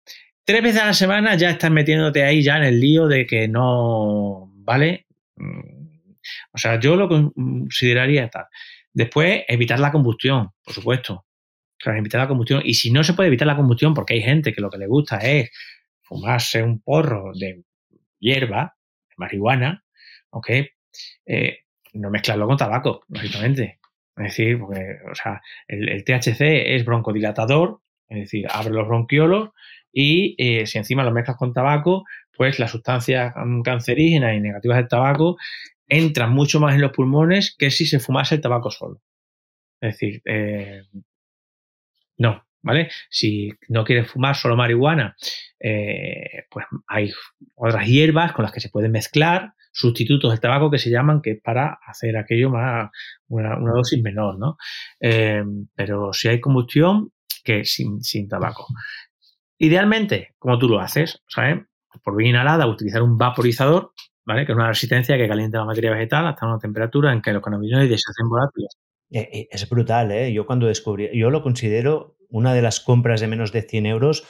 Tres 0.46 0.62
veces 0.62 0.82
a 0.82 0.86
la 0.86 0.94
semana 0.94 1.36
ya 1.36 1.50
estás 1.50 1.72
metiéndote 1.72 2.24
ahí 2.24 2.44
ya 2.44 2.58
en 2.58 2.64
el 2.64 2.80
lío 2.80 3.08
de 3.08 3.26
que 3.26 3.48
no, 3.48 4.52
¿vale? 4.56 5.08
Mm, 5.36 5.74
o 6.52 6.58
sea, 6.58 6.80
yo 6.80 6.96
lo 6.96 7.08
consideraría 7.08 8.30
tal. 8.30 8.46
Después, 8.94 9.44
evitar 9.48 9.80
la 9.80 9.92
combustión, 9.92 10.52
por 10.64 10.74
supuesto. 10.74 11.26
evitar 11.86 12.22
la 12.22 12.28
combustión. 12.28 12.62
Y 12.64 12.76
si 12.76 12.92
no 12.92 13.04
se 13.04 13.14
puede 13.14 13.28
evitar 13.28 13.48
la 13.48 13.56
combustión, 13.56 13.94
porque 13.94 14.14
hay 14.14 14.22
gente 14.22 14.54
que 14.54 14.62
lo 14.62 14.70
que 14.70 14.78
le 14.78 14.88
gusta 14.88 15.18
es 15.18 15.50
fumarse 16.04 16.64
un 16.64 16.82
porro 16.82 17.32
de 17.34 17.64
hierba, 18.20 18.76
de 19.10 19.16
marihuana, 19.18 19.84
¿ok? 20.30 20.50
Eh, 21.26 21.63
no 21.94 22.10
mezclarlo 22.10 22.48
con 22.48 22.58
tabaco, 22.58 23.04
lógicamente. 23.10 23.80
Es 24.16 24.24
decir, 24.24 24.60
porque, 24.60 24.98
o 25.10 25.16
sea, 25.16 25.42
el, 25.68 26.04
THC 26.04 26.42
es 26.76 26.86
broncodilatador, 26.86 27.80
es 28.10 28.20
decir, 28.20 28.48
abre 28.52 28.74
los 28.74 28.88
bronquiolos 28.88 29.50
y 29.92 30.36
eh, 30.38 30.66
si 30.66 30.78
encima 30.78 31.04
lo 31.04 31.12
mezclas 31.12 31.38
con 31.38 31.54
tabaco, 31.54 32.06
pues 32.36 32.60
las 32.60 32.72
sustancias 32.72 33.34
mm, 33.36 33.62
cancerígenas 33.62 34.36
y 34.36 34.40
negativas 34.40 34.78
del 34.78 34.88
tabaco 34.88 35.38
entran 35.88 36.32
mucho 36.32 36.60
más 36.60 36.76
en 36.76 36.82
los 36.82 36.92
pulmones 36.92 37.56
que 37.58 37.72
si 37.72 37.86
se 37.86 38.00
fumase 38.00 38.36
el 38.36 38.42
tabaco 38.42 38.70
solo. 38.72 39.02
Es 39.82 39.94
decir, 39.94 40.22
eh, 40.26 40.84
no, 42.18 42.46
¿vale? 42.62 42.90
Si 43.10 43.52
no 43.68 43.84
quieres 43.84 44.10
fumar 44.10 44.36
solo 44.36 44.56
marihuana, 44.56 45.16
eh, 45.60 46.46
pues 46.50 46.66
hay 46.88 47.12
otras 47.56 47.88
hierbas 47.88 48.34
con 48.34 48.44
las 48.44 48.52
que 48.52 48.60
se 48.60 48.70
pueden 48.70 48.92
mezclar 48.92 49.54
sustitutos 49.74 50.32
del 50.32 50.40
tabaco 50.40 50.70
que 50.72 50.78
se 50.78 50.90
llaman, 50.90 51.22
que 51.22 51.36
para 51.36 51.80
hacer 51.86 52.16
aquello 52.16 52.50
más, 52.50 52.90
una, 53.28 53.58
dosis 53.58 54.02
menor, 54.02 54.38
¿no? 54.38 54.58
Eh, 55.00 55.44
pero 55.76 56.14
si 56.14 56.30
hay 56.30 56.40
combustión, 56.40 57.12
que 57.44 57.66
sin, 57.66 58.02
sin 58.02 58.30
tabaco. 58.30 58.68
Idealmente, 59.58 60.36
como 60.40 60.58
tú 60.58 60.70
lo 60.70 60.80
haces, 60.80 61.22
¿sabes? 61.28 61.66
Por 62.04 62.16
vía 62.16 62.30
inhalada, 62.30 62.68
utilizar 62.68 63.02
un 63.02 63.18
vaporizador, 63.18 63.92
¿vale? 64.26 64.46
Que 64.46 64.54
es 64.54 64.56
una 64.56 64.70
resistencia 64.70 65.18
que 65.18 65.28
calienta 65.28 65.60
la 65.60 65.66
materia 65.66 65.92
vegetal 65.92 66.28
hasta 66.28 66.48
una 66.48 66.60
temperatura 66.60 67.12
en 67.12 67.22
que 67.22 67.34
los 67.34 67.42
cannabinoides 67.42 68.02
se 68.02 68.12
hacen 68.12 68.30
volátiles. 68.30 68.78
Eh, 69.12 69.30
eh, 69.32 69.48
es 69.52 69.70
brutal, 69.70 70.12
¿eh? 70.12 70.34
Yo 70.34 70.46
cuando 70.46 70.68
descubrí, 70.68 71.10
yo 71.18 71.30
lo 71.30 71.44
considero 71.44 72.18
una 72.30 72.54
de 72.54 72.62
las 72.62 72.80
compras 72.80 73.22
de 73.22 73.28
menos 73.28 73.52
de 73.52 73.62
100 73.62 73.86
euros 73.86 74.28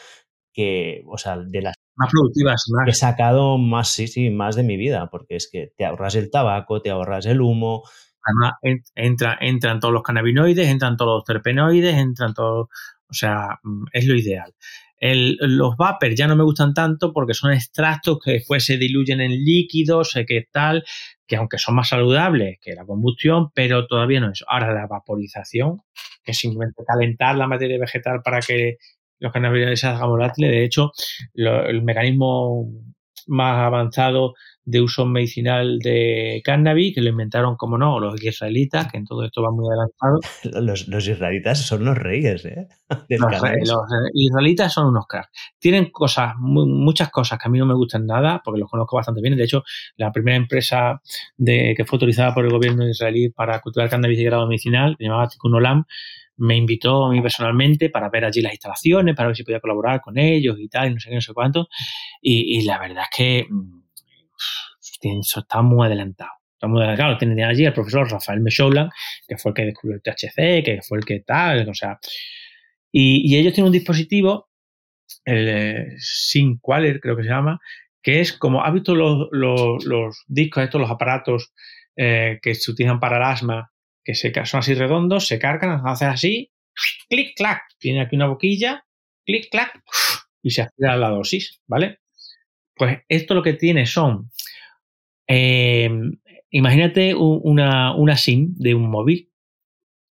que, 0.52 1.03
o 1.07 1.18
sea, 1.18 1.38
de 1.38 1.61
las 1.61 1.76
más 1.95 2.10
productivas. 2.11 2.64
Más. 2.70 2.88
He 2.88 2.94
sacado 2.94 3.57
más, 3.57 3.90
sí, 3.90 4.07
sí, 4.07 4.30
más 4.30 4.56
de 4.56 4.64
mi 4.64 4.78
vida, 4.78 5.10
porque 5.11 5.36
es 5.36 5.49
que 5.52 5.72
te 5.78 5.86
ahorras 5.86 6.15
el 6.15 6.32
tabaco, 6.32 6.82
te 6.82 6.90
ahorras 6.90 7.26
el 7.26 7.41
humo. 7.41 7.84
Además, 8.24 8.82
entra, 8.95 9.38
entran 9.41 9.80
todos 9.80 9.94
los 9.94 10.03
cannabinoides, 10.03 10.68
entran 10.68 10.98
todos 10.98 11.18
los 11.18 11.24
terpenoides, 11.26 11.95
entran 11.95 12.34
todos. 12.34 12.68
O 13.10 13.14
sea, 13.14 13.60
mm, 13.64 13.86
es 13.91 14.07
lo 14.07 14.15
ideal. 14.15 14.53
El, 14.98 15.38
los 15.41 15.76
vapers 15.76 16.15
ya 16.15 16.28
no 16.28 16.36
me 16.38 16.45
gustan 16.45 16.74
tanto 16.74 17.11
porque 17.11 17.34
son 17.34 17.52
extractos 17.52 18.20
que 18.24 18.32
después 18.32 18.65
se 18.65 18.78
diluyen 18.78 19.20
en 19.20 19.32
líquidos, 19.32 20.11
sé 20.11 20.26
que 20.26 20.48
tal, 20.49 20.86
que 21.28 21.36
aunque 21.36 21.57
son 21.57 21.76
más 21.76 21.90
saludables 21.90 22.57
que 22.61 22.74
la 22.74 22.86
combustión, 22.86 23.52
pero 23.53 23.86
todavía 23.86 24.22
no 24.22 24.32
es. 24.32 24.45
Ahora 24.48 24.74
la 24.74 24.88
vaporización, 24.88 25.82
que 26.24 26.32
es 26.32 26.38
simplemente 26.38 26.84
calentar 26.88 27.36
la 27.36 27.48
materia 27.48 27.78
vegetal 27.78 28.22
para 28.24 28.40
que 28.40 28.78
los 29.24 29.32
cannabinoides 29.32 29.80
se 29.80 29.88
hagan 29.88 30.10
volátiles. 30.10 30.52
De 30.52 30.66
hecho, 30.66 30.91
el 31.34 31.82
mecanismo 31.82 32.68
más 33.28 33.58
avanzado 33.58 34.34
de 34.66 34.82
uso 34.82 35.06
medicinal 35.06 35.80
de 35.80 36.41
cannabis, 36.44 36.94
que 36.94 37.02
lo 37.02 37.10
inventaron, 37.10 37.56
como 37.56 37.78
no, 37.78 38.00
los 38.02 38.22
israelitas, 38.22 38.91
que 38.91 38.98
en 38.98 39.06
todo 39.06 39.24
esto 39.24 39.41
va 39.41 39.52
muy 39.52 39.66
adelantado. 39.68 40.20
Los, 40.62 40.88
los 40.88 41.08
israelitas 41.08 41.66
son 41.66 41.86
los 41.86 41.98
reyes, 41.98 42.45
¿eh? 42.45 42.68
los, 43.10 43.82
israelitas 44.14 44.74
son 44.74 44.88
unos 44.88 45.06
cracks. 45.08 45.30
Tienen 45.58 45.90
cosas, 45.90 46.34
muchas 46.38 47.10
cosas 47.10 47.40
que 47.40 47.48
a 47.48 47.52
mí 47.52 47.60
no 47.60 47.66
me 47.66 47.74
gustan 47.74 48.06
nada, 48.06 48.41
porque 48.44 48.60
los 48.60 48.70
conozco 48.70 48.98
bastante 48.98 49.22
bien. 49.22 49.38
De 49.38 49.44
hecho, 49.44 49.64
la 49.95 50.12
primera 50.12 50.38
empresa 50.38 51.02
de, 51.38 51.74
que 51.76 51.86
fue 51.86 51.98
autorizada 51.98 52.34
por 52.34 52.45
el 52.45 52.52
gobierno 52.52 52.88
israelí 52.88 53.30
para 53.30 53.60
cultivar 53.62 53.90
cannabis 53.90 54.18
de 54.18 54.26
grado 54.26 54.48
medicinal, 54.48 54.95
se 54.98 55.06
llamaba 55.06 55.28
Tikkun 55.28 55.56
Olam, 55.56 55.86
me 56.38 56.57
invitó 56.57 57.05
a 57.05 57.11
mí 57.11 57.22
personalmente 57.22 57.89
para 57.89 58.10
ver 58.10 58.26
allí 58.26 58.41
las 58.41 58.53
instalaciones, 58.53 59.15
para 59.15 59.27
ver 59.27 59.35
si 59.35 59.43
podía 59.43 59.60
colaborar 59.60 60.01
con 60.01 60.18
ellos 60.18 60.57
y 60.60 60.68
tal, 60.68 60.89
y 60.89 60.93
no 60.93 60.99
sé 60.99 61.10
qué, 61.10 61.15
no 61.15 61.22
sé 61.22 61.34
cuánto. 61.34 61.68
Y, 62.22 62.64
la 62.65 62.80
verdad 62.80 63.03
es 63.11 63.18
que 63.18 63.47
mm, 63.49 63.84
está 65.01 65.61
muy 65.61 65.85
adelantado. 65.85 66.31
Está 66.53 66.68
muy 66.68 66.80
adelantado. 66.80 67.18
Tiene 67.18 67.43
allí 67.43 67.65
el 67.65 67.73
profesor 67.73 68.10
Rafael 68.10 68.41
Mechoulan, 68.41 68.89
que 69.27 69.38
fue 69.38 69.51
el 69.51 69.55
que 69.55 69.65
descubrió 69.65 69.97
el 69.97 70.01
THC, 70.01 70.64
que 70.64 70.80
fue 70.88 70.99
el 70.99 71.05
que 71.05 71.19
tal, 71.19 71.68
o 71.69 71.73
sea. 71.73 71.99
Y, 72.91 73.35
ellos 73.35 73.53
tienen 73.53 73.68
un 73.68 73.73
dispositivo, 73.73 74.49
el 75.26 75.49
eh, 75.49 75.88
SynQualer 75.97 76.99
creo 76.99 77.18
que 77.18 77.23
se 77.23 77.30
llama, 77.30 77.60
que 78.01 78.22
es 78.22 78.34
como, 78.34 78.64
¿has 78.64 78.73
visto 78.73 78.93
los, 78.93 79.30
los, 79.31 80.23
discos 80.27 80.64
estos, 80.64 80.80
los 80.80 80.91
aparatos 80.91 81.53
eh, 81.95 82.39
que 82.41 82.53
se 82.53 82.72
utilizan 82.72 82.99
para 82.99 83.18
el 83.18 83.23
asma, 83.23 83.73
que 84.04 84.16
se, 84.16 84.34
son 84.46 84.60
así 84.60 84.74
redondos, 84.74 85.28
se 85.28 85.40
cargan, 85.40 85.82
hacen 85.86 86.10
así, 86.10 86.52
clic, 87.10 87.36
clac, 87.36 87.64
tiene 87.78 88.02
aquí 88.02 88.16
una 88.16 88.28
boquilla, 88.28 88.86
clic, 89.26 89.50
clac, 89.50 89.82
y 90.42 90.52
se 90.52 90.64
acelera 90.64 90.98
la 90.98 91.10
dosis, 91.10 91.62
¿vale? 91.68 92.00
Pues 92.76 93.00
esto 93.08 93.34
lo 93.34 93.44
que 93.44 93.54
tiene 93.54 93.86
son 93.86 94.30
eh, 95.28 95.90
imagínate 96.50 97.16
una, 97.16 97.96
una, 97.96 98.16
SIM 98.16 98.54
de 98.56 98.76
un 98.76 98.90
móvil, 98.90 99.32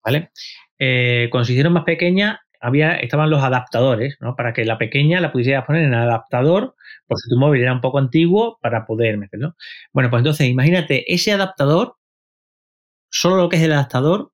¿vale? 0.04 0.32
Eh, 0.80 1.28
cuando 1.32 1.46
se 1.46 1.54
hicieron 1.54 1.74
más 1.74 1.84
pequeña, 1.84 2.42
había, 2.62 2.96
estaban 2.96 3.30
los 3.30 3.44
adaptadores, 3.44 4.18
¿no? 4.22 4.36
Para 4.36 4.54
que 4.54 4.66
la 4.66 4.78
pequeña 4.78 5.20
la 5.20 5.32
pudieras 5.32 5.66
poner 5.66 5.84
en 5.84 5.94
el 5.94 6.00
adaptador, 6.00 6.76
por 7.08 7.18
si 7.20 7.30
tu 7.30 7.38
móvil 7.38 7.62
era 7.62 7.74
un 7.74 7.82
poco 7.82 8.00
antiguo, 8.00 8.58
para 8.62 8.86
poder 8.86 9.18
meterlo. 9.18 9.56
Bueno, 9.92 10.10
pues 10.10 10.22
entonces, 10.22 10.48
imagínate 10.48 11.14
ese 11.14 11.34
adaptador, 11.34 11.98
solo 13.10 13.38
lo 13.38 13.50
que 13.50 13.58
es 13.58 13.64
el 13.64 13.74
adaptador, 13.74 14.32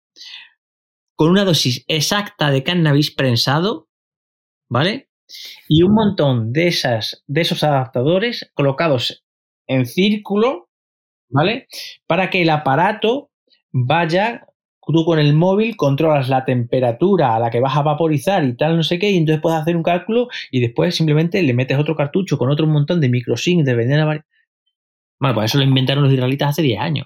con 1.16 1.30
una 1.30 1.46
dosis 1.46 1.84
exacta 1.88 2.52
de 2.52 2.64
cannabis 2.64 3.12
prensado, 3.12 3.88
¿vale? 4.70 5.10
Y 5.68 5.84
un 5.84 5.94
montón 5.94 6.52
de, 6.52 6.68
esas, 6.68 7.24
de 7.28 7.42
esos 7.42 7.64
adaptadores 7.64 8.52
colocados 8.54 9.26
en 9.68 9.86
círculo, 9.86 10.70
¿vale? 11.30 11.68
Para 12.06 12.30
que 12.30 12.42
el 12.42 12.50
aparato 12.50 13.32
vaya, 13.72 14.46
tú 14.86 15.06
con 15.06 15.20
el 15.20 15.34
móvil 15.34 15.76
controlas 15.76 16.30
la 16.30 16.46
temperatura 16.46 17.36
a 17.36 17.40
la 17.40 17.50
que 17.50 17.60
vas 17.60 17.76
a 17.76 17.82
vaporizar 17.82 18.44
y 18.44 18.56
tal, 18.56 18.76
no 18.78 18.84
sé 18.84 19.00
qué, 19.00 19.12
y 19.12 19.18
entonces 19.18 19.42
puedes 19.42 19.60
hacer 19.60 19.76
un 19.76 19.84
cálculo 19.84 20.28
y 20.52 20.60
después 20.60 20.96
simplemente 20.96 21.42
le 21.42 21.54
metes 21.54 21.80
otro 21.80 21.96
cartucho 21.96 22.38
con 22.38 22.50
otro 22.52 22.68
montón 22.68 23.02
de 23.02 23.10
microsinks 23.10 23.66
de 23.66 23.76
veneno. 23.76 24.06
Bueno, 25.20 25.36
pues 25.36 25.52
eso 25.52 25.58
lo 25.58 25.64
inventaron 25.64 26.04
los 26.04 26.14
israelitas 26.14 26.50
hace 26.50 26.62
10 26.62 26.80
años. 26.80 27.06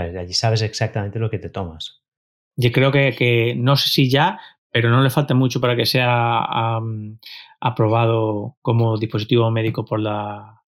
Allí 0.00 0.32
sabes 0.32 0.62
exactamente 0.62 1.18
lo 1.18 1.30
que 1.30 1.38
te 1.38 1.50
tomas. 1.50 2.02
Yo 2.56 2.70
creo 2.72 2.92
que, 2.92 3.14
que, 3.16 3.54
no 3.56 3.76
sé 3.76 3.88
si 3.88 4.10
ya, 4.10 4.38
pero 4.70 4.90
no 4.90 5.02
le 5.02 5.10
falta 5.10 5.34
mucho 5.34 5.60
para 5.60 5.76
que 5.76 5.86
sea 5.86 6.78
aprobado 7.60 8.56
como 8.62 8.96
dispositivo 8.98 9.50
médico 9.50 9.84
por 9.84 10.00
la, 10.00 10.62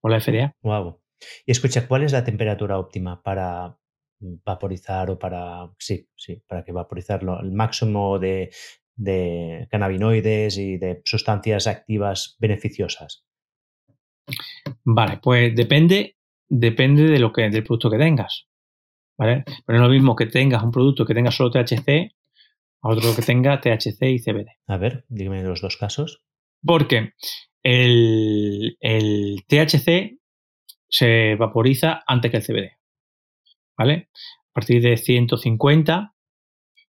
por 0.00 0.10
la 0.10 0.20
FDA. 0.20 0.54
Wow. 0.62 1.00
Y 1.46 1.52
escucha, 1.52 1.86
¿cuál 1.86 2.04
es 2.04 2.12
la 2.12 2.24
temperatura 2.24 2.78
óptima 2.78 3.22
para 3.22 3.76
vaporizar 4.20 5.10
o 5.10 5.18
para, 5.18 5.70
sí, 5.78 6.08
sí, 6.16 6.42
para 6.46 6.64
que 6.64 6.72
vaporizarlo, 6.72 7.40
el 7.40 7.52
máximo 7.52 8.18
de, 8.18 8.50
de 8.96 9.68
cannabinoides 9.70 10.58
y 10.58 10.76
de 10.76 11.00
sustancias 11.04 11.66
activas 11.66 12.36
beneficiosas? 12.38 13.24
Vale, 14.84 15.18
pues 15.22 15.54
depende, 15.54 16.17
depende 16.48 17.04
de 17.04 17.18
lo 17.18 17.32
que, 17.32 17.48
del 17.50 17.64
producto 17.64 17.90
que 17.90 17.98
tengas. 17.98 18.46
¿Vale? 19.16 19.44
Pero 19.66 19.78
es 19.78 19.82
lo 19.82 19.90
mismo 19.90 20.14
que 20.14 20.26
tengas 20.26 20.62
un 20.62 20.70
producto 20.70 21.04
que 21.04 21.14
tenga 21.14 21.30
solo 21.30 21.50
THC 21.50 22.12
a 22.82 22.88
otro 22.88 23.14
que 23.16 23.22
tenga 23.22 23.60
THC 23.60 24.02
y 24.02 24.18
CBD. 24.20 24.46
A 24.68 24.76
ver, 24.76 25.04
dígame 25.08 25.42
los 25.42 25.60
dos 25.60 25.76
casos. 25.76 26.22
Porque 26.64 27.14
el, 27.64 28.76
el 28.80 29.44
THC 29.48 30.18
se 30.88 31.34
vaporiza 31.34 32.02
antes 32.06 32.30
que 32.30 32.36
el 32.36 32.44
CBD. 32.44 32.70
¿Vale? 33.76 34.08
A 34.50 34.52
partir 34.52 34.82
de 34.82 34.96
150, 34.96 36.14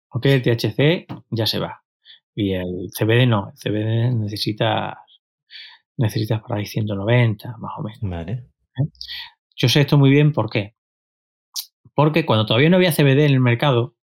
ok, 0.09 0.25
el 0.25 0.41
THC 0.41 1.05
ya 1.29 1.45
se 1.45 1.59
va. 1.59 1.83
Y 2.35 2.53
el 2.53 2.89
CBD 2.97 3.27
no, 3.27 3.51
el 3.51 3.57
CBD 3.57 4.15
necesita 4.15 5.03
necesitas 5.97 6.41
por 6.41 6.53
ahí 6.53 6.65
190, 6.65 7.57
más 7.57 7.71
o 7.77 7.83
menos. 7.83 7.99
Vale. 8.01 8.31
¿Eh? 8.31 8.89
Yo 9.55 9.69
sé 9.69 9.81
esto 9.81 9.97
muy 9.97 10.09
bien, 10.09 10.33
¿por 10.33 10.49
qué? 10.49 10.75
Porque 11.93 12.25
cuando 12.25 12.45
todavía 12.45 12.69
no 12.69 12.77
había 12.77 12.91
CBD 12.91 13.25
en 13.25 13.33
el 13.33 13.39
mercado, 13.39 13.95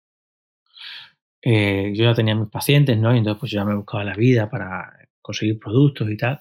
eh, 1.42 1.92
yo 1.94 2.04
ya 2.04 2.14
tenía 2.14 2.34
mis 2.34 2.50
pacientes, 2.50 2.98
¿no? 2.98 3.14
Y 3.14 3.18
entonces 3.18 3.40
pues 3.40 3.52
yo 3.52 3.60
ya 3.60 3.64
me 3.64 3.74
buscaba 3.74 4.04
la 4.04 4.14
vida 4.14 4.50
para 4.50 4.92
conseguir 5.22 5.58
productos 5.58 6.10
y 6.10 6.16
tal. 6.16 6.40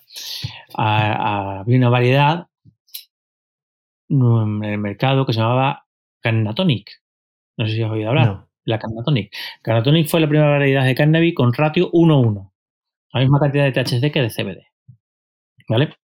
había 0.75 1.77
una 1.77 1.89
variedad 1.89 2.47
en 4.09 4.63
el 4.63 4.77
mercado 4.77 5.25
que 5.25 5.33
se 5.33 5.39
llamaba 5.39 5.85
Carnatonic. 6.21 6.89
No 7.57 7.67
sé 7.67 7.73
si 7.73 7.83
has 7.83 7.91
oído 7.91 8.09
hablar. 8.09 8.45
La 8.65 8.79
Carnatonic. 8.79 9.33
Carnatonic 9.61 10.07
fue 10.07 10.19
la 10.19 10.27
primera 10.27 10.49
variedad 10.49 10.85
de 10.85 10.95
cannabis 10.95 11.35
con 11.35 11.53
ratio 11.53 11.91
1-1. 11.91 12.51
La 13.13 13.21
misma 13.21 13.39
cantidad 13.39 13.65
de 13.65 13.71
THC 13.71 14.11
que 14.11 14.21
de 14.21 14.29
CBD. 14.29 14.67
¿Vale? 15.69 15.95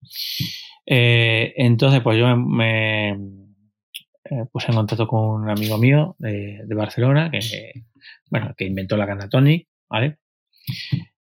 Eh, 0.86 1.54
entonces, 1.56 2.00
pues 2.02 2.18
yo 2.18 2.36
me, 2.36 3.10
eh, 3.10 4.44
puse 4.52 4.68
en 4.68 4.76
contacto 4.76 5.06
con 5.06 5.42
un 5.42 5.50
amigo 5.50 5.78
mío 5.78 6.16
de, 6.18 6.64
Barcelona 6.74 7.30
que, 7.30 7.84
bueno, 8.30 8.54
que 8.56 8.64
inventó 8.64 8.96
la 8.96 9.06
Carnatonic, 9.06 9.68
¿vale? 9.88 10.18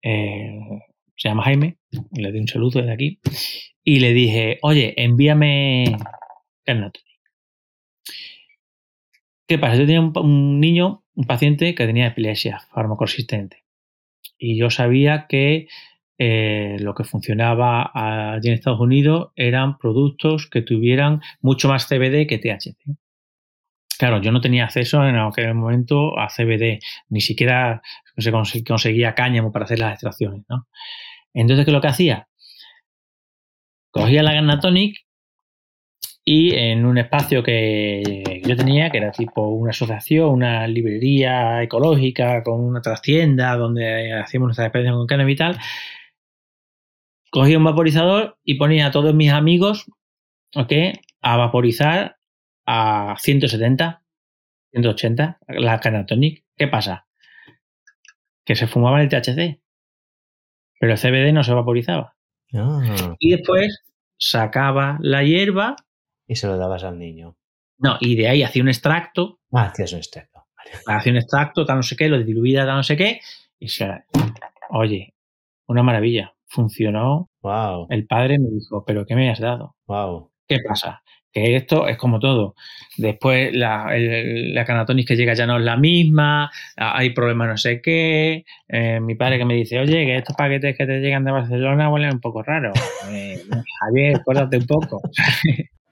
Eh, 0.03 0.59
se 1.17 1.29
llama 1.29 1.45
Jaime, 1.45 1.79
le 2.13 2.33
di 2.33 2.39
un 2.39 2.49
saludo 2.49 2.81
desde 2.81 2.93
aquí, 2.93 3.21
y 3.83 4.01
le 4.01 4.13
dije, 4.13 4.59
oye, 4.63 4.95
envíame 4.97 5.97
¿Qué 9.47 9.59
pasa? 9.59 9.77
Yo 9.77 9.87
tenía 9.87 10.01
un, 10.01 10.61
niño, 10.61 11.05
un 11.15 11.25
paciente 11.27 11.75
que 11.75 11.87
tenía 11.87 12.07
epilepsia 12.07 12.61
farmacoresistente. 12.73 13.65
Y 14.39 14.57
yo 14.57 14.71
sabía 14.71 15.27
que 15.29 15.69
eh, 16.19 16.77
lo 16.81 16.95
que 16.95 17.05
funcionaba 17.05 17.91
allí 17.93 18.49
en 18.49 18.55
Estados 18.55 18.81
Unidos 18.81 19.33
eran 19.35 19.79
productos 19.79 20.49
que 20.49 20.63
tuvieran 20.63 21.21
mucho 21.41 21.69
más 21.69 21.87
CBD 21.89 22.27
que 22.27 22.39
THC. 22.39 22.77
Claro, 23.99 24.21
yo 24.21 24.33
no 24.33 24.41
tenía 24.41 24.65
acceso 24.65 25.07
en 25.07 25.17
aquel 25.17 25.55
momento 25.55 26.19
a 26.19 26.29
CBD, 26.29 26.81
ni 27.09 27.21
siquiera 27.21 27.81
se 28.17 28.33
conseguía 28.33 29.15
cáñamo 29.15 29.53
para 29.53 29.65
hacer 29.65 29.79
las 29.79 29.93
extracciones. 29.93 30.45
¿no? 30.49 30.67
Entonces, 31.33 31.65
¿qué 31.65 31.71
es 31.71 31.75
lo 31.75 31.81
que 31.81 31.89
hacía? 31.89 32.29
Cogía 33.91 34.23
la 34.23 34.35
Ganatonic 34.35 35.05
y 36.25 36.55
en 36.55 36.87
un 36.87 36.99
espacio 36.99 37.43
que 37.43 38.43
yo 38.45 38.57
tenía, 38.57 38.91
que 38.91 38.99
era 38.99 39.13
tipo 39.13 39.49
una 39.49 39.71
asociación, 39.71 40.31
una 40.31 40.67
librería 40.67 41.63
ecológica 41.63 42.43
con 42.43 42.61
una 42.61 42.81
trastienda 42.81 43.55
donde 43.57 44.13
hacíamos 44.13 44.49
nuestra 44.49 44.67
experiencia 44.67 44.97
con 44.97 45.07
cannabis 45.07 45.35
y 45.35 45.37
tal, 45.37 45.59
cogía 47.35 47.59
un 47.59 47.65
vaporizador 47.65 48.39
y 48.45 48.55
ponía 48.55 48.87
a 48.87 48.91
todos 48.93 49.13
mis 49.13 49.33
amigos 49.33 49.87
a 51.21 51.37
vaporizar 51.37 52.17
a 52.65 53.17
170, 53.19 54.05
180, 54.71 55.39
la 55.49 55.81
Canatonic. 55.81 56.45
¿Qué 56.57 56.69
pasa? 56.69 57.09
Que 58.45 58.55
se 58.55 58.69
fumaba 58.69 59.03
el 59.03 59.09
THC, 59.09 59.61
pero 60.79 60.93
el 60.93 60.99
CBD 60.99 61.33
no 61.33 61.43
se 61.43 61.53
vaporizaba. 61.53 62.15
Ah, 62.55 63.17
Y 63.19 63.33
después 63.33 63.83
sacaba 64.17 64.99
la 65.01 65.25
hierba, 65.25 65.75
y 66.29 66.37
se 66.37 66.47
lo 66.47 66.57
dabas 66.57 66.85
al 66.85 67.01
niño. 67.01 67.37
no, 67.79 67.97
y 67.99 68.15
de 68.15 68.29
ahí 68.29 68.45
hacía 68.45 68.63
un 68.63 68.69
extracto, 68.69 69.41
Ah, 69.53 69.65
hacías 69.73 69.93
un 69.93 69.99
extracto. 69.99 70.47
Vale. 70.57 70.99
hacía 70.99 71.11
un 71.11 71.19
extracto, 71.19 71.67
tal 71.67 71.79
no 71.79 71.83
sé 71.83 71.97
qué, 71.97 72.09
lo 72.09 72.23
diluía, 72.23 72.65
tal 72.65 72.77
no 72.77 72.83
sé 72.85 72.97
qué, 72.97 73.21
y 73.59 73.69
se, 73.71 74.05
oye, 74.71 75.15
una 75.67 75.83
maravilla, 75.83 76.34
funcionó. 76.55 77.29
Wow, 77.43 77.87
El 77.91 78.07
padre 78.07 78.39
me 78.39 78.49
dijo, 78.51 78.85
pero 78.87 79.05
¿qué 79.07 79.15
me 79.15 79.31
has 79.31 79.41
dado? 79.41 79.75
wow. 79.87 80.31
¿Qué 80.47 80.59
pasa? 80.67 81.03
Que 81.33 81.57
esto 81.57 81.89
es 81.89 81.97
como 81.97 82.21
todo. 82.21 82.55
Después 82.99 83.53
la, 83.55 83.97
el- 83.97 84.55
la 84.55 84.65
canatonis 84.67 85.07
que 85.07 85.17
llega 85.17 85.33
ya 85.35 85.47
no 85.47 85.57
es 85.59 85.65
la 85.65 85.77
misma, 85.77 86.51
hay 86.77 87.11
problemas 87.11 87.49
no 87.49 87.57
sé 87.57 87.81
qué. 87.83 88.45
eh, 88.69 89.01
mi 89.01 89.15
padre 89.15 89.39
que 89.39 89.45
me 89.47 89.55
dice, 89.55 89.79
oye, 89.81 90.05
que 90.05 90.17
estos 90.19 90.37
paquetes 90.37 90.77
que 90.77 90.87
te 90.87 91.01
llegan 91.01 91.25
de 91.25 91.33
Barcelona 91.33 91.91
huelen 91.91 92.13
un 92.15 92.21
poco 92.21 92.43
raro. 92.43 92.73
Eh, 93.11 93.43
Javier, 93.81 94.17
acuérdate 94.21 94.59
un 94.59 94.67
poco. 94.67 95.01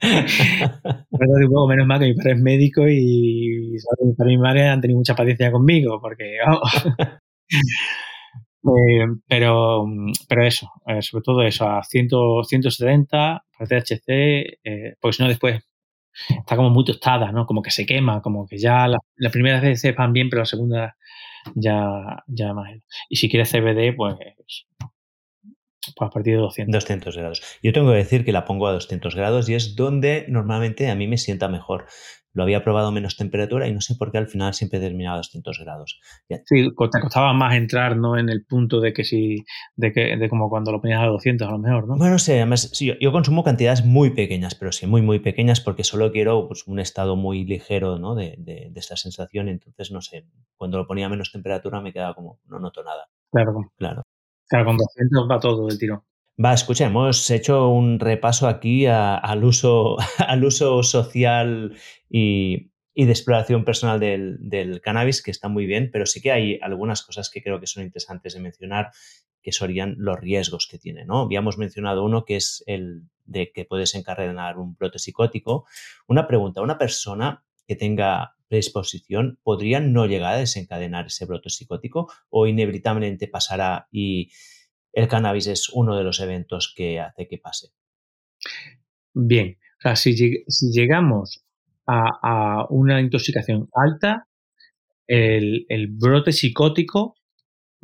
Acuérdate 0.03 1.45
un 1.47 1.53
poco, 1.53 1.69
menos 1.69 1.87
mal 1.87 2.01
que 2.01 2.07
mi 2.07 2.15
padre 2.15 2.33
es 2.33 2.41
médico 2.41 2.89
y 2.89 3.77
¿sabes? 3.79 4.07
mi 4.09 4.15
padre 4.15 4.33
y 4.33 4.37
mi 4.37 4.43
madre 4.43 4.69
han 4.69 4.81
tenido 4.81 4.99
mucha 4.99 5.15
paciencia 5.15 5.51
conmigo, 5.53 6.01
porque 6.01 6.37
vamos. 6.45 6.61
Eh, 8.65 9.07
pero, 9.27 9.87
pero 10.29 10.47
eso, 10.47 10.71
eh, 10.87 11.03
sobre 11.03 11.23
todo 11.23 11.43
eso, 11.43 11.69
a 11.69 11.83
100, 11.83 12.09
170 12.45 13.45
para 13.59 13.69
THC, 13.69 14.59
eh, 14.65 14.95
porque 15.01 15.17
si 15.17 15.23
no 15.23 15.29
después 15.29 15.63
está 16.29 16.57
como 16.57 16.71
muy 16.71 16.85
tostada, 16.85 17.33
¿no? 17.33 17.47
Como 17.47 17.63
que 17.63 17.71
se 17.71 17.87
quema, 17.87 18.23
como 18.23 18.47
que 18.47 18.59
ya 18.59 18.87
la, 18.87 18.99
la 19.17 19.31
primera 19.31 19.61
vez 19.61 19.81
sepan 19.81 20.13
bien, 20.13 20.31
pero 20.31 20.43
la 20.43 20.47
segunda 20.47 20.97
ya, 21.55 22.23
ya 22.27 22.55
más. 22.55 22.71
Y 23.09 23.17
si 23.17 23.29
quieres 23.29 23.51
CBD, 23.51 23.95
pues, 23.97 24.17
pues 24.37 24.67
a 26.01 26.11
partir 26.11 26.35
de 26.35 26.41
200. 26.41 26.73
200 26.73 27.17
grados. 27.17 27.43
Yo 27.63 27.73
tengo 27.73 27.91
que 27.91 27.97
decir 27.97 28.25
que 28.25 28.33
la 28.33 28.45
pongo 28.45 28.69
a 28.69 28.73
200 28.73 29.15
grados 29.17 29.49
y 29.49 29.55
es 29.55 29.75
donde 29.75 30.27
normalmente 30.29 30.89
a 30.91 30.95
mí 30.95 31.09
me 31.09 31.19
sienta 31.19 31.49
mejor. 31.49 31.87
Lo 32.35 32.43
había 32.43 32.65
probado 32.65 32.89
a 32.89 32.93
menos 32.93 33.17
temperatura 33.17 33.69
y 33.69 33.75
no 33.75 33.81
sé 33.81 33.95
por 33.95 34.11
qué 34.11 34.19
al 34.19 34.27
final 34.29 34.55
siempre 34.55 34.81
terminaba 34.81 35.15
a 35.15 35.19
200 35.19 35.59
grados. 35.61 36.01
Ya- 36.29 36.41
Sí, 36.47 36.69
te 36.71 37.01
costaba 37.01 37.33
más 37.35 37.55
entrar, 37.55 37.97
¿no? 37.97 38.17
En 38.19 38.29
el 38.29 38.45
punto 38.45 38.81
de 38.81 38.93
que 38.93 39.05
si, 39.05 39.45
de 39.77 39.93
que, 39.93 40.17
de 40.17 40.29
como 40.29 40.49
cuando 40.49 40.73
lo 40.73 40.81
ponías 40.81 41.03
a 41.03 41.07
200 41.07 41.47
a 41.49 41.53
lo 41.53 41.59
mejor, 41.59 41.87
¿no? 41.89 41.97
Bueno, 41.97 42.13
no 42.13 42.19
sé, 42.19 42.37
además 42.37 42.71
sí, 42.73 42.87
yo, 42.87 42.95
yo 43.01 43.13
consumo 43.13 43.45
cantidades 43.45 43.85
muy 43.85 44.11
pequeñas, 44.11 44.55
pero 44.55 44.73
sí, 44.73 44.87
muy, 44.87 45.03
muy 45.03 45.19
pequeñas 45.19 45.61
porque 45.61 45.85
solo 45.85 46.11
quiero 46.13 46.49
pues, 46.49 46.67
un 46.67 46.79
estado 46.81 47.17
muy 47.17 47.45
ligero 47.45 47.99
¿no? 47.99 48.15
de, 48.15 48.35
de, 48.39 48.69
de 48.71 48.81
esta 48.81 48.97
sensación. 48.97 49.49
Entonces, 49.49 49.91
no 49.91 50.01
sé, 50.01 50.27
cuando 50.57 50.79
lo 50.79 50.87
ponía 50.87 51.07
a 51.07 51.11
menos 51.11 51.33
temperatura 51.33 51.81
me 51.81 51.93
quedaba 51.93 52.15
como, 52.15 52.41
no 52.47 52.59
noto 52.59 52.83
nada. 52.83 53.09
Claro, 53.31 53.71
Claro. 53.77 54.03
claro, 54.49 54.65
con 54.67 54.77
200 54.77 55.29
va 55.31 55.41
todo 55.41 55.69
el 55.69 55.79
tiro. 55.79 56.05
Va, 56.43 56.55
escucha, 56.55 56.87
hemos 56.87 57.31
hecho 57.31 57.69
un 57.69 58.01
repaso 58.01 58.49
aquí 58.49 58.87
al, 58.87 59.45
uso, 59.45 59.97
al 60.19 60.45
uso 60.45 60.83
social 60.83 61.77
y, 62.11 62.73
y 62.95 63.05
de 63.05 63.13
exploración 63.13 63.65
personal 63.65 64.01
del, 64.01 64.39
del 64.41 64.81
cannabis, 64.81 65.23
que 65.23 65.31
está 65.31 65.49
muy 65.49 65.67
bien, 65.67 65.91
pero 65.93 66.05
sí 66.05 66.21
que 66.21 66.33
hay 66.33 66.59
algunas 66.61 67.03
cosas 67.03 67.31
que 67.31 67.43
creo 67.43 67.61
que 67.61 67.67
son 67.69 67.85
interesantes 67.85 68.35
de 68.35 68.41
mencionar, 68.41 68.91
que 69.41 69.53
serían 69.53 69.95
los 69.99 70.19
riesgos 70.19 70.67
que 70.69 70.79
tiene, 70.79 71.05
¿no? 71.05 71.21
Habíamos 71.21 71.59
mencionado 71.59 72.05
uno 72.05 72.25
que 72.25 72.37
es 72.37 72.65
el 72.67 73.03
de 73.25 73.53
que 73.53 73.65
puedes 73.65 73.95
encadenar 73.95 74.59
un 74.59 74.75
brote 74.75 74.99
psicótico. 74.99 75.67
Una 76.09 76.27
pregunta, 76.27 76.61
¿una 76.61 76.79
persona 76.79 77.45
que 77.69 77.77
tenga 77.77 78.35
predisposición 78.49 79.39
podría 79.43 79.81
no 79.81 80.07
llegar 80.07 80.35
a 80.35 80.39
desencadenar 80.39 81.07
ese 81.07 81.25
brote 81.25 81.51
psicótico 81.51 82.13
o 82.31 82.47
inevitablemente 82.47 83.29
pasará 83.29 83.89
y 83.91 84.31
el 84.93 85.09
cannabis 85.09 85.47
es 85.47 85.69
uno 85.73 85.97
de 85.97 86.05
los 86.05 86.21
eventos 86.21 86.73
que 86.77 87.01
hace 87.01 87.27
que 87.29 87.39
pase. 87.39 87.69
Bien, 89.15 89.59
o 89.79 89.81
sea, 89.83 89.97
si, 89.97 90.15
lleg- 90.15 90.45
si 90.49 90.71
llegamos 90.73 91.45
a, 91.87 92.09
a 92.23 92.67
una 92.71 93.01
intoxicación 93.01 93.69
alta, 93.75 94.29
el, 95.07 95.67
el 95.69 95.89
brote 95.89 96.33
psicótico 96.33 97.17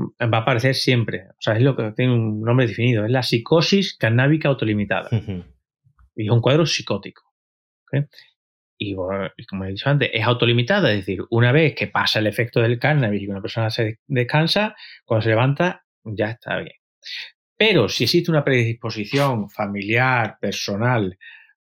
va 0.01 0.39
a 0.39 0.40
aparecer 0.43 0.74
siempre. 0.74 1.24
O 1.30 1.40
sea, 1.40 1.56
es 1.56 1.62
lo 1.62 1.76
que 1.76 1.93
tiene 1.93 2.14
un 2.14 2.40
nombre 2.40 2.66
definido. 2.66 3.05
Es 3.05 3.10
la 3.10 3.22
psicosis 3.22 3.97
canábica 3.97 4.48
autolimitada. 4.48 5.09
Y 6.14 6.26
es 6.26 6.30
un 6.30 6.40
cuadro 6.40 6.66
psicótico. 6.66 7.22
Y, 8.78 8.94
bueno, 8.94 9.28
y 9.36 9.44
como 9.44 9.64
he 9.64 9.70
dicho 9.70 9.90
antes, 9.90 10.10
es 10.12 10.22
autolimitada. 10.24 10.93
Es 10.93 10.98
decir, 11.01 11.22
una 11.30 11.51
vez 11.51 11.74
que 11.74 11.89
pasa 11.89 12.20
el 12.20 12.28
efecto 12.28 12.60
del 12.60 12.78
cannabis 12.78 13.22
y 13.22 13.26
una 13.26 13.43
persona 13.43 13.70
se 13.70 13.98
descansa, 14.06 14.76
cuando 15.05 15.22
se 15.24 15.30
levanta, 15.30 15.85
ya 16.05 16.30
está 16.30 16.59
bien. 16.59 16.76
Pero 17.57 17.89
si 17.89 18.05
existe 18.05 18.31
una 18.31 18.45
predisposición 18.45 19.51
familiar, 19.51 20.39
personal, 20.41 21.19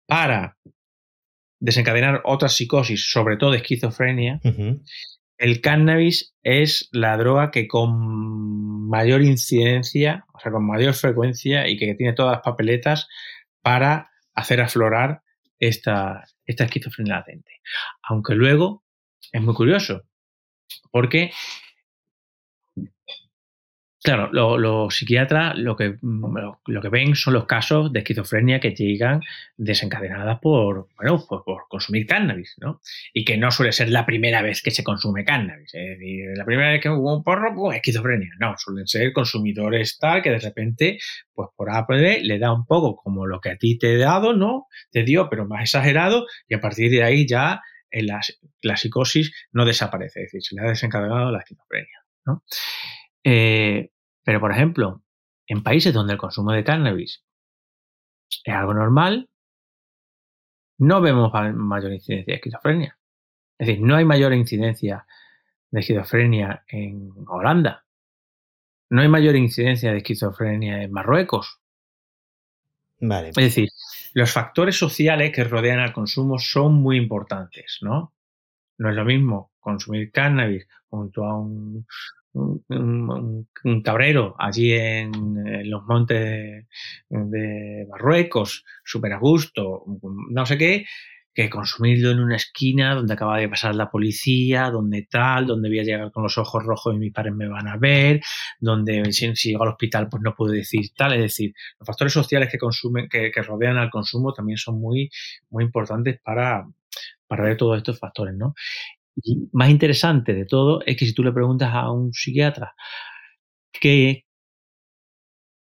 para 0.07 0.57
desencadenar 1.59 2.23
otra 2.25 2.49
psicosis, 2.49 3.11
sobre 3.11 3.37
todo 3.37 3.55
esquizofrenia, 3.55 4.41
el 5.39 5.61
cannabis 5.61 6.35
es 6.43 6.89
la 6.93 7.17
droga 7.17 7.51
que 7.51 7.67
con 7.67 8.89
mayor 8.89 9.23
incidencia, 9.23 10.27
o 10.35 10.41
sea, 10.41 10.53
con 10.53 10.67
mayor 10.67 10.95
frecuencia 10.95 11.69
y 11.69 11.79
que 11.79 11.95
tiene 11.95 12.13
todas 12.13 12.33
las 12.37 12.43
papeletas 12.43 13.09
para 13.63 14.11
hacer 14.35 14.61
aflorar 14.61 15.23
esta, 15.59 16.25
esta 16.45 16.65
esquizofrenia 16.65 17.17
latente. 17.17 17.61
Aunque 18.03 18.35
luego 18.35 18.85
es 19.33 19.41
muy 19.41 19.55
curioso, 19.55 20.03
porque, 20.91 21.31
claro, 24.03 24.31
lo- 24.33 24.57
los 24.59 24.95
psiquiatras 24.97 25.57
lo 25.59 25.77
que, 25.77 25.97
lo, 26.03 26.61
lo 26.67 26.81
que 26.83 26.89
ven 26.89 27.15
son 27.15 27.35
los 27.35 27.47
casos 27.47 27.93
de 27.93 28.01
esquizofrenia 28.01 28.61
que 28.61 28.75
llegan 28.75 29.21
desencadenadas 29.57 30.39
por, 30.41 30.89
bueno, 30.97 31.25
por, 31.29 31.45
por 31.45 31.63
consumir 31.69 32.07
cannabis, 32.07 32.57
¿no? 32.61 32.81
Y 33.13 33.25
que 33.25 33.37
no 33.37 33.51
suele 33.51 33.73
ser 33.73 33.91
la 33.91 34.07
primera 34.07 34.43
vez 34.43 34.63
que 34.63 34.71
se 34.71 34.83
consume 34.85 35.25
cannabis. 35.25 35.75
Es 35.75 35.99
decir, 35.99 36.27
la 36.37 36.45
primera 36.45 36.71
vez 36.71 36.81
que 36.81 36.89
hubo 36.89 37.17
un 37.17 37.23
porro, 37.23 37.55
pues 37.55 37.77
esquizofrenia. 37.77 38.31
No, 38.39 38.55
suelen 38.57 38.87
ser 38.87 39.13
consumidores 39.13 39.99
tal 39.99 40.23
que 40.23 40.31
de 40.31 40.39
repente, 40.39 40.99
pues 41.35 41.49
por 41.57 41.71
A 41.71 41.87
le 41.89 42.39
da 42.39 42.53
un 42.53 42.67
poco 42.67 42.97
como 42.97 43.27
lo 43.27 43.41
que 43.41 43.51
a 43.51 43.57
ti 43.57 43.79
te 43.79 43.95
he 43.95 43.99
dado, 43.99 44.33
¿no? 44.33 44.67
Te 44.91 45.03
dio, 45.05 45.29
pero 45.29 45.47
más 45.47 45.63
exagerado, 45.63 46.27
y 46.49 46.55
a 46.55 46.61
partir 46.61 46.91
de 46.91 47.03
ahí 47.03 47.27
ya 47.27 47.61
en 47.91 48.07
la, 48.07 48.21
la 48.63 48.77
psicosis 48.77 49.33
no 49.53 49.65
desaparece, 49.65 50.21
es 50.23 50.27
decir, 50.33 50.43
se 50.43 50.55
le 50.55 50.63
ha 50.63 50.71
desencadenado 50.71 51.31
la 51.33 51.39
esquizofrenia, 51.41 51.99
¿no? 52.25 52.43
Eh, 53.25 53.91
pero, 54.25 54.41
por 54.41 54.53
ejemplo, 54.53 55.03
en 55.47 55.63
países 55.63 55.93
donde 55.93 56.15
el 56.15 56.19
consumo 56.19 56.53
de 56.53 56.65
cannabis 56.65 57.25
es 58.45 58.55
algo 58.55 58.75
normal, 58.75 59.29
no 60.79 61.01
vemos 61.01 61.33
ma- 61.33 61.53
mayor 61.53 61.93
incidencia 61.93 62.33
de 62.33 62.37
esquizofrenia. 62.37 62.99
Es 63.59 63.67
decir, 63.67 63.83
no 63.83 63.97
hay 63.97 64.05
mayor 64.05 64.33
incidencia 64.33 65.07
de 65.71 65.81
esquizofrenia 65.81 66.65
en 66.69 67.13
Holanda. 67.29 67.85
No 68.89 69.03
hay 69.03 69.09
mayor 69.09 69.37
incidencia 69.37 69.93
de 69.93 69.99
esquizofrenia 69.99 70.83
en 70.83 70.93
Marruecos. 70.93 71.61
Vale. 73.01 73.29
Es 73.29 73.35
decir, 73.37 73.69
los 74.15 74.33
factores 74.33 74.77
sociales 74.77 75.33
que 75.33 75.45
rodean 75.45 75.79
al 75.79 75.93
consumo 75.93 76.39
son 76.39 76.75
muy 76.75 76.97
importantes, 76.97 77.79
¿no? 77.83 78.15
No 78.79 78.91
es 78.91 78.97
lo 78.97 79.05
mismo 79.05 79.53
consumir 79.61 80.11
cannabis 80.11 80.67
junto 80.89 81.25
a 81.25 81.39
un, 81.39 81.87
un, 82.33 83.47
cabrero 83.85 84.35
allí 84.39 84.73
en, 84.73 85.71
los 85.71 85.83
montes 85.85 86.67
de 87.09 87.87
Marruecos, 87.89 88.65
súper 88.85 89.13
a 89.15 89.19
gusto, 89.19 89.85
no 90.31 90.47
sé 90.47 90.59
qué, 90.59 90.85
que 91.33 91.49
consumirlo 91.49 92.11
en 92.11 92.21
una 92.21 92.37
esquina 92.37 92.95
donde 92.95 93.15
acaba 93.15 93.39
de 93.39 93.49
pasar 93.49 93.75
la 93.75 93.91
policía, 93.91 94.71
donde 94.71 95.07
tal, 95.09 95.47
donde 95.47 95.69
voy 95.69 95.79
a 95.79 95.85
llegar 95.85 96.11
con 96.11 96.23
los 96.23 96.37
ojos 96.39 96.65
rojos 96.65 96.95
y 96.95 96.99
mis 96.99 97.13
padres 97.13 97.35
me 97.35 97.49
van 97.49 97.69
a 97.69 97.77
ver, 97.77 98.21
donde 98.59 99.13
si, 99.13 99.35
si 99.37 99.51
llego 99.51 99.63
al 99.63 99.71
hospital 99.71 100.09
pues 100.11 100.23
no 100.23 100.35
puedo 100.35 100.53
decir 100.53 100.91
tal, 100.97 101.13
es 101.15 101.21
decir, 101.21 101.53
los 101.79 101.87
factores 101.87 102.13
sociales 102.13 102.49
que 102.51 102.59
consumen, 102.59 103.09
que, 103.09 103.31
que 103.31 103.43
rodean 103.43 103.77
al 103.77 103.91
consumo 103.91 104.33
también 104.33 104.59
son 104.59 104.81
muy, 104.81 105.11
muy 105.51 105.65
importantes 105.65 106.21
para, 106.23 106.67
para 107.27 107.45
ver 107.45 107.57
todos 107.57 107.79
estos 107.79 107.99
factores, 107.99 108.35
¿no? 108.37 108.55
Y 109.17 109.49
más 109.53 109.71
interesante 109.71 110.35
de 110.35 110.47
todo 110.47 110.81
es 110.87 110.97
que 110.97 111.07
si 111.07 111.15
tú 111.15 111.23
le 111.23 111.33
preguntas 111.33 111.71
a 111.73 111.91
un 111.91 112.13
psiquiatra 112.13 112.75
qué 113.73 114.25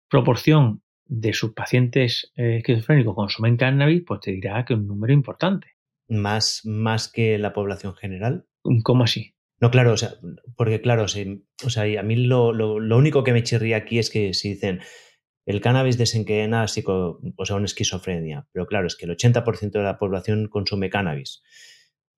proporción 0.08 0.82
de 1.06 1.32
sus 1.32 1.52
pacientes 1.52 2.32
eh, 2.36 2.58
esquizofrénicos 2.58 3.14
consumen 3.14 3.56
cannabis, 3.56 4.02
pues 4.06 4.20
te 4.20 4.32
dirá 4.32 4.64
que 4.64 4.74
un 4.74 4.86
número 4.86 5.12
importante. 5.12 5.68
Más, 6.08 6.62
más 6.64 7.10
que 7.10 7.38
la 7.38 7.52
población 7.52 7.94
general. 7.94 8.46
¿Cómo 8.82 9.04
así? 9.04 9.34
No, 9.60 9.70
claro, 9.70 9.92
o 9.92 9.96
sea, 9.96 10.14
porque 10.56 10.80
claro, 10.80 11.04
o 11.04 11.08
sea, 11.08 12.00
a 12.00 12.02
mí 12.02 12.16
lo, 12.16 12.52
lo, 12.52 12.80
lo 12.80 12.96
único 12.96 13.24
que 13.24 13.32
me 13.32 13.42
chirría 13.42 13.78
aquí 13.78 13.98
es 13.98 14.10
que 14.10 14.34
si 14.34 14.50
dicen 14.50 14.80
el 15.46 15.60
cannabis 15.60 15.98
desencadena 15.98 16.66
psico, 16.68 17.20
o 17.36 17.46
sea, 17.46 17.56
una 17.56 17.66
esquizofrenia, 17.66 18.46
pero 18.52 18.66
claro, 18.66 18.86
es 18.86 18.96
que 18.96 19.06
el 19.06 19.16
80% 19.16 19.72
de 19.72 19.82
la 19.82 19.98
población 19.98 20.48
consume 20.48 20.90
cannabis. 20.90 21.42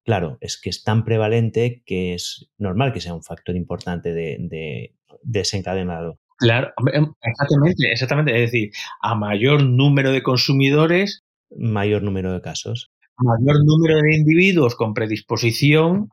Claro, 0.05 0.37
es 0.41 0.61
que 0.61 0.71
es 0.71 0.85
tan 0.85 1.05
prevalente 1.05 1.83
que 1.87 2.15
es 2.15 2.51
normal 2.59 2.93
que 2.93 3.01
sea 3.01 3.15
un 3.15 3.23
factor 3.23 3.57
importante 3.57 4.13
de, 4.13 4.37
de 4.39 4.95
desencadenado. 5.23 6.19
Claro, 6.37 6.73
em, 6.93 7.13
exactamente, 7.23 7.91
exactamente. 7.91 8.35
Es 8.35 8.51
decir, 8.51 8.71
a 9.01 9.15
mayor 9.15 9.63
número 9.63 10.13
de 10.13 10.23
consumidores, 10.23 11.25
mayor 11.57 12.03
número 12.03 12.33
de 12.33 12.41
casos. 12.41 12.91
Mayor 13.17 13.65
número 13.65 13.97
de 13.97 14.17
individuos 14.17 14.75
con 14.75 14.93
predisposición 14.93 16.11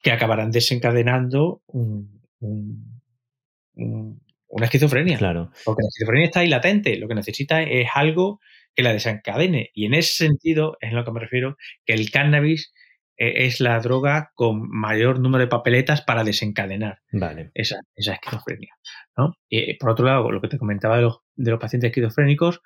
que 0.00 0.12
acabarán 0.12 0.50
desencadenando 0.50 1.60
un, 1.66 2.22
una 3.74 4.64
esquizofrenia. 4.64 5.18
Claro. 5.18 5.50
Porque 5.64 5.82
la 5.82 5.88
esquizofrenia 5.88 6.26
está 6.26 6.40
ahí 6.40 6.48
latente. 6.48 6.96
Lo 6.96 7.08
que 7.08 7.14
necesita 7.14 7.62
es 7.62 7.88
algo 7.94 8.40
que 8.74 8.82
la 8.82 8.92
desencadene. 8.92 9.70
Y 9.74 9.86
en 9.86 9.94
ese 9.94 10.12
sentido, 10.12 10.76
es 10.80 10.90
en 10.90 10.96
lo 10.96 11.04
que 11.04 11.12
me 11.12 11.20
refiero, 11.20 11.56
que 11.84 11.94
el 11.94 12.10
cannabis 12.10 12.72
es 13.18 13.60
la 13.60 13.78
droga 13.80 14.30
con 14.34 14.70
mayor 14.70 15.18
número 15.18 15.44
de 15.44 15.48
papeletas 15.48 16.02
para 16.02 16.22
desencadenar 16.22 17.00
vale. 17.12 17.50
esa, 17.54 17.80
esa 17.96 18.14
esquizofrenia. 18.14 18.74
¿no? 19.16 19.34
Y 19.48 19.74
por 19.74 19.90
otro 19.90 20.06
lado, 20.06 20.30
lo 20.30 20.40
que 20.40 20.48
te 20.48 20.58
comentaba 20.58 20.96
de 20.96 21.02
los, 21.02 21.18
de 21.34 21.50
los 21.50 21.60
pacientes 21.60 21.88
esquizofrénicos, 21.88 22.60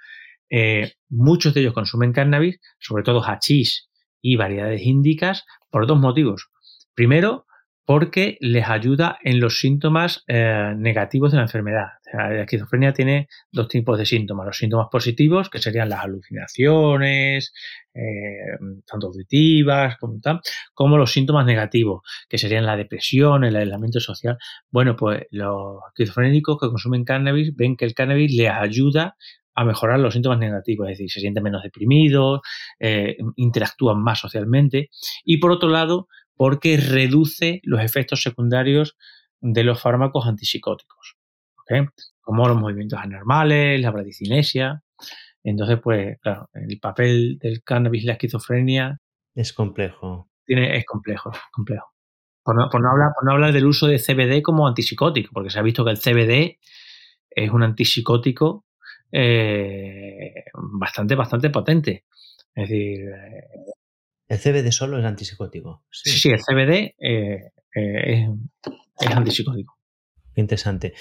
eh, 0.50 0.92
muchos 1.08 1.54
de 1.54 1.62
ellos 1.62 1.72
consumen 1.72 2.12
cannabis, 2.12 2.60
sobre 2.78 3.02
todo 3.02 3.22
hachís 3.22 3.88
y 4.20 4.36
variedades 4.36 4.82
índicas, 4.82 5.46
por 5.70 5.86
dos 5.86 5.98
motivos. 5.98 6.50
Primero, 6.94 7.46
porque 7.84 8.36
les 8.40 8.68
ayuda 8.68 9.18
en 9.22 9.40
los 9.40 9.58
síntomas 9.58 10.24
eh, 10.28 10.72
negativos 10.76 11.32
de 11.32 11.38
la 11.38 11.44
enfermedad. 11.44 11.86
la 12.12 12.42
esquizofrenia 12.42 12.92
tiene 12.92 13.28
dos 13.50 13.68
tipos 13.68 13.98
de 13.98 14.06
síntomas. 14.06 14.46
Los 14.46 14.58
síntomas 14.58 14.86
positivos, 14.90 15.50
que 15.50 15.58
serían 15.58 15.88
las 15.88 16.00
alucinaciones, 16.00 17.52
eh, 17.94 18.58
tanto 18.86 19.08
auditivas 19.08 19.96
como 19.98 20.20
tal, 20.20 20.40
como 20.74 20.96
los 20.96 21.12
síntomas 21.12 21.44
negativos, 21.44 22.02
que 22.28 22.38
serían 22.38 22.66
la 22.66 22.76
depresión, 22.76 23.44
el 23.44 23.56
aislamiento 23.56 24.00
social. 24.00 24.38
Bueno, 24.70 24.94
pues 24.96 25.24
los 25.30 25.80
esquizofrénicos 25.88 26.58
que 26.60 26.68
consumen 26.68 27.04
cannabis 27.04 27.54
ven 27.56 27.76
que 27.76 27.84
el 27.84 27.94
cannabis 27.94 28.32
les 28.34 28.50
ayuda 28.50 29.16
a 29.54 29.64
mejorar 29.64 30.00
los 30.00 30.14
síntomas 30.14 30.38
negativos, 30.38 30.88
es 30.88 30.98
decir, 30.98 31.10
se 31.10 31.20
sienten 31.20 31.42
menos 31.42 31.62
deprimidos, 31.62 32.40
eh, 32.80 33.16
interactúan 33.36 34.02
más 34.02 34.20
socialmente. 34.20 34.90
Y 35.24 35.38
por 35.38 35.50
otro 35.50 35.68
lado, 35.68 36.08
porque 36.36 36.76
reduce 36.76 37.60
los 37.64 37.80
efectos 37.80 38.22
secundarios 38.22 38.96
de 39.40 39.64
los 39.64 39.80
fármacos 39.80 40.26
antipsicóticos, 40.26 41.16
como 42.20 42.48
los 42.48 42.58
movimientos 42.58 42.98
anormales, 42.98 43.80
la 43.80 43.90
bradicinesia. 43.90 44.82
Entonces, 45.44 45.78
pues, 45.82 46.18
claro, 46.20 46.48
el 46.54 46.78
papel 46.78 47.38
del 47.38 47.62
cannabis 47.62 48.04
y 48.04 48.06
la 48.06 48.12
esquizofrenia 48.12 49.00
es 49.34 49.52
complejo. 49.52 50.30
Tiene, 50.44 50.76
es 50.76 50.84
complejo, 50.84 51.32
complejo. 51.52 51.92
Por 52.44 52.56
no, 52.56 52.64
hablar, 52.64 53.10
por 53.14 53.24
no 53.24 53.32
hablar 53.32 53.52
del 53.52 53.66
uso 53.66 53.86
de 53.86 53.98
CBD 53.98 54.42
como 54.42 54.66
antipsicótico, 54.66 55.30
porque 55.32 55.50
se 55.50 55.58
ha 55.58 55.62
visto 55.62 55.84
que 55.84 55.92
el 55.92 55.98
CBD 55.98 56.58
es 57.30 57.50
un 57.50 57.62
antipsicótico 57.62 58.64
eh, 59.12 60.44
bastante, 60.54 61.14
bastante 61.14 61.50
potente. 61.50 62.04
Es 62.54 62.68
decir, 62.68 63.00
eh, 63.08 63.48
¿El 64.28 64.38
CBD 64.38 64.70
solo 64.70 64.98
es 64.98 65.04
antipsicótico? 65.04 65.84
Sí, 65.90 66.10
sí, 66.10 66.30
el 66.30 66.40
CBD 66.40 66.94
eh, 66.98 67.52
es, 67.74 68.28
antipsicótico. 69.10 69.76
Qué 70.34 70.40
interesante. 70.40 70.94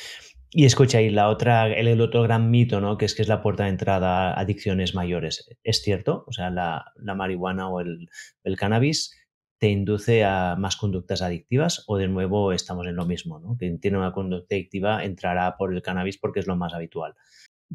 Y 0.53 0.65
escucha, 0.65 0.98
ahí 0.98 1.10
la 1.10 1.30
otra, 1.30 1.68
el, 1.68 2.02
otro 2.02 2.23
gran 2.23 2.52
mito, 2.52 2.81
¿no? 2.81 2.98
Que 2.98 3.06
es 3.06 3.15
que 3.15 3.22
es 3.22 3.30
la 3.30 3.41
puerta 3.41 3.64
de 3.64 3.69
entrada 3.69 4.34
a 4.34 4.39
adicciones 4.39 4.93
mayores. 4.95 5.48
¿Es 5.64 5.81
cierto? 5.81 6.26
O 6.27 6.34
sea, 6.34 6.49
la, 6.49 6.91
marihuana 7.15 7.69
o 7.69 7.80
el, 7.80 8.10
el, 8.43 8.57
cannabis 8.57 9.15
te 9.60 9.69
induce 9.69 10.26
a 10.26 10.56
más 10.57 10.76
conductas 10.76 11.22
adictivas 11.22 11.85
o 11.88 11.98
de 11.98 12.10
nuevo 12.10 12.52
estamos 12.52 12.85
en 12.88 12.95
lo 12.95 13.06
mismo, 13.06 13.39
¿no? 13.39 13.56
Quien 13.57 13.80
tiene 13.80 13.98
una 13.98 14.11
conducta 14.11 14.56
adictiva 14.56 15.06
entrará 15.06 15.56
por 15.56 15.73
el 15.73 15.81
cannabis 15.81 16.18
porque 16.18 16.41
es 16.41 16.48
lo 16.48 16.57
más 16.57 16.73
habitual 16.73 17.15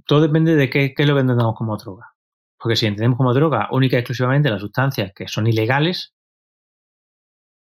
todo 0.04 0.20
depende 0.20 0.56
de 0.56 0.68
qué, 0.68 0.94
es 0.96 1.06
lo 1.06 1.18
entendemos 1.18 1.54
como 1.54 1.76
droga. 1.76 2.14
Porque 2.66 2.74
si 2.74 2.86
entendemos 2.86 3.16
como 3.16 3.32
droga 3.32 3.68
única 3.70 3.94
y 3.94 4.00
exclusivamente 4.00 4.50
las 4.50 4.60
sustancias 4.60 5.12
que 5.14 5.28
son 5.28 5.46
ilegales, 5.46 6.16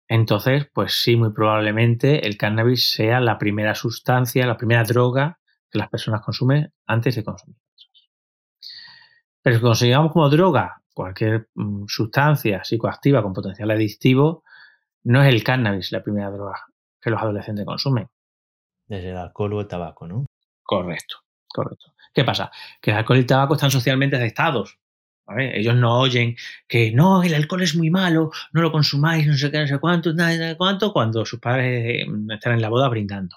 entonces, 0.08 0.66
pues 0.72 1.02
sí, 1.02 1.14
muy 1.14 1.30
probablemente 1.30 2.26
el 2.26 2.38
cannabis 2.38 2.90
sea 2.90 3.20
la 3.20 3.36
primera 3.36 3.74
sustancia, 3.74 4.46
la 4.46 4.56
primera 4.56 4.84
droga 4.84 5.40
que 5.70 5.76
las 5.76 5.90
personas 5.90 6.22
consumen 6.22 6.72
antes 6.86 7.16
de 7.16 7.22
consumir. 7.22 7.58
Pero 9.42 9.56
si 9.56 9.60
consideramos 9.60 10.10
como 10.10 10.30
droga 10.30 10.80
cualquier 10.94 11.50
mm, 11.54 11.84
sustancia 11.86 12.64
psicoactiva 12.64 13.22
con 13.22 13.34
potencial 13.34 13.70
adictivo, 13.70 14.42
no 15.02 15.22
es 15.22 15.28
el 15.28 15.44
cannabis 15.44 15.92
la 15.92 16.02
primera 16.02 16.30
droga 16.30 16.64
que 16.98 17.10
los 17.10 17.20
adolescentes 17.20 17.66
consumen. 17.66 18.08
Desde 18.86 19.10
el 19.10 19.18
alcohol 19.18 19.52
o 19.52 19.60
el 19.60 19.68
tabaco, 19.68 20.06
¿no? 20.08 20.24
Correcto, 20.62 21.16
correcto. 21.46 21.92
¿Qué 22.18 22.24
pasa? 22.24 22.50
Que 22.80 22.90
el 22.90 22.96
alcohol 22.96 23.18
y 23.18 23.20
el 23.20 23.26
tabaco 23.26 23.54
están 23.54 23.70
socialmente 23.70 24.16
aceptados. 24.16 24.76
Ellos 25.38 25.76
no 25.76 26.00
oyen 26.00 26.34
que 26.66 26.90
no, 26.90 27.22
el 27.22 27.32
alcohol 27.32 27.62
es 27.62 27.76
muy 27.76 27.90
malo, 27.90 28.32
no 28.52 28.60
lo 28.60 28.72
consumáis, 28.72 29.24
no 29.24 29.34
sé 29.34 29.52
qué, 29.52 29.60
no 29.60 29.68
sé 29.68 29.78
cuánto, 29.78 30.12
nada, 30.12 30.36
nada 30.36 30.56
cuánto, 30.56 30.92
cuando 30.92 31.24
sus 31.24 31.38
padres 31.38 32.08
mm, 32.08 32.32
están 32.32 32.54
en 32.54 32.62
la 32.62 32.70
boda 32.70 32.88
brindando. 32.88 33.36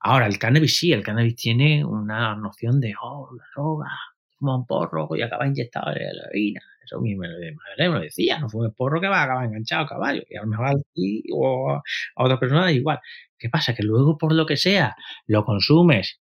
Ahora, 0.00 0.26
el 0.26 0.36
cannabis 0.36 0.76
sí, 0.76 0.92
el 0.92 1.04
cannabis 1.04 1.36
tiene 1.36 1.84
una 1.84 2.34
noción 2.34 2.80
de, 2.80 2.92
oh, 3.00 3.30
la 3.36 3.44
droga, 3.54 3.90
fuma 4.36 4.56
un 4.56 4.66
porro 4.66 5.08
y 5.14 5.22
acaba 5.22 5.46
inyectado 5.46 5.92
en 5.92 6.16
la 6.16 6.24
heroína. 6.24 6.60
Eso 6.84 7.00
mismo 7.00 7.22
me 7.22 7.88
lo 7.88 8.00
decía, 8.00 8.40
no 8.40 8.48
fumes 8.48 8.72
porro 8.76 9.00
que 9.00 9.06
va 9.06 9.20
a 9.20 9.24
acabar 9.26 9.44
enganchado 9.44 9.84
a 9.84 9.88
caballo. 9.88 10.22
Y 10.28 10.36
a 10.36 10.42
lo 10.42 10.48
mejor 10.48 10.66
a 10.66 10.74
ti 10.92 11.22
o 11.32 11.70
a 11.70 11.82
otra 12.16 12.40
persona 12.40 12.72
igual. 12.72 12.98
¿Qué 13.38 13.48
pasa? 13.48 13.74
Que 13.74 13.84
luego, 13.84 14.18
por 14.18 14.32
lo 14.32 14.44
que 14.44 14.56
sea, 14.56 14.96
lo 15.28 15.44
consumes 15.44 16.21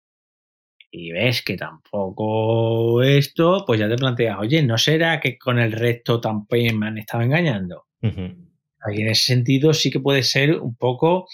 y 0.92 1.12
ves 1.14 1.42
que 1.42 1.56
tampoco 1.56 3.02
esto, 3.02 3.64
pues 3.66 3.80
ya 3.80 3.88
te 3.88 3.96
planteas, 3.96 4.38
oye, 4.40 4.62
¿no 4.62 4.78
será 4.78 5.22
que 5.22 5.38
con 5.38 5.58
el 5.58 5.72
resto 5.72 6.20
también 6.20 6.78
me 6.78 6.88
han 6.88 6.98
estado 6.98 7.24
engañando? 7.24 7.88
Ahí 8.02 9.02
en 9.02 9.08
ese 9.08 9.34
sentido 9.34 9.74
sí 9.74 9.90
que 9.90 10.02
puede 10.02 10.22
ser 10.22 10.60
un 10.60 10.76
poco, 10.76 11.28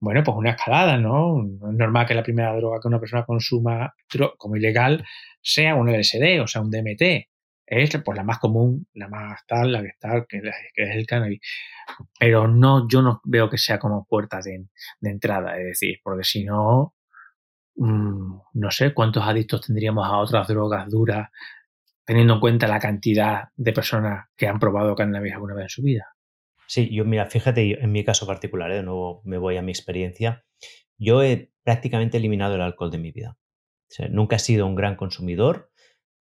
bueno, 0.00 0.22
pues 0.22 0.36
una 0.36 0.50
escalada, 0.50 0.98
¿no? 0.98 1.42
No 1.42 1.70
es 1.70 1.76
normal 1.76 2.06
que 2.06 2.14
la 2.14 2.22
primera 2.22 2.54
droga 2.54 2.78
que 2.80 2.88
una 2.88 3.00
persona 3.00 3.24
consuma 3.24 3.94
como 4.36 4.56
ilegal 4.56 5.02
sea 5.40 5.74
un 5.76 5.88
LSD, 5.88 6.42
o 6.42 6.46
sea, 6.46 6.60
un 6.60 6.70
DMT. 6.70 7.28
Es 7.66 7.90
pues 8.04 8.16
la 8.16 8.24
más 8.24 8.38
común, 8.38 8.86
la 8.92 9.08
más 9.08 9.40
tal, 9.46 9.72
la 9.72 9.80
que 9.80 9.88
está, 9.88 10.26
que, 10.28 10.38
es 10.38 10.94
el 10.94 11.06
cannabis. 11.06 11.40
Pero 12.18 12.46
no, 12.46 12.86
yo 12.86 13.00
no 13.00 13.22
veo 13.24 13.48
que 13.48 13.56
sea 13.56 13.78
como 13.78 14.04
puerta 14.04 14.40
de, 14.42 14.66
de 15.00 15.10
entrada, 15.10 15.58
es 15.58 15.64
decir, 15.64 15.98
porque 16.02 16.24
si 16.24 16.44
no, 16.44 16.94
Mm, 17.76 18.36
no 18.54 18.70
sé 18.70 18.94
cuántos 18.94 19.24
adictos 19.24 19.62
tendríamos 19.66 20.06
a 20.06 20.18
otras 20.18 20.46
drogas 20.48 20.88
duras, 20.90 21.30
teniendo 22.04 22.34
en 22.34 22.40
cuenta 22.40 22.68
la 22.68 22.78
cantidad 22.78 23.48
de 23.56 23.72
personas 23.72 24.26
que 24.36 24.46
han 24.46 24.58
probado 24.58 24.94
cannabis 24.94 25.34
alguna 25.34 25.54
vez 25.54 25.64
en 25.64 25.68
su 25.70 25.82
vida. 25.82 26.14
Sí, 26.66 26.88
yo 26.94 27.04
mira, 27.04 27.26
fíjate, 27.26 27.82
en 27.82 27.92
mi 27.92 28.04
caso 28.04 28.26
particular, 28.26 28.72
de 28.72 28.82
nuevo 28.82 29.22
me 29.24 29.38
voy 29.38 29.56
a 29.56 29.62
mi 29.62 29.72
experiencia, 29.72 30.44
yo 30.98 31.22
he 31.22 31.50
prácticamente 31.62 32.18
eliminado 32.18 32.54
el 32.54 32.62
alcohol 32.62 32.90
de 32.90 32.98
mi 32.98 33.10
vida. 33.10 33.36
nunca 34.10 34.36
he 34.36 34.38
sido 34.38 34.66
un 34.66 34.74
gran 34.74 34.96
consumidor, 34.96 35.70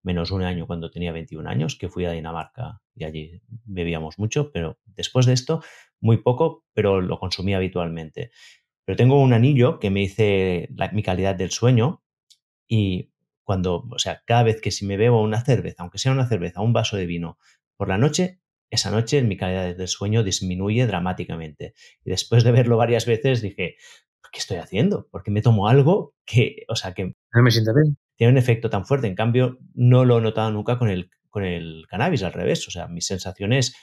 menos 0.03 0.31
un 0.31 0.43
año 0.43 0.67
cuando 0.67 0.89
tenía 0.89 1.11
21 1.11 1.47
años, 1.47 1.77
que 1.77 1.89
fui 1.89 2.05
a 2.05 2.11
Dinamarca 2.11 2.81
y 2.95 3.03
allí 3.03 3.41
bebíamos 3.65 4.17
mucho, 4.17 4.51
pero 4.51 4.79
después 4.85 5.25
de 5.25 5.33
esto, 5.33 5.61
muy 5.99 6.17
poco, 6.17 6.65
pero 6.73 7.01
lo 7.01 7.19
consumía 7.19 7.57
habitualmente. 7.57 8.31
Pero 8.91 8.97
tengo 8.97 9.21
un 9.21 9.31
anillo 9.31 9.79
que 9.79 9.89
me 9.89 10.01
dice 10.01 10.67
mi 10.91 11.01
calidad 11.01 11.33
del 11.33 11.51
sueño 11.51 12.03
y 12.67 13.13
cuando, 13.41 13.87
o 13.89 13.99
sea, 13.99 14.21
cada 14.25 14.43
vez 14.43 14.59
que 14.59 14.69
si 14.69 14.85
me 14.85 14.97
bebo 14.97 15.21
una 15.21 15.45
cerveza, 15.45 15.83
aunque 15.83 15.97
sea 15.97 16.11
una 16.11 16.27
cerveza, 16.27 16.59
un 16.59 16.73
vaso 16.73 16.97
de 16.97 17.05
vino 17.05 17.37
por 17.77 17.87
la 17.87 17.97
noche, 17.97 18.41
esa 18.69 18.91
noche 18.91 19.21
mi 19.21 19.37
calidad 19.37 19.77
del 19.77 19.87
sueño 19.87 20.23
disminuye 20.23 20.85
dramáticamente. 20.87 21.73
Y 22.03 22.09
después 22.09 22.43
de 22.43 22.51
verlo 22.51 22.75
varias 22.75 23.05
veces 23.05 23.41
dije, 23.41 23.77
¿qué 24.29 24.39
estoy 24.39 24.57
haciendo? 24.57 25.07
Porque 25.09 25.31
me 25.31 25.41
tomo 25.41 25.69
algo 25.69 26.13
que, 26.25 26.65
o 26.67 26.75
sea, 26.75 26.93
que... 26.93 27.15
No 27.33 27.43
me 27.43 27.51
siento 27.51 27.71
bien. 27.73 27.97
Tiene 28.17 28.33
un 28.33 28.39
efecto 28.39 28.69
tan 28.69 28.85
fuerte. 28.85 29.07
En 29.07 29.15
cambio, 29.15 29.57
no 29.73 30.03
lo 30.03 30.17
he 30.17 30.21
notado 30.21 30.51
nunca 30.51 30.77
con 30.77 30.89
el, 30.89 31.09
con 31.29 31.45
el 31.45 31.85
cannabis, 31.87 32.23
al 32.23 32.33
revés. 32.33 32.67
O 32.67 32.71
sea, 32.71 32.89
mis 32.89 33.05
sensaciones 33.05 33.73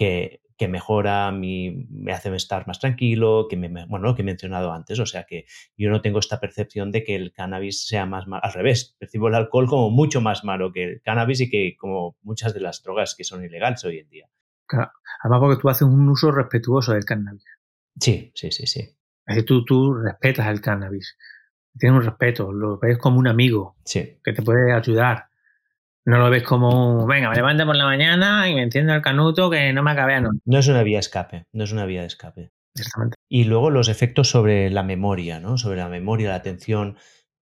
que, 0.00 0.40
que 0.56 0.66
mejora 0.66 1.30
mi, 1.30 1.86
me 1.90 2.12
hace 2.14 2.34
estar 2.34 2.66
más 2.66 2.80
tranquilo, 2.80 3.48
que 3.50 3.58
me, 3.58 3.68
bueno, 3.84 4.06
lo 4.06 4.14
que 4.14 4.22
he 4.22 4.24
mencionado 4.24 4.72
antes, 4.72 4.98
o 4.98 5.04
sea 5.04 5.24
que 5.24 5.44
yo 5.76 5.90
no 5.90 6.00
tengo 6.00 6.18
esta 6.18 6.40
percepción 6.40 6.90
de 6.90 7.04
que 7.04 7.14
el 7.14 7.34
cannabis 7.34 7.86
sea 7.86 8.06
más 8.06 8.26
malo, 8.26 8.42
al 8.42 8.54
revés, 8.54 8.96
percibo 8.98 9.28
el 9.28 9.34
alcohol 9.34 9.66
como 9.66 9.90
mucho 9.90 10.22
más 10.22 10.42
malo 10.42 10.72
que 10.72 10.84
el 10.84 11.02
cannabis 11.02 11.42
y 11.42 11.50
que 11.50 11.76
como 11.78 12.16
muchas 12.22 12.54
de 12.54 12.60
las 12.60 12.82
drogas 12.82 13.14
que 13.14 13.24
son 13.24 13.44
ilegales 13.44 13.84
hoy 13.84 13.98
en 13.98 14.08
día. 14.08 14.30
Claro, 14.66 14.90
además 15.22 15.40
porque 15.40 15.60
tú 15.60 15.68
haces 15.68 15.82
un 15.82 16.08
uso 16.08 16.32
respetuoso 16.32 16.94
del 16.94 17.04
cannabis. 17.04 17.44
Sí, 18.00 18.32
sí, 18.34 18.50
sí, 18.50 18.66
sí. 18.66 18.80
Es 18.80 19.36
decir, 19.36 19.44
tú, 19.44 19.66
tú 19.66 19.92
respetas 19.92 20.46
el 20.46 20.62
cannabis, 20.62 21.18
tienes 21.78 21.98
un 21.98 22.06
respeto, 22.06 22.52
lo 22.52 22.78
ves 22.78 22.96
como 22.96 23.18
un 23.18 23.28
amigo 23.28 23.76
sí. 23.84 24.18
que 24.24 24.32
te 24.32 24.40
puede 24.40 24.72
ayudar, 24.72 25.28
no 26.04 26.18
lo 26.18 26.30
ves 26.30 26.42
como, 26.42 27.06
venga, 27.06 27.28
me 27.28 27.36
levanto 27.36 27.66
por 27.66 27.76
la 27.76 27.84
mañana 27.84 28.48
y 28.48 28.54
me 28.54 28.62
enciendo 28.62 28.94
el 28.94 29.02
canuto 29.02 29.50
que 29.50 29.72
no 29.72 29.82
me 29.82 29.90
acabe 29.90 30.14
a 30.14 30.20
no. 30.20 30.30
No 30.44 30.58
es 30.58 30.68
una 30.68 30.82
vía 30.82 30.96
de 30.96 31.00
escape, 31.00 31.46
no 31.52 31.64
es 31.64 31.72
una 31.72 31.86
vía 31.86 32.00
de 32.00 32.06
escape. 32.06 32.52
Exactamente. 32.74 33.16
Y 33.28 33.44
luego 33.44 33.70
los 33.70 33.88
efectos 33.88 34.30
sobre 34.30 34.70
la 34.70 34.82
memoria, 34.82 35.40
¿no? 35.40 35.58
Sobre 35.58 35.78
la 35.78 35.88
memoria, 35.88 36.30
la 36.30 36.36
atención, 36.36 36.96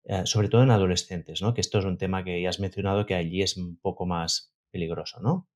eh, 0.06 0.24
sobre 0.26 0.50
todo 0.50 0.64
en 0.64 0.72
adolescentes, 0.72 1.42
¿no? 1.42 1.54
Que 1.54 1.62
esto 1.62 1.80
es 1.80 1.86
un 1.86 1.98
tema 1.98 2.24
que 2.24 2.42
ya 2.42 2.50
has 2.50 2.60
mencionado 2.60 3.06
que 3.06 3.16
allí 3.16 3.42
es 3.42 3.58
un 3.58 3.78
poco 3.80 4.06
más 4.06 4.54
peligroso, 4.72 5.20
¿no? 5.22 5.48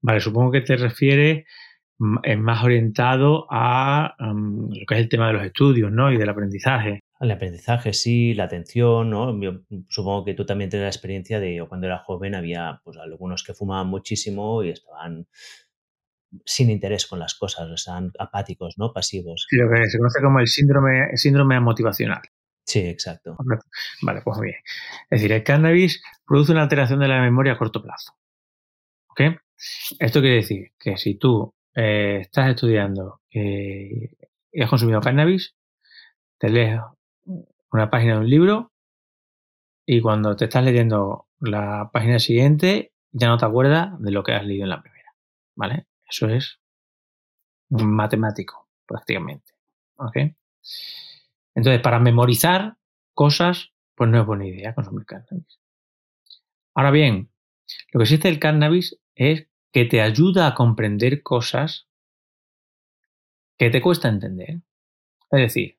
Vale, 0.00 0.20
supongo 0.20 0.50
que 0.52 0.62
te 0.62 0.76
refieres 0.76 1.44
es 2.22 2.38
más 2.38 2.64
orientado 2.64 3.46
a 3.50 4.14
lo 4.18 4.86
que 4.86 4.94
es 4.94 5.00
el 5.00 5.08
tema 5.08 5.26
de 5.26 5.34
los 5.34 5.44
estudios, 5.44 5.92
¿no? 5.92 6.10
Y 6.10 6.16
del 6.16 6.28
aprendizaje. 6.28 7.00
El 7.20 7.30
aprendizaje, 7.30 7.92
sí, 7.92 8.32
la 8.32 8.44
atención, 8.44 9.10
¿no? 9.10 9.38
supongo 9.88 10.24
que 10.24 10.32
tú 10.32 10.46
también 10.46 10.70
tienes 10.70 10.84
la 10.84 10.90
experiencia 10.90 11.38
de 11.38 11.62
cuando 11.68 11.86
era 11.86 11.98
joven 11.98 12.34
había 12.34 12.80
pues 12.82 12.96
algunos 12.96 13.44
que 13.44 13.52
fumaban 13.52 13.88
muchísimo 13.88 14.62
y 14.64 14.70
estaban 14.70 15.26
sin 16.46 16.70
interés 16.70 17.06
con 17.06 17.18
las 17.18 17.34
cosas, 17.34 17.68
estaban 17.70 18.12
apáticos, 18.18 18.78
¿no? 18.78 18.92
Pasivos. 18.92 19.46
Sí, 19.50 19.56
lo 19.56 19.68
que 19.70 19.86
se 19.88 19.98
conoce 19.98 20.22
como 20.22 20.40
el 20.40 20.46
síndrome, 20.46 21.16
síndrome 21.16 21.60
motivacional. 21.60 22.22
Sí, 22.64 22.80
exacto. 22.80 23.36
Vale, 24.02 24.22
pues 24.24 24.40
bien. 24.40 24.56
Es 25.10 25.20
decir, 25.20 25.32
el 25.32 25.42
cannabis 25.42 26.02
produce 26.24 26.52
una 26.52 26.62
alteración 26.62 27.00
de 27.00 27.08
la 27.08 27.20
memoria 27.20 27.54
a 27.54 27.58
corto 27.58 27.82
plazo. 27.82 28.14
¿Ok? 29.08 29.20
Esto 29.98 30.20
quiere 30.20 30.36
decir 30.36 30.72
que 30.78 30.96
si 30.96 31.16
tú 31.16 31.52
eh, 31.82 32.18
estás 32.20 32.50
estudiando 32.50 33.22
eh, 33.32 34.10
y 34.52 34.62
has 34.62 34.68
consumido 34.68 35.00
cannabis, 35.00 35.56
te 36.36 36.50
lees 36.50 36.78
una 37.72 37.88
página 37.88 38.14
de 38.14 38.18
un 38.18 38.28
libro 38.28 38.72
y 39.86 40.02
cuando 40.02 40.36
te 40.36 40.44
estás 40.44 40.62
leyendo 40.62 41.28
la 41.38 41.88
página 41.90 42.18
siguiente 42.18 42.92
ya 43.12 43.28
no 43.28 43.38
te 43.38 43.46
acuerdas 43.46 43.98
de 43.98 44.10
lo 44.10 44.22
que 44.22 44.32
has 44.32 44.44
leído 44.44 44.64
en 44.64 44.68
la 44.68 44.82
primera. 44.82 45.14
¿Vale? 45.56 45.86
Eso 46.06 46.28
es 46.28 46.60
matemático, 47.70 48.68
prácticamente. 48.84 49.54
¿Ok? 49.96 50.16
Entonces, 51.54 51.80
para 51.80 51.98
memorizar 51.98 52.76
cosas, 53.14 53.72
pues 53.94 54.10
no 54.10 54.20
es 54.20 54.26
buena 54.26 54.46
idea 54.46 54.74
consumir 54.74 55.06
cannabis. 55.06 55.58
Ahora 56.74 56.90
bien, 56.90 57.30
lo 57.92 58.00
que 58.00 58.04
existe 58.04 58.28
el 58.28 58.38
cannabis 58.38 59.00
es 59.14 59.49
que 59.72 59.84
te 59.84 60.00
ayuda 60.00 60.46
a 60.46 60.54
comprender 60.54 61.22
cosas 61.22 61.88
que 63.58 63.70
te 63.70 63.80
cuesta 63.80 64.08
entender. 64.08 64.60
Es 65.30 65.40
decir, 65.40 65.78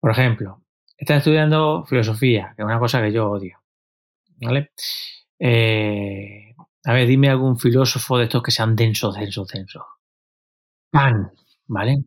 por 0.00 0.10
ejemplo, 0.10 0.62
estás 0.96 1.18
estudiando 1.18 1.84
filosofía, 1.86 2.52
que 2.54 2.62
es 2.62 2.66
una 2.66 2.78
cosa 2.78 3.02
que 3.02 3.12
yo 3.12 3.30
odio. 3.30 3.58
¿Vale? 4.36 4.72
Eh, 5.38 6.54
a 6.84 6.92
ver, 6.92 7.08
dime 7.08 7.28
algún 7.28 7.58
filósofo 7.58 8.18
de 8.18 8.24
estos 8.24 8.42
que 8.42 8.50
sean 8.50 8.76
densos, 8.76 9.14
densos, 9.14 9.48
densos. 9.48 9.82
Pan, 10.90 11.32
¿vale? 11.66 12.04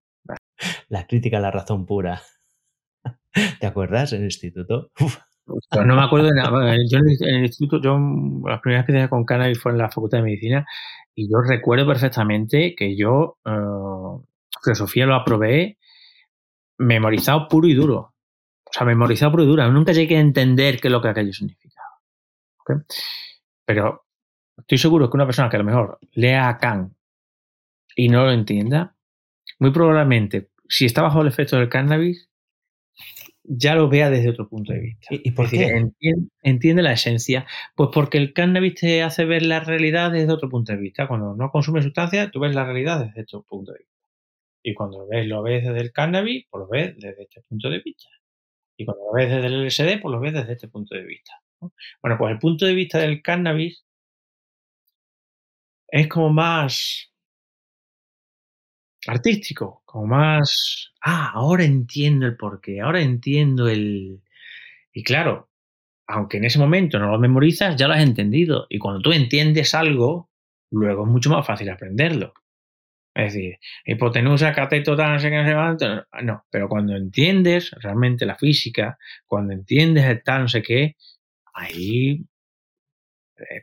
La 0.87 1.05
crítica 1.05 1.37
a 1.37 1.41
la 1.41 1.51
razón 1.51 1.85
pura. 1.85 2.21
¿Te 3.59 3.67
acuerdas 3.67 4.13
en 4.13 4.19
el 4.19 4.25
instituto? 4.25 4.91
No 5.85 5.95
me 5.95 6.03
acuerdo 6.03 6.27
de 6.27 6.35
nada. 6.35 6.75
Yo 6.89 6.99
en 6.99 7.35
el 7.35 7.45
instituto, 7.45 7.81
yo 7.81 7.97
las 8.47 8.61
primeras 8.61 8.83
experiencias 8.83 9.09
con 9.09 9.25
cannabis 9.25 9.59
fue 9.59 9.71
en 9.71 9.77
la 9.77 9.89
Facultad 9.89 10.19
de 10.19 10.23
Medicina 10.23 10.65
y 11.15 11.29
yo 11.29 11.41
recuerdo 11.41 11.87
perfectamente 11.87 12.75
que 12.75 12.95
yo 12.95 13.37
uh, 13.45 14.23
filosofía 14.63 15.05
lo 15.05 15.15
aprobé 15.15 15.77
memorizado 16.77 17.47
puro 17.47 17.67
y 17.67 17.73
duro. 17.73 18.13
O 18.63 18.71
sea, 18.71 18.85
memorizado 18.85 19.31
puro 19.31 19.43
y 19.43 19.47
duro. 19.47 19.69
Nunca 19.71 19.91
llegué 19.91 20.17
a 20.17 20.21
entender 20.21 20.79
qué 20.79 20.87
es 20.87 20.91
lo 20.91 21.01
que 21.01 21.09
aquello 21.09 21.33
significaba. 21.33 21.87
Pero 23.65 24.05
estoy 24.57 24.77
seguro 24.77 25.09
que 25.09 25.17
una 25.17 25.25
persona 25.25 25.49
que 25.49 25.55
a 25.57 25.59
lo 25.59 25.65
mejor 25.65 25.99
lea 26.13 26.49
a 26.49 26.57
Kant 26.57 26.93
y 27.95 28.09
no 28.09 28.23
lo 28.23 28.31
entienda, 28.31 28.95
muy 29.59 29.71
probablemente, 29.71 30.51
si 30.67 30.85
está 30.85 31.01
bajo 31.01 31.21
el 31.21 31.27
efecto 31.27 31.57
del 31.57 31.67
cannabis, 31.67 32.29
ya 33.51 33.73
lo 33.73 33.89
vea 33.89 34.11
desde 34.11 34.29
otro 34.29 34.47
punto 34.47 34.73
de 34.73 34.79
vista. 34.79 35.07
¿Y, 35.09 35.31
por 35.31 35.49
qué? 35.49 35.89
entiende, 36.43 36.83
la 36.83 36.93
esencia. 36.93 37.47
Pues 37.75 37.89
porque 37.91 38.19
el 38.19 38.31
cannabis 38.33 38.75
te 38.75 39.01
hace 39.01 39.25
ver 39.25 39.43
la 39.43 39.59
realidad 39.59 40.11
desde 40.11 40.31
otro 40.31 40.49
punto 40.49 40.71
de 40.71 40.77
vista. 40.77 41.07
Cuando 41.07 41.35
no 41.35 41.49
consumes 41.49 41.83
sustancias, 41.83 42.29
tú 42.31 42.39
ves 42.39 42.53
la 42.53 42.63
realidad 42.63 43.03
desde 43.03 43.23
otro 43.23 43.43
punto 43.43 43.71
de 43.71 43.79
vista. 43.79 43.93
Y 44.61 44.73
cuando 44.75 45.07
ves, 45.07 45.25
lo 45.25 45.41
ves 45.41 45.63
desde 45.63 45.81
el 45.81 45.91
cannabis, 45.91 46.45
pues 46.49 46.59
lo 46.61 46.67
ves 46.69 46.95
desde 46.97 47.23
este 47.23 47.41
punto 47.41 47.69
de 47.69 47.79
vista. 47.79 48.07
Y 48.77 48.85
cuando 48.85 49.05
lo 49.05 49.13
ves 49.13 49.29
desde 49.29 49.47
el 49.47 49.65
LSD, 49.65 50.01
pues 50.01 50.11
lo 50.11 50.19
ves 50.19 50.33
desde 50.33 50.53
este 50.53 50.67
punto 50.67 50.95
de 50.95 51.03
vista. 51.03 51.33
Bueno, 52.01 52.17
pues 52.19 52.31
el 52.31 52.39
punto 52.39 52.65
de 52.65 52.73
vista 52.73 52.99
del 52.99 53.21
cannabis 53.23 53.83
es 55.87 56.07
como 56.07 56.29
más 56.29 57.08
artístico, 59.09 59.81
como 59.85 60.07
más, 60.07 60.91
ah, 61.01 61.31
ahora 61.33 61.63
entiendo 61.63 62.25
el 62.25 62.37
porqué, 62.37 62.81
ahora 62.81 63.01
entiendo 63.01 63.67
el... 63.67 64.21
Y 64.93 65.03
claro, 65.03 65.49
aunque 66.07 66.37
en 66.37 66.45
ese 66.45 66.59
momento 66.59 66.99
no 66.99 67.11
lo 67.11 67.19
memorizas, 67.19 67.75
ya 67.75 67.87
lo 67.87 67.93
has 67.93 68.03
entendido. 68.03 68.67
Y 68.69 68.79
cuando 68.79 69.01
tú 69.01 69.11
entiendes 69.13 69.75
algo, 69.75 70.29
luego 70.71 71.05
es 71.05 71.11
mucho 71.11 71.29
más 71.29 71.45
fácil 71.45 71.69
aprenderlo. 71.69 72.33
Es 73.15 73.33
decir, 73.33 73.57
hipotenusa, 73.85 74.53
cateto, 74.53 74.95
no 74.95 75.19
sé 75.19 75.29
qué, 75.29 75.37
no 75.43 75.77
sé 75.77 76.23
No, 76.23 76.45
pero 76.51 76.69
cuando 76.69 76.95
entiendes 76.95 77.71
realmente 77.81 78.25
la 78.25 78.35
física, 78.35 78.97
cuando 79.27 79.53
entiendes 79.53 80.05
el 80.05 80.23
tal, 80.23 80.43
no 80.43 80.47
sé 80.47 80.61
qué, 80.63 80.95
ahí 81.53 82.23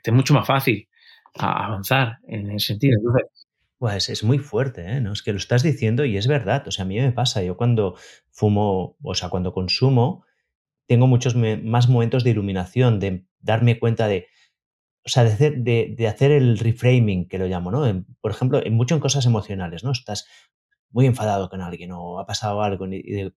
es 0.03 0.13
mucho 0.13 0.35
más 0.35 0.47
fácil 0.47 0.89
avanzar 1.35 2.19
en 2.29 2.51
ese 2.53 2.69
sentido. 2.69 2.99
Pues 3.79 4.09
es 4.09 4.25
muy 4.25 4.39
fuerte, 4.39 4.97
¿eh? 4.97 5.01
¿No? 5.01 5.13
Es 5.13 5.23
que 5.23 5.33
lo 5.33 5.39
estás 5.39 5.63
diciendo 5.63 6.05
y 6.05 6.17
es 6.17 6.27
verdad. 6.27 6.67
O 6.67 6.71
sea, 6.71 6.85
a 6.85 6.89
mí 6.89 6.99
me 6.99 7.13
pasa. 7.13 7.43
Yo 7.43 7.57
cuando 7.57 7.97
fumo, 8.31 8.97
o 9.03 9.15
sea, 9.15 9.29
cuando 9.29 9.53
consumo, 9.53 10.25
tengo 10.87 11.07
muchos 11.07 11.35
más 11.37 11.89
momentos 11.89 12.25
de 12.25 12.31
iluminación, 12.31 13.01
de 13.01 13.27
darme 13.41 13.79
cuenta 13.79 14.07
de, 14.07 14.29
o 15.05 15.09
sea, 15.09 15.25
de 15.25 15.33
hacer, 15.33 15.59
de, 15.59 16.09
hacer 16.09 16.33
el 16.33 16.59
reframing, 16.59 17.29
que 17.29 17.39
lo 17.39 17.47
llamo, 17.47 17.71
¿no? 17.71 18.05
por 18.21 18.31
ejemplo, 18.31 18.65
en 18.65 18.75
mucho 18.75 18.95
en 18.95 19.01
cosas 19.01 19.27
emocionales, 19.27 19.85
¿no? 19.85 19.93
Estás 19.93 20.27
muy 20.91 21.07
enfadado 21.07 21.49
con 21.51 21.61
alguien 21.61 21.93
o 21.93 22.19
ha 22.19 22.27
pasado 22.27 22.63
algo 22.63 22.87
y 22.87 23.33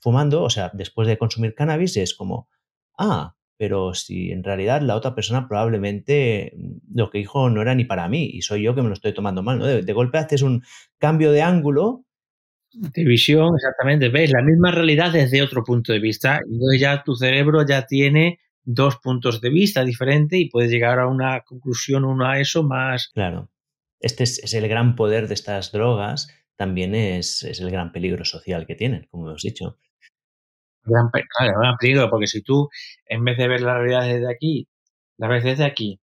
fumando, 0.00 0.42
o 0.42 0.50
sea, 0.50 0.70
después 0.72 1.08
de 1.08 1.18
consumir 1.18 1.54
cannabis 1.54 1.96
es 1.96 2.14
como, 2.14 2.48
ah, 2.96 3.36
pero 3.56 3.94
si 3.94 4.30
en 4.30 4.42
realidad 4.42 4.82
la 4.82 4.96
otra 4.96 5.14
persona 5.14 5.48
probablemente 5.48 6.52
mm, 6.56 6.96
lo 6.98 7.10
que 7.10 7.18
dijo 7.18 7.50
no 7.50 7.62
era 7.62 7.74
ni 7.74 7.84
para 7.84 8.08
mí 8.08 8.28
y 8.32 8.42
soy 8.42 8.62
yo 8.62 8.74
que 8.74 8.82
me 8.82 8.88
lo 8.88 8.94
estoy 8.94 9.14
tomando 9.14 9.42
mal, 9.42 9.58
¿no? 9.58 9.66
De, 9.66 9.92
golpe 9.92 10.18
haces 10.18 10.42
un 10.42 10.62
cambio 10.98 11.32
de 11.32 11.42
ángulo. 11.42 12.04
De 12.72 13.04
visión, 13.04 13.54
exactamente, 13.54 14.08
ves 14.08 14.32
la 14.32 14.42
misma 14.42 14.72
realidad 14.72 15.12
desde 15.12 15.42
otro 15.42 15.62
punto 15.62 15.92
de 15.92 16.00
vista 16.00 16.40
y 16.44 16.54
entonces 16.54 16.80
ya 16.80 17.04
tu 17.04 17.14
cerebro 17.14 17.64
ya 17.64 17.86
tiene 17.86 18.40
dos 18.64 18.96
puntos 18.96 19.40
de 19.40 19.50
vista 19.50 19.84
diferentes 19.84 20.40
y 20.40 20.48
puedes 20.48 20.72
llegar 20.72 20.98
a 20.98 21.06
una 21.06 21.42
conclusión, 21.42 22.04
uno 22.04 22.26
a 22.26 22.40
eso 22.40 22.64
más... 22.64 23.10
Claro, 23.14 23.50
este 24.00 24.24
es, 24.24 24.54
el 24.54 24.66
gran 24.68 24.96
poder 24.96 25.28
de 25.28 25.34
estas 25.34 25.70
drogas, 25.70 26.28
también 26.56 26.94
es, 26.94 27.44
es 27.44 27.60
el 27.60 27.70
gran 27.70 27.92
peligro 27.92 28.24
social 28.24 28.66
que 28.66 28.74
tienen, 28.74 29.06
como 29.08 29.28
hemos 29.28 29.42
dicho. 29.42 29.78
Gran, 30.84 31.10
gran 31.10 31.76
peligro, 31.78 32.10
porque 32.10 32.26
si 32.26 32.42
tú, 32.42 32.68
en 33.06 33.24
vez 33.24 33.38
de 33.38 33.48
ver 33.48 33.60
la 33.62 33.78
realidad 33.78 34.02
desde 34.02 34.30
aquí, 34.30 34.68
la 35.16 35.28
ves 35.28 35.44
desde 35.44 35.64
aquí, 35.64 36.00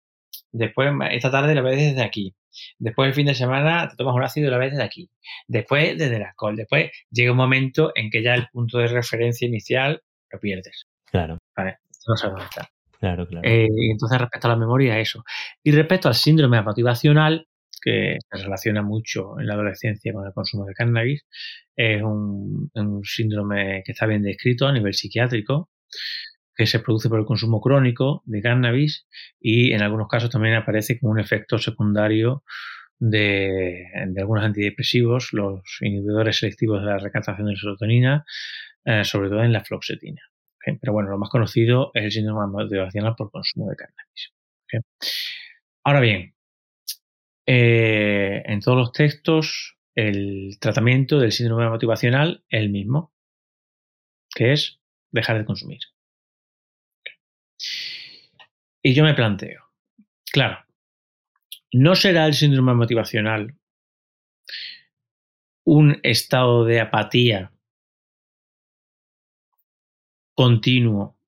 después 0.53 0.91
esta 1.11 1.31
tarde 1.31 1.55
la 1.55 1.63
ves 1.63 1.77
desde 1.77 2.03
aquí, 2.03 2.35
después 2.79 3.09
el 3.09 3.15
fin 3.15 3.27
de 3.27 3.35
semana 3.35 3.89
te 3.89 3.97
tomas 3.97 4.15
un 4.15 4.23
ácido 4.23 4.49
y 4.49 4.51
la 4.51 4.59
ves 4.59 4.73
desde 4.73 4.85
aquí, 4.85 5.11
después 5.47 5.99
desde 5.99 6.17
el 6.17 6.23
alcohol, 6.23 6.57
después 6.57 6.91
llega 7.11 7.33
un 7.33 7.37
momento 7.37 7.93
en 7.95 8.11
que 8.11 8.23
ya 8.23 8.35
el 8.35 8.49
punto 8.53 8.79
de 8.79 8.87
referencia 8.87 9.47
inicial 9.47 10.03
lo 10.31 10.39
pierdes. 10.41 10.87
Claro. 11.05 11.39
Vale, 11.57 11.79
no 12.07 12.17
sabes 12.17 12.33
dónde 12.33 12.45
está. 12.45 12.71
Claro, 12.99 13.27
claro. 13.27 13.49
Eh, 13.49 13.67
entonces, 13.91 14.19
respecto 14.19 14.47
a 14.47 14.51
la 14.51 14.57
memoria, 14.57 14.99
eso. 14.99 15.25
Y 15.63 15.73
respecto 15.73 16.09
al 16.09 16.15
síndrome 16.15 16.61
motivacional, 16.61 17.49
que 17.81 18.19
se 18.31 18.43
relaciona 18.43 18.83
mucho 18.83 19.39
en 19.39 19.47
la 19.47 19.55
adolescencia 19.55 20.13
con 20.13 20.27
el 20.27 20.33
consumo 20.33 20.67
de 20.67 20.75
cannabis. 20.75 21.27
Es 21.77 22.03
un, 22.03 22.71
síndrome 23.05 23.83
que 23.85 23.93
está 23.93 24.07
bien 24.07 24.23
descrito 24.23 24.67
a 24.67 24.73
nivel 24.73 24.95
psiquiátrico, 24.95 25.71
que 26.55 26.67
se 26.67 26.81
produce 26.81 27.09
por 27.09 27.19
el 27.19 27.25
consumo 27.25 27.61
crónico 27.61 28.23
de 28.27 28.43
cannabis 28.43 29.07
y 29.41 29.73
en 29.73 29.83
algunos 29.83 30.09
casos 30.09 30.31
también 30.31 30.55
aparece 30.55 30.99
como 30.99 31.13
un 31.13 31.21
efecto 31.21 31.59
secundario 31.59 32.45
de, 32.99 33.87
algunos 34.19 34.45
antidepresivos, 34.45 35.33
los 35.33 35.63
inhibidores 35.81 36.39
selectivos 36.39 36.81
de 36.81 36.87
la 36.87 36.99
recaptación 36.99 37.49
de 37.49 37.57
serotonina, 37.57 38.25
eh, 38.85 39.05
sobre 39.05 39.31
todo 39.31 39.43
en 39.43 39.53
la 39.53 39.65
floxetina. 39.65 40.21
Pero 40.63 40.93
bueno, 40.93 41.09
lo 41.09 41.19
más 41.19 41.31
conocido 41.31 41.91
es 41.95 42.05
el 42.05 42.13
síndrome 42.13 42.47
motivacional 42.47 43.15
por 43.17 43.31
consumo 43.31 43.71
de 43.71 43.77
cannabis. 43.77 44.33
Ahora 45.83 46.01
bien, 46.01 46.35
eh, 47.53 48.45
en 48.47 48.61
todos 48.61 48.79
los 48.79 48.93
textos 48.93 49.77
el 49.97 50.59
tratamiento 50.61 51.19
del 51.19 51.33
síndrome 51.33 51.69
motivacional 51.69 52.45
es 52.49 52.61
el 52.61 52.71
mismo, 52.71 53.13
que 54.33 54.53
es 54.53 54.79
dejar 55.11 55.39
de 55.39 55.45
consumir. 55.45 55.81
Y 58.81 58.95
yo 58.95 59.03
me 59.03 59.15
planteo, 59.15 59.65
claro, 60.31 60.65
¿no 61.73 61.97
será 61.97 62.27
el 62.27 62.35
síndrome 62.35 62.73
motivacional 62.75 63.57
un 65.65 65.99
estado 66.05 66.65
de 66.65 66.79
apatía 66.79 67.53
continuo 70.37 71.19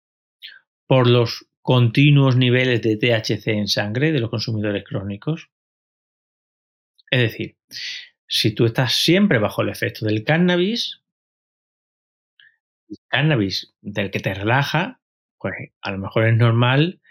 por 0.86 1.10
los 1.10 1.48
continuos 1.62 2.36
niveles 2.36 2.80
de 2.80 2.96
THC 2.96 3.48
en 3.48 3.66
sangre 3.66 4.12
de 4.12 4.20
los 4.20 4.30
consumidores 4.30 4.84
crónicos. 4.84 5.51
Es 7.12 7.20
decir, 7.20 7.56
si 8.26 8.52
tú 8.52 8.64
estás 8.64 8.94
siempre 8.94 9.38
bajo 9.38 9.60
el 9.60 9.68
efecto 9.68 10.06
del 10.06 10.24
cannabis, 10.24 11.02
el 12.88 12.96
cannabis 13.06 13.74
del 13.82 14.10
que 14.10 14.18
te 14.18 14.32
relaja, 14.32 14.98
pues 15.36 15.52
a 15.82 15.90
lo 15.90 15.98
mejor 15.98 16.26
es 16.26 16.34
normal 16.34 17.02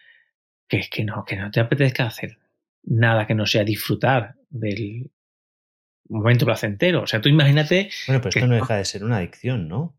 que 0.67 0.77
es 0.77 0.89
que 0.89 1.03
no, 1.03 1.23
que 1.23 1.35
no 1.35 1.51
te 1.51 1.59
apetezca 1.59 2.07
hacer 2.07 2.39
nada 2.81 3.27
que 3.27 3.35
no 3.35 3.45
sea 3.45 3.63
disfrutar 3.63 4.33
del 4.49 5.11
momento 6.09 6.45
placentero. 6.45 7.03
O 7.03 7.07
sea, 7.07 7.21
tú 7.21 7.29
imagínate. 7.29 7.91
Bueno, 8.07 8.21
pero 8.21 8.29
esto 8.29 8.47
no 8.47 8.55
deja 8.55 8.77
de 8.77 8.85
ser 8.85 9.03
una 9.03 9.17
adicción, 9.17 9.67
¿no? 9.67 9.95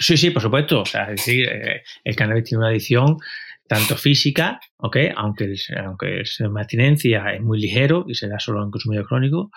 Sí, 0.00 0.16
sí, 0.16 0.30
por 0.30 0.40
supuesto. 0.40 0.80
O 0.80 0.86
sea, 0.86 1.02
es 1.10 1.16
decir, 1.16 1.46
eh, 1.50 1.82
el 2.02 2.16
cannabis 2.16 2.44
tiene 2.44 2.60
una 2.60 2.70
adicción 2.70 3.18
tanto 3.66 3.96
física, 3.96 4.60
¿ok? 4.76 4.96
Aunque 5.16 5.44
el, 5.44 5.58
aunque 5.84 6.20
el 6.20 6.50
es 7.34 7.40
muy 7.40 7.60
ligero 7.60 8.04
y 8.08 8.14
se 8.14 8.28
da 8.28 8.38
solo 8.38 8.62
en 8.62 8.70
consumidor 8.70 9.06
crónico, 9.06 9.50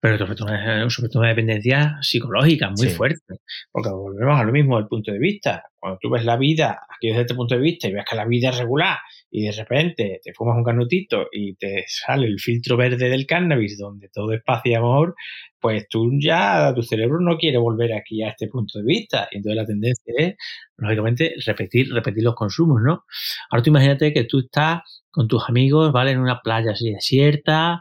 pero 0.00 0.16
sobre 0.16 0.36
todo, 0.36 0.48
sobre 0.90 1.08
todo 1.08 1.20
una 1.20 1.30
dependencia 1.30 1.96
psicológica 2.00 2.70
muy 2.70 2.88
fuerte, 2.88 3.40
porque 3.72 3.90
volvemos 3.90 4.40
a 4.40 4.44
lo 4.44 4.52
mismo 4.52 4.76
del 4.76 4.86
punto 4.86 5.10
de 5.10 5.18
vista. 5.18 5.64
Cuando 5.76 5.98
tú 6.00 6.10
ves 6.10 6.24
la 6.24 6.36
vida 6.36 6.80
aquí 6.88 7.08
desde 7.08 7.22
este 7.22 7.34
punto 7.34 7.54
de 7.54 7.60
vista 7.60 7.88
y 7.88 7.92
ves 7.92 8.04
que 8.08 8.16
la 8.16 8.26
vida 8.26 8.50
es 8.50 8.58
regular 8.58 8.98
y 9.30 9.44
de 9.46 9.52
repente 9.52 10.20
te 10.22 10.32
fumas 10.32 10.56
un 10.56 10.64
canutito 10.64 11.26
y 11.32 11.54
te 11.54 11.84
sale 11.86 12.26
el 12.26 12.38
filtro 12.38 12.76
verde 12.76 13.08
del 13.08 13.26
cannabis 13.26 13.78
donde 13.78 14.08
todo 14.08 14.32
es 14.32 14.42
paz 14.44 14.62
y 14.64 14.74
amor, 14.74 15.14
pues 15.60 15.86
tú 15.88 16.10
ya, 16.20 16.72
tu 16.74 16.82
cerebro 16.82 17.20
no 17.20 17.36
quiere 17.36 17.58
volver 17.58 17.92
aquí 17.92 18.22
a 18.22 18.30
este 18.30 18.48
punto 18.48 18.78
de 18.78 18.84
vista. 18.84 19.28
Y 19.30 19.38
entonces 19.38 19.56
la 19.56 19.66
tendencia 19.66 20.14
es, 20.16 20.34
lógicamente, 20.76 21.34
repetir, 21.44 21.92
repetir 21.92 22.22
los 22.22 22.34
consumos, 22.34 22.80
¿no? 22.82 23.04
Ahora 23.50 23.62
tú 23.62 23.70
imagínate 23.70 24.12
que 24.12 24.24
tú 24.24 24.40
estás 24.40 25.02
con 25.10 25.26
tus 25.26 25.48
amigos, 25.48 25.92
¿vale? 25.92 26.12
En 26.12 26.20
una 26.20 26.40
playa 26.40 26.72
así 26.72 26.92
desierta, 26.92 27.80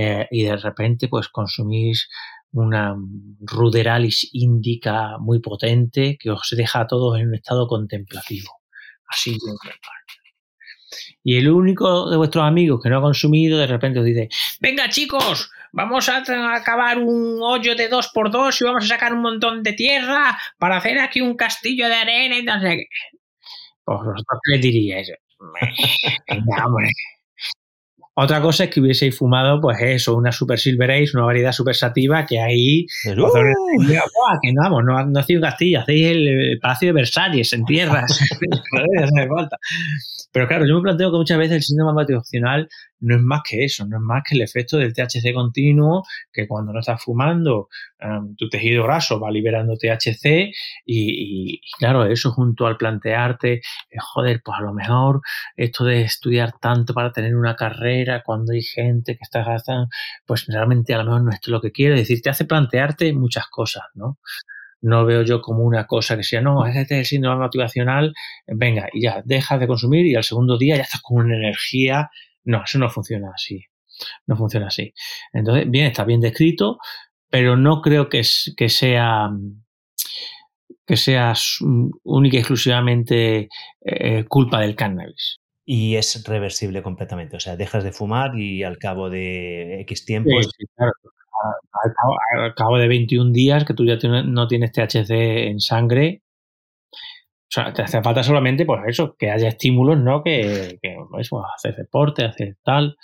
eh, 0.00 0.28
y 0.30 0.44
de 0.44 0.56
repente 0.56 1.08
pues 1.08 1.28
consumís 1.28 2.08
una 2.52 2.94
ruderalis 3.40 4.30
índica 4.32 5.18
muy 5.18 5.40
potente 5.40 6.16
que 6.20 6.30
os 6.30 6.54
deja 6.56 6.82
a 6.82 6.86
todos 6.86 7.18
en 7.18 7.26
un 7.26 7.34
estado 7.34 7.66
contemplativo. 7.66 8.60
Así 9.08 9.36
Y 11.24 11.36
el 11.36 11.50
único 11.50 12.08
de 12.08 12.16
vuestros 12.16 12.44
amigos 12.44 12.80
que 12.80 12.90
no 12.90 12.98
ha 12.98 13.02
consumido, 13.02 13.58
de 13.58 13.66
repente 13.66 13.98
os 13.98 14.04
dice, 14.04 14.28
venga 14.60 14.88
chicos, 14.88 15.50
vamos 15.72 16.08
a 16.08 16.22
acabar 16.54 16.98
un 16.98 17.40
hoyo 17.42 17.74
de 17.74 17.88
dos 17.88 18.08
por 18.14 18.30
dos 18.30 18.60
y 18.60 18.64
vamos 18.64 18.84
a 18.84 18.88
sacar 18.88 19.12
un 19.12 19.22
montón 19.22 19.64
de 19.64 19.72
tierra 19.72 20.38
para 20.58 20.76
hacer 20.76 21.00
aquí 21.00 21.20
un 21.20 21.34
castillo 21.34 21.88
de 21.88 21.94
arena 21.94 22.38
y 22.38 22.44
no 22.44 22.60
sé 22.60 22.76
qué. 22.76 22.86
Pues 23.84 23.98
vosotros 23.98 24.40
qué 24.44 24.52
le 24.52 24.58
diríais. 24.58 25.12
Venga, 26.28 26.66
hombre, 26.66 26.88
otra 28.20 28.40
cosa 28.40 28.64
es 28.64 28.70
que 28.70 28.80
hubieseis 28.80 29.16
fumado, 29.16 29.60
pues 29.60 29.80
eso, 29.80 30.16
una 30.16 30.32
Super 30.32 30.58
Silver 30.58 30.90
Ace, 30.90 31.12
una 31.14 31.24
variedad 31.24 31.52
super 31.52 31.76
sativa, 31.76 32.26
que 32.26 32.40
ahí. 32.40 32.84
¡Uh! 33.06 33.30
que 34.42 34.52
no, 34.52 34.62
vamos, 34.62 34.84
no, 34.84 35.06
no 35.06 35.20
hacéis 35.20 35.36
un 35.36 35.44
castillo, 35.44 35.80
hacéis 35.80 36.08
el, 36.08 36.58
Palacio 36.60 36.88
de 36.88 36.92
Versalles 36.94 37.52
en 37.52 37.64
tierras. 37.64 38.18
Pero 40.32 40.48
claro, 40.48 40.66
yo 40.66 40.74
me 40.74 40.82
planteo 40.82 41.12
que 41.12 41.16
muchas 41.16 41.38
veces 41.38 41.56
el 41.56 41.62
síndrome 41.62 41.92
motivacional 41.92 42.68
no 43.00 43.16
es 43.16 43.22
más 43.22 43.42
que 43.48 43.64
eso, 43.64 43.86
no 43.86 43.96
es 43.98 44.02
más 44.02 44.22
que 44.28 44.34
el 44.34 44.42
efecto 44.42 44.76
del 44.78 44.92
THC 44.92 45.32
continuo, 45.34 46.04
que 46.32 46.46
cuando 46.46 46.72
no 46.72 46.80
estás 46.80 47.02
fumando, 47.02 47.68
em, 47.98 48.34
tu 48.36 48.48
tejido 48.48 48.84
graso 48.84 49.20
va 49.20 49.30
liberando 49.30 49.76
THC 49.76 50.52
y, 50.86 51.60
claro, 51.78 52.06
eso 52.06 52.32
junto 52.32 52.66
al 52.66 52.76
plantearte, 52.76 53.54
eh, 53.54 53.60
joder, 54.00 54.40
pues 54.44 54.58
a 54.58 54.62
lo 54.62 54.74
mejor 54.74 55.20
esto 55.56 55.84
de 55.84 56.02
estudiar 56.02 56.52
tanto 56.60 56.94
para 56.94 57.12
tener 57.12 57.36
una 57.36 57.56
carrera 57.56 58.22
cuando 58.24 58.52
hay 58.52 58.62
gente 58.62 59.16
que 59.16 59.22
está 59.22 59.44
gastando, 59.44 59.88
pues 60.26 60.46
realmente 60.46 60.94
a 60.94 60.98
lo 60.98 61.04
mejor 61.04 61.22
no 61.22 61.30
es 61.30 61.48
lo 61.48 61.60
que 61.60 61.72
quiero, 61.72 61.94
es 61.94 62.00
decir, 62.02 62.22
te 62.22 62.30
hace 62.30 62.44
plantearte 62.44 63.12
muchas 63.12 63.46
cosas, 63.48 63.84
¿no? 63.94 64.18
no 64.80 65.04
veo 65.04 65.22
yo 65.22 65.40
como 65.40 65.64
una 65.64 65.86
cosa 65.86 66.16
que 66.16 66.22
sea, 66.22 66.40
no, 66.40 66.66
este 66.66 66.82
es 66.82 66.90
el 66.90 67.04
síndrome 67.06 67.40
motivacional, 67.40 68.14
venga, 68.46 68.88
y 68.92 69.02
ya, 69.02 69.22
dejas 69.24 69.60
de 69.60 69.66
consumir 69.66 70.06
y 70.06 70.14
al 70.14 70.24
segundo 70.24 70.56
día 70.58 70.76
ya 70.76 70.82
estás 70.82 71.00
con 71.02 71.24
una 71.24 71.36
energía 71.36 72.10
no, 72.48 72.64
eso 72.64 72.78
no 72.78 72.88
funciona 72.88 73.30
así. 73.34 73.62
No 74.26 74.36
funciona 74.36 74.68
así. 74.68 74.92
Entonces, 75.32 75.70
bien, 75.70 75.86
está 75.86 76.04
bien 76.04 76.20
descrito, 76.20 76.78
pero 77.30 77.56
no 77.56 77.82
creo 77.82 78.08
que, 78.08 78.22
que 78.56 78.68
sea 78.68 79.30
que 80.86 80.96
sea 80.96 81.34
única 82.04 82.36
y 82.36 82.40
exclusivamente 82.40 83.48
eh, 83.82 84.24
culpa 84.26 84.60
del 84.60 84.74
cannabis. 84.74 85.36
Y 85.66 85.96
es 85.96 86.24
reversible 86.24 86.82
completamente. 86.82 87.36
O 87.36 87.40
sea, 87.40 87.56
dejas 87.56 87.84
de 87.84 87.92
fumar 87.92 88.34
y 88.38 88.62
al 88.62 88.78
cabo 88.78 89.10
de 89.10 89.82
X 89.82 90.06
tiempo. 90.06 90.30
Sí, 90.42 90.64
claro. 90.74 90.92
Al 92.40 92.54
cabo, 92.54 92.78
de 92.78 92.88
21 92.88 93.32
días 93.32 93.64
que 93.64 93.74
tú 93.74 93.84
ya 93.84 93.96
no 94.24 94.48
tienes 94.48 94.72
THC 94.72 95.10
en 95.10 95.60
sangre, 95.60 96.22
o 97.48 97.50
sea, 97.50 97.72
te 97.72 97.80
hace 97.80 98.02
falta 98.02 98.22
solamente, 98.22 98.66
pues 98.66 98.82
eso, 98.86 99.16
que 99.18 99.30
haya 99.30 99.48
estímulos, 99.48 99.98
¿no? 99.98 100.22
Que, 100.22 100.78
que 100.82 100.96
eso, 101.18 101.42
hacer 101.46 101.74
deporte, 101.76 102.26
hacer 102.26 102.58
tal. 102.62 102.98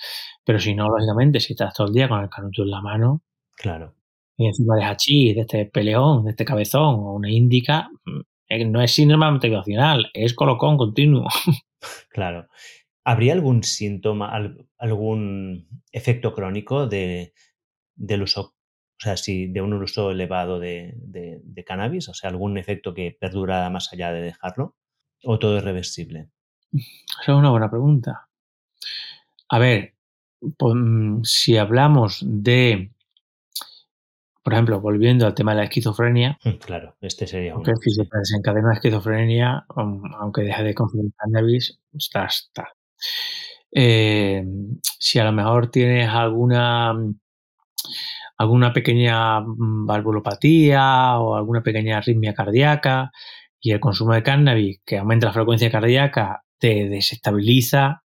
Pero 0.45 0.59
si 0.59 0.75
no, 0.75 0.87
lógicamente, 0.89 1.41
si 1.41 1.55
estás 1.55 1.73
todo 1.73 1.87
el 1.87 1.95
día 1.95 2.11
con 2.11 2.23
el 2.23 2.29
canuto 2.29 2.63
en 2.63 2.71
la 2.71 2.83
mano. 2.83 3.23
Claro. 3.57 3.95
Y 4.37 4.47
encima 4.47 4.77
de 4.77 4.85
hachís, 4.85 5.35
de 5.35 5.41
este 5.41 5.65
peleón, 5.65 6.25
de 6.25 6.33
este 6.33 6.45
cabezón, 6.45 6.97
o 6.97 7.15
una 7.15 7.31
índica, 7.31 7.89
mm, 8.05 8.71
no 8.71 8.83
es 8.83 8.93
síndrome 8.93 9.31
motivacional, 9.31 10.11
es 10.13 10.35
colocón 10.35 10.77
continuo. 10.77 11.27
Claro. 12.09 12.49
¿Habría 13.05 13.35
algún 13.35 13.63
síntoma, 13.63 14.33
algún 14.79 15.69
efecto 15.93 16.33
crónico 16.33 16.87
de, 16.87 17.35
del 17.95 18.23
uso 18.23 18.54
o 18.99 19.01
sea, 19.01 19.17
si 19.17 19.49
de 19.49 19.61
un 19.61 19.73
uso 19.75 20.11
elevado 20.11 20.61
de, 20.61 20.95
cannabis, 21.67 22.09
o 22.09 22.15
sea, 22.15 22.31
algún 22.31 22.59
efecto 22.59 22.95
que 22.95 23.17
perdura 23.19 23.69
más 23.71 23.93
allá 23.93 24.13
de 24.13 24.23
dejarlo, 24.23 24.77
o 25.25 25.39
todo 25.39 25.59
es 25.59 25.65
reversible. 25.65 26.31
Esa 26.73 27.33
es 27.33 27.39
una 27.39 27.51
buena 27.51 27.71
pregunta. 27.71 28.29
A 29.49 29.59
ver, 29.59 29.95
pues, 30.57 30.75
mm, 30.75 31.23
si 31.25 31.57
hablamos 31.57 32.23
de, 32.25 32.93
por 34.43 34.53
ejemplo, 34.53 34.81
volviendo 34.81 35.27
al 35.27 35.35
tema 35.35 35.53
de 35.53 35.59
la 35.59 35.65
esquizofrenia. 35.65 36.39
Mm, 36.45 36.59
claro, 36.59 36.97
este 37.01 37.27
sería 37.27 37.57
un. 37.57 37.65
si 37.65 37.91
se 37.91 38.09
desencadena 38.11 38.69
la 38.69 38.75
esquizofrenia, 38.75 39.67
um, 39.77 40.03
aunque 40.15 40.43
deje 40.43 40.63
de 40.63 40.75
consumir 40.75 41.13
cannabis, 41.17 41.79
está, 41.93 42.27
está. 42.27 42.69
Eh, 43.73 44.45
si 44.99 45.19
a 45.19 45.25
lo 45.25 45.33
mejor 45.33 45.71
tienes 45.71 46.09
alguna 46.09 46.95
alguna 48.37 48.73
pequeña 48.73 49.41
mm, 49.41 49.87
valvulopatía 49.87 51.19
o 51.19 51.37
alguna 51.37 51.63
pequeña 51.63 51.99
arritmia 51.99 52.35
cardíaca 52.35 53.11
y 53.61 53.73
el 53.73 53.81
consumo 53.81 54.15
de 54.15 54.23
cannabis 54.23 54.81
que 54.85 54.99
aumenta 54.99 55.27
la 55.27 55.33
frecuencia 55.33 55.71
cardíaca 55.71 56.45
te 56.59 56.89
desestabiliza 56.89 58.03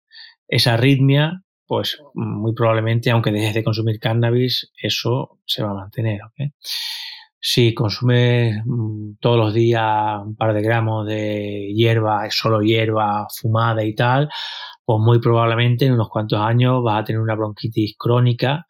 esa 0.47 0.75
arritmia, 0.75 1.43
pues 1.67 1.99
muy 2.15 2.55
probablemente 2.55 3.11
aunque 3.11 3.33
dejes 3.33 3.55
de 3.55 3.65
consumir 3.65 3.99
cannabis, 4.01 4.73
eso 4.81 5.39
se 5.45 5.63
va 5.63 5.71
a 5.71 5.75
mantener. 5.75 6.21
Si 7.41 7.75
consumes 7.75 8.57
mm, 8.65 9.17
todos 9.21 9.37
los 9.39 9.55
días 9.55 10.21
un 10.25 10.37
par 10.37 10.55
de 10.55 10.63
gramos 10.63 11.07
de 11.07 11.73
hierba, 11.75 12.29
solo 12.31 12.63
hierba 12.63 13.27
fumada 13.31 13.85
y 13.85 13.95
tal, 13.95 14.29
pues 14.85 15.01
muy 15.01 15.21
probablemente 15.21 15.87
en 15.87 15.93
unos 15.93 16.09
cuantos 16.09 16.41
años 16.41 16.83
vas 16.83 17.03
a 17.03 17.05
tener 17.05 17.21
una 17.21 17.35
bronquitis 17.35 17.95
crónica 17.99 18.67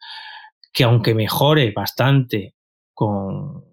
que 0.71 0.83
aunque 0.83 1.13
mejore 1.13 1.71
bastante 1.71 2.55
con, 2.93 3.63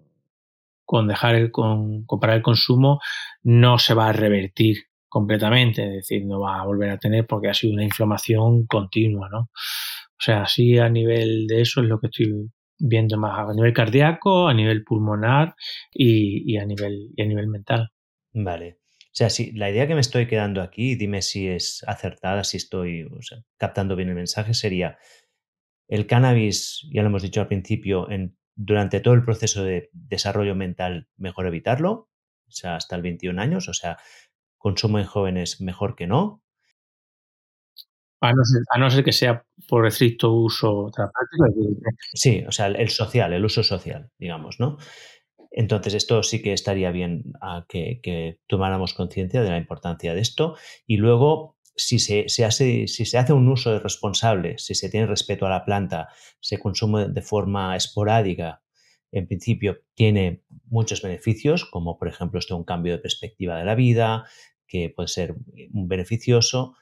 con 0.85 1.07
dejar 1.07 1.35
el, 1.35 1.51
con, 1.51 2.05
el 2.07 2.41
consumo, 2.41 2.99
no 3.43 3.77
se 3.77 3.93
va 3.93 4.09
a 4.09 4.13
revertir 4.13 4.85
completamente, 5.09 5.83
es 5.83 5.93
decir, 5.95 6.25
no 6.25 6.39
va 6.39 6.61
a 6.61 6.65
volver 6.65 6.89
a 6.91 6.97
tener 6.97 7.25
porque 7.25 7.49
ha 7.49 7.53
sido 7.53 7.73
una 7.73 7.83
inflamación 7.83 8.65
continua, 8.67 9.29
¿no? 9.29 9.39
O 9.39 10.19
sea, 10.19 10.43
así 10.43 10.77
a 10.77 10.89
nivel 10.89 11.45
de 11.47 11.61
eso 11.61 11.81
es 11.81 11.87
lo 11.87 11.99
que 11.99 12.07
estoy 12.07 12.49
viendo 12.79 13.17
más 13.17 13.37
a 13.37 13.53
nivel 13.53 13.73
cardíaco, 13.73 14.47
a 14.47 14.53
nivel 14.53 14.83
pulmonar 14.83 15.55
y, 15.91 16.57
a, 16.57 16.65
nivel, 16.65 17.11
y 17.15 17.21
a 17.21 17.25
nivel 17.25 17.47
mental. 17.47 17.91
Vale. 18.33 18.77
O 18.99 19.17
sea, 19.17 19.29
si 19.29 19.51
la 19.51 19.69
idea 19.69 19.87
que 19.87 19.95
me 19.95 20.01
estoy 20.01 20.27
quedando 20.27 20.61
aquí, 20.61 20.95
dime 20.95 21.21
si 21.21 21.47
es 21.47 21.83
acertada, 21.87 22.43
si 22.43 22.57
estoy 22.57 23.07
captando 23.57 23.95
bien 23.95 24.09
el 24.09 24.15
mensaje, 24.15 24.53
sería 24.53 24.97
el 25.87 26.07
cannabis, 26.07 26.87
ya 26.91 27.01
lo 27.01 27.09
hemos 27.09 27.23
dicho 27.23 27.41
al 27.41 27.47
principio, 27.47 28.09
en, 28.09 28.37
durante 28.55 28.99
todo 28.99 29.13
el 29.13 29.23
proceso 29.23 29.63
de 29.63 29.89
desarrollo 29.93 30.55
mental, 30.55 31.07
mejor 31.17 31.47
evitarlo, 31.47 32.09
o 32.47 32.51
sea, 32.51 32.75
hasta 32.75 32.95
el 32.95 33.01
21 33.01 33.41
años, 33.41 33.69
o 33.69 33.73
sea, 33.73 33.97
consumo 34.57 34.99
en 34.99 35.05
jóvenes 35.05 35.61
mejor 35.61 35.95
que 35.95 36.07
no. 36.07 36.43
A 38.19 38.33
no, 38.79 38.89
ser, 38.89 39.03
que 39.03 39.11
sea 39.11 39.45
por 39.67 39.85
estricto 39.85 40.33
uso 40.33 40.89
terapéutico. 40.91 41.91
Sí, 42.13 42.43
o 42.47 42.51
sea, 42.51 42.65
el 42.65 42.89
social, 42.89 43.31
el 43.31 43.45
uso 43.45 43.63
social, 43.63 44.09
digamos, 44.17 44.59
¿no? 44.59 44.77
Entonces, 45.51 45.93
esto 45.93 46.23
sí 46.23 46.41
que 46.41 46.53
estaría 46.53 46.91
bien 46.91 47.33
a 47.41 47.65
que, 47.67 48.39
tomáramos 48.47 48.93
conciencia 48.93 49.41
de 49.41 49.49
la 49.49 49.57
importancia 49.57 50.13
de 50.13 50.21
esto. 50.21 50.55
Y 50.85 50.97
luego, 50.97 51.56
si 51.77 51.99
se, 51.99 52.25
hace, 52.43 52.87
si 52.87 53.05
se 53.05 53.17
hace 53.17 53.33
un 53.33 53.47
uso 53.47 53.79
responsable, 53.79 54.57
si 54.57 54.73
se 54.75 54.89
tiene 54.89 55.05
respeto 55.05 55.45
a 55.45 55.49
la 55.49 55.63
planta, 55.63 56.09
se 56.39 56.59
consume 56.59 57.07
de 57.07 57.21
forma 57.21 57.75
esporádica, 57.75 58.63
en 59.11 59.27
principio 59.27 59.77
tiene 59.93 60.43
muchos 60.65 61.01
beneficios, 61.01 61.65
como 61.65 61.97
por 61.97 62.07
ejemplo 62.07 62.39
esto 62.39 62.57
un 62.57 62.65
cambio 62.65 62.93
de 62.93 62.99
perspectiva 62.99 63.57
de 63.57 63.65
la 63.65 63.75
vida, 63.75 64.25
que 64.67 64.91
puede 64.93 65.07
ser 65.07 65.35
beneficioso, 65.69 66.75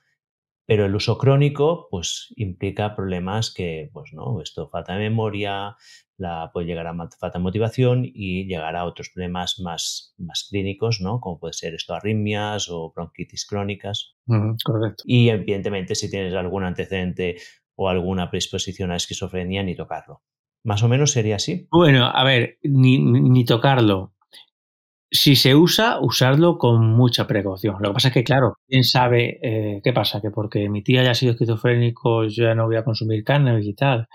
pero 0.65 0.85
el 0.85 0.95
uso 0.95 1.17
crónico 1.17 1.87
pues 1.91 2.33
implica 2.35 2.95
problemas 2.95 3.53
que, 3.53 3.89
pues 3.93 4.11
no, 4.13 4.41
esto 4.41 4.69
falta 4.69 4.93
de 4.93 4.99
memoria, 4.99 5.75
la, 6.17 6.49
puede 6.53 6.67
llegar 6.67 6.87
a 6.87 6.95
falta 6.95 7.37
de 7.37 7.43
motivación 7.43 8.03
y 8.05 8.45
llegar 8.45 8.75
a 8.75 8.85
otros 8.85 9.09
problemas 9.13 9.59
más, 9.59 10.15
más 10.17 10.47
clínicos, 10.49 11.01
¿no? 11.01 11.19
Como 11.19 11.39
puede 11.39 11.53
ser 11.53 11.75
esto 11.75 11.93
arritmias 11.93 12.69
o 12.69 12.91
bronquitis 12.95 13.45
crónicas. 13.45 14.15
correcto. 14.63 15.03
Y 15.05 15.29
evidentemente 15.29 15.93
si 15.95 16.09
tienes 16.09 16.33
algún 16.33 16.63
antecedente 16.63 17.37
o 17.75 17.89
alguna 17.89 18.29
predisposición 18.29 18.91
a 18.91 18.95
esquizofrenia, 18.95 19.61
ni 19.61 19.75
tocarlo. 19.75 20.23
Más 20.63 20.81
o 20.81 20.87
menos 20.87 21.11
sería 21.11 21.35
así. 21.35 21.67
Bueno, 21.71 22.05
a 22.05 22.23
ver, 22.23 22.57
ni, 22.63 22.97
ni 22.97 23.45
tocarlo. 23.45 24.14
Si 25.11 25.35
se 25.35 25.55
usa, 25.55 25.99
usarlo 26.01 26.57
con 26.57 26.87
mucha 26.87 27.27
precaución. 27.27 27.77
Lo 27.79 27.89
que 27.89 27.93
pasa 27.93 28.07
es 28.07 28.13
que, 28.13 28.23
claro, 28.23 28.55
quién 28.67 28.83
sabe 28.83 29.39
eh, 29.41 29.81
qué 29.83 29.93
pasa, 29.93 30.19
que 30.19 30.31
porque 30.31 30.67
mi 30.67 30.83
tía 30.83 31.01
haya 31.01 31.13
sido 31.13 31.33
esquizofrénico 31.33 32.23
yo 32.25 32.45
ya 32.45 32.55
no 32.55 32.65
voy 32.65 32.75
a 32.75 32.83
consumir 32.83 33.23
carne 33.23 33.59
y 33.63 33.73
tal. 33.75 34.07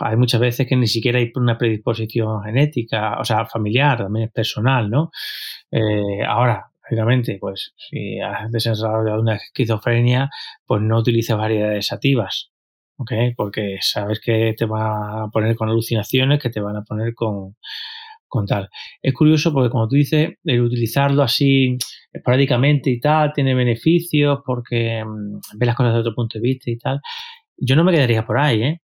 Hay 0.00 0.16
muchas 0.16 0.40
veces 0.40 0.66
que 0.66 0.76
ni 0.76 0.88
siquiera 0.88 1.18
hay 1.20 1.30
una 1.36 1.56
predisposición 1.56 2.42
genética, 2.42 3.18
o 3.20 3.24
sea, 3.24 3.46
familiar, 3.46 3.98
también 3.98 4.26
es 4.26 4.32
personal, 4.32 4.90
¿no? 4.90 5.10
Eh, 5.70 6.24
ahora, 6.28 6.66
lógicamente, 6.82 7.38
pues 7.40 7.72
si 7.76 8.20
has 8.20 8.50
desarrollado 8.50 9.20
una 9.20 9.36
esquizofrenia, 9.36 10.30
pues 10.66 10.82
no 10.82 10.98
utilices 10.98 11.36
variedades 11.36 11.86
sativas, 11.86 12.50
¿ok? 12.98 13.12
Porque 13.36 13.78
sabes 13.80 14.20
que 14.20 14.54
te 14.58 14.66
va 14.66 15.24
a 15.24 15.28
poner 15.28 15.56
con 15.56 15.68
alucinaciones, 15.68 16.40
que 16.42 16.50
te 16.50 16.60
van 16.60 16.76
a 16.76 16.82
poner 16.82 17.14
con, 17.14 17.56
con 18.34 18.46
tal. 18.46 18.68
Es 19.00 19.14
curioso 19.14 19.52
porque 19.52 19.70
como 19.70 19.86
tú 19.86 19.94
dices, 19.94 20.32
el 20.44 20.60
utilizarlo 20.60 21.22
así 21.22 21.78
esporádicamente 22.12 22.90
y 22.90 22.98
tal, 22.98 23.32
tiene 23.32 23.54
beneficios 23.54 24.40
porque 24.44 25.04
mm, 25.04 25.38
ve 25.56 25.66
las 25.66 25.76
cosas 25.76 25.92
desde 25.92 26.00
otro 26.00 26.14
punto 26.16 26.38
de 26.38 26.42
vista 26.42 26.68
y 26.68 26.76
tal. 26.76 27.00
Yo 27.56 27.76
no 27.76 27.84
me 27.84 27.92
quedaría 27.92 28.26
por 28.26 28.38
ahí, 28.38 28.62
¿eh? 28.62 28.80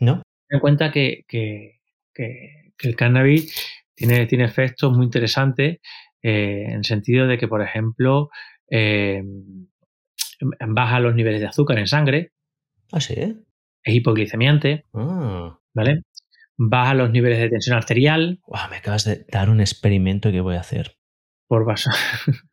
No. 0.00 0.22
Ten 0.48 0.56
en 0.56 0.60
cuenta 0.60 0.90
que, 0.90 1.24
que, 1.28 1.80
que, 2.14 2.72
el 2.82 2.96
cannabis 2.96 3.54
tiene, 3.94 4.24
tiene 4.24 4.44
efectos 4.44 4.90
muy 4.92 5.04
interesantes 5.04 5.80
eh, 6.22 6.64
en 6.68 6.78
el 6.78 6.84
sentido 6.84 7.26
de 7.26 7.36
que, 7.36 7.46
por 7.46 7.60
ejemplo, 7.60 8.30
eh, 8.70 9.22
baja 10.66 10.98
los 11.00 11.14
niveles 11.14 11.42
de 11.42 11.46
azúcar 11.48 11.78
en 11.78 11.86
sangre. 11.86 12.32
¿Ah, 12.90 13.00
sí? 13.00 13.14
Es 13.82 13.94
hipoglicemiante. 13.94 14.86
Ah. 14.94 15.58
¿Vale? 15.74 16.00
Baja 16.56 16.94
los 16.94 17.10
niveles 17.10 17.38
de 17.38 17.48
tensión 17.48 17.76
arterial. 17.76 18.40
me 18.70 18.76
acabas 18.76 19.04
de 19.04 19.24
dar 19.30 19.50
un 19.50 19.60
experimento 19.60 20.30
que 20.30 20.40
voy 20.40 20.56
a 20.56 20.60
hacer. 20.60 20.96
Por 21.48 21.64
vaso. 21.64 21.90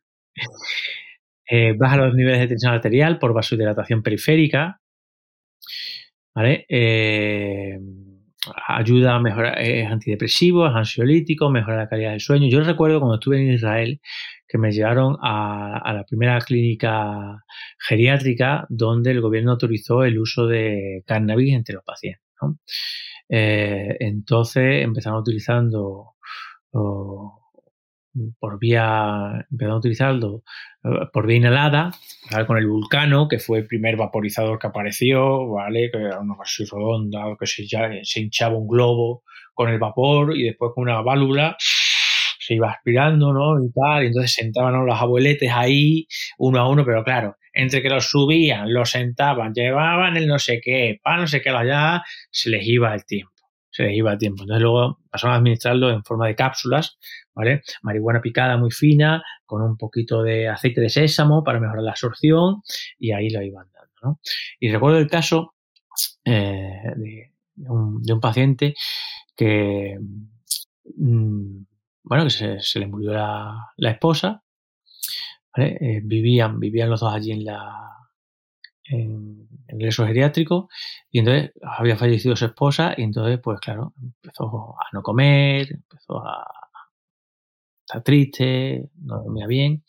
Eh, 1.54 1.74
baja 1.76 1.98
los 1.98 2.14
niveles 2.14 2.40
de 2.40 2.46
tensión 2.46 2.72
arterial 2.72 3.18
por 3.18 3.34
vasodilatación 3.34 4.02
periférica. 4.02 4.80
¿Vale? 6.34 6.64
Eh, 6.66 7.78
ayuda 8.68 9.14
a 9.14 9.20
mejorar, 9.20 9.60
es 9.60 9.86
antidepresivo, 9.86 10.66
es 10.66 10.74
ansiolítico, 10.74 11.50
mejora 11.50 11.76
la 11.76 11.88
calidad 11.88 12.12
del 12.12 12.20
sueño. 12.20 12.48
Yo 12.48 12.62
recuerdo 12.62 13.00
cuando 13.00 13.16
estuve 13.16 13.40
en 13.40 13.52
Israel 13.52 14.00
que 14.48 14.58
me 14.58 14.72
llevaron 14.72 15.16
a, 15.22 15.92
la 15.92 16.04
primera 16.04 16.38
clínica 16.40 17.44
geriátrica 17.78 18.66
donde 18.68 19.10
el 19.10 19.20
gobierno 19.20 19.52
autorizó 19.52 20.04
el 20.04 20.18
uso 20.18 20.46
de 20.46 21.02
cannabis 21.06 21.54
entre 21.54 21.74
los 21.74 21.84
pacientes. 21.84 22.22
¿no? 22.40 22.58
Eh, 23.28 23.96
entonces 24.00 24.82
empezaron 24.82 25.20
utilizando 25.20 26.14
por 28.38 28.58
vía, 28.58 29.46
empezaron 29.50 29.74
a 29.74 29.78
utilizarlo 29.78 30.42
eh, 30.84 31.06
por 31.12 31.26
vía 31.26 31.36
inhalada, 31.38 31.90
con 32.46 32.58
el 32.58 32.66
vulcano, 32.66 33.28
que 33.28 33.38
fue 33.38 33.60
el 33.60 33.66
primer 33.66 33.96
vaporizador 33.96 34.58
que 34.58 34.66
apareció, 34.66 35.48
¿vale? 35.48 35.90
Que 35.90 35.98
era 35.98 36.20
una 36.20 36.34
así 36.40 36.64
redonda, 36.64 37.36
que 37.38 37.46
se, 37.46 37.64
se 37.66 38.20
hinchaba 38.20 38.56
un 38.56 38.68
globo 38.68 39.22
con 39.54 39.68
el 39.70 39.78
vapor 39.78 40.36
y 40.36 40.44
después 40.44 40.72
con 40.74 40.82
una 40.84 41.00
válvula 41.02 41.56
se 41.58 42.54
iba 42.54 42.70
aspirando, 42.70 43.32
¿no? 43.32 43.64
Y 43.64 43.70
tal, 43.72 44.04
y 44.04 44.06
entonces 44.08 44.32
sentaban 44.32 44.84
los 44.84 45.00
abueletes 45.00 45.50
ahí, 45.52 46.06
uno 46.38 46.58
a 46.60 46.68
uno, 46.68 46.84
pero 46.84 47.04
claro, 47.04 47.36
entre 47.52 47.82
que 47.82 47.88
los 47.88 48.10
subían, 48.10 48.72
los 48.72 48.90
sentaban, 48.90 49.52
llevaban 49.52 50.16
el 50.16 50.26
no 50.26 50.38
sé 50.38 50.60
qué, 50.62 51.00
para 51.02 51.18
no 51.18 51.26
sé 51.26 51.40
qué 51.42 51.50
allá, 51.50 52.02
se 52.30 52.50
les 52.50 52.66
iba 52.66 52.94
el 52.94 53.04
tiempo. 53.04 53.32
Se 53.70 53.84
les 53.84 53.96
iba 53.96 54.12
el 54.12 54.18
tiempo. 54.18 54.42
Entonces 54.42 54.62
luego 54.62 54.98
pasaron 55.10 55.34
a 55.34 55.38
administrarlo 55.38 55.90
en 55.90 56.04
forma 56.04 56.26
de 56.26 56.34
cápsulas, 56.34 56.98
¿vale? 57.34 57.62
Marihuana 57.82 58.20
picada 58.20 58.56
muy 58.56 58.70
fina, 58.70 59.22
con 59.46 59.62
un 59.62 59.76
poquito 59.76 60.22
de 60.22 60.48
aceite 60.48 60.80
de 60.80 60.90
sésamo 60.90 61.42
para 61.42 61.60
mejorar 61.60 61.82
la 61.82 61.92
absorción, 61.92 62.62
y 62.98 63.12
ahí 63.12 63.30
lo 63.30 63.42
iban 63.42 63.66
dando, 63.72 63.92
¿no? 64.02 64.20
Y 64.60 64.70
recuerdo 64.70 64.98
el 64.98 65.08
caso 65.08 65.54
eh, 66.24 66.82
de, 66.96 67.32
un, 67.68 68.20
paciente 68.20 68.74
que, 69.36 69.98
mm, 70.96 71.64
bueno, 72.02 72.24
que 72.24 72.60
se, 72.60 72.78
le 72.78 72.86
murió 72.86 73.12
la 73.12 73.90
esposa, 73.90 74.41
eh, 75.56 76.00
vivían, 76.02 76.58
vivían 76.58 76.90
los 76.90 77.00
dos 77.00 77.12
allí 77.12 77.32
en 77.32 77.44
la 77.44 77.92
en, 78.84 79.48
el 79.68 79.86
eso 79.86 80.06
geriátrico 80.06 80.68
y 81.10 81.20
entonces 81.20 81.52
había 81.62 81.96
fallecido 81.96 82.36
su 82.36 82.46
esposa 82.46 82.94
y 82.96 83.02
entonces 83.02 83.38
pues 83.42 83.60
claro 83.60 83.94
empezó 84.00 84.76
a 84.78 84.86
no 84.92 85.02
comer 85.02 85.72
empezó 85.72 86.18
a 86.26 86.44
estar 87.86 88.02
triste 88.02 88.90
no 88.96 89.22
dormía 89.22 89.46
bien. 89.46 89.84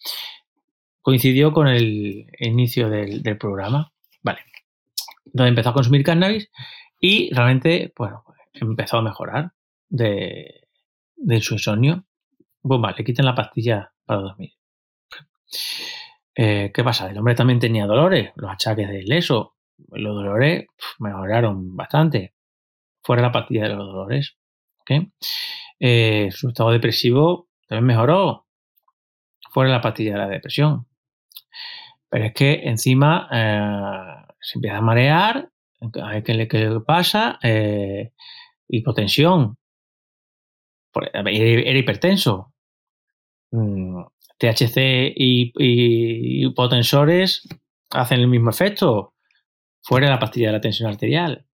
Coincidió 1.02 1.52
con 1.52 1.68
el 1.68 2.28
inicio 2.40 2.90
del, 2.90 3.22
programa 3.38 3.92
vale. 4.22 4.40
Entonces 5.26 5.50
empezó 5.50 5.70
a 5.70 5.74
consumir 5.74 6.04
cannabis 6.04 6.50
y 7.00 7.34
realmente 7.34 7.94
bueno 7.98 8.24
empezó 8.54 8.98
a 8.98 9.02
mejorar 9.02 9.54
de, 9.90 10.68
de 11.16 11.42
su 11.42 11.56
insomnio. 11.56 12.06
Pues 12.62 12.80
vale 12.80 12.96
le 12.98 13.04
quitan 13.04 13.26
la 13.26 13.36
pastilla 13.36 13.94
para 14.06 14.22
dormir 14.22 14.54
eh, 16.36 16.72
¿Qué 16.74 16.84
pasa? 16.84 17.10
El 17.10 17.18
hombre 17.18 17.36
también 17.36 17.60
tenía 17.60 17.86
dolores, 17.86 18.32
los 18.36 18.52
achaques 18.52 18.90
del 18.90 19.06
leso. 19.06 19.56
Los 19.92 20.16
dolores 20.16 20.66
mejoraron 21.00 21.76
bastante. 21.76 22.34
Fuera 23.04 23.22
la 23.22 23.32
pastilla 23.32 23.64
de 23.64 23.76
los 23.76 23.86
dolores. 23.86 24.38
Eh, 25.80 26.30
su 26.32 26.50
estado 26.50 26.72
depresivo 26.72 27.50
también 27.68 27.86
mejoró. 27.86 28.48
Fuera 29.52 29.72
la 29.72 29.82
pastilla 29.82 30.14
de 30.14 30.18
la 30.20 30.28
depresión. 30.28 30.88
Pero 32.10 32.26
es 32.26 32.34
que 32.34 32.62
encima 32.64 33.28
eh, 33.32 34.34
se 34.40 34.58
empieza 34.58 34.78
a 34.78 34.82
marear. 34.82 35.50
¿Qué 36.24 36.34
le 36.34 36.80
pasa? 36.82 37.40
hipotensión. 38.70 39.58
Era 40.96 41.78
hipertenso. 41.78 42.54
Mm, 43.52 44.04
THC 44.38 45.14
y, 45.16 45.52
hipotensores 46.46 47.48
hacen 47.92 48.20
el 48.20 48.28
mismo 48.28 48.50
efecto. 48.50 49.14
Fuera 49.82 50.08
de 50.08 50.14
la 50.14 50.20
pastilla 50.20 50.48
de 50.48 50.54
la 50.54 50.62
tensión 50.62 50.90
arterial. 50.90 51.46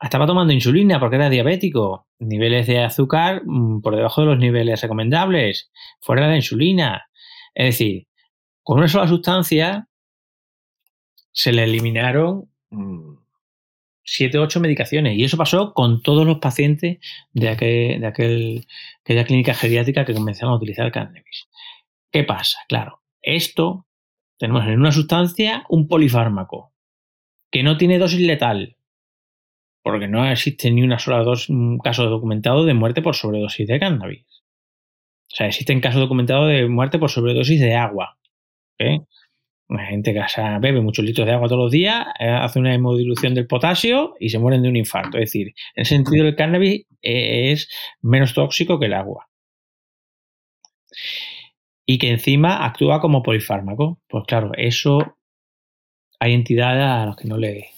Estaba 0.00 0.26
tomando 0.26 0.52
insulina 0.52 0.98
porque 0.98 1.16
era 1.16 1.30
diabético. 1.30 2.08
Niveles 2.18 2.66
de 2.66 2.82
azúcar 2.82 3.42
mm, 3.44 3.82
por 3.82 3.94
debajo 3.96 4.22
de 4.22 4.26
los 4.28 4.38
niveles 4.38 4.80
recomendables. 4.82 5.70
Fuera 6.00 6.22
de 6.22 6.28
la 6.28 6.36
insulina. 6.36 7.06
Es 7.54 7.66
decir, 7.66 8.08
con 8.62 8.78
una 8.78 8.88
sola 8.88 9.06
sustancia 9.06 9.88
se 11.32 11.52
le 11.52 11.64
eliminaron 11.64 12.50
mm, 12.70 13.14
siete 14.04 14.38
o 14.38 14.42
ocho 14.42 14.60
medicaciones. 14.60 15.16
Y 15.16 15.24
eso 15.24 15.36
pasó 15.36 15.72
con 15.72 16.02
todos 16.02 16.26
los 16.26 16.38
pacientes 16.38 16.98
de, 17.32 17.48
aquel, 17.48 18.00
de 18.00 18.06
aquel, 18.06 18.66
aquella 19.04 19.24
clínica 19.24 19.54
geriátrica 19.54 20.04
que 20.04 20.14
comenzaron 20.14 20.52
a 20.52 20.56
utilizar 20.56 20.90
cannabis. 20.92 21.48
¿Qué 22.12 22.24
pasa? 22.24 22.58
Claro, 22.68 23.02
esto 23.22 23.86
tenemos 24.38 24.64
en 24.66 24.78
una 24.78 24.92
sustancia 24.92 25.64
un 25.70 25.88
polifármaco 25.88 26.74
que 27.50 27.62
no 27.62 27.78
tiene 27.78 27.98
dosis 27.98 28.20
letal, 28.20 28.76
porque 29.82 30.08
no 30.08 30.30
existe 30.30 30.70
ni 30.70 30.82
una 30.82 30.98
sola 30.98 31.22
dos, 31.22 31.48
caso 31.82 32.04
documentado 32.10 32.64
de 32.64 32.74
muerte 32.74 33.02
por 33.02 33.14
sobredosis 33.14 33.66
de 33.66 33.80
cannabis. 33.80 34.26
O 35.32 35.34
sea, 35.34 35.46
existen 35.46 35.80
casos 35.80 36.00
documentados 36.00 36.48
de 36.48 36.68
muerte 36.68 36.98
por 36.98 37.10
sobredosis 37.10 37.60
de 37.60 37.74
agua. 37.74 38.18
Hay 38.78 39.86
gente 39.88 40.12
que 40.12 40.22
bebe 40.60 40.82
muchos 40.82 41.04
litros 41.04 41.26
de 41.26 41.32
agua 41.32 41.48
todos 41.48 41.62
los 41.62 41.72
días, 41.72 42.06
eh, 42.18 42.28
hace 42.28 42.58
una 42.58 42.74
hemodilución 42.74 43.34
del 43.34 43.46
potasio 43.46 44.14
y 44.20 44.28
se 44.28 44.38
mueren 44.38 44.62
de 44.62 44.68
un 44.68 44.76
infarto. 44.76 45.16
Es 45.16 45.30
decir, 45.30 45.54
en 45.74 45.82
ese 45.82 45.94
sentido 45.94 46.26
el 46.26 46.36
cannabis 46.36 46.86
eh, 47.00 47.52
es 47.52 47.70
menos 48.02 48.34
tóxico 48.34 48.78
que 48.78 48.86
el 48.86 48.92
agua. 48.92 49.28
Y 51.86 51.98
que 51.98 52.10
encima 52.10 52.64
actúa 52.64 53.00
como 53.00 53.22
polifármaco. 53.22 54.00
Pues 54.08 54.24
claro, 54.26 54.52
eso 54.56 55.16
hay 56.20 56.34
entidades 56.34 56.84
a 56.84 57.06
las 57.06 57.16
que 57.16 57.28
no, 57.28 57.36
le, 57.36 57.70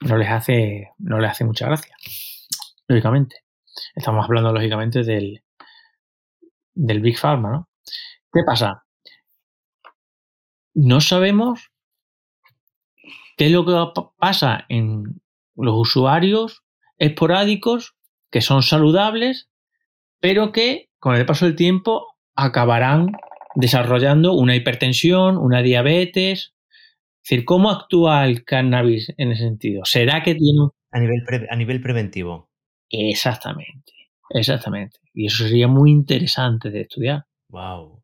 no 0.00 0.16
les 0.16 0.28
hace 0.28 0.90
no 0.98 1.18
les 1.18 1.30
hace 1.30 1.44
mucha 1.44 1.66
gracia. 1.66 1.94
Lógicamente. 2.88 3.36
Estamos 3.94 4.24
hablando 4.24 4.52
lógicamente 4.52 5.04
del, 5.04 5.42
del 6.74 7.00
Big 7.00 7.18
Pharma, 7.18 7.50
¿no? 7.50 7.68
¿Qué 8.32 8.40
pasa? 8.44 8.84
No 10.74 11.00
sabemos 11.00 11.70
qué 13.36 13.46
es 13.46 13.52
lo 13.52 13.64
que 13.64 14.02
pasa 14.18 14.64
en 14.68 15.20
los 15.54 15.74
usuarios 15.76 16.62
esporádicos 16.98 17.96
que 18.30 18.40
son 18.40 18.62
saludables, 18.62 19.48
pero 20.20 20.52
que 20.52 20.90
con 20.98 21.16
el 21.16 21.26
paso 21.26 21.46
del 21.46 21.56
tiempo 21.56 22.06
acabarán 22.44 23.12
desarrollando 23.54 24.32
una 24.32 24.56
hipertensión, 24.56 25.36
una 25.36 25.62
diabetes. 25.62 26.54
Es 27.22 27.30
decir, 27.30 27.44
¿cómo 27.44 27.70
actúa 27.70 28.24
el 28.26 28.44
cannabis 28.44 29.12
en 29.16 29.32
ese 29.32 29.44
sentido? 29.44 29.84
¿Será 29.84 30.22
que 30.22 30.34
tiene 30.34 30.68
A 30.92 31.00
nivel, 31.00 31.22
a 31.50 31.56
nivel 31.56 31.80
preventivo. 31.80 32.50
Exactamente, 32.88 33.92
exactamente. 34.30 34.98
Y 35.14 35.26
eso 35.26 35.46
sería 35.46 35.68
muy 35.68 35.90
interesante 35.90 36.70
de 36.70 36.82
estudiar. 36.82 37.24
Wow. 37.48 38.02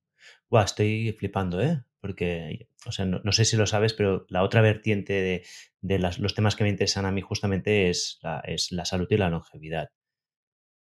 Wow, 0.48 0.62
estoy 0.62 1.12
flipando, 1.18 1.60
¿eh? 1.60 1.82
Porque, 2.00 2.68
o 2.86 2.92
sea, 2.92 3.04
no, 3.04 3.32
sé 3.32 3.44
si 3.44 3.56
lo 3.56 3.66
sabes, 3.66 3.94
pero 3.94 4.26
la 4.28 4.44
otra 4.44 4.60
vertiente 4.60 5.44
de, 5.82 5.98
los 5.98 6.34
temas 6.34 6.54
que 6.54 6.62
me 6.62 6.70
interesan 6.70 7.04
a 7.04 7.10
mí 7.10 7.20
justamente 7.20 7.90
es 7.90 8.20
la, 8.22 8.40
es 8.40 8.70
la 8.70 8.84
salud 8.84 9.08
y 9.10 9.16
la 9.16 9.28
longevidad. 9.28 9.88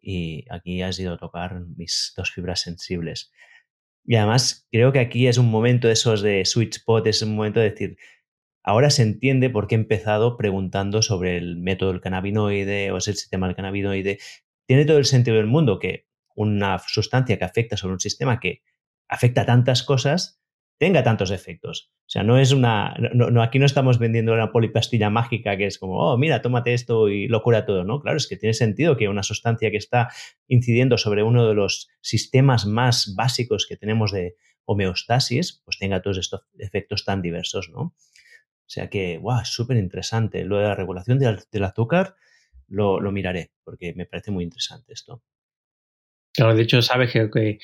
Y 0.00 0.44
aquí 0.50 0.82
has 0.82 0.98
ido 0.98 1.14
a 1.14 1.18
tocar 1.18 1.60
mis 1.76 2.12
dos 2.16 2.30
fibras 2.30 2.60
sensibles. 2.60 3.32
Y 4.04 4.16
además, 4.16 4.68
creo 4.70 4.92
que 4.92 5.00
aquí 5.00 5.26
es 5.26 5.38
un 5.38 5.50
momento 5.50 5.88
de 5.88 5.94
esos 5.94 6.22
de 6.22 6.44
sweet 6.44 6.76
spot, 6.76 7.06
es 7.08 7.22
un 7.22 7.34
momento 7.34 7.60
de 7.60 7.70
decir, 7.70 7.96
ahora 8.62 8.90
se 8.90 9.02
entiende 9.02 9.50
por 9.50 9.66
qué 9.66 9.74
he 9.74 9.78
empezado 9.78 10.36
preguntando 10.36 11.02
sobre 11.02 11.36
el 11.36 11.56
método 11.56 11.92
del 11.92 12.00
cannabinoide 12.00 12.92
o 12.92 12.98
es 12.98 13.08
el 13.08 13.16
sistema 13.16 13.46
del 13.46 13.56
cannabinoide. 13.56 14.18
Tiene 14.66 14.84
todo 14.84 14.98
el 14.98 15.04
sentido 15.06 15.36
del 15.36 15.46
mundo 15.46 15.78
que 15.78 16.06
una 16.36 16.78
sustancia 16.78 17.38
que 17.38 17.44
afecta 17.44 17.76
sobre 17.76 17.94
un 17.94 18.00
sistema 18.00 18.38
que 18.38 18.62
afecta 19.08 19.42
a 19.42 19.46
tantas 19.46 19.82
cosas 19.82 20.40
tenga 20.78 21.02
tantos 21.02 21.30
efectos. 21.30 21.90
O 22.06 22.08
sea, 22.08 22.22
no 22.22 22.38
es 22.38 22.52
una. 22.52 22.94
No, 23.14 23.42
aquí 23.42 23.58
no 23.58 23.66
estamos 23.66 23.98
vendiendo 23.98 24.32
una 24.32 24.52
polipastilla 24.52 25.10
mágica 25.10 25.56
que 25.56 25.66
es 25.66 25.78
como, 25.78 25.98
oh, 25.98 26.18
mira, 26.18 26.42
tómate 26.42 26.74
esto 26.74 27.08
y 27.08 27.28
lo 27.28 27.42
cura 27.42 27.64
todo, 27.64 27.84
¿no? 27.84 28.00
Claro, 28.00 28.16
es 28.16 28.26
que 28.26 28.36
tiene 28.36 28.54
sentido 28.54 28.96
que 28.96 29.08
una 29.08 29.22
sustancia 29.22 29.70
que 29.70 29.76
está 29.76 30.08
incidiendo 30.48 30.98
sobre 30.98 31.22
uno 31.22 31.48
de 31.48 31.54
los 31.54 31.88
sistemas 32.00 32.66
más 32.66 33.14
básicos 33.16 33.66
que 33.68 33.76
tenemos 33.76 34.12
de 34.12 34.36
homeostasis, 34.64 35.62
pues 35.64 35.78
tenga 35.78 36.02
todos 36.02 36.18
estos 36.18 36.42
efectos 36.58 37.04
tan 37.04 37.22
diversos, 37.22 37.70
¿no? 37.70 37.80
O 37.80 38.68
sea 38.68 38.90
que, 38.90 39.18
wow, 39.18 39.44
súper 39.44 39.76
interesante. 39.76 40.44
Lo 40.44 40.58
de 40.58 40.64
la 40.64 40.74
regulación 40.74 41.18
del, 41.18 41.64
azúcar 41.64 42.16
lo, 42.66 43.00
lo 43.00 43.12
miraré, 43.12 43.52
porque 43.64 43.94
me 43.94 44.06
parece 44.06 44.32
muy 44.32 44.44
interesante 44.44 44.92
esto. 44.92 45.22
Claro, 46.36 46.54
de 46.54 46.62
hecho, 46.62 46.82
sabes 46.82 47.12
que, 47.12 47.58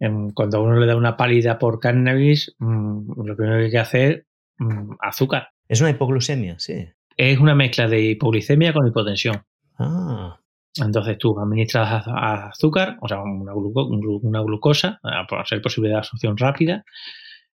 em, 0.00 0.30
cuando 0.30 0.58
a 0.58 0.60
uno 0.60 0.78
le 0.78 0.86
da 0.86 0.96
una 0.96 1.16
pálida 1.16 1.58
por 1.58 1.78
cannabis, 1.78 2.54
mm, 2.58 3.22
lo 3.24 3.36
primero 3.36 3.58
que 3.58 3.64
hay 3.66 3.70
que 3.70 3.78
hacer, 3.78 4.26
mm, 4.58 4.94
azúcar. 5.00 5.50
Es 5.68 5.80
una 5.80 5.90
hipoglucemia, 5.90 6.58
sí. 6.58 6.86
Es 7.16 7.38
una 7.38 7.54
mezcla 7.54 7.88
de 7.88 8.00
hipoglucemia 8.02 8.72
con 8.72 8.86
hipotensión. 8.86 9.42
Ah. 9.78 10.40
Entonces 10.78 11.16
tú 11.18 11.38
administras 11.40 12.04
azúcar, 12.06 12.98
o 13.00 13.08
sea, 13.08 13.22
una, 13.22 13.54
una 13.54 14.40
glucosa, 14.42 15.00
por 15.28 15.46
ser 15.46 15.62
posible 15.62 15.88
de 15.90 15.96
absorción 15.96 16.36
rápida, 16.36 16.84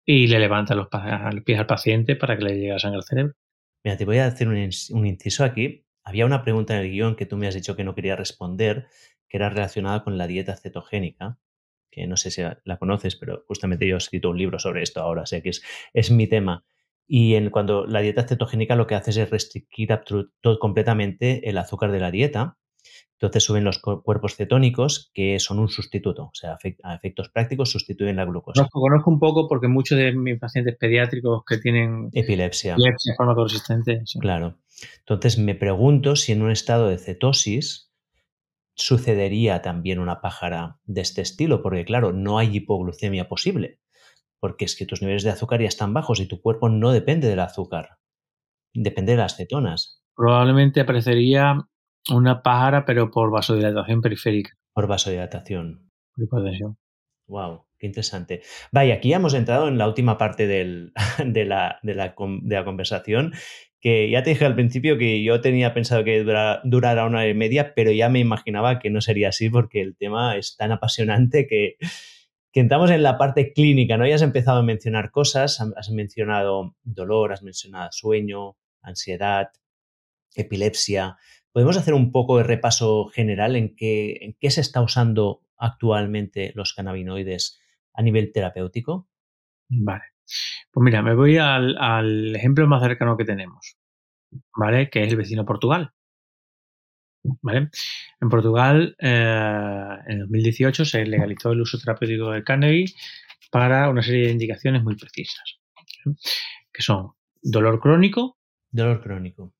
y 0.04 0.28
le 0.28 0.38
levantas 0.38 0.76
los, 0.76 0.88
pies 1.44 1.58
al 1.58 1.66
paciente 1.66 2.14
para 2.16 2.36
que 2.36 2.44
le 2.44 2.54
llegue 2.54 2.72
la 2.72 2.78
sangre 2.78 2.98
al 2.98 3.04
cerebro. 3.04 3.34
Mira, 3.84 3.96
te 3.96 4.04
voy 4.04 4.18
a 4.18 4.26
hacer 4.26 4.48
un, 4.48 4.56
un 4.90 5.06
inciso 5.06 5.44
aquí. 5.44 5.84
Había 6.04 6.26
una 6.26 6.42
pregunta 6.42 6.74
en 6.74 6.84
el 6.84 6.90
guion 6.90 7.16
que 7.16 7.26
tú 7.26 7.36
me 7.36 7.48
has 7.48 7.54
dicho 7.54 7.76
que 7.76 7.84
no 7.84 7.94
quería 7.94 8.16
responder, 8.16 8.86
que 9.28 9.36
era 9.36 9.50
relacionada 9.50 10.02
con 10.04 10.18
la 10.18 10.26
dieta 10.26 10.56
cetogénica, 10.56 11.38
que 11.90 12.06
no 12.06 12.16
sé 12.16 12.30
si 12.30 12.42
la 12.64 12.76
conoces, 12.78 13.16
pero 13.16 13.44
justamente 13.46 13.86
yo 13.86 13.94
he 13.94 13.98
escrito 13.98 14.30
un 14.30 14.38
libro 14.38 14.58
sobre 14.58 14.82
esto 14.82 15.00
ahora, 15.00 15.26
sé 15.26 15.42
que 15.42 15.50
es, 15.50 15.62
es 15.92 16.10
mi 16.10 16.26
tema. 16.26 16.64
Y 17.06 17.34
en, 17.34 17.50
cuando 17.50 17.86
la 17.86 18.00
dieta 18.00 18.26
cetogénica 18.28 18.76
lo 18.76 18.86
que 18.86 18.94
hace 18.94 19.10
es 19.10 19.30
restringir 19.30 19.88
completamente 20.60 21.48
el 21.48 21.56
azúcar 21.56 21.90
de 21.90 22.00
la 22.00 22.10
dieta. 22.10 22.58
Entonces 23.14 23.42
suben 23.42 23.64
los 23.64 23.80
cuerpos 23.80 24.36
cetónicos, 24.36 25.10
que 25.12 25.40
son 25.40 25.58
un 25.58 25.68
sustituto, 25.68 26.26
o 26.26 26.34
sea, 26.34 26.56
a 26.84 26.94
efectos 26.94 27.30
prácticos 27.30 27.72
sustituyen 27.72 28.14
la 28.14 28.24
glucosa. 28.24 28.60
Conozco, 28.60 28.80
conozco 28.80 29.10
un 29.10 29.18
poco 29.18 29.48
porque 29.48 29.66
muchos 29.66 29.98
de 29.98 30.12
mis 30.12 30.38
pacientes 30.38 30.76
pediátricos 30.78 31.42
que 31.44 31.58
tienen 31.58 32.10
epilepsia, 32.12 32.74
epilepsia 32.74 33.14
farmacoresistente. 33.16 34.02
Claro. 34.20 34.58
Entonces 35.00 35.36
me 35.36 35.56
pregunto 35.56 36.14
si 36.14 36.30
en 36.30 36.42
un 36.42 36.52
estado 36.52 36.88
de 36.88 36.98
cetosis 36.98 37.87
sucedería 38.78 39.60
también 39.60 39.98
una 39.98 40.20
pájara 40.20 40.78
de 40.84 41.00
este 41.00 41.20
estilo, 41.20 41.62
porque 41.62 41.84
claro, 41.84 42.12
no 42.12 42.38
hay 42.38 42.56
hipoglucemia 42.56 43.28
posible, 43.28 43.80
porque 44.40 44.64
es 44.64 44.76
que 44.76 44.86
tus 44.86 45.02
niveles 45.02 45.24
de 45.24 45.30
azúcar 45.30 45.60
ya 45.60 45.68
están 45.68 45.92
bajos 45.92 46.20
y 46.20 46.26
tu 46.26 46.40
cuerpo 46.40 46.68
no 46.68 46.92
depende 46.92 47.28
del 47.28 47.40
azúcar, 47.40 47.98
depende 48.72 49.12
de 49.12 49.18
las 49.18 49.36
cetonas. 49.36 50.02
Probablemente 50.14 50.80
aparecería 50.80 51.68
una 52.10 52.42
pájara, 52.42 52.84
pero 52.84 53.10
por 53.10 53.30
vasodilatación 53.30 54.00
periférica. 54.00 54.52
Por 54.72 54.86
vasodilatación. 54.86 55.90
Por 56.14 56.24
hipotensión. 56.24 56.78
Wow, 57.26 57.66
qué 57.78 57.86
interesante. 57.86 58.42
Vaya, 58.72 58.94
aquí 58.94 59.10
ya 59.10 59.16
hemos 59.16 59.34
entrado 59.34 59.68
en 59.68 59.76
la 59.76 59.86
última 59.86 60.16
parte 60.16 60.46
de, 60.46 60.64
la, 60.64 61.78
de, 61.82 61.94
la, 61.94 62.14
de 62.16 62.54
la 62.54 62.64
conversación 62.64 63.32
que 63.80 64.10
ya 64.10 64.22
te 64.22 64.30
dije 64.30 64.44
al 64.44 64.54
principio 64.54 64.98
que 64.98 65.22
yo 65.22 65.40
tenía 65.40 65.72
pensado 65.72 66.04
que 66.04 66.22
durara, 66.22 67.06
una 67.06 67.18
hora 67.18 67.28
y 67.28 67.34
media, 67.34 67.74
pero 67.74 67.92
ya 67.92 68.08
me 68.08 68.18
imaginaba 68.18 68.78
que 68.78 68.90
no 68.90 69.00
sería 69.00 69.28
así 69.28 69.50
porque 69.50 69.80
el 69.80 69.96
tema 69.96 70.36
es 70.36 70.56
tan 70.56 70.72
apasionante 70.72 71.46
que, 71.46 71.76
que 72.52 72.60
entramos 72.60 72.90
en 72.90 73.02
la 73.02 73.18
parte 73.18 73.52
clínica, 73.52 73.96
¿no? 73.96 74.06
Ya 74.06 74.16
has 74.16 74.22
empezado 74.22 74.58
a 74.58 74.62
mencionar 74.62 75.10
cosas, 75.10 75.60
has 75.60 75.90
mencionado 75.90 76.74
dolor, 76.82 77.32
has 77.32 77.42
mencionado 77.42 77.90
sueño, 77.92 78.56
ansiedad, 78.82 79.50
epilepsia. 80.34 81.16
¿Podemos 81.52 81.76
hacer 81.76 81.94
un 81.94 82.10
poco 82.10 82.38
de 82.38 82.44
repaso 82.44 83.06
general 83.06 83.56
en 83.56 83.76
qué, 83.76 84.18
en 84.20 84.36
qué 84.40 84.50
se 84.50 84.60
está 84.60 84.82
usando 84.82 85.42
actualmente 85.56 86.52
los 86.54 86.74
cannabinoides 86.74 87.60
a 87.94 88.02
nivel 88.02 88.32
terapéutico? 88.32 89.08
Vale. 89.68 90.17
Pues 90.70 90.84
mira, 90.84 91.02
me 91.02 91.14
voy 91.14 91.38
al, 91.38 92.34
ejemplo 92.36 92.66
más 92.66 92.82
cercano 92.82 93.16
que 93.16 93.24
tenemos, 93.24 93.76
¿vale? 94.56 94.90
Que 94.90 95.02
es 95.04 95.10
el 95.10 95.16
vecino 95.16 95.44
Portugal. 95.44 95.92
¿Vale? 97.42 97.68
En 98.20 98.28
Portugal, 98.28 98.96
eh, 98.98 99.96
en 100.06 100.20
2018 100.20 100.84
se 100.84 101.04
legalizó 101.04 101.52
el 101.52 101.60
uso 101.60 101.78
terapéutico 101.78 102.30
del 102.30 102.44
cannabis 102.44 102.94
para 103.50 103.88
una 103.90 104.02
serie 104.02 104.26
de 104.26 104.32
indicaciones 104.32 104.82
muy 104.82 104.96
precisas, 104.96 105.58
que 106.72 106.82
son 106.82 107.12
dolor 107.42 107.80
crónico. 107.80 108.38
Dolor 108.70 109.02
crónico. 109.02 109.54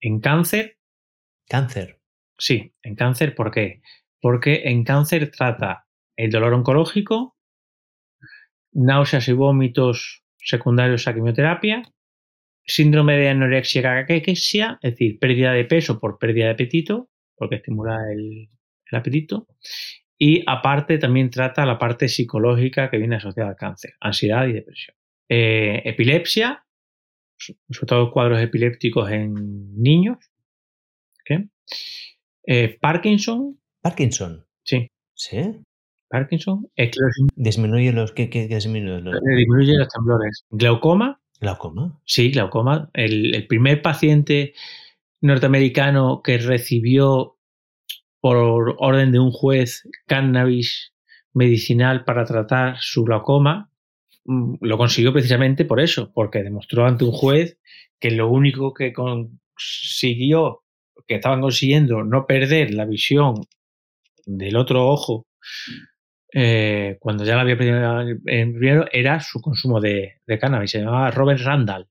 En 0.00 0.20
cáncer. 0.20 0.78
Cáncer. 1.48 2.00
Sí, 2.38 2.74
en 2.82 2.94
cáncer, 2.94 3.34
¿por 3.34 3.50
qué? 3.50 3.82
Porque 4.20 4.62
en 4.64 4.84
cáncer 4.84 5.30
trata 5.30 5.86
el 6.16 6.30
dolor 6.30 6.54
oncológico, 6.54 7.36
náuseas 8.72 9.28
y 9.28 9.32
vómitos 9.32 10.22
secundarios 10.38 11.06
a 11.06 11.14
quimioterapia, 11.14 11.82
síndrome 12.64 13.16
de 13.16 13.28
anorexia 13.28 13.82
caquexia, 13.82 14.78
es 14.82 14.92
decir, 14.92 15.18
pérdida 15.18 15.52
de 15.52 15.64
peso 15.64 15.98
por 15.98 16.18
pérdida 16.18 16.46
de 16.46 16.52
apetito, 16.52 17.10
porque 17.34 17.56
estimula 17.56 17.98
el, 18.12 18.48
apetito, 18.92 19.46
y 20.18 20.42
aparte 20.46 20.98
también 20.98 21.30
trata 21.30 21.64
la 21.64 21.78
parte 21.78 22.08
psicológica 22.08 22.90
que 22.90 22.98
viene 22.98 23.16
asociada 23.16 23.50
al 23.50 23.56
cáncer, 23.56 23.94
ansiedad 24.00 24.46
y 24.46 24.52
depresión. 24.52 24.96
Eh, 25.28 25.82
epilepsia, 25.84 26.64
sobre 27.38 27.86
todo 27.86 28.10
cuadros 28.10 28.40
epilépticos 28.40 29.10
en 29.10 29.80
niños. 29.80 30.18
Eh, 32.46 32.78
Parkinson. 32.80 33.60
Parkinson. 33.80 34.44
Sí. 34.64 34.90
¿Sí? 35.14 35.62
Parkinson, 36.10 36.66
Disminuye 37.36 37.92
los. 37.92 38.12
¿Qué, 38.12 38.26
disminuye 38.26 39.00
los? 39.00 39.14
Eh, 39.14 39.36
disminuye 39.36 39.78
los 39.78 39.88
temblores. 39.88 40.44
Glaucoma. 40.50 41.20
¿Glaucoma? 41.40 42.00
Sí, 42.04 42.30
glaucoma. 42.32 42.90
El, 42.92 43.46
primer 43.46 43.80
paciente 43.80 44.52
norteamericano 45.20 46.20
que 46.22 46.38
recibió 46.38 47.36
por 48.20 48.36
orden 48.78 49.12
de 49.12 49.20
un 49.20 49.30
juez 49.30 49.88
cannabis 50.06 50.92
medicinal 51.32 52.04
para 52.04 52.24
tratar 52.24 52.76
su 52.80 53.04
glaucoma 53.04 53.70
mm, 54.24 54.56
lo 54.60 54.76
consiguió 54.76 55.12
precisamente 55.12 55.64
por 55.64 55.80
eso, 55.80 56.10
porque 56.12 56.42
demostró 56.42 56.86
ante 56.86 57.04
un 57.04 57.12
juez 57.12 57.56
que 58.00 58.10
lo 58.10 58.28
único 58.28 58.74
que 58.74 58.92
consiguió, 58.92 60.64
que 61.06 61.14
estaban 61.14 61.40
consiguiendo 61.40 62.02
no 62.02 62.26
perder 62.26 62.74
la 62.74 62.84
visión 62.84 63.34
del 64.26 64.56
otro 64.56 64.88
ojo 64.88 65.26
eh, 66.32 66.96
cuando 67.00 67.24
ya 67.24 67.36
la 67.36 67.42
había 67.42 67.56
primero, 67.56 68.86
era 68.92 69.20
su 69.20 69.40
consumo 69.40 69.80
de, 69.80 70.20
de 70.26 70.38
cannabis. 70.38 70.70
Se 70.70 70.80
llamaba 70.80 71.10
Robert 71.10 71.40
Randall. 71.40 71.88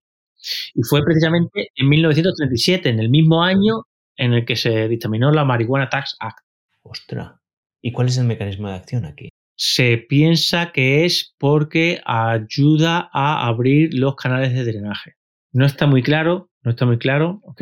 Y 0.73 0.83
fue 0.83 1.03
precisamente 1.03 1.69
en 1.75 1.89
1937, 1.89 2.89
en 2.89 2.99
el 2.99 3.09
mismo 3.09 3.43
año 3.43 3.83
en 4.15 4.33
el 4.33 4.45
que 4.45 4.55
se 4.55 4.87
dictaminó 4.87 5.31
la 5.31 5.45
Marihuana 5.45 5.89
Tax 5.89 6.15
Act. 6.19 6.39
Ostras. 6.81 7.33
¿Y 7.81 7.91
cuál 7.91 8.07
es 8.07 8.17
el 8.17 8.25
mecanismo 8.25 8.69
de 8.69 8.75
acción 8.75 9.05
aquí? 9.05 9.29
Se 9.55 9.97
piensa 9.97 10.71
que 10.71 11.05
es 11.05 11.35
porque 11.37 12.01
ayuda 12.05 13.09
a 13.11 13.47
abrir 13.47 13.93
los 13.93 14.15
canales 14.15 14.53
de 14.53 14.63
drenaje. 14.63 15.15
No 15.51 15.65
está 15.65 15.87
muy 15.87 16.03
claro, 16.03 16.49
no 16.63 16.71
está 16.71 16.85
muy 16.85 16.97
claro, 16.97 17.41
¿ok? 17.43 17.61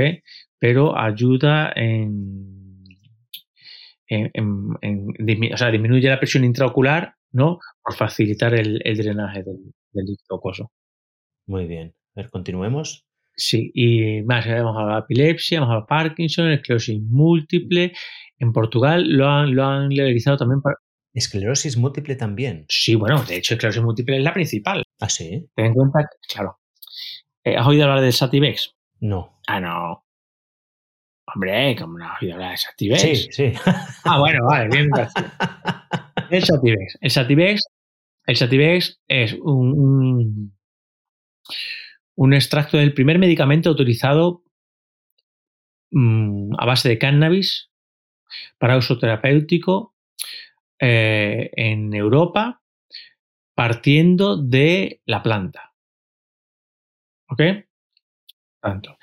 Pero 0.59 0.97
ayuda 0.97 1.71
en, 1.75 2.56
en, 4.07 5.51
o 5.53 5.57
sea, 5.57 5.71
disminuye 5.71 6.09
la 6.09 6.19
presión 6.19 6.43
intraocular, 6.43 7.15
¿no? 7.31 7.59
Por 7.84 7.95
facilitar 7.95 8.53
el, 8.53 8.79
drenaje 8.79 9.43
del, 9.43 9.73
del 9.91 10.05
líquido 10.05 10.69
Muy 11.47 11.67
bien. 11.67 11.93
A 12.15 12.21
ver, 12.21 12.29
continuemos. 12.29 13.05
Sí, 13.35 13.71
y 13.75 14.23
más, 14.23 14.47
hemos 14.47 14.75
hablado 14.75 15.01
de 15.01 15.05
epilepsia, 15.05 15.57
hemos 15.57 15.67
hablado 15.67 15.84
de 15.84 15.88
Parkinson, 15.88 16.51
esclerosis 16.51 16.99
múltiple. 17.01 17.93
En 18.39 18.51
Portugal 18.51 19.07
lo 19.07 19.27
han, 19.27 19.55
lo 19.55 19.63
han 19.63 19.89
legalizado 19.89 20.38
también 20.38 20.61
para... 20.61 20.75
¿Esclerosis 21.13 21.77
múltiple 21.77 22.15
también? 22.15 22.65
Sí, 22.67 22.95
bueno, 22.95 23.23
de 23.23 23.38
hecho, 23.38 23.53
esclerosis 23.53 23.84
múltiple 23.84 24.17
es 24.17 24.23
la 24.23 24.34
principal. 24.34 24.84
¿Ah, 24.99 25.09
sí? 25.09 25.47
Ten 25.55 25.67
en 25.67 25.73
cuenta, 25.73 25.99
claro. 26.27 26.57
Eh, 27.43 27.55
¿Has 27.55 27.67
oído 27.67 27.84
hablar 27.84 28.01
del 28.01 28.13
Sativex? 28.13 28.75
No. 28.99 29.39
Ah, 29.47 29.59
no. 29.59 30.06
Hombre, 31.38 31.76
¿cómo 31.77 31.99
no 31.99 32.07
hablar 32.07 32.49
del 32.49 32.57
Sativex? 32.57 32.99
Sí, 32.99 33.15
sí. 33.30 33.53
ah, 34.05 34.18
bueno, 34.18 34.43
vale, 34.47 34.69
bien. 34.69 34.89
el 36.31 36.43
Sativex. 36.43 36.97
El 36.99 37.11
Sativex, 37.11 37.61
el 38.26 38.35
Sativex 38.35 38.99
es 39.07 39.34
un 39.34 40.51
un 42.15 42.34
extracto 42.34 42.77
del 42.77 42.95
primer 42.95 43.19
medicamento 43.19 43.69
autorizado 43.69 44.41
mm, 45.91 46.55
a 46.57 46.65
base 46.65 46.89
de 46.89 46.97
cannabis 46.97 47.69
para 48.57 48.77
uso 48.77 48.97
terapéutico 48.97 49.93
eh, 50.80 51.51
en 51.53 51.93
Europa 51.93 52.64
partiendo 53.53 54.38
de 54.38 55.01
la 55.05 55.22
planta. 55.22 55.76
¿Ok? 57.30 57.41
Tanto. 58.59 58.97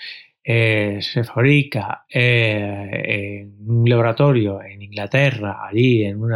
Eh, 0.46 0.98
se 1.00 1.24
fabrica 1.24 2.04
eh, 2.06 3.40
en 3.40 3.66
un 3.66 3.88
laboratorio 3.88 4.62
en 4.62 4.82
Inglaterra, 4.82 5.66
allí 5.66 6.04
en 6.04 6.22
un 6.22 6.34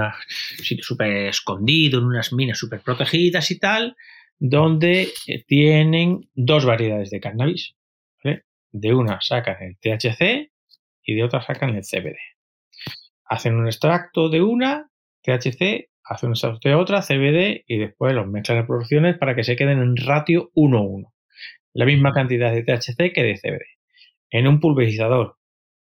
sitio 0.63 0.83
súper 0.83 1.27
escondido, 1.27 1.99
en 1.99 2.07
unas 2.07 2.33
minas 2.33 2.57
súper 2.57 2.81
protegidas 2.81 3.51
y 3.51 3.59
tal, 3.59 3.97
donde 4.39 5.09
eh, 5.27 5.45
tienen 5.47 6.31
dos 6.35 6.65
variedades 6.65 7.11
de 7.11 7.21
cannabis. 7.21 7.75
De 8.71 8.93
una 8.93 9.19
sacan 9.23 9.57
el 9.63 9.79
THC 9.79 10.53
y 11.03 11.15
de 11.15 11.25
otra 11.25 11.41
sacan 11.41 11.75
el 11.75 11.83
CBD. 11.83 12.17
Hacen 13.25 13.55
un 13.55 13.67
extracto 13.67 14.29
de 14.29 14.43
una, 14.43 14.91
THC, 15.23 15.89
hacen 16.05 16.29
un 16.29 16.35
extracto 16.35 16.69
de 16.69 16.75
otra, 16.75 17.01
CBD, 17.01 17.65
y 17.67 17.79
después 17.79 18.13
los 18.13 18.27
mezclan 18.27 18.59
en 18.59 18.67
proporciones 18.67 19.17
para 19.17 19.35
que 19.35 19.43
se 19.43 19.57
queden 19.57 19.81
en 19.81 19.97
ratio 19.97 20.51
1-1. 20.55 21.11
La 21.73 21.87
misma 21.87 22.13
cantidad 22.13 22.53
de 22.53 22.63
THC 22.63 23.13
que 23.15 23.23
de 23.23 23.39
CBD. 23.39 23.78
En 24.31 24.47
un 24.47 24.61
pulverizador 24.61 25.37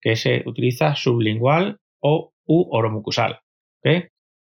que 0.00 0.16
se 0.16 0.42
utiliza 0.46 0.94
sublingual 0.94 1.78
o 2.00 2.32
u 2.44 2.68
oromucosal. 2.70 3.40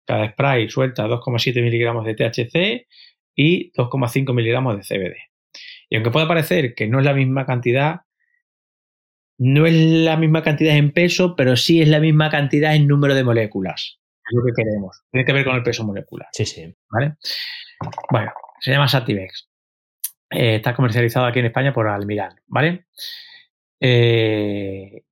Cada 0.05 0.31
spray 0.31 0.69
suelta 0.69 1.07
2,7 1.07 1.61
miligramos 1.61 2.05
de 2.05 2.15
THC 2.15 2.87
y 3.35 3.71
2,5 3.73 4.33
miligramos 4.33 4.77
de 4.77 4.83
CBD. 4.83 5.15
Y 5.89 5.95
aunque 5.95 6.11
pueda 6.11 6.27
parecer 6.27 6.75
que 6.75 6.87
no 6.87 6.99
es 6.99 7.05
la 7.05 7.13
misma 7.13 7.45
cantidad, 7.45 8.01
no 9.37 9.65
es 9.65 9.73
la 9.73 10.17
misma 10.17 10.43
cantidad 10.43 10.75
en 10.75 10.91
peso, 10.91 11.35
pero 11.35 11.55
sí 11.55 11.81
es 11.81 11.89
la 11.89 11.99
misma 11.99 12.29
cantidad 12.29 12.75
en 12.75 12.87
número 12.87 13.15
de 13.15 13.23
moléculas. 13.23 13.99
Es 14.29 14.35
lo 14.35 14.43
que 14.45 14.53
queremos. 14.55 15.03
Tiene 15.11 15.25
que 15.25 15.33
ver 15.33 15.45
con 15.45 15.55
el 15.55 15.63
peso 15.63 15.83
molecular. 15.85 16.27
Sí, 16.31 16.45
sí. 16.45 16.73
¿Vale? 16.89 17.15
Bueno, 18.09 18.31
se 18.59 18.71
llama 18.71 18.87
Sativex. 18.87 19.49
Eh, 20.29 20.55
está 20.55 20.75
comercializado 20.75 21.25
aquí 21.25 21.39
en 21.39 21.45
España 21.45 21.73
por 21.73 21.87
Almirán, 21.87 22.35
¿vale? 22.47 22.87
Eh, 23.79 25.03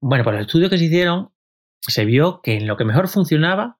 bueno, 0.00 0.24
por 0.24 0.34
el 0.34 0.42
estudio 0.42 0.70
que 0.70 0.78
se 0.78 0.84
hicieron, 0.84 1.32
se 1.80 2.04
vio 2.04 2.40
que 2.42 2.56
en 2.56 2.66
lo 2.66 2.76
que 2.76 2.84
mejor 2.84 3.08
funcionaba 3.08 3.78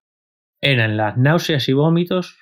eran 0.60 0.96
las 0.96 1.16
náuseas 1.16 1.68
y 1.68 1.72
vómitos 1.72 2.38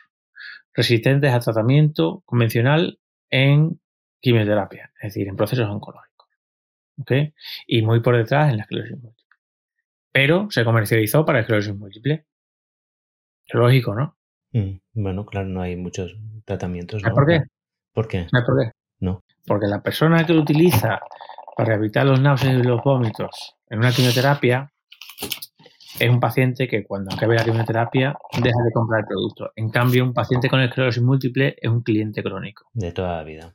resistentes 0.72 1.32
a 1.32 1.40
tratamiento 1.40 2.22
convencional 2.26 3.00
en 3.30 3.80
quimioterapia, 4.20 4.92
es 5.00 5.14
decir, 5.14 5.28
en 5.28 5.36
procesos 5.36 5.68
oncológicos. 5.68 6.28
¿Ok? 6.98 7.12
Y 7.66 7.82
muy 7.82 8.00
por 8.00 8.16
detrás 8.16 8.50
en 8.50 8.56
la 8.56 8.62
esclerosis 8.62 8.98
múltiple. 8.98 9.36
Pero 10.12 10.48
se 10.50 10.64
comercializó 10.64 11.24
para 11.24 11.40
esclerosis 11.40 11.74
múltiple. 11.74 12.26
lógico, 13.52 13.94
¿no? 13.94 14.16
Mm, 14.52 14.78
bueno, 14.94 15.26
claro, 15.26 15.48
no 15.48 15.60
hay 15.60 15.76
muchos 15.76 16.16
tratamientos. 16.44 17.02
por 17.02 17.26
qué? 17.26 17.42
¿Por 17.92 18.08
qué? 18.08 18.26
por 18.30 18.58
qué? 18.58 18.72
No. 19.00 19.22
Porque 19.46 19.66
la 19.66 19.82
persona 19.82 20.24
que 20.24 20.32
lo 20.32 20.40
utiliza 20.40 21.00
para 21.56 21.74
evitar 21.74 22.06
los 22.06 22.20
náuseas 22.20 22.60
y 22.60 22.62
los 22.62 22.82
vómitos 22.84 23.56
en 23.68 23.78
una 23.78 23.90
quimioterapia 23.90 24.70
es 25.98 26.10
un 26.10 26.20
paciente 26.20 26.68
que 26.68 26.84
cuando 26.84 27.14
acabe 27.14 27.34
la 27.34 27.44
quimioterapia 27.44 28.14
deja 28.34 28.62
de 28.62 28.72
comprar 28.74 29.00
el 29.00 29.06
producto. 29.06 29.50
En 29.56 29.70
cambio, 29.70 30.04
un 30.04 30.12
paciente 30.12 30.50
con 30.50 30.60
esclerosis 30.60 31.02
múltiple 31.02 31.56
es 31.58 31.70
un 31.70 31.82
cliente 31.82 32.22
crónico. 32.22 32.68
De 32.74 32.92
toda 32.92 33.16
la 33.16 33.24
vida. 33.24 33.54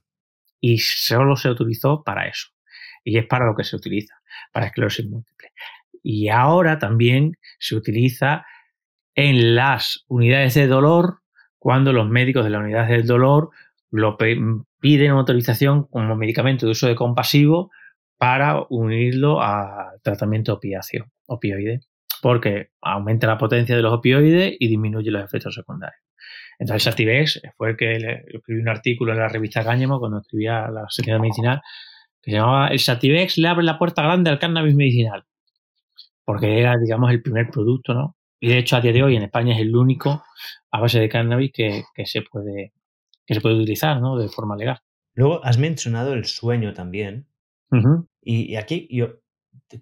Y 0.60 0.80
solo 0.80 1.36
se 1.36 1.52
utilizó 1.52 2.04
para 2.04 2.28
eso. 2.28 2.48
Y 3.04 3.20
es 3.20 3.28
para 3.28 3.46
lo 3.46 3.56
que 3.56 3.64
se 3.64 3.76
utiliza, 3.76 4.16
para 4.52 4.66
esclerosis 4.66 5.08
múltiple. 5.08 5.52
Y 6.02 6.30
ahora 6.30 6.80
también 6.80 7.38
se 7.60 7.76
utiliza 7.76 8.44
en 9.14 9.54
las 9.54 10.06
unidades 10.08 10.56
de 10.56 10.66
dolor 10.66 11.20
cuando 11.60 11.94
los 11.94 12.10
médicos 12.10 12.44
de 12.44 12.50
la 12.50 12.60
unidad 12.60 12.88
del 12.88 13.06
dolor 13.06 13.52
lo 13.92 14.18
piden 14.18 15.12
autorización 15.12 15.86
como 15.86 16.16
medicamento 16.16 16.66
de 16.66 16.72
uso 16.72 16.88
de 16.88 16.96
compasivo 16.96 17.70
para 18.22 18.68
unirlo 18.70 19.42
a 19.42 19.94
tratamiento 20.04 20.54
opiáceo, 20.54 21.08
opioide 21.26 21.80
porque 22.22 22.70
aumenta 22.82 23.26
la 23.26 23.40
potencia 23.40 23.76
de 23.76 23.82
los 23.82 23.92
opioides 23.92 24.56
y 24.60 24.68
disminuye 24.68 25.10
los 25.10 25.24
efectos 25.24 25.56
secundarios. 25.56 26.00
Entonces, 26.60 26.84
Sativex 26.84 27.42
fue 27.58 27.72
el 27.72 27.78
que 27.78 27.98
le, 27.98 28.24
escribí 28.32 28.62
un 28.62 28.70
artículo 28.70 29.14
en 29.14 29.18
la 29.18 29.28
revista 29.28 29.64
Cáñamo 29.64 30.00
cuando 30.00 30.20
escribía 30.20 30.70
la 30.70 30.86
sección 30.88 31.20
medicinal 31.20 31.62
que 32.22 32.30
se 32.30 32.38
llamaba 32.38 32.68
El 32.68 32.80
Sativex 32.80 33.40
le 33.40 33.48
abre 33.48 33.64
la 33.64 33.80
puerta 33.80 34.04
grande 34.04 34.30
al 34.30 34.38
cannabis 34.38 34.76
medicinal. 34.76 35.26
Porque 36.24 36.60
era, 36.60 36.78
digamos, 36.78 37.10
el 37.10 37.24
primer 37.24 37.50
producto, 37.50 37.96
¿no? 37.96 38.16
Y 38.40 38.50
de 38.50 38.60
hecho, 38.60 38.76
a 38.76 38.82
día 38.82 38.94
de 38.94 39.02
hoy 39.02 39.16
en 39.16 39.24
España 39.24 39.56
es 39.56 39.62
el 39.62 39.76
único 39.76 40.24
a 40.70 40.80
base 40.80 41.00
de 41.00 41.10
cannabis 41.10 41.52
que, 41.52 41.84
se, 42.06 42.22
puede, 42.22 42.74
que 43.26 43.34
se 43.34 43.42
puede 43.42 43.56
utilizar, 43.56 44.00
¿no? 44.00 44.16
De 44.16 44.30
forma 44.30 44.56
legal. 44.56 44.78
Luego 45.16 45.44
has 45.44 45.58
mencionado 45.58 46.14
el 46.14 46.26
sueño 46.26 46.74
también. 46.74 47.26
Y, 48.22 48.56
aquí 48.56 48.88
yo 48.92 49.20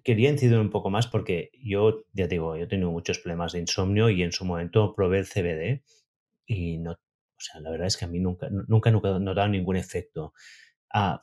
quería 0.02 0.30
incidir 0.30 0.58
un 0.58 0.70
poco 0.70 0.90
más 0.90 1.06
porque 1.06 1.50
yo, 1.62 2.04
ya 2.12 2.26
digo, 2.26 2.56
yo 2.56 2.64
he 2.64 2.68
tenido 2.68 2.90
muchos 2.90 3.18
problemas 3.18 3.52
de 3.52 3.60
insomnio 3.60 4.10
y 4.10 4.22
en 4.22 4.32
su 4.32 4.44
momento 4.44 4.94
probé 4.94 5.18
el 5.18 5.26
CBD 5.26 5.82
y 6.46 6.78
no, 6.78 6.92
o 7.40 7.42
sea, 7.42 7.60
la 7.60 7.70
verdad 7.70 7.86
es 7.86 7.96
que 7.96 8.04
a 8.04 8.08
mí 8.08 8.20
nunca, 8.20 8.48
nunca, 8.50 8.90
nunca 8.90 9.08
he 9.08 9.20
notado 9.20 9.48
ningún 9.48 9.76
efecto. 9.76 10.34
Ah, 10.92 11.22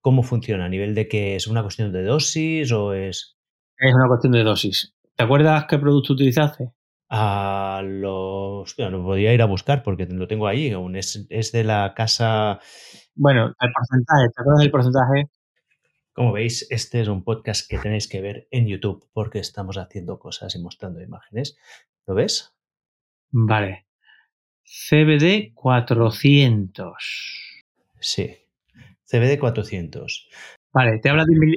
¿Cómo 0.00 0.22
funciona? 0.22 0.66
¿A 0.66 0.68
nivel 0.68 0.94
de 0.94 1.08
que 1.08 1.34
es 1.34 1.48
una 1.48 1.62
cuestión 1.62 1.92
de 1.92 2.04
dosis 2.04 2.70
o 2.70 2.92
es...? 2.92 3.36
Es 3.78 3.94
una 3.94 4.06
cuestión 4.06 4.32
de 4.32 4.44
dosis. 4.44 4.94
¿Te 5.16 5.24
acuerdas 5.24 5.64
qué 5.68 5.78
producto 5.78 6.12
utilizaste? 6.12 6.72
A 7.08 7.82
los... 7.84 8.78
no 8.78 9.04
podía 9.04 9.34
ir 9.34 9.42
a 9.42 9.46
buscar 9.46 9.82
porque 9.82 10.06
lo 10.06 10.28
tengo 10.28 10.46
ahí. 10.46 10.70
Aún 10.70 10.94
es, 10.94 11.26
es 11.28 11.50
de 11.50 11.64
la 11.64 11.92
casa... 11.94 12.60
Bueno, 13.16 13.46
el 13.46 13.72
porcentaje. 13.72 14.28
¿Te 14.34 14.42
acuerdas 14.42 14.62
del 14.62 14.70
porcentaje? 14.70 15.28
Como 16.14 16.32
veis, 16.32 16.66
este 16.70 17.00
es 17.00 17.08
un 17.08 17.24
podcast 17.24 17.68
que 17.68 17.78
tenéis 17.78 18.06
que 18.06 18.20
ver 18.20 18.46
en 18.50 18.66
YouTube 18.66 19.08
porque 19.14 19.38
estamos 19.38 19.78
haciendo 19.78 20.18
cosas 20.18 20.54
y 20.54 20.58
mostrando 20.58 21.00
imágenes. 21.00 21.56
¿Lo 22.06 22.14
ves? 22.14 22.54
Vale. 23.30 23.86
CBD 24.62 25.54
400. 25.54 27.64
Sí. 27.98 28.36
CBD 29.04 29.38
400. 29.38 30.28
Vale, 30.72 30.98
te 30.98 31.08
habla 31.08 31.24
de, 31.24 31.56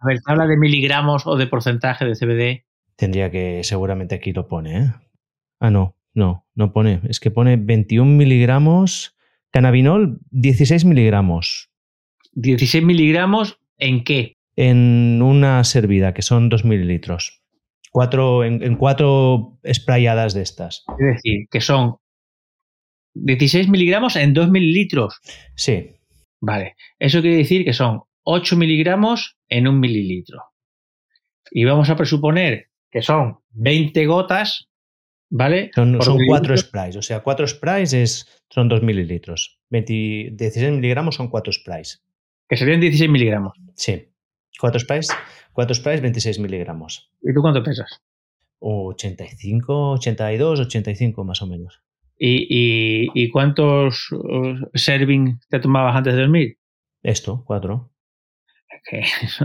a 0.00 0.06
ver, 0.06 0.20
¿te 0.20 0.30
habla 0.30 0.46
de 0.46 0.56
miligramos 0.56 1.26
o 1.26 1.36
de 1.36 1.46
porcentaje 1.46 2.04
de 2.04 2.14
CBD? 2.14 2.64
Tendría 2.96 3.30
que, 3.30 3.62
seguramente 3.64 4.14
aquí 4.14 4.32
lo 4.32 4.48
pone, 4.48 4.78
¿eh? 4.78 4.92
Ah, 5.60 5.70
no, 5.70 5.96
No, 6.14 6.46
no 6.54 6.72
pone. 6.72 7.00
Es 7.08 7.20
que 7.20 7.30
pone 7.30 7.56
21 7.56 8.16
miligramos. 8.16 9.16
Cannabinol, 9.50 10.20
16 10.30 10.84
miligramos. 10.84 11.67
16 12.32 12.84
miligramos 12.84 13.58
en 13.78 14.04
qué? 14.04 14.36
En 14.56 15.22
una 15.22 15.62
servida, 15.64 16.14
que 16.14 16.22
son 16.22 16.48
2 16.48 16.64
mililitros. 16.64 17.42
Cuatro, 17.90 18.44
en, 18.44 18.62
en 18.62 18.76
cuatro 18.76 19.58
sprayadas 19.72 20.34
de 20.34 20.42
estas. 20.42 20.84
Es 20.98 21.16
decir, 21.16 21.46
que 21.50 21.60
son 21.60 21.96
16 23.14 23.68
miligramos 23.68 24.16
en 24.16 24.34
2 24.34 24.50
mililitros. 24.50 25.20
Sí, 25.54 25.98
Vale. 26.40 26.76
Eso 26.98 27.20
quiere 27.20 27.36
decir 27.36 27.64
que 27.64 27.72
son 27.72 28.02
8 28.24 28.56
miligramos 28.56 29.36
en 29.48 29.66
un 29.68 29.80
mililitro. 29.80 30.42
Y 31.50 31.64
vamos 31.64 31.90
a 31.90 31.96
presuponer 31.96 32.66
que 32.90 33.02
son 33.02 33.38
20 33.50 34.06
gotas, 34.06 34.68
¿vale? 35.30 35.70
son, 35.74 36.00
son 36.02 36.18
cuatro 36.26 36.50
mililitro. 36.50 36.56
sprays. 36.56 36.96
O 36.96 37.02
sea, 37.02 37.20
cuatro 37.20 37.46
sprays 37.46 37.92
es, 37.92 38.42
son 38.50 38.68
2 38.68 38.82
mililitros. 38.82 39.60
20 39.70 40.30
16 40.32 40.72
miligramos 40.72 41.16
son 41.16 41.28
cuatro 41.28 41.52
sprays. 41.52 42.04
Que 42.48 42.56
serían 42.56 42.80
16 42.80 43.10
miligramos. 43.10 43.52
Sí. 43.74 44.08
Cuatro 44.60 44.80
sprays, 44.80 45.08
cuatro 45.52 45.74
sprays, 45.74 46.00
26 46.00 46.38
miligramos. 46.40 47.12
¿Y 47.22 47.32
tú 47.32 47.40
cuánto 47.42 47.62
pesas? 47.62 48.02
85, 48.60 49.92
82, 49.92 50.60
85 50.60 51.24
más 51.24 51.42
o 51.42 51.46
menos. 51.46 51.80
¿Y, 52.18 52.46
y, 52.50 53.08
y 53.14 53.30
cuántos 53.30 54.10
uh, 54.10 54.68
serving 54.74 55.38
te 55.48 55.60
tomabas 55.60 55.94
antes 55.94 56.14
de 56.14 56.20
dormir? 56.22 56.58
Esto, 57.02 57.44
cuatro. 57.46 57.92
Es 58.68 58.82
que 58.90 58.98
es- 59.26 59.40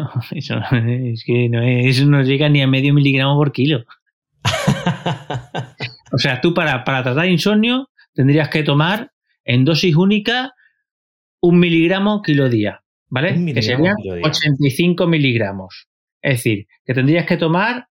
no, 1.50 1.62
eso 1.62 2.06
no 2.08 2.24
llega 2.24 2.50
ni 2.50 2.62
a 2.64 2.68
medio 2.68 2.94
miligramo 2.94 3.36
por 3.38 3.52
kilo. 3.52 3.84
O 6.12 6.18
sea, 6.20 6.40
tú 6.42 6.54
para, 6.54 6.84
para 6.84 7.02
tratar 7.04 7.28
insomnio 7.28 7.90
tendrías 8.14 8.50
que 8.50 8.62
tomar 8.64 9.12
en 9.46 9.66
dosis 9.66 9.96
única 9.96 10.54
un 11.42 11.58
miligramo 11.60 12.22
kilo 12.22 12.50
día, 12.50 12.83
¿vale? 13.14 13.34
Un 13.34 13.46
que 13.54 13.62
serían 13.62 13.96
kilo 14.02 14.16
día. 14.16 14.26
85 14.28 15.06
miligramos. 15.08 15.88
Es 16.22 16.38
decir, 16.38 16.68
que 16.84 16.94
tendrías 16.96 17.26
que 17.28 17.38
tomar 17.38 17.88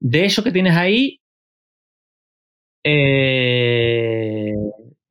de 0.00 0.24
eso 0.24 0.42
que 0.42 0.50
tienes 0.52 0.74
ahí 0.76 1.20
eh, 2.84 4.54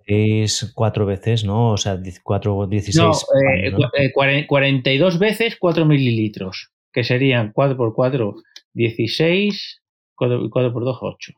Es 0.06 0.72
cuatro 0.74 1.06
veces, 1.06 1.44
¿no? 1.44 1.72
O 1.72 1.78
sea, 1.78 2.00
cuatro, 2.24 2.66
16. 2.68 2.98
no, 3.06 3.12
eh, 3.52 3.72
¿no? 3.72 3.78
cua- 3.78 3.90
eh, 3.94 4.12
cuaren- 4.14 4.46
42 4.48 5.20
veces 5.20 5.58
4 5.60 5.86
mililitros, 5.86 6.72
que 6.94 7.04
serían 7.04 7.52
4 7.54 7.76
por 7.76 7.94
4, 7.94 8.36
16, 8.74 9.82
4, 10.16 10.50
por 10.74 10.86
2, 10.86 10.98
8. 11.02 11.34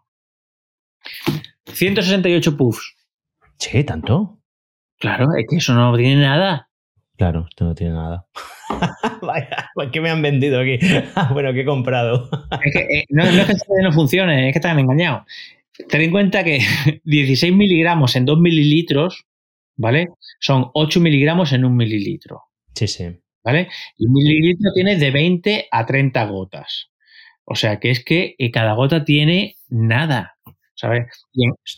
168 1.66 2.58
puffs. 2.58 2.96
Che, 3.58 3.84
¿tanto? 3.84 4.40
Claro, 5.00 5.28
es 5.38 5.46
que 5.50 5.58
eso 5.58 5.74
no 5.74 5.96
tiene 5.98 6.22
nada. 6.22 6.67
Claro, 7.18 7.48
esto 7.50 7.66
no 7.66 7.74
tiene 7.74 7.94
nada. 7.94 8.28
Vaya, 9.22 9.72
¿qué 9.92 10.02
me 10.02 10.12
han 10.12 10.22
vendido 10.22 10.60
aquí? 10.60 10.78
bueno, 11.34 11.52
¿qué 11.52 11.62
he 11.62 11.66
comprado? 11.66 12.30
Es 12.64 12.74
que, 12.74 13.00
eh, 13.00 13.06
no, 13.10 13.24
no 13.24 13.42
es 13.42 13.46
que 13.46 13.54
esto 13.54 13.74
no 13.82 13.92
funcione, 13.92 14.48
es 14.48 14.54
que 14.54 14.60
están 14.60 14.78
engañados. 14.78 15.24
Ten 15.90 16.02
en 16.02 16.12
cuenta 16.12 16.44
que 16.44 16.60
16 17.04 17.54
miligramos 17.54 18.16
en 18.16 18.26
2 18.26 18.40
mililitros, 18.40 19.26
¿vale? 19.76 20.10
Son 20.40 20.70
8 20.74 21.00
miligramos 21.00 21.54
en 21.54 21.66
un 21.66 21.76
mililitro, 21.76 22.44
sí, 22.74 22.88
sí. 22.88 23.06
¿vale? 23.44 23.70
Y 23.98 24.08
un 24.08 24.14
mililitro 24.14 24.72
tiene 24.74 24.96
de 24.96 25.12
20 25.12 25.68
a 25.72 25.86
30 25.86 26.26
gotas. 26.26 26.90
O 27.46 27.56
sea 27.56 27.80
que 27.80 27.92
es 27.92 28.04
que 28.04 28.36
eh, 28.38 28.52
cada 28.52 28.74
gota 28.74 29.06
tiene 29.06 29.56
nada, 29.70 30.36
¿sabes? 30.76 31.08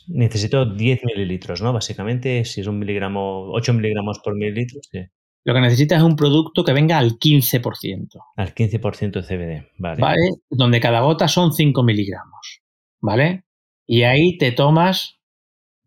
Necesito 0.08 0.66
10 0.66 1.02
mililitros, 1.04 1.62
¿no? 1.62 1.72
Básicamente, 1.74 2.44
si 2.46 2.62
es 2.62 2.68
un 2.68 2.80
miligramo, 2.80 3.52
8 3.52 3.74
miligramos 3.74 4.20
por 4.20 4.36
mililitro, 4.36 4.80
sí. 4.90 5.00
Lo 5.46 5.54
que 5.54 5.62
necesitas 5.62 6.00
es 6.00 6.04
un 6.04 6.16
producto 6.16 6.64
que 6.64 6.74
venga 6.74 6.98
al 6.98 7.12
15%, 7.18 8.10
Al 8.36 8.54
15% 8.54 9.12
de 9.12 9.24
CBD, 9.24 9.68
vale. 9.78 10.02
¿vale? 10.02 10.22
Donde 10.50 10.80
cada 10.80 11.02
gota 11.02 11.28
son 11.28 11.54
5 11.54 11.82
miligramos, 11.84 12.62
¿vale? 13.02 13.46
Y 13.86 14.04
ahí 14.04 14.38
te 14.38 14.52
tomas 14.52 15.20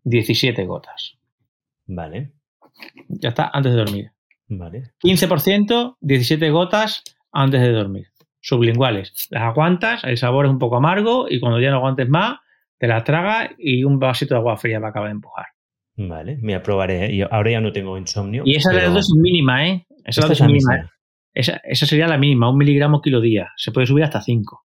17 0.03 0.65
gotas. 0.65 1.17
Vale, 1.85 2.31
Ya 3.07 3.29
está, 3.29 3.49
antes 3.53 3.73
de 3.73 3.77
dormir. 3.79 4.11
vale. 4.47 4.91
15%, 5.03 5.97
17 6.01 6.49
gotas 6.49 7.03
antes 7.31 7.61
de 7.61 7.71
dormir. 7.71 8.07
Sublinguales. 8.41 9.13
Las 9.29 9.43
aguantas, 9.43 10.03
el 10.03 10.17
sabor 10.17 10.45
es 10.45 10.51
un 10.51 10.59
poco 10.59 10.75
amargo 10.75 11.27
y 11.29 11.39
cuando 11.39 11.61
ya 11.61 11.69
no 11.69 11.77
aguantes 11.77 12.09
más, 12.09 12.39
te 12.77 12.87
las 12.87 13.03
tragas 13.05 13.51
y 13.57 13.85
un 13.85 13.99
vasito 13.99 14.33
de 14.33 14.39
agua 14.39 14.57
fría 14.57 14.79
para 14.79 14.89
acabar 14.89 15.07
de 15.09 15.13
empujar. 15.13 15.45
Vale, 15.95 16.37
me 16.41 16.59
probaré. 16.59 17.13
Y 17.13 17.21
ahora 17.21 17.51
ya 17.51 17.61
no 17.61 17.71
tengo 17.71 17.97
insomnio. 17.97 18.43
Y 18.45 18.55
esa 18.55 18.69
es 18.71 18.75
la 18.75 18.81
pero 18.83 18.93
dosis 18.93 19.15
mínima, 19.21 19.67
¿eh? 19.67 19.85
Esa 20.05 20.21
es 20.21 20.27
la 20.27 20.33
es 20.33 20.39
la 20.39 20.47
mínima. 20.47 20.71
misma. 20.73 20.85
¿eh? 20.85 20.89
Esa, 21.35 21.61
esa 21.63 21.85
sería 21.85 22.07
la 22.07 22.17
mínima, 22.17 22.49
un 22.49 22.57
miligramo 22.57 23.01
kilo 23.01 23.19
día. 23.21 23.49
Se 23.57 23.71
puede 23.71 23.87
subir 23.87 24.03
hasta 24.03 24.21
5. 24.21 24.65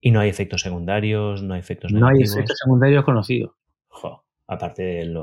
Y 0.00 0.10
no 0.10 0.20
hay 0.20 0.28
efectos 0.30 0.60
secundarios, 0.62 1.42
no 1.42 1.54
hay 1.54 1.60
efectos 1.60 1.92
No 1.92 2.06
hay 2.06 2.14
negativos. 2.14 2.34
efectos 2.36 2.58
secundarios 2.58 3.04
conocidos. 3.04 3.52
Jo, 3.88 4.24
aparte 4.48 4.82
del 4.82 5.16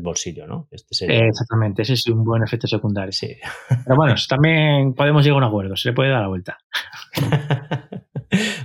bolsillo, 0.00 0.46
¿no? 0.46 0.66
Este 0.70 0.94
sería. 0.94 1.18
Eh, 1.20 1.28
exactamente, 1.28 1.82
ese 1.82 1.92
es 1.94 2.06
un 2.06 2.24
buen 2.24 2.42
efecto 2.42 2.66
secundario. 2.66 3.12
Sí. 3.12 3.34
Pero 3.84 3.96
bueno, 3.96 4.14
también 4.28 4.94
podemos 4.94 5.24
llegar 5.24 5.36
a 5.42 5.46
un 5.46 5.48
acuerdo, 5.50 5.76
se 5.76 5.90
le 5.90 5.94
puede 5.94 6.10
dar 6.10 6.22
la 6.22 6.28
vuelta. 6.28 6.56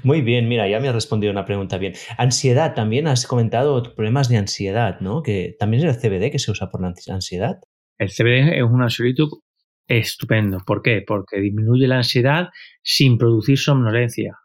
Muy 0.03 0.21
bien, 0.21 0.47
mira, 0.47 0.67
ya 0.67 0.79
me 0.79 0.87
has 0.89 0.95
respondido 0.95 1.31
una 1.31 1.45
pregunta 1.45 1.77
bien. 1.77 1.93
Ansiedad, 2.17 2.73
también 2.75 3.07
has 3.07 3.25
comentado 3.27 3.81
problemas 3.95 4.29
de 4.29 4.37
ansiedad, 4.37 4.99
¿no? 5.01 5.21
Que 5.23 5.55
también 5.59 5.85
es 5.85 5.95
el 5.95 6.01
CBD 6.01 6.31
que 6.31 6.39
se 6.39 6.51
usa 6.51 6.69
por 6.69 6.81
la 6.81 6.89
ansi- 6.89 7.11
ansiedad. 7.11 7.59
El 7.97 8.09
CBD 8.09 8.57
es 8.57 8.63
un 8.63 8.81
ansiolítico 8.81 9.43
estupendo. 9.87 10.59
¿Por 10.65 10.81
qué? 10.81 11.03
Porque 11.05 11.39
disminuye 11.39 11.87
la 11.87 11.97
ansiedad 11.97 12.49
sin 12.83 13.17
producir 13.17 13.57
somnolencia. 13.57 14.37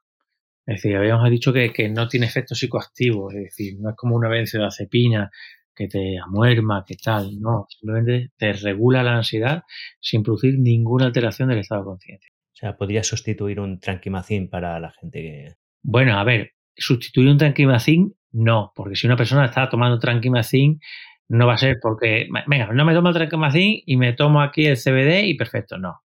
Es 0.67 0.77
decir, 0.83 0.97
habíamos 0.97 1.31
dicho 1.31 1.53
que, 1.53 1.73
que 1.73 1.89
no 1.91 2.09
tiene 2.09 2.27
efectos 2.27 2.59
psicoactivos, 2.59 3.35
es 3.35 3.43
decir, 3.45 3.75
no 3.81 3.91
es 3.91 3.97
como 3.97 4.17
una 4.17 4.29
benzodiazepina 4.31 5.31
que 5.75 5.89
te 5.89 6.19
amuerma, 6.19 6.85
que 6.87 6.97
tal, 6.97 7.41
no, 7.41 7.67
simplemente 7.69 8.31
te 8.39 8.53
regula 8.55 9.03
la 9.03 9.17
ansiedad 9.17 9.63
sin 10.01 10.23
producir 10.23 10.59
ninguna 10.59 11.07
alteración 11.07 11.49
del 11.51 11.59
estado 11.61 11.83
de 11.83 11.87
conciencia. 11.87 12.31
O 12.55 12.57
sea, 12.57 12.77
podría 12.77 13.03
sustituir 13.03 13.59
un 13.59 13.81
tranquimacín 13.81 14.49
para 14.49 14.79
la 14.79 14.93
gente 14.93 15.21
que. 15.21 15.55
Bueno, 15.83 16.19
a 16.19 16.25
ver, 16.25 16.53
sustituir 16.77 17.29
un 17.29 17.39
tranquimacín, 17.39 18.15
no, 18.33 18.73
porque 18.75 18.97
si 18.97 19.07
una 19.07 19.17
persona 19.17 19.45
está 19.45 19.69
tomando 19.69 19.99
tranquimacín, 19.99 20.81
no 21.29 21.47
va 21.47 21.55
a 21.55 21.59
ser 21.59 21.79
porque, 21.81 22.29
venga, 22.47 22.73
no 22.73 22.85
me 22.85 22.95
tomo 22.95 23.09
el 23.09 23.15
tranquimacín 23.15 23.83
y 23.85 23.97
me 23.97 24.13
tomo 24.13 24.41
aquí 24.41 24.67
el 24.67 24.77
CBD 24.77 25.25
y 25.25 25.35
perfecto, 25.35 25.79
no. 25.79 26.03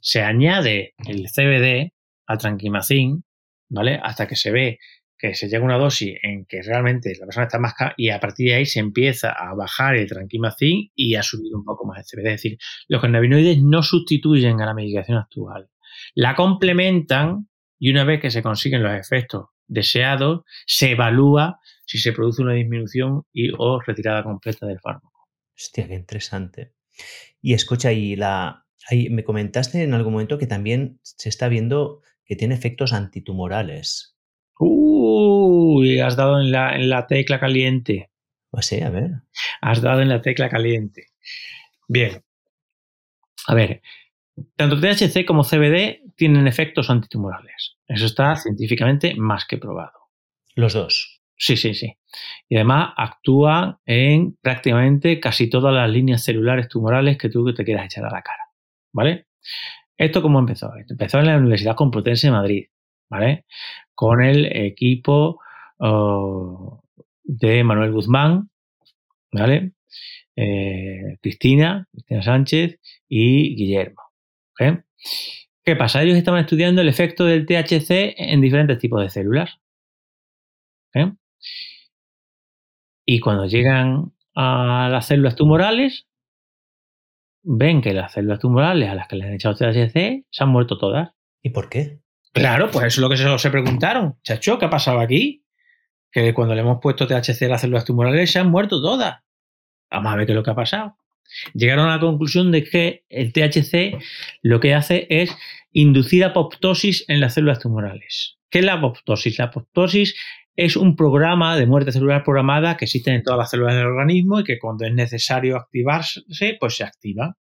Se 0.00 0.22
añade 0.22 0.94
el 1.06 1.26
CBD 1.28 1.92
al 2.26 2.38
tranquimacín, 2.38 3.24
¿vale? 3.68 4.00
Hasta 4.02 4.26
que 4.26 4.36
se 4.36 4.50
ve 4.50 4.78
que 5.16 5.34
se 5.34 5.48
llega 5.48 5.62
a 5.62 5.66
una 5.66 5.78
dosis 5.78 6.16
en 6.22 6.44
que 6.44 6.60
realmente 6.62 7.12
la 7.18 7.26
persona 7.26 7.46
está 7.46 7.58
más 7.58 7.74
y 7.96 8.10
a 8.10 8.20
partir 8.20 8.48
de 8.48 8.54
ahí 8.56 8.66
se 8.66 8.80
empieza 8.80 9.30
a 9.30 9.54
bajar 9.54 9.96
el 9.96 10.08
tranquimacín 10.08 10.90
y 10.94 11.14
a 11.14 11.22
subir 11.22 11.54
un 11.54 11.64
poco 11.64 11.86
más 11.86 11.98
el 11.98 12.04
CBD. 12.04 12.26
Es 12.26 12.42
decir, 12.42 12.58
los 12.88 13.00
cannabinoides 13.00 13.62
no 13.62 13.82
sustituyen 13.82 14.60
a 14.60 14.66
la 14.66 14.74
medicación 14.74 15.18
actual. 15.18 15.68
La 16.14 16.34
complementan 16.34 17.48
y 17.78 17.90
una 17.90 18.04
vez 18.04 18.20
que 18.20 18.30
se 18.30 18.42
consiguen 18.42 18.82
los 18.82 18.92
efectos 18.92 19.46
deseados, 19.66 20.42
se 20.66 20.92
evalúa 20.92 21.58
si 21.86 21.98
se 21.98 22.12
produce 22.12 22.42
una 22.42 22.54
disminución 22.54 23.24
y 23.32 23.50
o 23.56 23.80
retirada 23.80 24.22
completa 24.22 24.66
del 24.66 24.80
fármaco. 24.80 25.28
Hostia, 25.56 25.86
qué 25.86 25.94
interesante. 25.94 26.72
Y 27.40 27.54
escucha, 27.54 27.92
y 27.92 28.16
la. 28.16 28.64
ahí 28.88 29.10
me 29.10 29.24
comentaste 29.24 29.82
en 29.82 29.94
algún 29.94 30.12
momento 30.12 30.38
que 30.38 30.46
también 30.46 30.98
se 31.02 31.28
está 31.28 31.48
viendo 31.48 32.02
que 32.24 32.36
tiene 32.36 32.54
efectos 32.54 32.92
antitumorales. 32.92 34.16
Uy, 34.58 36.00
has 36.00 36.16
dado 36.16 36.40
en 36.40 36.50
la, 36.50 36.74
en 36.74 36.88
la 36.88 37.06
tecla 37.06 37.40
caliente. 37.40 38.10
O 38.50 38.62
sea, 38.62 38.86
a 38.86 38.90
ver. 38.90 39.10
Has 39.60 39.82
dado 39.82 40.00
en 40.00 40.08
la 40.08 40.22
tecla 40.22 40.48
caliente. 40.48 41.08
Bien. 41.88 42.22
A 43.46 43.54
ver, 43.54 43.82
tanto 44.56 44.80
THC 44.80 45.24
como 45.24 45.44
CBD 45.44 46.02
tienen 46.16 46.46
efectos 46.46 46.90
antitumorales. 46.90 47.76
Eso 47.86 48.06
está 48.06 48.36
científicamente 48.36 49.14
más 49.16 49.46
que 49.46 49.58
probado. 49.58 49.98
Los 50.54 50.72
dos. 50.74 51.20
Sí, 51.36 51.56
sí, 51.56 51.74
sí. 51.74 51.96
Y 52.48 52.56
además 52.56 52.94
actúa 52.96 53.80
en 53.84 54.36
prácticamente 54.40 55.18
casi 55.18 55.50
todas 55.50 55.74
las 55.74 55.90
líneas 55.90 56.22
celulares 56.22 56.68
tumorales 56.68 57.18
que 57.18 57.28
tú 57.28 57.52
te 57.52 57.64
quieras 57.64 57.86
echar 57.86 58.04
a 58.04 58.10
la 58.10 58.22
cara. 58.22 58.44
¿Vale? 58.92 59.26
¿Esto 59.96 60.22
cómo 60.22 60.38
empezó? 60.38 60.72
Empezó 60.88 61.18
en 61.18 61.26
la 61.26 61.36
Universidad 61.36 61.76
Complutense 61.76 62.28
de 62.28 62.32
Madrid, 62.32 62.66
¿vale? 63.10 63.44
Con 63.94 64.22
el 64.22 64.46
equipo 64.56 65.40
oh, 65.78 66.82
de 67.22 67.64
Manuel 67.64 67.92
Guzmán, 67.92 68.50
¿vale? 69.32 69.72
Eh, 70.36 71.18
Cristina, 71.20 71.88
Cristina 71.92 72.22
Sánchez 72.22 72.80
y 73.08 73.54
Guillermo. 73.56 74.03
¿Ok? 74.60 74.84
¿Qué 75.64 75.76
pasa? 75.76 76.02
Ellos 76.02 76.16
estaban 76.16 76.40
estudiando 76.40 76.82
el 76.82 76.88
efecto 76.88 77.24
del 77.24 77.46
THC 77.46 78.14
en 78.16 78.40
diferentes 78.40 78.78
tipos 78.78 79.02
de 79.02 79.10
células. 79.10 79.60
¿ok? 80.94 81.14
Y 83.06 83.20
cuando 83.20 83.46
llegan 83.46 84.12
a 84.34 84.88
las 84.90 85.06
células 85.06 85.36
tumorales, 85.36 86.06
ven 87.42 87.82
que 87.82 87.92
las 87.92 88.12
células 88.12 88.40
tumorales 88.40 88.88
a 88.88 88.94
las 88.94 89.08
que 89.08 89.16
le 89.16 89.26
han 89.26 89.34
echado 89.34 89.54
THC 89.54 90.24
se 90.30 90.44
han 90.44 90.48
muerto 90.48 90.78
todas. 90.78 91.10
¿Y 91.42 91.50
por 91.50 91.68
qué? 91.68 92.00
Claro, 92.32 92.70
pues 92.70 92.86
eso 92.86 93.00
es 93.00 93.02
lo 93.02 93.08
que 93.08 93.16
se, 93.16 93.38
se 93.38 93.50
preguntaron. 93.50 94.18
Chacho, 94.22 94.58
¿qué 94.58 94.64
ha 94.64 94.70
pasado 94.70 95.00
aquí? 95.00 95.44
Que 96.10 96.34
cuando 96.34 96.54
le 96.54 96.62
hemos 96.62 96.78
puesto 96.80 97.06
THC 97.06 97.42
a 97.42 97.48
las 97.48 97.60
células 97.60 97.84
tumorales 97.84 98.30
se 98.30 98.38
han 98.38 98.50
muerto 98.50 98.82
todas. 98.82 99.22
Vamos 99.90 100.12
a 100.12 100.16
ver 100.16 100.26
qué 100.26 100.32
es 100.32 100.36
lo 100.36 100.42
que 100.42 100.50
ha 100.50 100.54
pasado. 100.54 100.96
Llegaron 101.52 101.88
a 101.88 101.96
la 101.96 102.00
conclusión 102.00 102.52
de 102.52 102.64
que 102.64 103.04
el 103.08 103.32
THC 103.32 103.98
lo 104.42 104.60
que 104.60 104.74
hace 104.74 105.06
es 105.10 105.36
inducir 105.72 106.24
apoptosis 106.24 107.04
en 107.08 107.20
las 107.20 107.34
células 107.34 107.58
tumorales. 107.58 108.38
¿Qué 108.50 108.60
es 108.60 108.64
la 108.64 108.74
apoptosis? 108.74 109.38
La 109.38 109.46
apoptosis 109.46 110.14
es 110.56 110.76
un 110.76 110.94
programa 110.94 111.56
de 111.56 111.66
muerte 111.66 111.92
celular 111.92 112.22
programada 112.22 112.76
que 112.76 112.84
existe 112.84 113.12
en 113.12 113.22
todas 113.22 113.38
las 113.38 113.50
células 113.50 113.74
del 113.74 113.86
organismo 113.86 114.40
y 114.40 114.44
que 114.44 114.58
cuando 114.58 114.86
es 114.86 114.94
necesario 114.94 115.56
activarse, 115.56 116.22
pues 116.60 116.76
se 116.76 116.84
activa. 116.84 117.36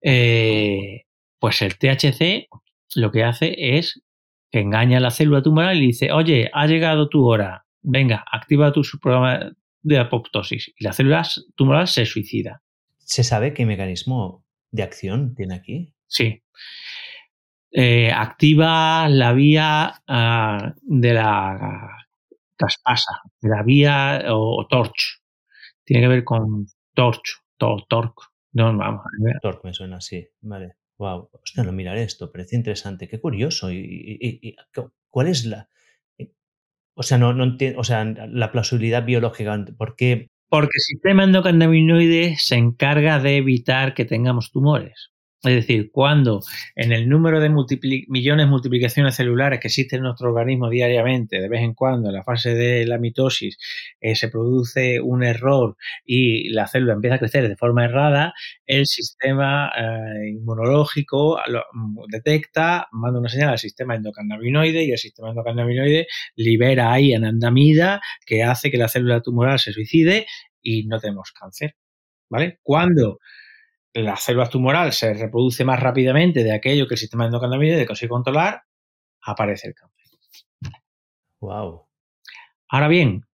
Eh, 0.00 1.02
pues 1.38 1.60
el 1.62 1.76
THC 1.76 2.48
lo 2.94 3.10
que 3.10 3.24
hace 3.24 3.54
es 3.76 4.02
que 4.50 4.60
engaña 4.60 4.98
a 4.98 5.00
la 5.00 5.10
célula 5.10 5.42
tumoral 5.42 5.78
y 5.82 5.88
dice, 5.88 6.12
oye, 6.12 6.50
ha 6.52 6.66
llegado 6.66 7.08
tu 7.08 7.26
hora, 7.26 7.66
venga, 7.82 8.24
activa 8.30 8.72
tu 8.72 8.82
programa 9.00 9.52
de 9.82 9.98
apoptosis 9.98 10.72
y 10.76 10.84
la 10.84 10.92
célula 10.92 11.26
tumoral 11.54 11.88
se 11.88 12.06
suicida. 12.06 12.62
¿Se 12.98 13.24
sabe 13.24 13.52
qué 13.52 13.66
mecanismo 13.66 14.44
de 14.70 14.82
acción 14.82 15.34
tiene 15.34 15.54
aquí? 15.54 15.92
Sí. 16.06 16.42
Eh, 17.72 18.10
activa 18.12 19.08
la 19.08 19.32
vía 19.32 20.02
uh, 20.08 20.72
de 20.82 21.14
la 21.14 21.90
caspasa, 22.56 23.22
de 23.40 23.48
la 23.48 23.62
vía 23.62 24.22
o, 24.28 24.66
torch. 24.68 25.22
Tiene 25.84 26.02
que 26.02 26.08
ver 26.08 26.24
con 26.24 26.66
torch, 26.94 27.42
to, 27.56 27.84
torque. 27.88 28.24
No, 28.52 28.76
vamos. 28.76 29.02
Torque 29.40 29.68
me 29.68 29.74
suena 29.74 29.96
así, 29.96 30.26
vale. 30.42 30.76
Wow, 30.98 31.30
hostia, 31.32 31.64
no 31.64 31.72
mirar 31.72 31.96
esto, 31.96 32.30
parece 32.30 32.54
interesante, 32.54 33.08
qué 33.08 33.18
curioso. 33.18 33.72
¿Y, 33.72 33.78
y, 33.78 34.48
y 34.48 34.56
cuál 35.08 35.26
es 35.26 35.44
la, 35.46 35.68
o 36.94 37.02
sea, 37.02 37.18
no, 37.18 37.32
no 37.32 37.44
entiendo, 37.44 37.80
o 37.80 37.84
sea, 37.84 38.04
la 38.04 38.52
plausibilidad 38.52 39.04
biológica, 39.04 39.64
¿por 39.76 39.96
qué? 39.96 40.28
Porque 40.48 40.76
el 40.76 40.82
sistema 40.82 41.24
endocannabinoide 41.24 42.36
se 42.38 42.56
encarga 42.56 43.18
de 43.20 43.36
evitar 43.36 43.94
que 43.94 44.04
tengamos 44.04 44.52
tumores. 44.52 45.11
Es 45.44 45.54
decir, 45.56 45.90
cuando 45.90 46.40
en 46.76 46.92
el 46.92 47.08
número 47.08 47.40
de 47.40 47.48
millones 47.48 48.46
de 48.46 48.50
multiplicaciones 48.50 49.16
celulares 49.16 49.58
que 49.58 49.66
existen 49.66 49.98
en 49.98 50.04
nuestro 50.04 50.28
organismo 50.28 50.70
diariamente, 50.70 51.40
de 51.40 51.48
vez 51.48 51.62
en 51.62 51.74
cuando, 51.74 52.10
en 52.10 52.14
la 52.14 52.22
fase 52.22 52.54
de 52.54 52.86
la 52.86 52.98
mitosis, 52.98 53.58
eh, 54.00 54.14
se 54.14 54.28
produce 54.28 55.00
un 55.00 55.24
error 55.24 55.76
y 56.04 56.50
la 56.50 56.68
célula 56.68 56.92
empieza 56.92 57.16
a 57.16 57.18
crecer 57.18 57.48
de 57.48 57.56
forma 57.56 57.84
errada, 57.84 58.34
el 58.66 58.86
sistema 58.86 59.72
eh, 59.76 60.28
inmunológico 60.30 61.40
mm, 61.72 62.04
detecta, 62.08 62.86
manda 62.92 63.18
una 63.18 63.28
señal 63.28 63.48
al 63.50 63.58
sistema 63.58 63.96
endocannabinoide 63.96 64.84
y 64.84 64.92
el 64.92 64.98
sistema 64.98 65.30
endocannabinoide 65.30 66.06
libera 66.36 66.92
ahí 66.92 67.14
anandamida 67.14 68.00
que 68.24 68.44
hace 68.44 68.70
que 68.70 68.78
la 68.78 68.86
célula 68.86 69.20
tumoral 69.22 69.58
se 69.58 69.72
suicide 69.72 70.26
y 70.62 70.86
no 70.86 71.00
tenemos 71.00 71.32
cáncer. 71.32 71.74
¿Vale? 72.30 72.60
Cuando 72.62 73.18
la 73.94 74.16
célula 74.16 74.48
tumoral 74.48 74.92
se 74.92 75.12
reproduce 75.14 75.64
más 75.64 75.80
rápidamente 75.80 76.42
de 76.44 76.52
aquello 76.52 76.86
que 76.86 76.94
el 76.94 76.98
sistema 76.98 77.26
endocannabinoide 77.26 77.86
consigue 77.86 78.08
controlar, 78.08 78.62
aparece 79.22 79.68
el 79.68 79.74
cáncer. 79.74 79.92
Wow. 81.40 81.86
Ahora 82.68 82.88
bien, 82.88 83.26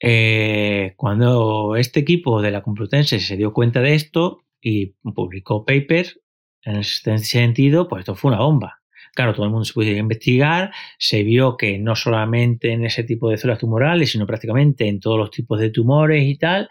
eh, 0.00 0.94
cuando 0.96 1.76
este 1.76 2.00
equipo 2.00 2.42
de 2.42 2.50
la 2.50 2.62
Complutense 2.62 3.20
se 3.20 3.36
dio 3.36 3.52
cuenta 3.52 3.80
de 3.80 3.94
esto 3.94 4.42
y 4.60 4.94
publicó 5.14 5.64
paper 5.64 6.20
en 6.62 6.76
este 6.76 7.16
sentido, 7.18 7.88
pues 7.88 8.00
esto 8.00 8.14
fue 8.14 8.32
una 8.32 8.40
bomba. 8.40 8.82
Claro, 9.14 9.34
todo 9.34 9.44
el 9.44 9.50
mundo 9.50 9.64
se 9.64 9.74
pudo 9.74 9.86
investigar, 9.90 10.72
se 10.98 11.22
vio 11.22 11.56
que 11.56 11.78
no 11.78 11.94
solamente 11.94 12.72
en 12.72 12.84
ese 12.84 13.04
tipo 13.04 13.28
de 13.28 13.36
células 13.36 13.58
tumorales, 13.58 14.10
sino 14.10 14.26
prácticamente 14.26 14.88
en 14.88 15.00
todos 15.00 15.18
los 15.18 15.30
tipos 15.30 15.60
de 15.60 15.70
tumores 15.70 16.24
y 16.24 16.36
tal, 16.38 16.68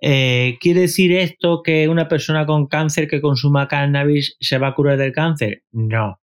eh, 0.00 0.58
¿Quiere 0.60 0.82
decir 0.82 1.12
esto 1.12 1.62
que 1.62 1.88
una 1.88 2.08
persona 2.08 2.46
con 2.46 2.66
cáncer 2.66 3.08
que 3.08 3.20
consuma 3.20 3.68
cannabis 3.68 4.36
se 4.40 4.58
va 4.58 4.68
a 4.68 4.74
curar 4.74 4.98
del 4.98 5.12
cáncer? 5.12 5.62
No. 5.72 6.20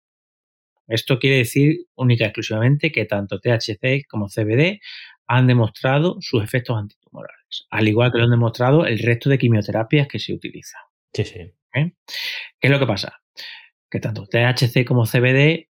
Esto 0.87 1.19
quiere 1.19 1.37
decir 1.37 1.85
única 1.95 2.25
y 2.25 2.27
exclusivamente 2.27 2.91
que 2.91 3.05
tanto 3.05 3.39
THC 3.39 4.05
como 4.07 4.27
CBD 4.27 4.81
han 5.27 5.47
demostrado 5.47 6.17
sus 6.19 6.43
efectos 6.43 6.77
antitumorales, 6.77 7.65
al 7.69 7.87
igual 7.87 8.11
que 8.11 8.17
lo 8.17 8.25
han 8.25 8.31
demostrado 8.31 8.85
el 8.85 8.99
resto 8.99 9.29
de 9.29 9.37
quimioterapias 9.37 10.07
que 10.07 10.19
se 10.19 10.33
utilizan. 10.33 10.81
Sí, 11.13 11.23
sí. 11.23 11.39
¿Eh? 11.73 11.93
¿Qué 12.59 12.67
es 12.67 12.71
lo 12.71 12.79
que 12.79 12.85
pasa? 12.85 13.21
Que 13.89 13.99
tanto 13.99 14.27
THC 14.27 14.85
como 14.85 15.05
CBD 15.05 15.69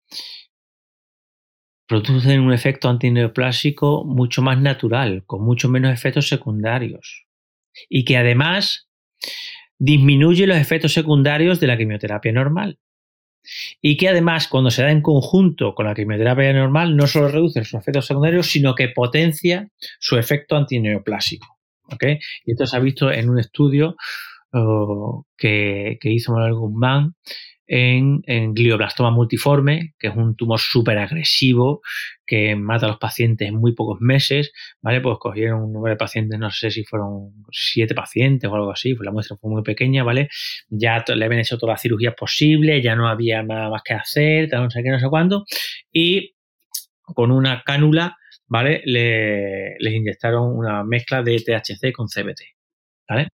producen 1.87 2.41
un 2.41 2.51
efecto 2.51 2.89
antineoplásico 2.89 4.03
mucho 4.03 4.41
más 4.41 4.59
natural, 4.59 5.23
con 5.25 5.43
mucho 5.43 5.69
menos 5.69 5.93
efectos 5.93 6.27
secundarios 6.27 7.27
y 7.89 8.05
que 8.05 8.17
además 8.17 8.87
disminuye 9.77 10.47
los 10.47 10.57
efectos 10.57 10.93
secundarios 10.93 11.59
de 11.59 11.67
la 11.67 11.77
quimioterapia 11.77 12.31
normal. 12.31 12.79
Y 13.81 13.97
que 13.97 14.07
además, 14.07 14.47
cuando 14.47 14.71
se 14.71 14.83
da 14.83 14.91
en 14.91 15.01
conjunto 15.01 15.75
con 15.75 15.85
la 15.85 15.93
quimioterapia 15.93 16.53
normal, 16.53 16.95
no 16.95 17.07
solo 17.07 17.27
reduce 17.27 17.63
sus 17.65 17.79
efectos 17.79 18.05
secundarios, 18.05 18.47
sino 18.47 18.73
que 18.73 18.89
potencia 18.89 19.67
su 19.99 20.17
efecto 20.17 20.55
antineoplásico. 20.55 21.57
¿okay? 21.91 22.19
Y 22.45 22.51
esto 22.51 22.65
se 22.65 22.77
ha 22.77 22.79
visto 22.79 23.11
en 23.11 23.29
un 23.29 23.39
estudio 23.39 23.97
uh, 24.53 25.23
que, 25.37 25.97
que, 25.99 26.11
hizo 26.11 26.31
Manuel 26.31 26.53
Guzmán 26.53 27.15
en, 27.67 28.53
glioblastoma 28.53 29.11
multiforme, 29.11 29.95
que 29.97 30.07
es 30.07 30.15
un 30.15 30.35
tumor 30.35 30.59
súper 30.59 30.97
agresivo 30.97 31.81
que 32.25 32.55
mata 32.55 32.85
a 32.85 32.89
los 32.89 32.97
pacientes 32.97 33.47
en 33.47 33.55
muy 33.55 33.73
pocos 33.73 33.99
meses, 34.01 34.51
¿vale? 34.81 35.01
Pues 35.01 35.17
cogieron 35.19 35.61
un 35.63 35.73
número 35.73 35.93
de 35.93 35.97
pacientes, 35.97 36.39
no 36.39 36.51
sé 36.51 36.71
si 36.71 36.83
fueron 36.83 37.45
siete 37.51 37.93
pacientes 37.95 38.49
o 38.49 38.55
algo 38.55 38.71
así, 38.71 38.95
pues 38.95 39.05
la 39.05 39.11
muestra 39.11 39.37
fue 39.37 39.51
muy 39.51 39.63
pequeña, 39.63 40.03
¿vale? 40.03 40.29
Ya 40.69 41.03
le 41.07 41.25
habían 41.25 41.41
hecho 41.41 41.57
todas 41.57 41.75
las 41.75 41.81
cirugías 41.81 42.15
posibles, 42.15 42.83
ya 42.83 42.95
no 42.95 43.07
había 43.07 43.43
nada 43.43 43.69
más 43.69 43.81
que 43.83 43.93
hacer, 43.93 44.49
no 44.51 44.69
sé 44.69 44.83
qué, 44.83 44.89
no 44.89 44.99
sé 44.99 45.09
cuándo, 45.09 45.45
y 45.91 46.35
con 47.03 47.31
una 47.31 47.63
cánula, 47.63 48.17
¿vale? 48.47 48.81
Le, 48.85 49.75
les 49.79 49.93
inyectaron 49.93 50.55
una 50.55 50.83
mezcla 50.83 51.21
de 51.23 51.37
THC 51.37 51.91
con 51.93 52.07
CBT, 52.07 52.41
¿vale? 53.09 53.29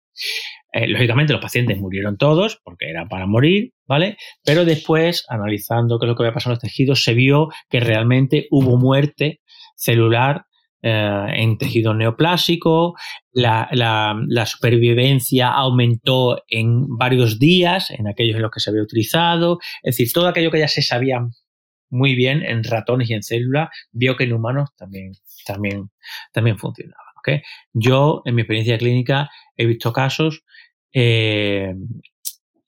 Eh, 0.72 0.86
lógicamente 0.86 1.32
los 1.32 1.42
pacientes 1.42 1.78
murieron 1.78 2.18
todos 2.18 2.60
porque 2.62 2.90
eran 2.90 3.08
para 3.08 3.26
morir, 3.26 3.72
¿vale? 3.86 4.16
Pero 4.44 4.64
después, 4.64 5.24
analizando 5.28 5.98
qué 5.98 6.06
es 6.06 6.08
lo 6.08 6.16
que 6.16 6.24
había 6.24 6.34
pasado 6.34 6.52
en 6.52 6.56
los 6.56 6.62
tejidos, 6.62 7.02
se 7.02 7.14
vio 7.14 7.48
que 7.70 7.80
realmente 7.80 8.46
hubo 8.50 8.76
muerte 8.76 9.40
celular 9.76 10.44
eh, 10.82 11.26
en 11.34 11.58
tejido 11.58 11.94
neoplásico, 11.94 12.94
la, 13.32 13.68
la, 13.72 14.16
la, 14.28 14.46
supervivencia 14.46 15.48
aumentó 15.48 16.44
en 16.48 16.86
varios 16.96 17.40
días 17.40 17.90
en 17.90 18.06
aquellos 18.06 18.36
en 18.36 18.42
los 18.42 18.50
que 18.52 18.60
se 18.60 18.70
había 18.70 18.82
utilizado, 18.82 19.58
es 19.82 19.96
decir, 19.96 20.12
todo 20.12 20.28
aquello 20.28 20.52
que 20.52 20.60
ya 20.60 20.68
se 20.68 20.82
sabía 20.82 21.20
muy 21.90 22.14
bien 22.14 22.42
en 22.44 22.62
ratones 22.62 23.10
y 23.10 23.14
en 23.14 23.22
células, 23.22 23.70
vio 23.90 24.16
que 24.16 24.24
en 24.24 24.34
humanos 24.34 24.70
también, 24.76 25.12
también, 25.46 25.90
también 26.32 26.58
funcionaba. 26.58 27.07
Yo, 27.72 28.22
en 28.24 28.34
mi 28.34 28.42
experiencia 28.42 28.78
clínica, 28.78 29.30
he 29.56 29.66
visto 29.66 29.92
casos 29.92 30.44
eh, 30.92 31.74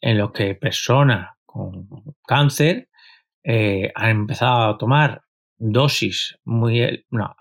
en 0.00 0.18
los 0.18 0.32
que 0.32 0.54
personas 0.54 1.30
con 1.44 1.88
cáncer 2.26 2.88
eh, 3.42 3.90
han 3.94 4.10
empezado 4.10 4.70
a 4.70 4.78
tomar 4.78 5.22
dosis 5.58 6.38
muy 6.44 7.04
no, 7.10 7.34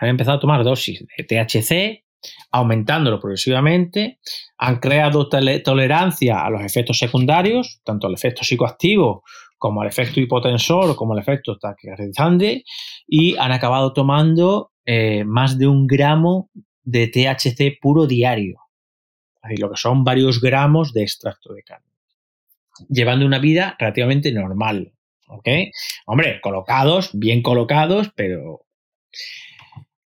han 0.00 0.08
empezado 0.08 0.38
a 0.38 0.40
tomar 0.40 0.64
dosis 0.64 1.04
de 1.16 1.24
THC 1.24 2.04
aumentándolo 2.50 3.20
progresivamente, 3.20 4.18
han 4.56 4.80
creado 4.80 5.28
tolerancia 5.28 6.44
a 6.44 6.50
los 6.50 6.62
efectos 6.62 6.98
secundarios, 6.98 7.80
tanto 7.84 8.08
al 8.08 8.14
efecto 8.14 8.42
psicoactivo 8.42 9.22
como 9.56 9.82
al 9.82 9.88
efecto 9.88 10.20
hipotensor 10.20 10.94
como 10.96 11.12
al 11.12 11.18
efecto 11.18 11.58
taquicardizante 11.58 12.64
y 13.06 13.36
han 13.36 13.52
acabado 13.52 13.92
tomando 13.92 14.72
eh, 14.90 15.22
más 15.24 15.58
de 15.58 15.66
un 15.66 15.86
gramo 15.86 16.48
de 16.82 17.08
THC 17.08 17.78
puro 17.78 18.06
diario 18.06 18.58
decir, 19.42 19.60
lo 19.60 19.70
que 19.70 19.76
son 19.76 20.02
varios 20.02 20.40
gramos 20.40 20.92
de 20.92 21.02
extracto 21.02 21.52
de 21.52 21.62
carne, 21.62 21.92
llevando 22.88 23.26
una 23.26 23.38
vida 23.38 23.76
relativamente 23.78 24.32
normal. 24.32 24.92
¿Ok? 25.26 25.46
Hombre, 26.06 26.40
colocados, 26.40 27.10
bien 27.12 27.42
colocados, 27.42 28.10
pero. 28.14 28.64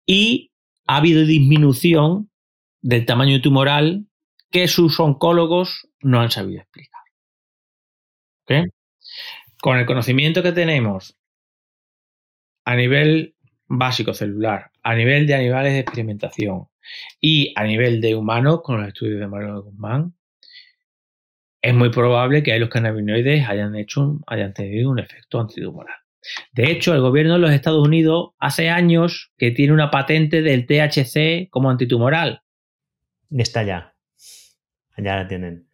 Y 0.06 0.52
ha 0.86 0.98
habido 0.98 1.26
disminución 1.26 2.30
del 2.80 3.04
tamaño 3.04 3.40
tumoral 3.40 4.06
que 4.52 4.68
sus 4.68 5.00
oncólogos 5.00 5.88
no 6.00 6.20
han 6.20 6.30
sabido 6.30 6.60
explicar. 6.60 7.02
¿Ok? 8.44 8.52
Con 9.60 9.78
el 9.78 9.86
conocimiento 9.86 10.40
que 10.40 10.52
tenemos 10.52 11.16
a 12.64 12.76
nivel 12.76 13.34
básico 13.68 14.14
celular, 14.14 14.70
a 14.82 14.94
nivel 14.94 15.26
de 15.26 15.34
animales 15.34 15.72
de 15.72 15.80
experimentación 15.80 16.68
y 17.20 17.52
a 17.56 17.64
nivel 17.64 18.00
de 18.00 18.14
humanos, 18.14 18.62
con 18.62 18.78
los 18.80 18.88
estudios 18.88 19.20
de 19.20 19.26
Manuel 19.26 19.60
Guzmán, 19.60 20.14
es 21.60 21.74
muy 21.74 21.90
probable 21.90 22.42
que 22.42 22.58
los 22.58 22.68
cannabinoides 22.68 23.46
hayan, 23.48 23.74
hecho 23.76 24.18
hayan 24.26 24.54
tenido 24.54 24.90
un 24.90 24.98
efecto 24.98 25.40
antitumoral. 25.40 25.96
De 26.52 26.70
hecho, 26.70 26.94
el 26.94 27.00
gobierno 27.00 27.34
de 27.34 27.38
los 27.40 27.50
Estados 27.50 27.86
Unidos 27.86 28.30
hace 28.38 28.70
años 28.70 29.32
que 29.36 29.50
tiene 29.50 29.72
una 29.72 29.90
patente 29.90 30.42
del 30.42 30.66
THC 30.66 31.48
como 31.50 31.70
antitumoral. 31.70 32.42
Está 33.30 33.62
ya. 33.62 33.94
Ya 34.96 35.16
la 35.16 35.28
tienen. 35.28 35.67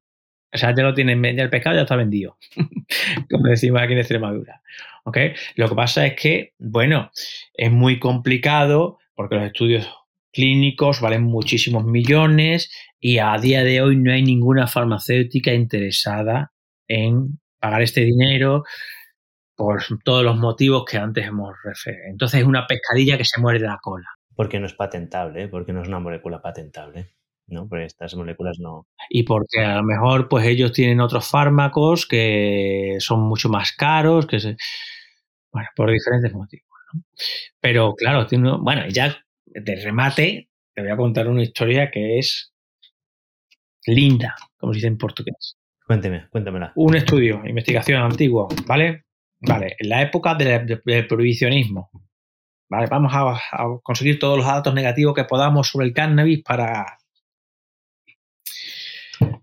O 0.54 0.58
sea, 0.58 0.72
ya 0.74 0.84
lo 0.84 0.94
tienen, 0.94 1.20
ya 1.36 1.42
el 1.42 1.50
pescado 1.50 1.74
ya 1.74 1.82
está 1.82 1.96
vendido, 1.96 2.38
como 3.30 3.48
decimos 3.48 3.82
aquí 3.82 3.92
en 3.92 3.98
Extremadura. 3.98 4.62
¿Ok? 5.04 5.18
Lo 5.56 5.68
que 5.68 5.74
pasa 5.74 6.06
es 6.06 6.14
que, 6.14 6.54
bueno, 6.58 7.10
es 7.52 7.72
muy 7.72 7.98
complicado 7.98 8.98
porque 9.14 9.34
los 9.34 9.46
estudios 9.46 9.90
clínicos 10.32 11.00
valen 11.00 11.22
muchísimos 11.22 11.84
millones 11.84 12.70
y 13.00 13.18
a 13.18 13.36
día 13.38 13.64
de 13.64 13.82
hoy 13.82 13.96
no 13.96 14.12
hay 14.12 14.22
ninguna 14.22 14.66
farmacéutica 14.66 15.52
interesada 15.52 16.52
en 16.88 17.40
pagar 17.58 17.82
este 17.82 18.02
dinero 18.02 18.64
por 19.56 19.82
todos 20.04 20.24
los 20.24 20.36
motivos 20.36 20.84
que 20.84 20.98
antes 20.98 21.26
hemos 21.26 21.54
referido. 21.62 22.04
Entonces 22.10 22.40
es 22.40 22.46
una 22.46 22.66
pescadilla 22.66 23.16
que 23.16 23.24
se 23.24 23.40
muere 23.40 23.58
de 23.58 23.66
la 23.66 23.78
cola. 23.80 24.06
Porque 24.34 24.58
no 24.58 24.66
es 24.66 24.74
patentable, 24.74 25.48
porque 25.48 25.72
no 25.72 25.82
es 25.82 25.88
una 25.88 26.00
molécula 26.00 26.42
patentable. 26.42 27.14
¿No? 27.46 27.68
Porque 27.68 27.84
estas 27.84 28.14
moléculas 28.14 28.58
no. 28.58 28.86
Y 29.10 29.24
porque 29.24 29.60
a 29.60 29.76
lo 29.76 29.82
mejor 29.82 30.28
pues 30.28 30.46
ellos 30.46 30.72
tienen 30.72 31.00
otros 31.00 31.28
fármacos 31.28 32.06
que 32.06 32.96
son 33.00 33.20
mucho 33.20 33.48
más 33.48 33.72
caros, 33.72 34.26
que 34.26 34.40
se... 34.40 34.56
bueno, 35.52 35.68
por 35.76 35.90
diferentes 35.90 36.32
motivos, 36.32 36.68
¿no? 36.92 37.02
Pero 37.60 37.94
claro, 37.94 38.26
tiene... 38.26 38.56
bueno, 38.58 38.88
ya 38.88 39.16
de 39.46 39.76
remate 39.76 40.48
te 40.74 40.82
voy 40.82 40.90
a 40.90 40.96
contar 40.96 41.28
una 41.28 41.42
historia 41.42 41.90
que 41.90 42.18
es 42.18 42.52
linda, 43.86 44.34
como 44.56 44.72
se 44.72 44.78
dice 44.78 44.88
en 44.88 44.98
portugués. 44.98 45.56
Cuénteme, 45.86 46.28
cuéntamela. 46.30 46.72
Un 46.76 46.96
estudio, 46.96 47.42
investigación 47.44 48.02
antiguo, 48.02 48.48
¿vale? 48.66 49.04
Vale, 49.40 49.76
en 49.78 49.88
la 49.90 50.02
época 50.02 50.34
del, 50.34 50.80
prohibicionismo, 51.06 51.90
¿vale? 52.70 52.86
Vamos 52.86 53.12
a, 53.14 53.38
conseguir 53.82 54.18
todos 54.18 54.38
los 54.38 54.46
datos 54.46 54.72
negativos 54.72 55.14
que 55.14 55.24
podamos 55.24 55.68
sobre 55.68 55.86
el 55.86 55.92
cannabis 55.92 56.42
para... 56.42 56.98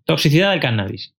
Toxicidad 0.05 0.51
del 0.51 0.59
cannabis, 0.59 1.15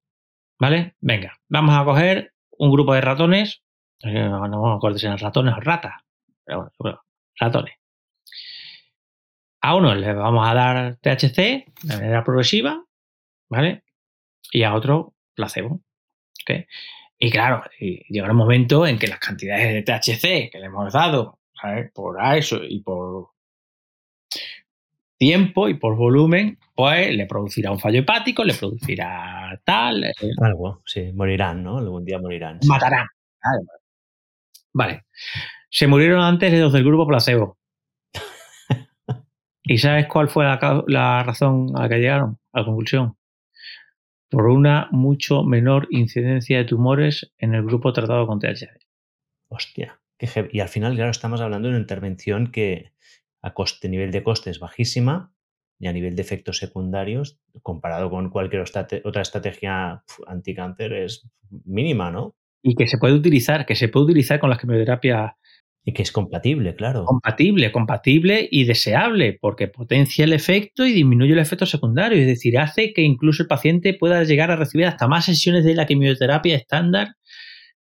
¿vale? 0.58 0.96
Venga, 1.00 1.38
vamos 1.48 1.74
a 1.74 1.84
coger 1.84 2.34
un 2.50 2.70
grupo 2.70 2.94
de 2.94 3.00
ratones, 3.00 3.62
no, 4.02 4.72
a 4.72 4.76
acuerdo 4.76 4.98
si 4.98 5.06
ratones 5.06 5.54
o 5.56 5.60
ratas, 5.60 6.02
pero 6.44 6.72
bueno, 6.78 7.02
ratones. 7.38 7.74
A 9.60 9.76
uno 9.76 9.94
le 9.94 10.12
vamos 10.12 10.48
a 10.48 10.54
dar 10.54 10.96
THC 10.96 11.36
de 11.82 11.96
manera 11.96 12.24
progresiva, 12.24 12.84
¿vale? 13.48 13.84
Y 14.50 14.64
a 14.64 14.74
otro 14.74 15.14
placebo. 15.34 15.82
¿ok? 16.42 16.66
Y 17.18 17.30
claro, 17.30 17.62
llegará 17.78 18.32
un 18.32 18.38
momento 18.38 18.84
en 18.86 18.98
que 18.98 19.06
las 19.06 19.20
cantidades 19.20 19.72
de 19.72 19.82
THC 19.82 20.50
que 20.50 20.58
le 20.58 20.66
hemos 20.66 20.92
dado. 20.92 21.38
Por 21.94 22.16
eso 22.34 22.58
y 22.64 22.80
por 22.82 23.28
tiempo 25.22 25.68
y 25.68 25.74
por 25.74 25.94
volumen, 25.94 26.58
pues 26.74 27.14
le 27.14 27.26
producirá 27.26 27.70
un 27.70 27.78
fallo 27.78 28.00
hepático, 28.00 28.42
le 28.42 28.54
producirá 28.54 29.56
tal. 29.62 30.02
Eh, 30.02 30.12
Algo, 30.38 30.82
sí, 30.84 31.12
morirán, 31.12 31.62
¿no? 31.62 31.78
Algún 31.78 32.04
día 32.04 32.18
morirán. 32.18 32.58
Matarán. 32.66 33.06
Vale. 34.72 35.04
Se 35.70 35.86
murieron 35.86 36.20
antes 36.20 36.50
de 36.50 36.58
los 36.58 36.72
del 36.72 36.82
grupo 36.82 37.06
placebo. 37.06 37.56
¿Y 39.62 39.78
sabes 39.78 40.08
cuál 40.08 40.28
fue 40.28 40.44
la, 40.44 41.22
razón 41.22 41.70
a 41.76 41.82
la 41.82 41.88
que 41.88 41.98
llegaron? 41.98 42.40
A 42.52 42.58
la 42.58 42.64
conclusión. 42.64 43.16
Por 44.28 44.48
una 44.48 44.88
mucho 44.90 45.44
menor 45.44 45.86
incidencia 45.90 46.58
de 46.58 46.64
tumores 46.64 47.32
en 47.38 47.54
el 47.54 47.62
grupo 47.62 47.92
tratado 47.92 48.26
con 48.26 48.40
THC. 48.40 48.70
Hostia. 49.50 50.00
y 50.50 50.58
al 50.58 50.68
final, 50.68 50.96
claro, 50.96 51.12
estamos 51.12 51.40
hablando 51.40 51.68
de 51.68 51.74
una 51.74 51.80
intervención 51.80 52.50
que 52.50 52.90
a 53.42 53.54
coste, 53.54 53.88
nivel 53.88 54.10
de 54.10 54.22
coste 54.22 54.50
es 54.50 54.58
bajísima 54.58 55.32
y 55.78 55.88
a 55.88 55.92
nivel 55.92 56.14
de 56.14 56.22
efectos 56.22 56.58
secundarios, 56.58 57.40
comparado 57.62 58.08
con 58.08 58.30
cualquier 58.30 58.62
otra 58.62 59.22
estrategia 59.22 60.04
anticáncer, 60.26 60.92
es 60.92 61.28
mínima, 61.64 62.10
¿no? 62.10 62.36
Y 62.62 62.76
que 62.76 62.86
se 62.86 62.98
puede 62.98 63.14
utilizar, 63.14 63.66
que 63.66 63.74
se 63.74 63.88
puede 63.88 64.06
utilizar 64.06 64.38
con 64.38 64.48
la 64.48 64.56
quimioterapia 64.56 65.36
y 65.84 65.92
que 65.92 66.02
es 66.02 66.12
compatible, 66.12 66.76
claro. 66.76 67.04
Compatible, 67.04 67.72
compatible 67.72 68.48
y 68.48 68.64
deseable, 68.64 69.36
porque 69.40 69.66
potencia 69.66 70.24
el 70.24 70.32
efecto 70.32 70.86
y 70.86 70.92
disminuye 70.92 71.32
el 71.32 71.40
efecto 71.40 71.66
secundario. 71.66 72.20
Es 72.20 72.26
decir, 72.26 72.56
hace 72.58 72.92
que 72.92 73.02
incluso 73.02 73.42
el 73.42 73.48
paciente 73.48 73.94
pueda 73.94 74.22
llegar 74.22 74.52
a 74.52 74.56
recibir 74.56 74.86
hasta 74.86 75.08
más 75.08 75.24
sesiones 75.24 75.64
de 75.64 75.74
la 75.74 75.86
quimioterapia 75.86 76.54
estándar 76.54 77.16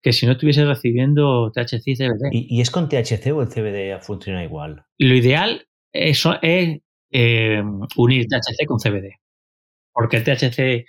que 0.02 0.14
si 0.14 0.26
no 0.26 0.34
estuviese 0.34 0.66
recibiendo 0.66 1.52
THC 1.52 1.88
y 1.88 1.96
CBD. 1.96 2.30
¿Y, 2.32 2.62
es 2.62 2.72
con 2.72 2.90
THC 2.90 3.28
o 3.34 3.42
el 3.42 3.50
CBD 3.50 4.00
funciona 4.02 4.44
igual? 4.44 4.84
Lo 4.98 5.16
ideal 5.16 5.68
es, 5.94 6.24
es 6.42 6.80
eh, 7.12 7.64
unir 7.96 8.28
THC 8.28 8.66
con 8.66 8.80
CBD. 8.80 9.20
Porque 9.94 10.18
el 10.18 10.24
THC 10.24 10.86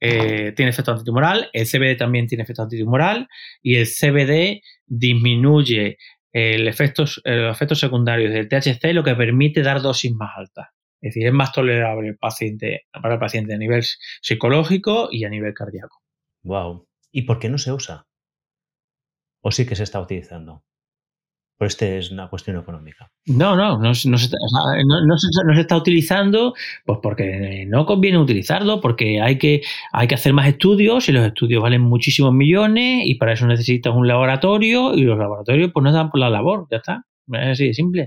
eh, 0.00 0.52
tiene 0.54 0.70
efecto 0.70 0.92
antitumoral, 0.92 1.50
el 1.52 1.66
CBD 1.66 1.96
también 1.96 2.26
tiene 2.26 2.44
efecto 2.44 2.62
antitumoral 2.62 3.28
y 3.62 3.76
el 3.76 3.86
CBD 3.86 4.62
disminuye 4.86 5.98
el 6.32 6.68
efectos, 6.68 7.20
los 7.24 7.56
efectos 7.56 7.80
secundarios 7.80 8.32
del 8.32 8.48
THC 8.48 8.92
lo 8.92 9.02
que 9.02 9.14
permite 9.14 9.62
dar 9.62 9.80
dosis 9.80 10.12
más 10.12 10.30
altas. 10.36 10.66
Es 11.00 11.14
decir, 11.14 11.26
es 11.26 11.32
más 11.32 11.52
tolerable 11.52 12.08
el 12.08 12.16
paciente, 12.16 12.86
para 12.92 13.14
el 13.14 13.20
paciente 13.20 13.54
a 13.54 13.58
nivel 13.58 13.82
psicológico 14.20 15.08
y 15.10 15.24
a 15.24 15.28
nivel 15.28 15.54
cardíaco. 15.54 16.02
Wow. 16.42 16.86
¿Y 17.10 17.22
por 17.22 17.38
qué 17.38 17.48
no 17.48 17.58
se 17.58 17.72
usa? 17.72 18.06
¿O 19.46 19.52
sí 19.52 19.64
que 19.64 19.76
se 19.76 19.84
está 19.84 20.00
utilizando? 20.00 20.64
Pues 21.56 21.74
este 21.74 21.98
es 21.98 22.10
una 22.10 22.28
cuestión 22.28 22.58
económica. 22.58 23.12
No, 23.26 23.54
no, 23.54 23.78
no, 23.78 23.94
se, 23.94 24.08
está, 25.60 25.76
utilizando 25.76 26.52
pues 26.84 26.98
porque 27.00 27.64
no 27.68 27.86
conviene 27.86 28.18
utilizarlo, 28.18 28.80
porque 28.80 29.22
hay 29.22 29.38
que, 29.38 29.62
hay 29.92 30.08
que 30.08 30.16
hacer 30.16 30.32
más 30.32 30.48
estudios 30.48 31.08
y 31.08 31.12
los 31.12 31.24
estudios 31.24 31.62
valen 31.62 31.82
muchísimos 31.82 32.34
millones 32.34 33.02
y 33.06 33.14
para 33.14 33.34
eso 33.34 33.46
necesitas 33.46 33.94
un 33.94 34.08
laboratorio 34.08 34.94
y 34.94 35.02
los 35.02 35.16
laboratorios 35.16 35.70
pues 35.72 35.84
no 35.84 35.92
dan 35.92 36.10
por 36.10 36.18
la 36.18 36.28
labor, 36.28 36.66
ya 36.68 36.78
está. 36.78 37.04
Es 37.32 37.48
así 37.50 37.68
de 37.68 37.74
simple. 37.74 38.02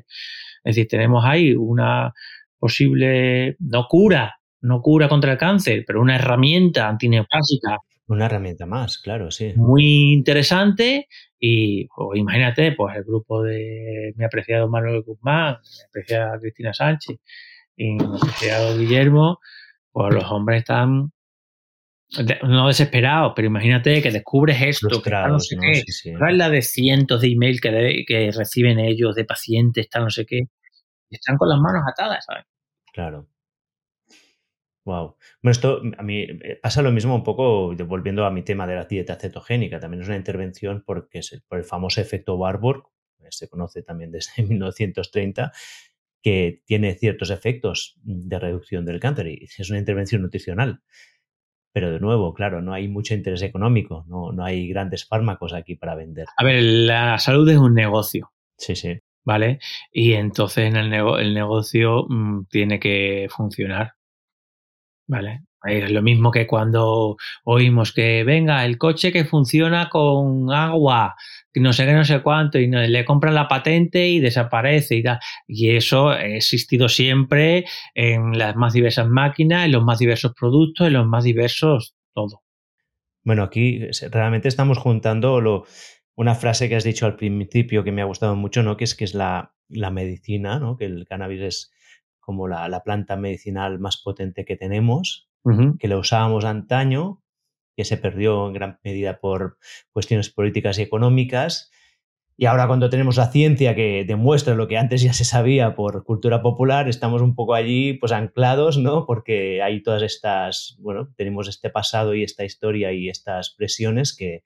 Es 0.66 0.76
decir, 0.76 0.90
tenemos 0.90 1.24
ahí 1.24 1.54
una 1.56 2.12
posible, 2.60 3.56
no 3.60 3.86
cura, 3.88 4.42
no 4.60 4.82
cura 4.82 5.08
contra 5.08 5.32
el 5.32 5.38
cáncer, 5.38 5.86
pero 5.88 6.02
una 6.02 6.18
herramienta 6.18 6.90
antineoplásica 6.90 7.78
una 8.10 8.26
herramienta 8.26 8.66
más, 8.66 8.98
claro, 8.98 9.32
sí. 9.32 9.54
Muy 9.56 10.14
interesante 10.14 11.08
y 11.40 11.88
pues, 11.88 12.20
imagínate, 12.20 12.74
pues 12.74 12.96
el 12.96 13.04
grupo 13.04 13.44
de 13.44 14.14
mi 14.16 14.26
apreciado 14.26 14.68
Manuel 14.68 15.04
Guzmán, 15.04 15.58
mi 15.62 15.84
apreciada 15.88 16.40
Cristina 16.40 16.74
Sánchez 16.74 17.18
y 17.76 17.94
mi 17.94 18.04
apreciado 18.04 18.78
Guillermo, 18.78 19.40
pues 19.92 20.14
los 20.14 20.26
hombres 20.32 20.60
están 20.60 21.12
no 22.44 22.68
desesperados, 22.68 23.34
pero 23.36 23.48
imagínate 23.48 24.02
que 24.02 24.12
descubres 24.12 24.60
esto, 24.62 25.02
que 25.02 25.12
no 25.12 25.40
sé 25.40 25.58
qué, 25.62 25.84
la 26.32 26.50
de 26.50 26.64
cientos 26.64 27.22
de 27.22 27.28
emails 27.28 27.62
que, 27.62 28.04
que 28.08 28.32
reciben 28.32 28.80
ellos 28.80 29.14
de 29.14 29.26
pacientes, 29.26 29.88
tal 29.90 30.06
no 30.06 30.10
sé 30.10 30.26
qué, 30.26 30.48
están 31.12 31.38
con 31.38 31.50
las 31.50 31.60
manos 31.60 31.84
atadas, 31.88 32.26
¿sabes? 32.26 32.46
Claro. 32.92 33.28
Wow. 34.86 35.18
Bueno, 35.42 35.52
esto 35.52 35.82
a 35.98 36.04
mí 36.04 36.22
eh, 36.22 36.60
pasa 36.62 36.82
lo 36.82 36.92
mismo 36.92 37.16
un 37.16 37.24
poco, 37.24 37.76
volviendo 37.86 38.26
a 38.26 38.32
mi 38.32 38.44
tema 38.44 38.66
de 38.66 38.76
la 38.76 38.86
dieta 38.86 39.16
cetogénica. 39.16 39.80
También 39.80 40.02
es 40.02 40.08
una 40.08 40.18
intervención 40.18 40.84
porque 40.86 41.20
es 41.20 41.42
por 41.48 41.60
el 41.60 41.66
famoso 41.66 42.02
efecto 42.02 42.36
Warburg, 42.36 42.84
se 43.32 43.48
conoce 43.48 43.84
también 43.84 44.12
desde 44.12 44.44
1930, 44.44 45.52
que 46.22 46.62
tiene 46.66 46.96
ciertos 46.96 47.30
efectos 47.30 47.98
de 48.04 48.40
reducción 48.40 48.86
del 48.86 49.00
cáncer 49.00 49.28
y 49.28 49.46
es 49.46 49.70
una 49.70 49.80
intervención 49.80 50.22
nutricional. 50.22 50.82
Pero 51.72 51.92
de 51.92 52.00
nuevo, 52.00 52.34
claro, 52.34 52.62
no 52.62 52.74
hay 52.74 52.88
mucho 52.88 53.14
interés 53.14 53.42
económico, 53.44 54.04
no, 54.08 54.32
no 54.32 54.44
hay 54.44 54.68
grandes 54.68 55.06
fármacos 55.06 55.54
aquí 55.54 55.76
para 55.76 55.96
vender. 55.96 56.26
A 56.36 56.44
ver, 56.44 56.62
la 56.64 57.20
salud 57.20 57.48
es 57.48 57.58
un 57.58 57.76
negocio. 57.76 58.32
Sí, 58.58 58.76
sí. 58.76 59.00
¿Vale? 59.24 59.60
Y 59.92 60.14
entonces 60.14 60.66
en 60.66 60.76
el, 60.76 60.92
el 60.94 61.34
negocio 61.34 62.06
mm, 62.10 62.46
tiene 62.50 62.80
que 62.80 63.28
funcionar. 63.30 63.94
Vale. 65.10 65.42
Es 65.66 65.92
lo 65.92 66.02
mismo 66.02 66.32
que 66.32 66.48
cuando 66.48 67.18
oímos 67.44 67.92
que 67.92 68.24
venga 68.24 68.64
el 68.64 68.78
coche 68.78 69.12
que 69.12 69.26
funciona 69.26 69.90
con 69.90 70.54
agua, 70.54 71.16
no 71.56 71.74
sé 71.74 71.86
qué, 71.86 71.94
no 71.94 72.06
sé 72.06 72.22
cuánto, 72.22 72.60
y 72.60 72.68
le 72.68 73.04
compran 73.04 73.34
la 73.34 73.48
patente 73.48 74.08
y 74.08 74.20
desaparece 74.20 74.96
y 74.96 75.04
tal. 75.04 75.20
Y 75.48 75.72
eso 75.72 76.10
ha 76.10 76.24
existido 76.24 76.88
siempre 76.88 77.66
en 77.96 78.38
las 78.38 78.56
más 78.56 78.72
diversas 78.72 79.10
máquinas, 79.10 79.66
en 79.66 79.74
los 79.74 79.84
más 79.84 79.98
diversos 80.00 80.34
productos, 80.40 80.88
en 80.88 80.94
los 80.94 81.08
más 81.08 81.24
diversos 81.24 81.96
todo. 82.14 82.44
Bueno, 83.24 83.44
aquí 83.44 83.82
realmente 84.12 84.48
estamos 84.48 84.78
juntando 84.78 85.42
lo, 85.42 85.66
una 86.16 86.36
frase 86.36 86.70
que 86.70 86.76
has 86.76 86.84
dicho 86.84 87.06
al 87.06 87.16
principio 87.16 87.84
que 87.84 87.92
me 87.92 88.02
ha 88.02 88.06
gustado 88.06 88.36
mucho, 88.36 88.62
¿no? 88.62 88.78
Que 88.78 88.84
es 88.84 88.94
que 88.94 89.06
es 89.06 89.14
la, 89.14 89.54
medicina, 89.70 90.60
¿no? 90.60 90.78
Que 90.78 90.86
el 90.86 91.06
cannabis 91.08 91.42
es 91.42 91.72
como 92.30 92.48
la, 92.48 92.84
planta 92.84 93.16
medicinal 93.16 93.80
más 93.80 93.98
potente 93.98 94.46
que 94.46 94.56
tenemos, 94.56 95.28
que 95.80 95.88
lo 95.88 95.98
usábamos 95.98 96.46
antaño, 96.46 97.24
que 97.76 97.86
se 97.86 97.98
perdió 97.98 98.46
en 98.46 98.54
gran 98.54 98.80
medida 98.84 99.20
por 99.20 99.58
cuestiones 99.92 100.30
políticas 100.30 100.78
y 100.78 100.84
económicas, 100.84 101.72
y 102.38 102.46
ahora 102.46 102.68
cuando 102.68 102.92
tenemos 102.92 103.18
la 103.18 103.32
ciencia 103.32 103.74
que 103.74 104.06
demuestra 104.08 104.54
lo 104.54 104.68
que 104.68 104.78
antes 104.78 105.02
ya 105.02 105.12
se 105.12 105.26
sabía 105.26 105.74
por 105.74 106.04
cultura 106.04 106.44
popular, 106.44 106.88
estamos 106.88 107.24
un 107.24 107.34
poco 107.34 107.56
allí 107.56 107.94
pues 107.96 108.12
anclados, 108.12 108.78
¿no? 108.78 109.08
Porque 109.08 109.64
hay 109.64 109.82
todas 109.82 110.04
estas, 110.04 110.78
bueno, 110.80 111.10
tenemos 111.18 111.48
este 111.48 111.72
pasado 111.72 112.14
y 112.14 112.22
esta 112.22 112.46
historia 112.46 112.94
y 112.94 113.10
estas 113.10 113.56
presiones 113.56 114.16
que, 114.16 114.44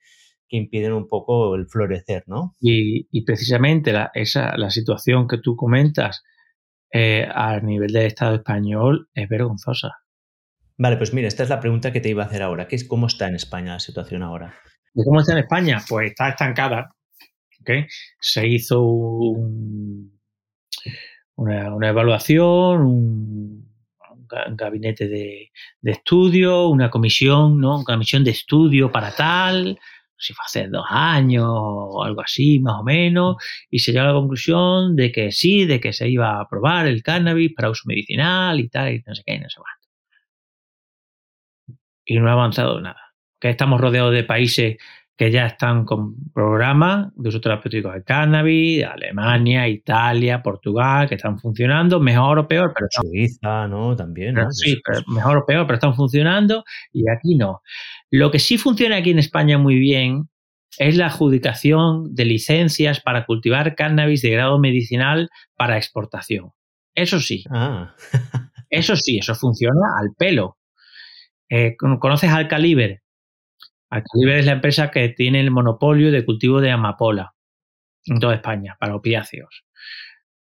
impiden 0.56 0.94
un 0.94 1.08
poco 1.08 1.56
el 1.56 1.66
florecer, 1.66 2.26
¿no? 2.28 2.54
Y, 2.62 3.26
precisamente 3.26 3.92
la, 3.92 4.12
esa, 4.14 4.56
la 4.56 4.70
situación 4.70 5.28
que 5.28 5.40
tú 5.40 5.56
comentas 5.56 6.24
eh, 6.94 7.28
a 7.34 7.60
nivel 7.60 7.92
del 7.92 8.06
Estado 8.06 8.36
español 8.36 9.10
es 9.14 9.28
vergonzosa. 9.28 9.98
Vale, 10.78 10.98
pues 10.98 11.14
mira, 11.14 11.28
esta 11.28 11.44
es 11.44 11.50
la 11.50 11.60
pregunta 11.60 11.92
que 11.92 12.00
te 12.00 12.10
iba 12.10 12.24
a 12.24 12.28
hacer 12.28 12.42
ahora. 12.42 12.68
¿Qué 12.68 12.76
es, 12.76 12.86
¿Cómo 12.86 13.08
está 13.08 13.28
en 13.28 13.36
España 13.36 13.74
la 13.74 13.80
situación 13.80 14.24
ahora? 14.24 14.54
¿Cómo 14.94 15.20
está 15.20 15.34
en 15.34 15.40
España? 15.40 15.82
Pues 15.88 16.12
está 16.12 16.30
estancada 16.30 16.96
se 18.20 18.48
hizo 18.48 18.84
una, 21.36 21.90
evaluación, 21.90 22.82
un, 22.82 23.74
gabinete 24.52 25.08
de, 25.08 25.52
estudio, 25.84 26.68
una 26.68 26.90
comisión, 26.90 27.60
¿no? 27.60 27.76
Una 27.76 27.84
comisión 27.84 28.24
de 28.24 28.32
estudio 28.32 28.92
para 28.92 29.16
tal, 29.16 29.80
si 30.24 30.34
fue 30.34 30.44
hace 30.46 30.68
dos 30.70 30.86
años 30.90 31.46
o 31.48 32.04
algo 32.04 32.22
así, 32.22 32.60
más 32.60 32.80
o 32.80 32.84
menos, 32.84 33.36
y 33.70 33.80
se 33.80 33.92
llegó 33.92 34.06
a 34.06 34.08
la 34.08 34.14
conclusión 34.14 34.96
de 34.96 35.12
que 35.12 35.32
sí, 35.32 35.66
de 35.66 35.80
que 35.80 35.94
se 35.94 36.10
iba 36.10 36.38
a 36.38 36.42
aprobar 36.42 36.88
el 36.88 37.04
cannabis 37.04 37.54
para 37.54 37.70
uso 37.70 37.84
medicinal 37.86 38.60
y 38.60 38.70
tal, 38.70 38.94
y 38.94 39.04
no 39.06 39.16
sé 39.16 39.24
qué, 39.26 39.36
y 39.36 39.40
no 39.40 39.50
sé 39.50 39.60
cuánto. 39.60 39.88
Y 42.06 42.20
no 42.20 42.30
ha 42.30 42.34
avanzado 42.34 42.82
nada. 42.82 43.14
Que 43.40 43.50
estamos 43.50 43.80
rodeados 43.80 44.14
de 44.14 44.24
países 44.24 44.78
que 45.16 45.32
ya 45.32 45.46
están 45.46 45.86
con 45.86 46.16
programas 46.34 47.12
de 47.16 47.30
uso 47.30 47.40
terapéutico 47.40 47.92
de 47.92 48.04
cannabis, 48.04 48.84
Alemania, 48.84 49.68
Italia, 49.68 50.42
Portugal, 50.42 51.08
que 51.08 51.16
están 51.16 51.40
funcionando, 51.40 52.00
mejor 52.00 52.40
o 52.40 52.48
peor, 52.48 52.74
pero 52.76 52.88
Suiza, 52.90 53.68
¿no? 53.68 53.96
También, 53.96 54.34
¿no? 54.36 54.52
Sí, 54.52 54.82
mejor 55.08 55.38
o 55.38 55.46
peor, 55.46 55.68
pero 55.68 55.76
están 55.76 55.94
funcionando 55.94 56.64
y 56.92 57.04
aquí 57.10 57.36
no. 57.36 57.62
Lo 58.16 58.30
que 58.30 58.38
sí 58.38 58.60
funciona 58.60 58.98
aquí 58.98 59.10
en 59.10 59.18
España 59.18 59.58
muy 59.58 59.80
bien 59.80 60.30
es 60.78 60.98
la 60.98 61.08
adjudicación 61.08 62.14
de 62.14 62.26
licencias 62.26 63.00
para 63.00 63.26
cultivar 63.26 63.74
cannabis 63.74 64.22
de 64.22 64.30
grado 64.30 64.60
medicinal 64.60 65.32
para 65.58 65.78
exportación. 65.78 66.52
Eso 66.94 67.20
sí. 67.20 67.44
Ah. 67.50 67.96
eso 68.70 68.96
sí, 68.96 69.18
eso 69.18 69.34
funciona 69.34 69.98
al 70.00 70.10
pelo. 70.16 70.60
Eh, 71.50 71.76
¿Conoces 71.76 72.30
al 72.30 72.48
calibre? 72.48 73.02
Alcaliber 73.90 74.38
es 74.38 74.46
la 74.46 74.52
empresa 74.52 74.92
que 74.92 75.10
tiene 75.10 75.40
el 75.40 75.50
monopolio 75.50 76.12
de 76.12 76.24
cultivo 76.24 76.62
de 76.62 76.70
amapola 76.70 77.34
en 78.06 78.20
toda 78.20 78.36
España 78.36 78.78
para 78.80 78.96
opiáceos. 78.96 79.66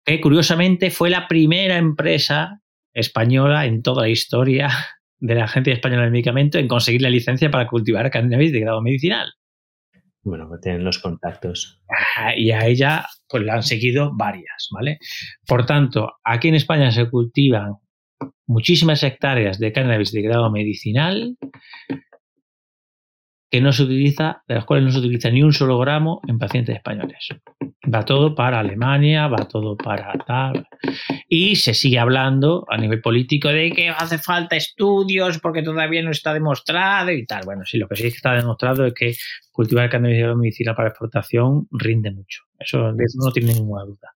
Que 0.04 0.20
curiosamente 0.20 0.90
fue 0.90 1.12
la 1.12 1.28
primera 1.28 1.78
empresa 1.78 2.64
española 2.94 3.68
en 3.68 3.84
toda 3.84 4.02
la 4.02 4.10
historia 4.10 4.72
de 5.20 5.36
la 5.36 5.46
Agencia 5.46 5.74
Española 5.74 6.06
de 6.06 6.12
Medicamentos 6.12 6.62
en 6.62 6.68
conseguir 6.68 7.02
la 7.02 7.10
licencia 7.10 7.52
para 7.52 7.68
cultivar 7.68 8.10
cannabis 8.10 8.52
de 8.52 8.60
grado 8.62 8.82
medicinal. 8.82 9.34
Bueno, 10.22 10.48
pues 10.48 10.62
tienen 10.62 10.84
los 10.84 11.00
contactos. 11.00 11.82
Y 12.36 12.52
a 12.52 12.66
ella 12.66 13.06
pues 13.28 13.44
la 13.44 13.56
han 13.56 13.64
seguido 13.64 14.12
varias, 14.16 14.68
¿vale? 14.72 15.00
Por 15.48 15.66
tanto, 15.66 16.14
aquí 16.24 16.50
en 16.50 16.56
España 16.56 16.92
se 16.92 17.10
cultivan 17.10 17.76
muchísimas 18.46 19.02
hectáreas 19.04 19.60
de 19.60 19.72
cannabis 19.72 20.12
de 20.12 20.22
grado 20.22 20.52
medicinal 20.52 21.38
que 23.50 23.62
no 23.62 23.72
se 23.72 23.84
utiliza, 23.84 24.44
de 24.48 24.56
las 24.56 24.66
cuales 24.66 24.86
no 24.86 24.92
se 24.92 25.00
utiliza 25.00 25.30
ni 25.32 25.42
un 25.42 25.54
solo 25.54 25.80
gramo 25.80 26.22
en 26.28 26.38
pacientes 26.38 26.76
españoles. 26.76 27.30
Va 27.92 28.06
todo 28.06 28.36
para 28.36 28.60
Alemania, 28.60 29.28
va 29.28 29.48
todo 29.48 29.76
para 29.76 30.14
tal. 30.26 30.68
Y 31.28 31.56
se 31.56 31.74
sigue 31.74 31.98
hablando 31.98 32.66
a 32.70 32.78
nivel 32.78 33.02
político 33.02 33.48
de 33.48 33.72
que 33.72 33.90
hace 33.90 34.20
falta 34.20 34.56
estudios 34.56 35.40
porque 35.40 35.64
todavía 35.64 36.04
no 36.04 36.12
está 36.12 36.34
demostrado 36.34 37.12
y 37.12 37.26
tal. 37.26 37.44
Bueno, 37.46 37.64
sí, 37.66 37.80
lo 37.80 37.88
que 37.88 37.96
sí 37.96 38.08
está 38.08 38.36
demostrado 38.36 38.86
es 38.86 38.94
que 38.94 39.16
cultivar 39.52 39.90
cannabis 39.90 40.36
medicinal 40.36 40.76
para 40.76 40.90
exportación 40.90 41.68
rinde 41.72 42.12
mucho. 42.12 42.44
Eso, 42.60 42.94
de 42.94 43.04
eso 43.04 43.18
no 43.24 43.32
tiene 43.32 43.54
ninguna 43.54 43.84
duda. 43.84 44.16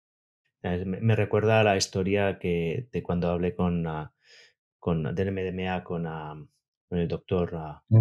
Me 0.85 1.15
recuerda 1.15 1.59
a 1.59 1.63
la 1.63 1.75
historia 1.75 2.37
que 2.39 2.87
de 2.91 3.03
cuando 3.03 3.29
hablé 3.29 3.53
con, 3.55 3.85
uh, 3.85 4.07
con 4.79 5.13
del 5.15 5.31
MDMA 5.31 5.83
con, 5.83 6.07
ah, 6.07 6.35
con 6.87 6.99
el 6.99 7.07
doctor 7.07 7.53
uh, 7.53 7.97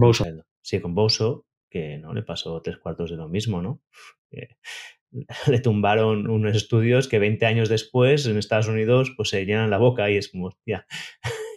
sí, 0.62 0.80
con 0.80 0.94
Boso, 0.94 1.46
que 1.68 1.98
no 1.98 2.12
le 2.14 2.22
pasó 2.22 2.60
tres 2.62 2.78
cuartos 2.78 3.10
de 3.10 3.16
lo 3.16 3.28
mismo, 3.28 3.62
¿no? 3.62 3.82
le 5.46 5.58
tumbaron 5.60 6.28
unos 6.28 6.56
estudios 6.56 7.08
que 7.08 7.18
20 7.18 7.44
años 7.46 7.68
después 7.68 8.26
en 8.26 8.38
Estados 8.38 8.68
Unidos 8.68 9.12
pues 9.16 9.28
se 9.30 9.44
llenan 9.44 9.70
la 9.70 9.78
boca 9.78 10.10
y 10.10 10.16
es 10.16 10.30
como, 10.30 10.56
ya, 10.66 10.86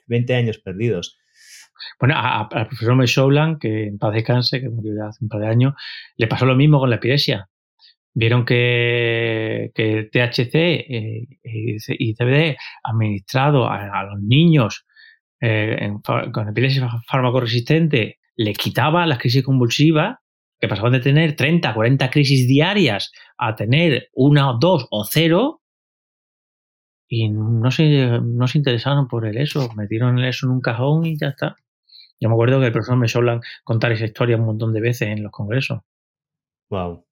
20 0.07 0.36
años 0.36 0.57
perdidos. 0.57 1.18
Bueno, 1.99 2.15
al 2.18 2.68
profesor 2.68 2.95
Meshowland, 2.95 3.60
que 3.60 3.88
en 3.88 3.98
paz 3.98 4.14
descanse, 4.14 4.61
que 4.61 4.69
murió 4.69 5.06
hace 5.06 5.23
un 5.23 5.30
par 5.30 5.41
de 5.41 5.48
años, 5.48 5.73
le 6.15 6.27
pasó 6.27 6.45
lo 6.45 6.56
mismo 6.56 6.80
con 6.80 6.90
la 6.90 6.95
epilepsia. 6.98 7.49
Vieron 8.14 8.45
que, 8.45 9.72
que 9.76 10.10
THC 10.11 10.56
eh, 10.56 11.27
y 11.44 12.14
CBD 12.15 12.56
administrado 12.82 13.69
a, 13.69 14.03
los 14.06 14.22
niños 14.22 14.86
eh, 15.41 15.91
con 16.32 16.48
epilepsia 16.48 16.90
farmacoresistente 17.07 18.19
le 18.35 18.53
quitaba 18.53 19.05
las 19.05 19.19
crisis 19.19 19.43
convulsivas, 19.43 20.17
que 20.59 20.67
pasaban 20.67 20.93
de 20.93 20.99
tener 20.99 21.35
30, 21.35 21.73
40 21.73 22.09
crisis 22.09 22.47
diarias 22.47 23.11
a 23.37 23.55
tener 23.55 24.09
una, 24.13 24.53
dos 24.59 24.87
o 24.89 25.03
cero, 25.03 25.61
y 27.07 27.29
no 27.29 27.69
se, 27.71 28.19
no 28.21 28.47
se 28.47 28.57
interesaron 28.57 29.07
por 29.07 29.25
el 29.27 29.37
eso, 29.37 29.69
metieron 29.75 30.19
eso 30.19 30.47
en 30.47 30.53
un 30.53 30.61
cajón 30.61 31.05
y 31.05 31.17
ya 31.17 31.29
está. 31.29 31.55
Yo 32.19 32.29
me 32.29 32.35
acuerdo 32.35 32.59
que 32.59 32.67
el 32.67 32.71
profesor 32.71 32.97
me 32.97 33.07
suelen 33.07 33.41
contar 33.63 33.91
esa 33.91 34.05
historia 34.05 34.37
un 34.37 34.45
montón 34.45 34.73
de 34.73 34.81
veces 34.81 35.09
en 35.09 35.23
los 35.23 35.31
congresos. 35.31 35.81
Wow. 36.69 37.05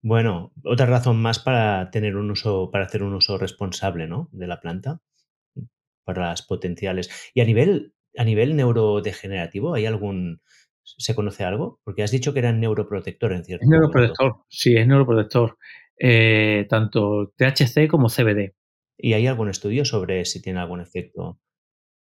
Bueno, 0.00 0.52
otra 0.64 0.86
razón 0.86 1.20
más 1.20 1.38
para 1.38 1.90
tener 1.90 2.16
un 2.16 2.30
uso, 2.30 2.70
para 2.70 2.86
hacer 2.86 3.02
un 3.02 3.14
uso 3.14 3.38
responsable, 3.38 4.06
¿no? 4.08 4.28
De 4.32 4.46
la 4.46 4.60
planta. 4.60 5.00
Para 6.04 6.28
las 6.28 6.42
potenciales. 6.42 7.30
Y 7.34 7.40
a 7.40 7.44
nivel 7.44 7.94
a 8.16 8.24
nivel 8.24 8.56
neurodegenerativo, 8.56 9.74
¿hay 9.74 9.86
algún... 9.86 10.40
¿Se 10.84 11.14
conoce 11.14 11.44
algo? 11.44 11.80
Porque 11.84 12.02
has 12.02 12.10
dicho 12.10 12.32
que 12.32 12.40
era 12.40 12.52
neuroprotector 12.52 13.32
en 13.32 13.44
cierto 13.44 13.64
Es 13.64 13.68
neuroprotector, 13.68 14.36
sí, 14.48 14.76
es 14.76 14.86
neuroprotector. 14.86 15.56
Eh, 15.98 16.66
tanto 16.68 17.32
THC 17.36 17.88
como 17.88 18.08
CBD. 18.08 18.54
¿Y 18.98 19.12
hay 19.12 19.26
algún 19.26 19.48
estudio 19.48 19.84
sobre 19.84 20.24
si 20.24 20.42
tiene 20.42 20.60
algún 20.60 20.80
efecto? 20.80 21.38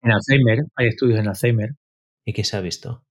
En 0.03 0.13
Alzheimer, 0.13 0.65
hay 0.75 0.89
estudios 0.89 1.21
en 1.21 1.29
Alzheimer. 1.29 1.71
¿Y 2.25 2.33
qué 2.33 2.45
se 2.45 2.57
ha 2.57 2.61
visto? 2.61 3.05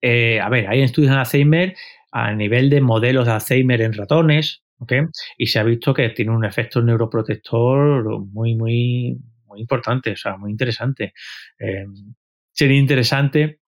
Eh, 0.00 0.40
a 0.40 0.48
ver, 0.48 0.68
hay 0.68 0.82
estudios 0.82 1.12
en 1.12 1.18
Alzheimer 1.18 1.74
a 2.12 2.32
nivel 2.34 2.70
de 2.70 2.80
modelos 2.80 3.26
de 3.26 3.32
Alzheimer 3.32 3.80
en 3.80 3.92
ratones, 3.92 4.62
¿ok? 4.78 4.92
Y 5.36 5.46
se 5.46 5.58
ha 5.58 5.64
visto 5.64 5.92
que 5.92 6.10
tiene 6.10 6.30
un 6.30 6.44
efecto 6.44 6.82
neuroprotector 6.82 8.20
muy, 8.26 8.54
muy, 8.54 9.18
muy 9.46 9.60
importante, 9.60 10.12
o 10.12 10.16
sea, 10.16 10.36
muy 10.36 10.50
interesante. 10.50 11.12
Eh, 11.58 11.86
sería 12.58 12.78
interesante 12.78 13.60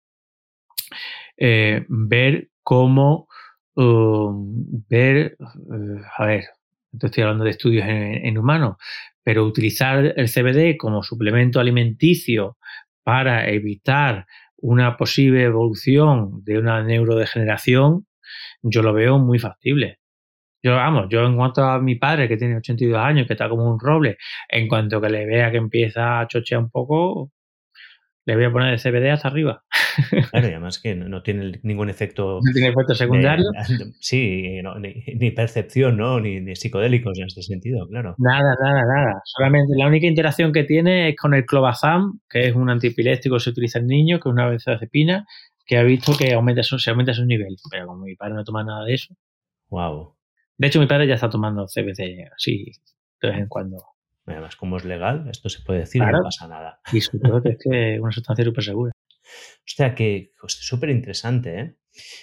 eh, 1.36 1.84
ver 1.88 2.48
cómo 2.62 3.28
um, 3.74 4.82
ver, 4.88 5.36
eh, 5.36 6.00
a 6.16 6.24
ver, 6.24 6.44
estoy 6.98 7.22
hablando 7.22 7.44
de 7.44 7.50
estudios 7.50 7.84
en, 7.86 8.38
humanos, 8.38 8.76
pero 9.22 9.44
utilizar 9.44 10.14
el 10.16 10.28
CBD 10.28 10.78
como 10.78 11.02
suplemento 11.02 11.60
alimenticio 11.60 12.56
para 13.02 13.50
evitar 13.50 14.26
una 14.56 14.96
posible 14.96 15.44
evolución 15.44 16.42
de 16.44 16.58
una 16.58 16.82
neurodegeneración, 16.82 18.06
yo 18.62 18.82
lo 18.82 18.94
veo 18.94 19.18
muy 19.18 19.38
factible. 19.38 19.98
Yo, 20.62 20.74
vamos, 20.76 21.08
yo 21.10 21.26
en 21.26 21.36
cuanto 21.36 21.62
a 21.62 21.78
mi 21.78 21.96
padre 21.96 22.26
que 22.26 22.38
tiene 22.38 22.56
82 22.56 22.98
años, 22.98 23.26
que 23.26 23.34
está 23.34 23.50
como 23.50 23.70
un 23.70 23.78
roble, 23.78 24.16
en 24.48 24.66
cuanto 24.66 24.98
que 25.00 25.10
le 25.10 25.26
vea 25.26 25.50
que 25.50 25.58
empieza 25.58 26.20
a 26.20 26.26
chochear 26.26 26.62
un 26.62 26.70
poco, 26.70 27.30
le 28.28 28.36
voy 28.36 28.44
a 28.44 28.52
poner 28.52 28.74
el 28.74 28.78
CBD 28.78 29.10
hasta 29.10 29.28
arriba. 29.28 29.64
Claro, 30.30 30.46
y 30.46 30.50
además 30.50 30.78
que 30.78 30.94
no, 30.94 31.22
tiene 31.22 31.58
ningún 31.62 31.90
efecto. 31.90 32.40
No 32.44 32.52
tiene 32.52 32.68
efecto 32.68 32.94
secundario. 32.94 33.46
sí, 34.00 34.60
ni, 35.18 35.30
percepción, 35.32 35.96
¿no? 35.96 36.20
Ni, 36.20 36.54
psicodélicos 36.54 37.18
en 37.18 37.26
este 37.26 37.42
sentido, 37.42 37.88
claro. 37.88 38.14
Nada, 38.18 38.54
nada, 38.62 38.82
nada. 38.82 39.22
Solamente 39.24 39.72
la 39.76 39.88
única 39.88 40.06
interacción 40.06 40.52
que 40.52 40.62
tiene 40.64 41.08
es 41.08 41.16
con 41.16 41.34
el 41.34 41.46
clobazam, 41.46 42.20
que 42.28 42.46
es 42.46 42.54
un 42.54 42.70
antipiléptico 42.70 43.36
que 43.36 43.40
se 43.40 43.50
utiliza 43.50 43.78
en 43.80 43.86
niños, 43.86 44.20
que 44.20 44.28
es 44.28 44.32
una 44.32 44.46
benzodiazepina, 44.46 45.26
que 45.66 45.78
ha 45.78 45.82
visto 45.82 46.12
que 46.16 46.32
aumenta 46.34 46.62
su, 46.62 46.78
se 46.78 46.90
aumenta 46.90 47.14
su 47.14 47.24
nivel. 47.24 47.56
Pero 47.70 47.86
como 47.86 48.04
mi 48.04 48.14
padre 48.14 48.34
no 48.34 48.44
toma 48.44 48.62
nada 48.62 48.84
de 48.84 48.94
eso. 48.94 49.14
Wow. 49.70 50.14
De 50.58 50.66
hecho, 50.68 50.80
mi 50.80 50.86
padre 50.86 51.08
ya 51.08 51.14
está 51.14 51.28
tomando 51.28 51.66
CBD 51.66 52.28
así 52.36 52.72
de 53.20 53.28
vez 53.30 53.38
en 53.38 53.48
cuando. 53.48 53.78
Además, 54.32 54.56
como 54.56 54.76
es 54.76 54.84
legal, 54.84 55.28
esto 55.30 55.48
se 55.48 55.62
puede 55.62 55.80
decir 55.80 56.00
Claro. 56.02 56.18
no 56.18 56.24
pasa 56.24 56.48
nada. 56.48 56.80
Y 56.92 57.00
sobre 57.00 57.18
todo 57.28 57.42
que 57.42 57.48
es 57.50 57.58
que 57.62 58.00
una 58.00 58.12
sustancia 58.12 58.44
súper 58.44 58.64
segura. 58.64 58.92
O 58.94 59.70
sea 59.70 59.94
que 59.94 60.32
súper 60.46 60.90
interesante, 60.90 61.60
¿eh? 61.60 61.74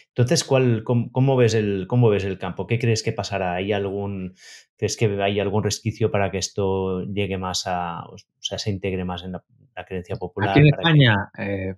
Entonces, 0.07 0.43
¿cuál, 0.43 0.83
cómo, 0.83 1.11
cómo 1.11 1.35
ves 1.35 1.53
el, 1.53 1.85
¿cómo 1.87 2.09
ves 2.09 2.23
el 2.23 2.37
campo? 2.39 2.65
¿Qué 2.65 2.79
crees 2.79 3.03
que 3.03 3.11
pasará? 3.11 3.53
¿Hay 3.55 3.73
algún, 3.73 4.33
¿Crees 4.77 4.95
que 4.97 5.05
hay 5.21 5.39
algún 5.39 5.63
resquicio 5.63 6.09
para 6.11 6.31
que 6.31 6.37
esto 6.37 7.03
llegue 7.03 7.37
más 7.37 7.63
a, 7.67 8.03
o 8.05 8.15
sea, 8.39 8.57
se 8.57 8.71
integre 8.71 9.03
más 9.03 9.23
en 9.23 9.33
la, 9.33 9.43
la 9.75 9.85
creencia 9.85 10.15
popular? 10.15 10.51
Aquí 10.51 10.59
en 10.59 10.65
que- 10.65 10.69
España, 10.77 11.29
eh, 11.37 11.75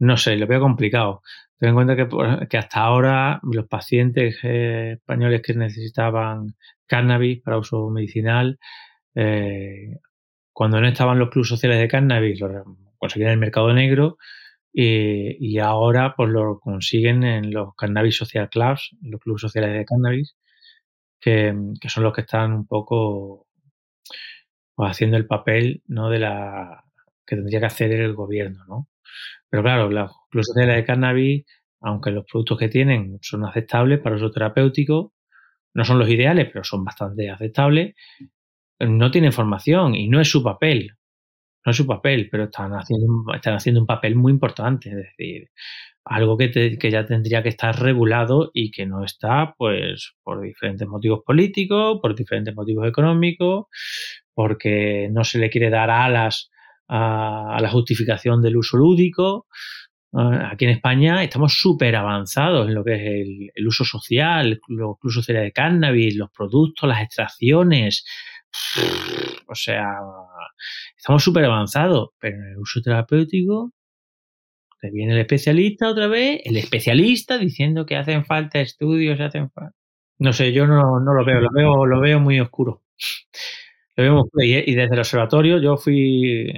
no 0.00 0.16
sé, 0.16 0.36
lo 0.36 0.46
veo 0.46 0.60
complicado. 0.60 1.22
Ten 1.58 1.70
en 1.70 1.74
cuenta 1.74 1.96
que, 1.96 2.08
que 2.48 2.58
hasta 2.58 2.80
ahora 2.80 3.40
los 3.42 3.66
pacientes 3.66 4.38
eh, 4.44 4.92
españoles 4.98 5.42
que 5.42 5.54
necesitaban 5.54 6.54
cannabis 6.86 7.42
para 7.42 7.58
uso 7.58 7.88
medicinal, 7.90 8.58
eh, 9.20 9.98
cuando 10.52 10.80
no 10.80 10.86
estaban 10.86 11.18
los 11.18 11.30
clubes 11.30 11.48
sociales 11.48 11.80
de 11.80 11.88
cannabis, 11.88 12.40
lo 12.40 12.76
conseguían 12.98 13.30
en 13.30 13.32
el 13.34 13.40
mercado 13.40 13.72
negro 13.72 14.16
y, 14.72 15.58
ahora 15.58 16.14
pues 16.16 16.30
lo 16.30 16.60
consiguen 16.60 17.24
en 17.24 17.52
los 17.52 17.74
cannabis 17.74 18.16
social 18.16 18.48
clubs, 18.48 18.96
los 19.02 19.20
clubes 19.20 19.42
sociales 19.42 19.72
de 19.72 19.84
cannabis, 19.84 20.36
que, 21.20 21.52
que 21.80 21.88
son 21.88 22.04
los 22.04 22.12
que 22.12 22.20
están 22.20 22.52
un 22.52 22.66
poco 22.68 23.48
pues, 24.76 24.90
haciendo 24.92 25.16
el 25.16 25.26
papel 25.26 25.82
¿no? 25.88 26.10
de 26.10 26.20
la 26.20 26.84
que 27.26 27.34
tendría 27.34 27.58
que 27.58 27.66
hacer 27.66 27.92
el 27.92 28.14
gobierno, 28.14 28.64
¿no? 28.68 28.88
Pero 29.50 29.64
claro, 29.64 29.90
los 29.90 30.12
clubes 30.30 30.46
sociales 30.46 30.76
de 30.76 30.84
cannabis, 30.84 31.44
aunque 31.80 32.12
los 32.12 32.24
productos 32.24 32.58
que 32.58 32.68
tienen 32.68 33.18
son 33.20 33.44
aceptables 33.44 33.98
para 33.98 34.14
uso 34.14 34.30
terapéutico, 34.30 35.12
no 35.74 35.84
son 35.84 35.98
los 35.98 36.08
ideales, 36.08 36.48
pero 36.52 36.62
son 36.62 36.84
bastante 36.84 37.30
aceptables, 37.30 37.96
no 38.80 39.10
tienen 39.10 39.32
formación 39.32 39.94
y 39.94 40.08
no 40.08 40.20
es 40.20 40.30
su 40.30 40.42
papel. 40.42 40.92
No 41.64 41.70
es 41.70 41.76
su 41.76 41.86
papel, 41.86 42.28
pero 42.30 42.44
están 42.44 42.72
haciendo, 42.72 43.06
están 43.34 43.54
haciendo 43.54 43.80
un 43.80 43.86
papel 43.86 44.14
muy 44.14 44.32
importante. 44.32 44.90
Es 44.90 44.96
decir, 44.96 45.50
algo 46.04 46.38
que, 46.38 46.78
que 46.78 46.90
ya 46.90 47.04
tendría 47.04 47.42
que 47.42 47.50
estar 47.50 47.78
regulado 47.78 48.50
y 48.54 48.70
que 48.70 48.86
no 48.86 49.04
está, 49.04 49.54
pues, 49.58 50.14
por 50.22 50.40
diferentes 50.40 50.88
motivos 50.88 51.20
políticos, 51.24 51.98
por 52.00 52.14
diferentes 52.14 52.54
motivos 52.54 52.88
económicos, 52.88 53.66
porque 54.32 55.08
no 55.12 55.24
se 55.24 55.38
le 55.38 55.50
quiere 55.50 55.68
dar 55.68 55.90
alas 55.90 56.50
a, 56.88 57.58
la 57.60 57.70
justificación 57.70 58.42
del 58.42 58.56
uso 58.56 58.76
lúdico. 58.76 59.46
Ah, 60.12 60.50
Aquí 60.52 60.64
en 60.64 60.70
España 60.70 61.22
estamos 61.22 61.58
súper 61.58 61.96
avanzados 61.96 62.68
en 62.68 62.74
lo 62.74 62.84
que 62.84 62.94
es 62.94 63.50
el, 63.54 63.66
uso 63.66 63.84
social, 63.84 64.60
los 64.68 64.98
clubes 64.98 65.14
sociales 65.14 65.42
de 65.44 65.52
cannabis, 65.52 66.16
los 66.16 66.30
productos, 66.30 66.88
las 66.88 67.02
extracciones. 67.02 68.04
O 69.46 69.54
sea, 69.54 69.98
estamos 70.96 71.22
súper 71.22 71.44
avanzados, 71.44 72.10
pero 72.18 72.36
en 72.36 72.52
el 72.52 72.58
uso 72.58 72.80
terapéutico 72.82 73.72
te 74.80 74.90
viene 74.90 75.14
el 75.14 75.20
especialista 75.20 75.88
otra 75.88 76.06
vez, 76.06 76.40
el 76.44 76.56
especialista 76.56 77.38
diciendo 77.38 77.84
que 77.84 77.96
hacen 77.96 78.24
falta 78.24 78.60
estudios, 78.60 79.20
hacen 79.20 79.50
falta. 79.50 79.74
No 80.18 80.32
sé, 80.32 80.52
yo 80.52 80.66
no, 80.66 81.00
no 81.00 81.14
lo 81.14 81.24
veo, 81.24 81.40
lo 81.40 81.50
veo, 81.52 81.86
lo 81.86 82.00
veo 82.00 82.20
muy 82.20 82.40
oscuro. 82.40 82.82
Lo 83.96 84.04
veo 84.04 84.12
muy 84.12 84.22
oscuro. 84.22 84.44
Y, 84.44 84.74
desde 84.74 84.94
el 84.94 85.00
observatorio, 85.00 85.58
yo 85.60 85.76
fui 85.76 86.48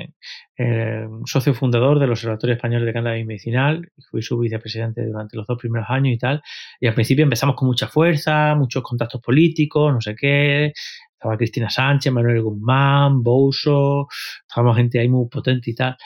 eh, 0.59 1.09
socio 1.25 1.55
fundador 1.55 1.99
del 1.99 2.11
Observatorio 2.11 2.57
Español 2.57 2.85
de 2.85 2.93
Cannabis 2.93 3.27
Medicinal, 3.27 3.91
fui 4.11 4.23
su 4.23 4.39
vicepresidente 4.39 5.07
durante 5.07 5.37
los 5.37 5.47
dos 5.47 5.59
primeros 5.59 5.89
años 5.91 6.15
y 6.15 6.19
tal. 6.19 6.43
Y 6.81 6.87
al 6.87 6.95
principio 6.95 7.25
empezamos 7.25 7.57
con 7.57 7.69
mucha 7.69 7.89
fuerza, 7.89 8.55
muchos 8.55 8.83
contactos 8.83 9.21
políticos, 9.21 9.93
no 9.93 10.01
sé 10.01 10.15
qué. 10.15 10.73
Estaba 11.20 11.36
Cristina 11.36 11.68
Sánchez, 11.68 12.10
Manuel 12.10 12.40
Guzmán, 12.40 13.22
Bouso, 13.22 14.09
estábamos 14.48 14.74
gente 14.78 14.98
ahí 14.98 15.09
muy 15.10 15.28
potente 15.28 15.70
y 15.70 15.74
tal. 15.74 15.98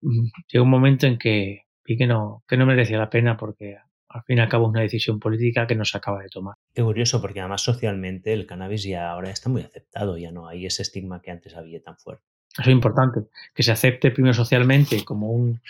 Mm, 0.00 0.28
Llegó 0.46 0.64
un 0.64 0.70
momento 0.70 1.08
en 1.08 1.18
que 1.18 1.62
vi 1.84 1.96
que 1.96 2.06
no, 2.06 2.44
que 2.46 2.56
no 2.56 2.64
merecía 2.64 2.98
la 2.98 3.10
pena 3.10 3.36
porque 3.36 3.78
al 4.08 4.22
fin 4.22 4.38
y 4.38 4.40
al 4.40 4.48
cabo 4.48 4.66
es 4.66 4.70
una 4.70 4.82
decisión 4.82 5.18
política 5.18 5.66
que 5.66 5.74
no 5.74 5.84
se 5.84 5.98
acaba 5.98 6.22
de 6.22 6.28
tomar. 6.28 6.54
Qué 6.72 6.84
curioso, 6.84 7.20
porque 7.20 7.40
además 7.40 7.62
socialmente 7.62 8.32
el 8.32 8.46
cannabis 8.46 8.84
ya 8.84 9.10
ahora 9.10 9.30
está 9.30 9.50
muy 9.50 9.62
aceptado, 9.62 10.16
ya 10.16 10.30
no 10.30 10.46
hay 10.46 10.66
ese 10.66 10.82
estigma 10.82 11.20
que 11.20 11.32
antes 11.32 11.56
había 11.56 11.82
tan 11.82 11.96
fuerte. 11.96 12.22
Eso 12.52 12.62
es 12.62 12.68
importante, 12.68 13.22
que 13.52 13.62
se 13.64 13.72
acepte 13.72 14.12
primero 14.12 14.34
socialmente 14.34 15.04
como, 15.04 15.32
un, 15.32 15.60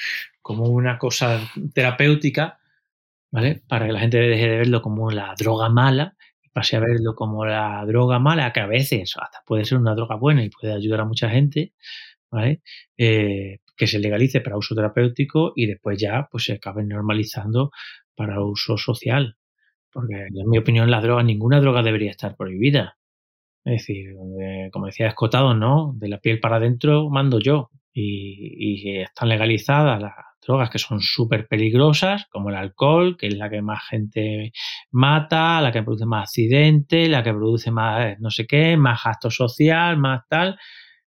como 0.42 0.64
una 0.64 0.98
cosa 0.98 1.40
terapéutica, 1.72 2.58
¿vale? 3.30 3.62
Para 3.66 3.86
que 3.86 3.92
la 3.92 4.00
gente 4.00 4.18
deje 4.18 4.46
de 4.46 4.58
verlo 4.58 4.82
como 4.82 5.10
la 5.10 5.34
droga 5.38 5.70
mala 5.70 6.16
pase 6.52 6.76
a 6.76 6.80
verlo 6.80 7.14
como 7.14 7.44
la 7.46 7.84
droga 7.86 8.18
mala, 8.18 8.52
que 8.52 8.60
a 8.60 8.66
veces 8.66 9.14
hasta 9.20 9.38
puede 9.46 9.64
ser 9.64 9.78
una 9.78 9.94
droga 9.94 10.16
buena 10.16 10.44
y 10.44 10.50
puede 10.50 10.72
ayudar 10.74 11.00
a 11.00 11.04
mucha 11.06 11.30
gente, 11.30 11.72
¿vale? 12.30 12.62
Eh, 12.98 13.58
que 13.76 13.86
se 13.86 13.98
legalice 14.00 14.40
para 14.40 14.56
uso 14.58 14.74
terapéutico 14.74 15.52
y 15.56 15.66
después 15.66 15.98
ya 16.00 16.28
pues 16.30 16.44
se 16.44 16.54
acabe 16.54 16.84
normalizando 16.84 17.70
para 18.16 18.42
uso 18.42 18.76
social. 18.78 19.36
Porque 19.92 20.14
en 20.16 20.48
mi 20.50 20.58
opinión 20.58 20.90
la 20.90 21.00
droga, 21.00 21.22
ninguna 21.22 21.60
droga 21.60 21.82
debería 21.82 22.10
estar 22.12 22.36
prohibida. 22.36 22.98
Es 23.64 23.82
decir, 23.82 24.14
de- 24.16 24.70
como 24.72 24.86
decía 24.86 25.08
Escotado, 25.08 25.54
¿no? 25.54 25.94
De 25.96 26.08
la 26.08 26.18
piel 26.20 26.40
para 26.40 26.56
adentro 26.56 27.10
mando 27.10 27.40
yo. 27.40 27.70
Y, 27.94 28.88
y 28.88 29.00
están 29.00 29.28
legalizadas 29.28 30.00
las 30.00 30.14
drogas 30.44 30.70
que 30.70 30.78
son 30.78 31.00
súper 31.00 31.46
peligrosas, 31.46 32.26
como 32.30 32.50
el 32.50 32.56
alcohol, 32.56 33.16
que 33.16 33.28
es 33.28 33.36
la 33.36 33.48
que 33.48 33.62
más 33.62 33.86
gente 33.88 34.52
mata, 34.90 35.60
la 35.60 35.72
que 35.72 35.82
produce 35.82 36.04
más 36.04 36.28
accidentes, 36.28 37.08
la 37.08 37.22
que 37.22 37.32
produce 37.32 37.70
más 37.70 38.18
no 38.18 38.30
sé 38.30 38.46
qué, 38.46 38.76
más 38.76 39.02
gasto 39.04 39.30
social, 39.30 39.96
más 39.96 40.22
tal. 40.28 40.58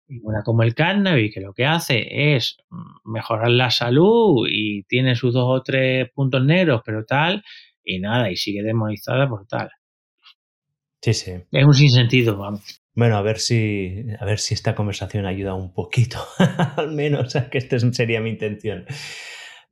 Y 0.08 0.20
una 0.22 0.42
como 0.44 0.62
el 0.62 0.74
cannabis, 0.74 1.34
que 1.34 1.40
lo 1.40 1.52
que 1.52 1.66
hace 1.66 2.34
es 2.36 2.58
mejorar 3.04 3.50
la 3.50 3.70
salud 3.70 4.46
y 4.48 4.84
tiene 4.84 5.16
sus 5.16 5.34
dos 5.34 5.46
o 5.48 5.62
tres 5.62 6.08
puntos 6.14 6.44
negros, 6.44 6.82
pero 6.84 7.04
tal, 7.04 7.42
y 7.82 7.98
nada, 7.98 8.30
y 8.30 8.36
sigue 8.36 8.62
demonizada 8.62 9.28
por 9.28 9.46
tal. 9.46 9.70
Sí, 11.02 11.12
sí. 11.12 11.32
Es 11.50 11.64
un 11.64 11.74
sinsentido, 11.74 12.36
vamos. 12.36 12.80
Bueno, 12.96 13.18
a 13.18 13.22
ver 13.22 13.38
si, 13.38 14.06
a 14.18 14.24
ver 14.24 14.38
si 14.38 14.54
esta 14.54 14.74
conversación 14.74 15.26
ayuda 15.26 15.52
un 15.52 15.74
poquito, 15.74 16.18
al 16.76 16.92
menos, 16.92 17.36
que 17.50 17.58
esta 17.58 17.78
sería 17.92 18.22
mi 18.22 18.30
intención. 18.30 18.86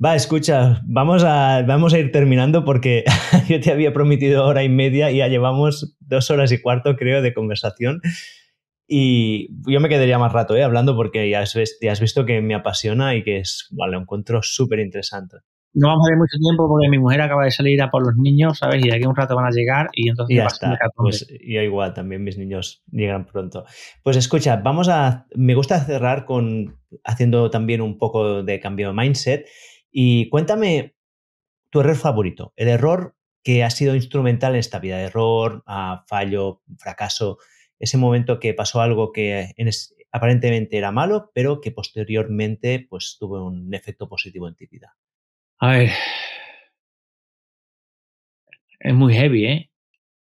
Va, 0.05 0.14
escucha, 0.14 0.82
vamos 0.84 1.24
a, 1.24 1.62
vamos 1.62 1.94
a 1.94 1.98
ir 1.98 2.12
terminando 2.12 2.66
porque 2.66 3.02
yo 3.48 3.60
te 3.60 3.72
había 3.72 3.94
prometido 3.94 4.44
hora 4.44 4.62
y 4.62 4.68
media 4.68 5.10
y 5.10 5.18
ya 5.18 5.28
llevamos 5.28 5.96
dos 6.01 6.30
horas 6.30 6.52
y 6.52 6.60
cuarto, 6.60 6.96
creo, 6.96 7.22
de 7.22 7.32
conversación. 7.32 8.02
Y 8.86 9.48
yo 9.70 9.80
me 9.80 9.88
quedaría 9.88 10.18
más 10.18 10.34
rato 10.34 10.55
¿eh? 10.55 10.62
hablando 10.62 10.94
porque 10.94 11.30
ya 11.30 11.40
has, 11.40 12.01
visto 12.01 12.26
que 12.26 12.42
me 12.42 12.55
apasiona 12.55 13.14
y 13.14 13.24
que 13.24 13.38
es, 13.38 13.68
lo 13.70 13.98
encuentro 13.98 14.42
súper 14.42 14.80
interesante. 14.80 15.38
No 15.74 15.88
vamos 15.88 16.06
a 16.06 16.10
ver 16.10 16.18
mucho 16.18 16.38
tiempo 16.38 16.68
porque 16.68 16.88
mi 16.88 16.98
mujer 16.98 17.20
acaba 17.20 17.44
de 17.44 17.51
salir 17.51 17.82
a 17.82 17.90
por 17.90 18.06
los 18.06 18.16
niños, 18.16 18.59
¿sabes? 18.59 18.84
Y 18.84 18.88
de 18.88 18.94
aquí 18.94 19.05
a 19.05 19.09
un 19.09 19.16
rato 19.16 19.34
van 19.34 19.46
a 19.46 19.51
llegar 19.51 19.88
y 19.92 20.09
entonces 20.09 20.34
Y 20.34 20.36
ya 20.38 20.46
está. 20.46 20.78
Pues 20.94 21.26
yo 21.28 21.60
igual, 21.62 21.92
también 21.94 22.22
mis 22.22 22.38
niños 22.38 22.82
llegan 22.90 23.26
pronto. 23.26 23.64
Pues 24.02 24.16
escucha, 24.16 24.56
vamos 24.56 24.88
a. 24.88 25.26
Me 25.34 25.55
gusta 25.55 25.80
cerrar 25.84 26.24
con 26.24 26.78
haciendo 27.02 27.51
también 27.51 27.80
un 27.80 27.98
poco 27.98 28.42
de 28.44 28.60
cambio 28.60 28.88
de 28.88 28.94
mindset. 28.94 29.46
Y 29.90 30.28
cuéntame 30.28 30.94
tu 31.70 31.80
error 31.80 31.96
favorito, 31.96 32.52
el 32.56 32.68
error 32.68 33.16
que 33.42 33.64
ha 33.64 33.70
sido 33.70 33.94
instrumental 33.94 34.55
en 34.55 34.60
esta 34.60 34.78
vida, 34.78 35.01
error, 35.01 35.62
ah, 35.66 36.05
fallo, 36.09 36.62
fracaso, 36.78 37.38
ese 37.78 37.98
momento 37.98 38.38
que 38.40 38.55
pasó 38.55 38.80
algo 38.80 39.12
que 39.12 39.52
en 39.56 39.68
es- 39.68 39.94
aparentemente 40.12 40.78
era 40.78 40.92
malo, 40.92 41.30
pero 41.34 41.60
que 41.60 41.72
posteriormente 41.72 42.86
pues 42.88 43.16
tuvo 43.18 43.44
un 43.44 43.74
efecto 43.74 44.09
positivo 44.09 44.48
en 44.48 44.55
tu 44.55 44.64
vida. 44.70 44.96
A 45.60 45.68
ver. 45.72 45.90
Es 48.78 48.94
muy 48.94 49.14
heavy, 49.14 49.47
¿eh? 49.47 49.70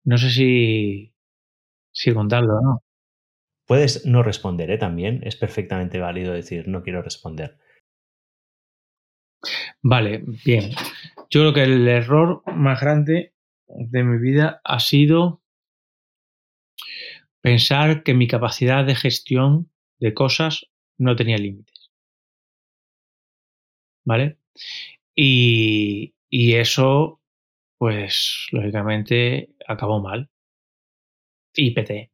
No 0.04 0.18
sé 0.18 0.30
si, 0.30 1.14
si 1.92 2.14
contarlo 2.14 2.58
o 2.58 2.62
no. 2.62 2.84
Puedes 3.66 4.06
no 4.06 4.22
responder, 4.22 4.70
¿eh? 4.70 4.78
También 4.78 5.22
es 5.24 5.36
perfectamente 5.36 6.00
válido 6.00 6.32
decir 6.34 6.68
no 6.68 6.82
quiero 6.82 7.02
responder. 7.02 7.58
Vale, 9.82 10.22
bien. 10.44 10.70
Yo 11.30 11.40
creo 11.40 11.54
que 11.54 11.62
el 11.62 11.88
error 11.88 12.42
más 12.46 12.80
grande 12.80 13.34
de 13.68 14.04
mi 14.04 14.18
vida 14.18 14.60
ha 14.64 14.80
sido 14.80 15.40
pensar 17.42 18.02
que 18.02 18.14
mi 18.14 18.26
capacidad 18.28 18.84
de 18.84 18.94
gestión 18.94 19.70
de 19.98 20.14
cosas 20.14 20.66
no 20.98 21.16
tenía 21.16 21.36
límites. 21.36 21.90
¿Vale? 24.04 24.38
Y, 25.22 26.14
y 26.30 26.54
eso, 26.56 27.20
pues, 27.78 28.48
lógicamente, 28.52 29.50
acabó 29.68 30.00
mal. 30.02 30.30
Y 31.54 31.70
peté. 31.74 32.10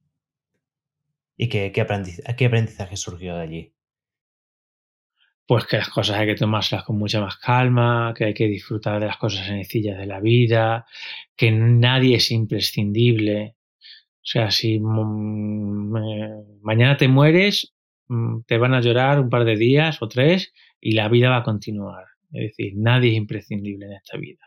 ¿Y 1.39 1.49
qué, 1.49 1.73
qué, 1.73 1.81
aprendiz- 1.81 2.23
qué 2.37 2.45
aprendizaje 2.45 2.99
surgió 2.99 3.37
de 3.37 3.43
allí? 3.43 3.74
pues 5.47 5.66
que 5.66 5.77
las 5.77 5.89
cosas 5.91 6.16
hay 6.19 6.27
que 6.27 6.35
tomárselas 6.35 6.85
con 6.85 6.99
mucha 6.99 7.20
más 7.20 7.37
calma, 7.37 8.12
que 8.16 8.24
hay 8.27 8.35
que 8.35 8.47
disfrutar 8.49 8.99
de 9.01 9.07
las 9.07 9.16
cosas 9.16 9.47
sencillas 9.47 9.97
de 9.99 10.07
la 10.07 10.20
vida, 10.20 10.87
que 11.37 11.53
nadie 11.53 12.16
es 12.16 12.31
imprescindible. 12.33 13.55
O 14.23 14.24
sea, 14.27 14.51
si 14.51 14.81
mm, 14.81 15.97
eh, 15.99 16.31
mañana 16.62 16.97
te 16.99 17.09
mueres, 17.09 17.74
mm, 18.09 18.43
te 18.47 18.59
van 18.59 18.74
a 18.74 18.81
llorar 18.83 19.20
un 19.20 19.31
par 19.31 19.45
de 19.45 19.57
días 19.57 20.03
o 20.03 20.09
tres 20.09 20.53
y 20.81 20.93
la 20.95 21.09
vida 21.09 21.31
va 21.31 21.39
a 21.39 21.45
continuar. 21.45 22.05
Es 22.32 22.51
decir, 22.51 22.73
nadie 22.77 23.11
es 23.11 23.16
imprescindible 23.16 23.86
en 23.86 23.93
esta 23.93 24.16
vida. 24.19 24.44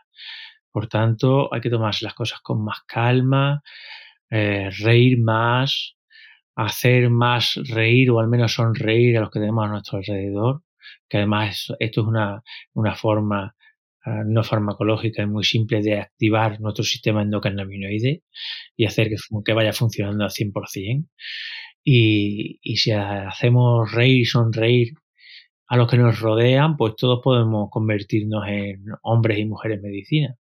Por 0.70 0.88
tanto, 0.88 1.52
hay 1.52 1.60
que 1.60 1.70
tomarse 1.70 2.04
las 2.04 2.14
cosas 2.14 2.40
con 2.40 2.64
más 2.64 2.80
calma, 2.86 3.62
eh, 4.30 4.70
reír 4.78 5.18
más, 5.18 5.96
hacer 6.54 7.10
más 7.10 7.54
reír 7.68 8.10
o 8.10 8.20
al 8.20 8.28
menos 8.28 8.54
sonreír 8.54 9.18
a 9.18 9.20
los 9.22 9.30
que 9.30 9.40
tenemos 9.40 9.64
a 9.64 9.68
nuestro 9.68 9.98
alrededor 9.98 10.62
que 11.10 11.18
además 11.18 11.72
esto 11.78 12.00
es 12.00 12.06
una, 12.06 12.42
una 12.72 12.94
forma 12.94 13.54
uh, 14.06 14.24
no 14.24 14.44
farmacológica 14.44 15.22
y 15.22 15.26
muy 15.26 15.44
simple 15.44 15.82
de 15.82 16.00
activar 16.00 16.60
nuestro 16.60 16.84
sistema 16.84 17.22
endocannabinoide 17.22 18.22
y 18.76 18.86
hacer 18.86 19.08
que, 19.08 19.16
que 19.44 19.52
vaya 19.52 19.72
funcionando 19.72 20.24
al 20.24 20.30
100%. 20.30 21.08
Y, 21.82 22.58
y 22.62 22.76
si 22.76 22.92
hacemos 22.92 23.90
reír 23.92 24.20
y 24.20 24.24
sonreír 24.24 24.94
a 25.70 25.76
los 25.76 25.88
que 25.88 25.96
nos 25.98 26.18
rodean, 26.18 26.76
pues 26.76 26.96
todos 26.96 27.20
podemos 27.22 27.70
convertirnos 27.70 28.44
en 28.48 28.86
hombres 29.02 29.38
y 29.38 29.44
mujeres 29.44 29.80
medicina. 29.80 30.36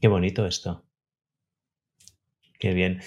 Qué 0.00 0.08
bonito 0.08 0.44
esto. 0.44 0.84
Qué 2.58 2.74
bien. 2.74 3.00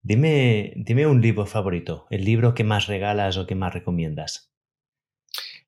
Dime, 0.00 0.72
dime 0.74 1.06
un 1.06 1.20
libro 1.20 1.44
favorito, 1.44 2.06
el 2.08 2.24
libro 2.24 2.54
que 2.54 2.64
más 2.64 2.86
regalas 2.86 3.36
o 3.36 3.46
que 3.46 3.54
más 3.54 3.74
recomiendas. 3.74 4.50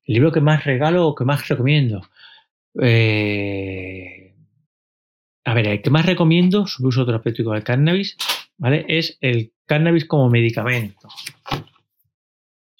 El 0.03 0.15
libro 0.15 0.31
que 0.31 0.41
más 0.41 0.63
regalo 0.63 1.07
o 1.07 1.13
que 1.13 1.25
más 1.25 1.47
recomiendo. 1.47 2.01
Eh, 2.81 4.33
a 5.43 5.53
ver, 5.53 5.67
el 5.67 5.81
que 5.83 5.91
más 5.91 6.07
recomiendo 6.07 6.65
sobre 6.65 6.87
uso 6.87 7.05
terapéutico 7.05 7.51
del 7.51 7.63
cannabis, 7.63 8.17
¿vale? 8.57 8.83
Es 8.87 9.19
el 9.21 9.53
cannabis 9.67 10.05
como 10.05 10.27
medicamento. 10.27 11.07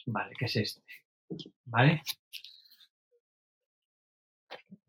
Vale, 0.08 0.34
¿qué 0.38 0.46
es 0.46 0.56
este? 0.56 0.85
¿Vale? 1.66 2.02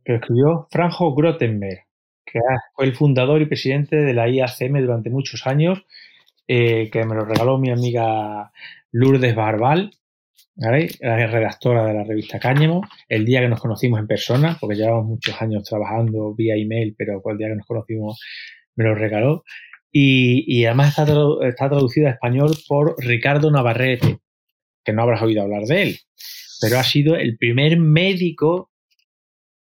Que 0.04 0.14
escribió 0.16 0.68
Franjo 0.70 1.14
Grottenberg, 1.14 1.86
que 2.24 2.40
fue 2.74 2.86
el 2.86 2.94
fundador 2.94 3.42
y 3.42 3.46
presidente 3.46 3.96
de 3.96 4.14
la 4.14 4.28
IACM 4.28 4.80
durante 4.80 5.10
muchos 5.10 5.46
años, 5.46 5.84
eh, 6.48 6.90
que 6.90 7.04
me 7.04 7.14
lo 7.14 7.24
regaló 7.24 7.58
mi 7.58 7.70
amiga 7.70 8.52
Lourdes 8.92 9.34
Barbal, 9.34 9.90
la 10.56 11.26
redactora 11.26 11.84
de 11.84 11.94
la 11.94 12.04
revista 12.04 12.38
Cáñamo, 12.38 12.82
el 13.08 13.24
día 13.24 13.40
que 13.40 13.48
nos 13.48 13.60
conocimos 13.60 14.00
en 14.00 14.06
persona, 14.06 14.56
porque 14.58 14.76
llevamos 14.76 15.06
muchos 15.06 15.40
años 15.42 15.64
trabajando 15.64 16.34
vía 16.34 16.56
email, 16.56 16.94
pero 16.96 17.20
el 17.24 17.38
día 17.38 17.48
que 17.48 17.56
nos 17.56 17.66
conocimos 17.66 18.20
me 18.74 18.84
lo 18.84 18.94
regaló. 18.94 19.44
Y, 19.92 20.44
y 20.46 20.64
además 20.66 20.90
está, 20.90 21.04
está 21.42 21.68
traducido 21.68 22.08
a 22.08 22.10
español 22.10 22.52
por 22.68 22.96
Ricardo 22.98 23.50
Navarrete, 23.50 24.18
que 24.86 24.92
no 24.92 25.02
habrás 25.02 25.20
oído 25.20 25.42
hablar 25.42 25.64
de 25.64 25.82
él, 25.82 25.98
pero 26.60 26.78
ha 26.78 26.84
sido 26.84 27.16
el 27.16 27.36
primer 27.36 27.78
médico 27.78 28.70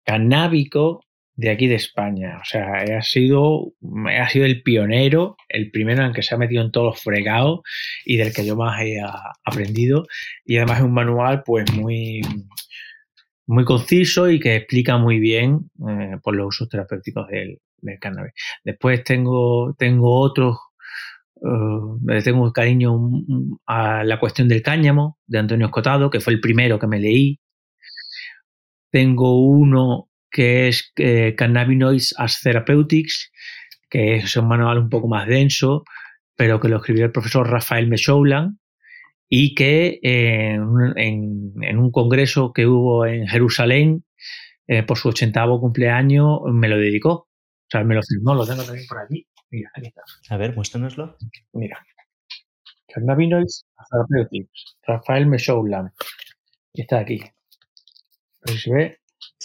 canábico 0.05 1.01
de 1.35 1.49
aquí 1.49 1.67
de 1.67 1.75
España. 1.75 2.37
O 2.41 2.45
sea, 2.45 2.83
ha 2.97 3.01
sido, 3.01 3.73
ha 4.17 4.29
sido 4.29 4.45
el 4.45 4.61
pionero, 4.63 5.35
el 5.49 5.71
primero 5.71 6.05
en 6.05 6.13
que 6.13 6.23
se 6.23 6.33
ha 6.33 6.37
metido 6.37 6.63
en 6.63 6.71
todos 6.71 6.87
los 6.87 7.01
fregados 7.01 7.61
y 8.05 8.17
del 8.17 8.33
que 8.33 8.45
yo 8.45 8.55
más 8.55 8.81
he 8.81 9.01
aprendido. 9.43 10.05
Y 10.45 10.57
además 10.57 10.79
es 10.79 10.85
un 10.85 10.93
manual 10.93 11.43
pues 11.43 11.71
muy, 11.73 12.21
muy 13.47 13.65
conciso 13.65 14.29
y 14.29 14.39
que 14.39 14.55
explica 14.55 14.97
muy 14.97 15.19
bien 15.19 15.69
eh, 15.89 16.17
por 16.23 16.35
los 16.35 16.47
usos 16.47 16.69
terapéuticos 16.69 17.27
del, 17.27 17.59
del, 17.79 17.99
cannabis. 17.99 18.33
Después 18.63 19.03
tengo, 19.03 19.75
tengo 19.77 20.19
otros, 20.19 20.57
uh, 21.35 21.99
tengo 22.23 22.51
cariño 22.51 22.97
a 23.65 24.03
la 24.03 24.19
cuestión 24.19 24.47
del 24.47 24.61
cáñamo 24.61 25.19
de 25.27 25.39
Antonio 25.39 25.67
Escotado, 25.67 26.09
que 26.09 26.19
fue 26.19 26.33
el 26.33 26.41
primero 26.41 26.79
que 26.79 26.87
me 26.87 26.99
leí. 26.99 27.39
Tengo 28.91 29.39
uno 29.39 30.09
que 30.35 30.67
es 30.67 30.91
eh, 30.97 31.33
Cannabinoids 31.37 32.13
as 32.17 32.41
Therapeutics, 32.41 33.31
que 33.89 34.15
es 34.17 34.35
un 34.35 34.49
manual 34.49 34.79
un 34.79 34.89
poco 34.89 35.07
más 35.07 35.27
denso, 35.27 35.85
pero 36.35 36.59
que 36.59 36.67
lo 36.67 36.77
escribió 36.77 37.05
el 37.05 37.13
profesor 37.13 37.49
Rafael 37.49 37.87
Mechoulan 37.87 38.59
y 39.29 39.55
que 39.55 39.99
eh, 40.03 40.55
en, 40.55 41.77
un 41.77 41.91
congreso 41.91 42.51
que 42.53 42.67
hubo 42.67 43.05
en 43.05 43.27
Jerusalén 43.27 44.03
eh, 44.67 44.83
por 44.83 44.97
su 44.97 45.09
ochentavo 45.09 45.61
cumpleaños 45.61 46.41
me 46.51 46.67
lo 46.67 46.77
dedicó. 46.77 47.11
O 47.13 47.67
sea, 47.69 47.83
me 47.85 47.95
lo 47.95 48.01
firmó, 48.03 48.35
lo 48.35 48.45
tengo 48.45 48.63
también 48.63 48.87
por 48.87 48.99
aquí. 48.99 49.25
Mira, 49.51 49.71
aquí 49.73 49.87
está. 49.87 50.01
A 50.29 50.37
ver, 50.37 50.55
muéstranoslo. 50.55 51.17
Mira. 51.53 51.85
Cannabinoids 52.87 53.65
Therapeutics, 53.91 54.77
Rafael 54.87 55.27
Mechoulan. 55.27 55.91
Está 56.73 56.99
aquí. 56.99 57.21
Pero 58.41 58.57
ve, 58.75 58.99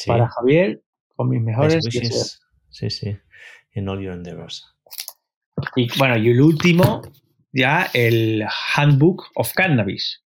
para 0.07 0.29
Javier, 0.29 0.83
con 1.17 1.29
mis 1.29 1.43
mejores 1.43 1.85
Sí, 2.69 2.91
sí. 2.91 3.17
En 3.73 3.89
All 3.89 4.01
Your 4.01 4.15
Endeavors. 4.15 4.65
Y 5.77 5.89
bueno, 5.99 6.17
y 6.17 6.31
el 6.31 6.41
último, 6.41 7.03
ya 7.53 7.91
el 7.93 8.45
Handbook 8.77 9.25
of 9.35 9.53
Cannabis. 9.55 10.23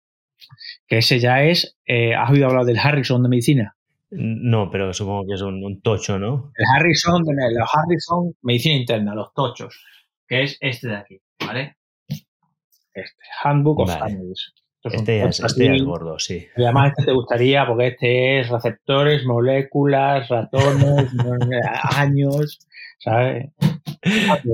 Que 0.87 0.97
ese 0.97 1.19
ya 1.19 1.43
es. 1.43 1.77
Eh, 1.85 2.15
¿Has 2.15 2.31
oído 2.31 2.47
hablar 2.47 2.65
del 2.65 2.79
Harrison 2.79 3.21
de 3.23 3.29
medicina? 3.29 3.77
No, 4.11 4.69
pero 4.69 4.93
supongo 4.93 5.25
que 5.25 5.35
es 5.35 5.41
un, 5.41 5.81
tocho, 5.81 6.19
¿no? 6.19 6.51
El 6.55 6.65
Harrison, 6.75 7.23
los 7.23 7.69
Harrison, 7.73 8.35
medicina 8.41 8.75
interna, 8.75 9.15
los 9.15 9.33
tochos. 9.33 9.85
Que 10.27 10.43
es 10.43 10.57
este 10.59 10.89
de 10.89 10.95
aquí, 10.95 11.21
¿vale? 11.45 11.77
Este, 12.07 13.23
Handbook 13.43 13.79
of 13.79 13.97
Cannabis. 13.97 14.53
Este, 14.83 15.19
ya, 15.19 15.25
este 15.25 15.75
es 15.75 15.83
gordo, 15.83 16.17
sí. 16.19 16.47
Y 16.57 16.63
además 16.63 16.89
este 16.89 17.05
te 17.05 17.13
gustaría 17.13 17.65
porque 17.67 17.87
este 17.87 18.39
es 18.39 18.49
receptores, 18.49 19.25
moléculas, 19.25 20.27
ratones, 20.27 21.09
años, 21.95 22.59
¿sabes? 22.99 23.49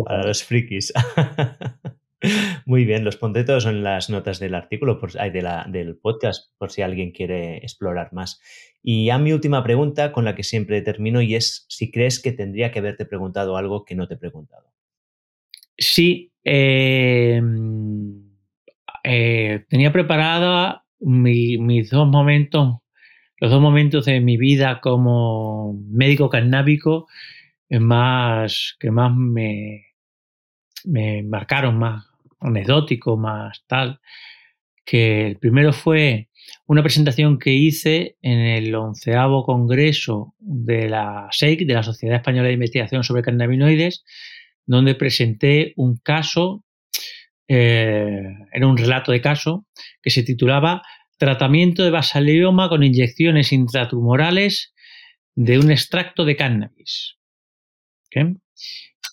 Para 0.05 0.27
los 0.27 0.43
frikis. 0.43 0.93
Muy 2.65 2.85
bien, 2.85 3.03
los 3.03 3.17
pondré 3.17 3.43
todos 3.43 3.65
en 3.65 3.83
las 3.83 4.09
notas 4.09 4.39
del 4.39 4.55
artículo, 4.55 4.99
por, 4.99 5.11
de 5.11 5.41
la, 5.41 5.65
del 5.69 5.97
podcast, 5.97 6.51
por 6.57 6.71
si 6.71 6.81
alguien 6.81 7.11
quiere 7.11 7.57
explorar 7.57 8.11
más. 8.13 8.41
Y 8.81 9.09
a 9.09 9.17
mi 9.17 9.33
última 9.33 9.63
pregunta, 9.63 10.11
con 10.11 10.25
la 10.25 10.35
que 10.35 10.43
siempre 10.43 10.81
termino, 10.81 11.21
y 11.21 11.35
es 11.35 11.65
si 11.69 11.91
crees 11.91 12.21
que 12.21 12.31
tendría 12.31 12.71
que 12.71 12.79
haberte 12.79 13.05
preguntado 13.05 13.57
algo 13.57 13.85
que 13.85 13.95
no 13.95 14.07
te 14.07 14.15
he 14.15 14.17
preguntado. 14.17 14.73
Sí. 15.77 16.31
Eh 16.43 17.41
eh, 19.09 19.63
tenía 19.69 19.93
preparada 19.93 20.83
mis 20.99 21.89
dos 21.89 22.09
momentos, 22.09 22.79
los 23.39 23.51
dos 23.51 23.61
momentos 23.61 24.03
de 24.03 24.19
mi 24.19 24.35
vida 24.35 24.81
como 24.81 25.79
médico 25.87 26.29
cannábico 26.29 27.07
más, 27.69 28.75
que 28.79 28.91
más 28.91 29.15
me, 29.15 29.86
me 30.87 31.23
marcaron, 31.23 31.77
más 31.77 32.05
anecdótico, 32.39 33.17
más 33.17 33.63
tal. 33.67 33.99
Que 34.85 35.27
el 35.27 35.37
primero 35.37 35.73
fue 35.73 36.29
una 36.65 36.81
presentación 36.81 37.39
que 37.39 37.51
hice 37.51 38.17
en 38.21 38.39
el 38.39 38.73
onceavo 38.73 39.43
congreso 39.43 40.33
de 40.39 40.89
la 40.89 41.27
SEIC, 41.31 41.65
de 41.65 41.73
la 41.73 41.83
Sociedad 41.83 42.17
Española 42.17 42.47
de 42.47 42.53
Investigación 42.53 43.03
sobre 43.03 43.21
Cannabinoides, 43.21 44.03
donde 44.65 44.95
presenté 44.95 45.73
un 45.75 45.97
caso 45.97 46.63
eh, 47.47 48.23
era 48.51 48.67
un 48.67 48.77
relato 48.77 49.11
de 49.11 49.21
caso 49.21 49.65
que 50.01 50.09
se 50.09 50.23
titulaba 50.23 50.81
Tratamiento 51.17 51.83
de 51.83 51.89
basalioma 51.89 52.69
con 52.69 52.83
inyecciones 52.83 53.51
intratumorales 53.51 54.75
de 55.33 55.57
un 55.57 55.71
extracto 55.71 56.25
de 56.25 56.35
cannabis. 56.35 57.17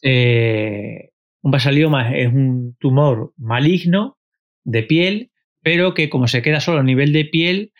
Eh, 0.03 1.11
un 1.44 1.50
basalioma 1.50 2.16
es 2.16 2.32
un 2.32 2.74
tumor 2.81 3.34
maligno 3.36 4.16
de 4.64 4.82
piel, 4.82 5.31
pero 5.62 5.92
que 5.92 6.08
como 6.08 6.26
se 6.26 6.40
queda 6.40 6.58
solo 6.58 6.81
a 6.81 6.82
nivel 6.82 7.12
de 7.12 7.26
piel, 7.26 7.73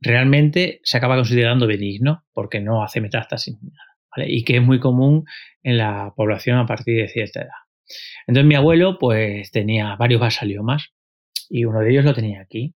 realmente 0.00 0.80
se 0.82 0.96
acaba 0.96 1.16
considerando 1.16 1.66
benigno 1.66 2.24
porque 2.32 2.60
no 2.60 2.82
hace 2.82 3.02
metástasis 3.02 3.58
ni 3.60 3.68
nada. 3.68 4.28
Y 4.28 4.44
que 4.44 4.56
es 4.56 4.62
muy 4.62 4.80
común 4.80 5.24
en 5.62 5.76
la 5.76 6.14
población 6.16 6.56
a 6.56 6.66
partir 6.66 7.02
de 7.02 7.08
cierta 7.08 7.42
edad. 7.42 7.60
Entonces 8.26 8.48
mi 8.48 8.54
abuelo 8.54 8.98
pues 8.98 9.50
tenía 9.50 9.94
varios 9.96 10.20
basaliomas 10.20 10.88
y 11.50 11.66
uno 11.66 11.80
de 11.80 11.90
ellos 11.90 12.06
lo 12.06 12.14
tenía 12.14 12.40
aquí. 12.40 12.74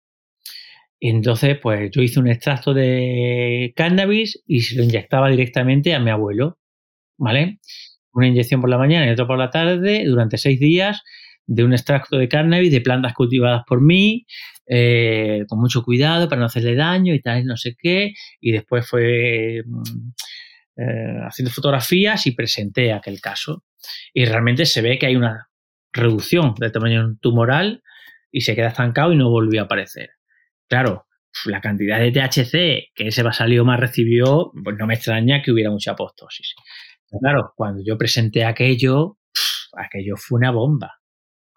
Y 1.00 1.08
entonces 1.08 1.58
pues 1.58 1.90
yo 1.92 2.02
hice 2.02 2.20
un 2.20 2.28
extracto 2.28 2.74
de 2.74 3.72
cannabis 3.74 4.42
y 4.46 4.60
se 4.60 4.76
lo 4.76 4.82
inyectaba 4.82 5.30
directamente 5.30 5.94
a 5.94 5.98
mi 5.98 6.10
abuelo, 6.10 6.58
¿vale? 7.16 7.58
Una 8.16 8.28
inyección 8.28 8.62
por 8.62 8.70
la 8.70 8.78
mañana 8.78 9.06
y 9.06 9.10
otra 9.10 9.26
por 9.26 9.36
la 9.36 9.50
tarde 9.50 10.06
durante 10.06 10.38
seis 10.38 10.58
días 10.58 11.02
de 11.46 11.64
un 11.64 11.74
extracto 11.74 12.16
de 12.16 12.28
cannabis 12.28 12.72
de 12.72 12.80
plantas 12.80 13.12
cultivadas 13.12 13.62
por 13.68 13.82
mí, 13.82 14.26
eh, 14.66 15.44
con 15.48 15.60
mucho 15.60 15.82
cuidado 15.82 16.26
para 16.26 16.40
no 16.40 16.46
hacerle 16.46 16.74
daño 16.74 17.12
y 17.12 17.20
tal, 17.20 17.44
no 17.44 17.58
sé 17.58 17.76
qué. 17.78 18.14
Y 18.40 18.52
después 18.52 18.88
fue 18.88 19.62
mm, 19.66 20.10
eh, 20.78 21.20
haciendo 21.28 21.52
fotografías 21.52 22.26
y 22.26 22.30
presenté 22.30 22.94
aquel 22.94 23.20
caso. 23.20 23.64
Y 24.14 24.24
realmente 24.24 24.64
se 24.64 24.80
ve 24.80 24.98
que 24.98 25.06
hay 25.06 25.16
una 25.16 25.50
reducción 25.92 26.54
del 26.54 26.72
tamaño 26.72 27.18
tumoral 27.20 27.82
y 28.32 28.40
se 28.40 28.56
queda 28.56 28.68
estancado 28.68 29.12
y 29.12 29.16
no 29.16 29.28
volvió 29.28 29.60
a 29.60 29.64
aparecer. 29.64 30.12
Claro, 30.68 31.06
la 31.44 31.60
cantidad 31.60 32.00
de 32.00 32.12
THC 32.12 32.94
que 32.94 33.08
ese 33.08 33.22
basalio 33.22 33.64
más 33.66 33.78
recibió, 33.78 34.52
pues 34.64 34.76
no 34.78 34.86
me 34.86 34.94
extraña 34.94 35.42
que 35.42 35.52
hubiera 35.52 35.70
mucha 35.70 35.92
apoptosis. 35.92 36.54
Claro, 37.20 37.52
cuando 37.56 37.82
yo 37.84 37.96
presenté 37.96 38.44
aquello, 38.44 39.18
aquello 39.76 40.16
fue 40.16 40.38
una 40.38 40.50
bomba. 40.50 40.94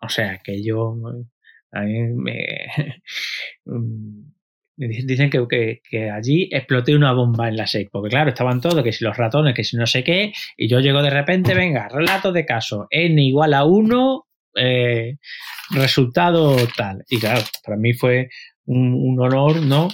O 0.02 0.10
sea, 0.10 0.32
aquello 0.32 0.96
a 1.72 1.82
mí 1.82 2.00
me, 2.14 2.68
dicen 4.78 5.30
que, 5.30 5.82
que, 5.84 6.10
allí 6.10 6.50
exploté 6.52 6.96
una 6.96 7.14
bomba 7.14 7.48
en 7.50 7.58
la 7.58 7.68
SEC, 7.68 7.90
porque 7.92 8.10
claro, 8.10 8.30
estaban 8.30 8.62
todos, 8.62 8.84
que 8.84 8.94
si 8.94 9.04
los 9.04 9.18
ratones, 9.18 9.54
que 9.54 9.64
si 9.64 9.78
no 9.78 9.86
sé 9.86 10.04
qué, 10.04 10.34
y 10.58 10.68
yo 10.68 10.80
llego 10.80 11.02
de 11.02 11.10
repente, 11.10 11.54
venga, 11.54 11.88
relato 11.90 12.32
de 12.32 12.46
caso, 12.46 12.88
n 12.90 13.22
igual 13.22 13.54
a 13.54 13.66
1, 13.66 14.28
eh, 14.56 15.18
resultado 15.72 16.56
tal. 16.76 17.04
Y 17.10 17.20
claro, 17.20 17.42
para 17.64 17.78
mí 17.78 17.94
fue 17.94 18.30
un, 18.66 19.20
honor, 19.20 19.62
¿no? 19.62 19.90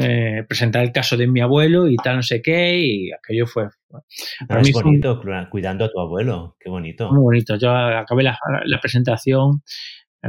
Eh, 0.00 0.44
presentar 0.46 0.84
el 0.84 0.92
caso 0.92 1.16
de 1.16 1.26
mi 1.26 1.40
abuelo 1.40 1.88
y 1.88 1.96
tal, 1.96 2.16
no 2.16 2.22
sé 2.22 2.40
qué, 2.40 2.78
y 2.78 3.10
aquello 3.10 3.46
fue. 3.46 3.68
Para 4.46 4.60
es 4.60 4.72
bonito, 4.72 5.20
cuidando 5.50 5.84
a 5.84 5.90
tu 5.90 5.98
abuelo, 5.98 6.56
qué 6.60 6.70
bonito. 6.70 7.10
Muy 7.10 7.22
bonito. 7.22 7.56
Yo 7.56 7.70
acabé 7.70 8.22
la, 8.22 8.38
la 8.64 8.80
presentación 8.80 9.62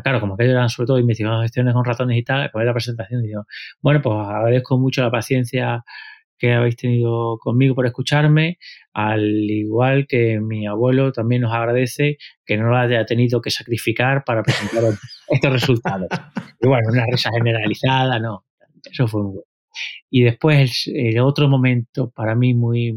Claro, 0.04 0.20
como 0.20 0.38
que 0.38 0.46
eran 0.46 0.70
sobre 0.70 0.88
todo 0.88 1.00
investigando 1.00 1.42
gestiones 1.42 1.74
con 1.74 1.84
ratones 1.84 2.18
y 2.18 2.24
tal, 2.24 2.44
acabé 2.44 2.66
la 2.66 2.74
presentación 2.74 3.24
y 3.24 3.28
digo, 3.28 3.46
bueno, 3.82 4.02
pues 4.02 4.16
agradezco 4.16 4.78
mucho 4.78 5.02
la 5.02 5.10
paciencia 5.10 5.84
que 6.38 6.54
habéis 6.54 6.78
tenido 6.78 7.38
conmigo 7.38 7.76
por 7.76 7.86
escucharme, 7.86 8.60
al 8.94 9.24
igual 9.24 10.08
que 10.08 10.40
mi 10.40 10.68
abuelo 10.68 11.12
también 11.12 11.42
nos 11.42 11.54
agradece 11.54 12.18
que 12.46 12.56
no 12.56 12.70
lo 12.70 12.78
haya 12.78 13.06
tenido 13.06 13.42
que 13.42 13.50
sacrificar 13.50 14.24
para 14.24 14.44
presentar 14.44 14.84
estos 15.28 15.52
resultados. 15.52 16.08
Y 16.62 16.68
bueno, 16.68 16.90
una 16.92 17.06
risa 17.12 17.32
generalizada, 17.36 18.20
no, 18.20 18.46
eso 18.90 19.08
fue 19.08 19.24
muy 19.24 19.32
bueno. 19.32 19.49
Y 20.10 20.24
después 20.24 20.90
el 20.94 21.20
otro 21.20 21.48
momento 21.48 22.12
para 22.12 22.36
mí 22.36 22.54
muy, 22.54 22.94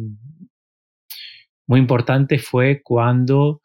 muy 1.67 1.81
importante 1.81 2.39
fue 2.39 2.83
cuando 2.83 3.61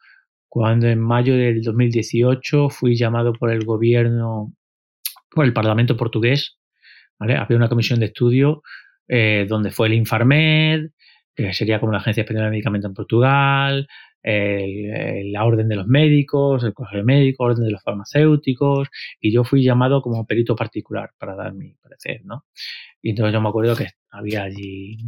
cuando 0.48 0.88
en 0.88 0.98
mayo 0.98 1.36
del 1.36 1.62
2018 1.62 2.70
fui 2.70 2.96
llamado 2.96 3.32
por 3.34 3.50
el 3.50 3.64
gobierno, 3.64 4.54
por 5.30 5.44
el 5.44 5.52
Parlamento 5.52 5.96
portugués, 5.96 6.58
¿vale? 7.18 7.36
había 7.36 7.56
una 7.56 7.68
comisión 7.68 8.00
de 8.00 8.06
estudio 8.06 8.62
eh, 9.06 9.46
donde 9.48 9.70
fue 9.70 9.88
el 9.88 9.94
Infarmed, 9.94 10.90
que 11.34 11.52
sería 11.52 11.78
como 11.78 11.92
la 11.92 11.98
Agencia 11.98 12.22
Española 12.22 12.46
de 12.46 12.52
Medicamentos 12.52 12.88
en 12.88 12.94
Portugal, 12.94 13.88
la 14.22 15.44
Orden 15.44 15.68
de 15.68 15.76
los 15.76 15.86
Médicos, 15.86 16.64
el 16.64 16.74
Colegio 16.74 17.04
Médico, 17.04 17.44
Orden 17.44 17.64
de 17.64 17.70
los 17.70 17.82
Farmacéuticos, 17.82 18.88
y 19.20 19.32
yo 19.32 19.44
fui 19.44 19.62
llamado 19.62 20.02
como 20.02 20.26
perito 20.26 20.54
particular 20.56 21.10
para 21.18 21.34
dar 21.34 21.54
mi 21.54 21.74
parecer, 21.74 22.22
¿no? 22.24 22.44
Y 23.00 23.10
entonces 23.10 23.32
yo 23.32 23.40
me 23.40 23.48
acuerdo 23.48 23.76
que 23.76 23.88
había 24.10 24.42
allí, 24.42 24.98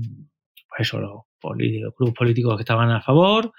pues 0.69 0.89
eso, 0.89 1.01
los, 1.01 1.23
políticos, 1.41 1.95
grupos 1.99 2.15
políticos 2.15 2.57
que 2.57 2.63
estaban 2.63 2.91
a 2.91 3.01
favor, 3.01 3.53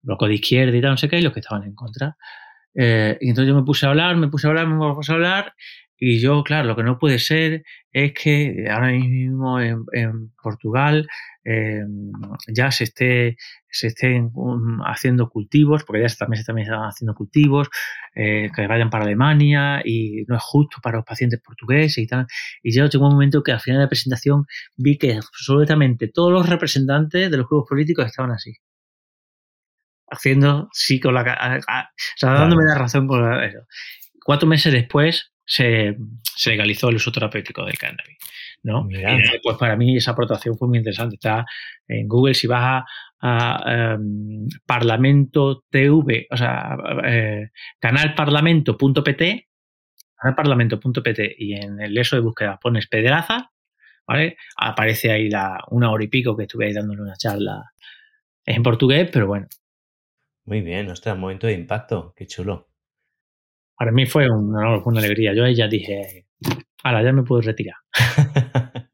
bloco 0.00 0.26
de 0.26 0.34
izquierda 0.34 0.76
y 0.76 0.80
tal, 0.80 0.92
no 0.92 0.96
sé 0.96 1.08
qué, 1.08 1.18
y 1.18 1.22
los 1.22 1.32
que 1.32 1.40
estaban 1.40 1.64
en 1.64 1.74
contra. 1.74 2.16
Eh, 2.74 3.18
y 3.20 3.28
entonces 3.28 3.48
yo 3.48 3.54
me 3.54 3.64
puse 3.64 3.86
a 3.86 3.90
hablar, 3.90 4.16
me 4.16 4.28
puse 4.28 4.46
a 4.46 4.50
hablar, 4.50 4.66
me 4.66 4.94
puse 4.94 5.12
a 5.12 5.14
hablar, 5.14 5.54
y 5.98 6.20
yo, 6.20 6.42
claro, 6.42 6.68
lo 6.68 6.76
que 6.76 6.82
no 6.82 6.98
puede 6.98 7.18
ser 7.18 7.64
es 7.92 8.12
que 8.12 8.66
ahora 8.70 8.88
mismo 8.88 9.60
en, 9.60 9.84
Portugal 10.42 11.06
em, 11.44 12.12
ya 12.48 12.70
se 12.70 12.84
esté 12.84 13.36
se 13.68 13.88
estén 13.88 14.30
um, 14.34 14.80
haciendo 14.84 15.28
cultivos, 15.28 15.84
porque 15.84 16.02
ya 16.02 16.08
también 16.16 16.40
se 16.40 16.46
también 16.46 16.66
están 16.66 16.84
haciendo 16.84 17.14
cultivos, 17.14 17.68
eh, 18.14 18.50
que 18.54 18.66
vayan 18.66 18.90
para 18.90 19.04
Alemania 19.04 19.82
y 19.84 20.24
no 20.28 20.36
es 20.36 20.42
justo 20.42 20.78
para 20.82 20.98
los 20.98 21.04
pacientes 21.06 21.40
portugueses 21.40 21.98
y 21.98 22.06
tal. 22.06 22.26
Y 22.62 22.72
yo 22.72 22.86
llegó 22.86 23.06
un 23.06 23.14
momento 23.14 23.42
que 23.42 23.52
al 23.52 23.60
final 23.60 23.78
de 23.78 23.84
la 23.84 23.88
presentación 23.88 24.46
vi 24.76 24.98
que 24.98 25.14
absolutamente 25.14 26.08
todos 26.08 26.32
los 26.32 26.48
representantes 26.48 27.30
de 27.30 27.36
los 27.36 27.48
grupos 27.48 27.68
políticos 27.68 28.06
estaban 28.06 28.32
así 28.32 28.54
haciendo 30.06 30.68
sí 30.72 31.00
con 31.00 31.14
la 31.14 31.22
o 31.22 31.86
sea, 32.16 32.30
dándome 32.30 32.64
la 32.64 32.76
razón 32.76 33.06
por 33.06 33.42
eso. 33.42 33.60
Cuatro 34.24 34.48
meses 34.48 34.72
después 34.72 35.33
se, 35.44 35.96
legalizó 36.46 36.88
el 36.88 36.96
uso 36.96 37.12
terapéutico 37.12 37.64
del 37.64 37.78
cannabis. 37.78 38.18
¿no? 38.62 38.88
pues 39.42 39.56
para 39.58 39.76
mí 39.76 39.96
esa 39.96 40.12
aportación 40.12 40.56
fue 40.56 40.68
muy 40.68 40.78
interesante. 40.78 41.16
Está 41.16 41.44
en 41.86 42.08
Google, 42.08 42.34
si 42.34 42.46
vas 42.46 42.84
a, 43.20 43.94
em, 43.94 44.46
Parlamento 44.66 45.64
TV, 45.70 46.26
o 46.30 46.36
sea, 46.36 46.76
eh, 47.04 47.50
canalparlamento.pt, 47.78 49.48
canalparlamento.pt 50.16 51.34
y 51.38 51.54
en 51.54 51.80
el 51.80 51.96
eso 51.98 52.16
de 52.16 52.22
búsqueda 52.22 52.58
pones 52.58 52.86
Pedraza, 52.86 53.50
¿vale? 54.06 54.36
Aparece 54.56 55.10
ahí 55.10 55.28
la, 55.28 55.58
una 55.70 55.90
hora 55.90 56.04
y 56.04 56.08
pico 56.08 56.36
que 56.36 56.44
estuve 56.44 56.66
ahí 56.66 56.72
dándole 56.72 57.02
una 57.02 57.16
charla 57.16 57.62
en 58.46 58.62
portugués, 58.62 59.10
pero 59.12 59.26
bueno, 59.26 59.46
muy 60.46 60.60
bien, 60.60 60.90
ostras, 60.90 61.16
momento 61.16 61.46
de 61.46 61.54
impacto, 61.54 62.12
qué 62.14 62.26
chulo. 62.26 62.68
Para 63.76 63.92
mí 63.92 64.06
fue 64.06 64.30
una, 64.30 64.78
una 64.84 64.98
alegría. 65.00 65.34
Yo 65.34 65.44
ahí 65.44 65.54
ya 65.54 65.68
dije, 65.68 66.26
ahora 66.82 67.02
ya 67.02 67.12
me 67.12 67.22
puedo 67.22 67.40
retirar. 67.40 67.76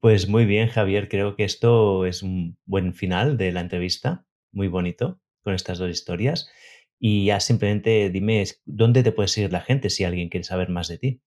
pues 0.00 0.28
muy 0.28 0.44
bien, 0.44 0.68
Javier, 0.68 1.08
creo 1.08 1.36
que 1.36 1.44
esto 1.44 2.06
es 2.06 2.22
un 2.22 2.56
buen 2.64 2.94
final 2.94 3.36
de 3.36 3.52
la 3.52 3.60
entrevista, 3.60 4.24
muy 4.52 4.68
bonito, 4.68 5.20
con 5.42 5.54
estas 5.54 5.78
dos 5.78 5.90
historias. 5.90 6.50
Y 6.98 7.26
ya 7.26 7.40
simplemente 7.40 8.10
dime 8.10 8.44
dónde 8.66 9.02
te 9.02 9.12
puede 9.12 9.28
seguir 9.28 9.52
la 9.52 9.62
gente 9.62 9.90
si 9.90 10.04
alguien 10.04 10.28
quiere 10.28 10.44
saber 10.44 10.68
más 10.68 10.88
de 10.88 10.98
ti. 10.98 11.22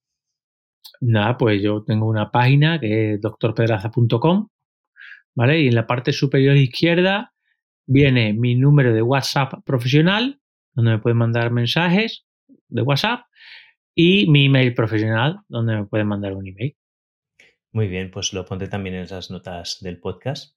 Nada, 1.01 1.37
pues 1.37 1.61
yo 1.61 1.83
tengo 1.83 2.07
una 2.07 2.31
página 2.31 2.79
que 2.79 3.13
es 3.13 3.21
doctorpedraza.com, 3.21 4.49
¿vale? 5.35 5.61
Y 5.61 5.67
en 5.67 5.75
la 5.75 5.87
parte 5.87 6.11
superior 6.13 6.55
izquierda 6.55 7.33
viene 7.85 8.33
mi 8.33 8.55
número 8.55 8.93
de 8.93 9.01
WhatsApp 9.01 9.63
profesional, 9.65 10.39
donde 10.73 10.91
me 10.91 10.99
pueden 10.99 11.17
mandar 11.17 11.51
mensajes 11.51 12.25
de 12.67 12.81
WhatsApp, 12.81 13.21
y 13.95 14.27
mi 14.29 14.45
email 14.45 14.73
profesional, 14.73 15.39
donde 15.47 15.75
me 15.75 15.85
pueden 15.85 16.07
mandar 16.07 16.33
un 16.33 16.47
email. 16.47 16.75
Muy 17.71 17.87
bien, 17.87 18.11
pues 18.11 18.33
lo 18.33 18.45
pondré 18.45 18.67
también 18.67 18.95
en 18.95 19.03
esas 19.03 19.31
notas 19.31 19.79
del 19.81 19.99
podcast. 19.99 20.55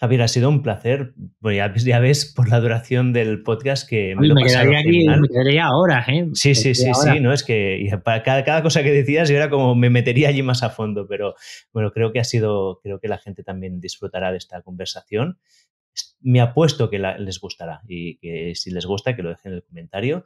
Javier, 0.00 0.22
ha 0.22 0.28
sido 0.28 0.48
un 0.48 0.62
placer. 0.62 1.12
ya, 1.42 1.98
ves 1.98 2.32
por 2.34 2.48
la 2.48 2.58
duración 2.58 3.12
del 3.12 3.42
podcast 3.42 3.86
que 3.86 4.16
me, 4.16 4.28
lo 4.28 4.34
me 4.34 4.44
quedaría 4.44 4.78
aquí, 4.78 5.06
me 5.06 5.28
quedaría 5.28 5.66
ahora, 5.66 6.06
¿eh? 6.08 6.26
Sí, 6.32 6.54
sí, 6.54 6.74
sí, 6.74 6.90
sí, 6.94 7.20
no 7.20 7.34
es 7.34 7.44
que 7.44 7.86
para 8.02 8.22
cada, 8.22 8.42
cada, 8.42 8.62
cosa 8.62 8.82
que 8.82 8.92
decías 8.92 9.28
yo 9.28 9.36
era 9.36 9.50
como 9.50 9.74
me 9.74 9.90
metería 9.90 10.30
allí 10.30 10.42
más 10.42 10.62
a 10.62 10.70
fondo, 10.70 11.06
pero 11.06 11.34
bueno, 11.74 11.90
creo 11.92 12.12
que 12.12 12.20
ha 12.20 12.24
sido, 12.24 12.80
creo 12.82 12.98
que 12.98 13.08
la 13.08 13.18
gente 13.18 13.42
también 13.42 13.78
disfrutará 13.78 14.32
de 14.32 14.38
esta 14.38 14.62
conversación 14.62 15.38
me 16.20 16.40
apuesto 16.40 16.90
que 16.90 16.98
les 16.98 17.40
gustará 17.40 17.80
y 17.86 18.18
que 18.18 18.54
si 18.54 18.70
les 18.70 18.86
gusta 18.86 19.16
que 19.16 19.22
lo 19.22 19.30
dejen 19.30 19.52
en 19.52 19.56
el 19.56 19.64
comentario 19.64 20.24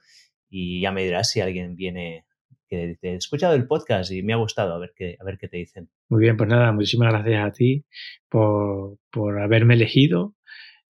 y 0.49 0.81
ya 0.81 0.93
me 0.93 1.05
dirás 1.05 1.31
si 1.31 1.41
alguien 1.41 1.76
viene 1.76 2.26
que 2.68 2.86
dice, 2.86 3.09
he 3.12 3.15
escuchado 3.17 3.55
el 3.55 3.67
podcast 3.67 4.10
y 4.10 4.23
me 4.23 4.33
ha 4.33 4.36
gustado, 4.36 4.75
a 4.75 4.78
ver 4.78 4.93
qué, 4.97 5.17
a 5.20 5.25
ver 5.25 5.39
qué 5.39 5.49
te 5.49 5.59
dicen. 5.59 5.91
Muy 6.09 6.20
bien, 6.20 6.36
pues 6.36 6.49
nada, 6.49 6.73
muchísimas 6.73 7.12
gracias 7.12 7.44
a 7.44 7.52
ti 7.52 7.84
por, 8.28 8.99
por 9.10 9.41
haberme 9.41 9.75
elegido 9.75 10.34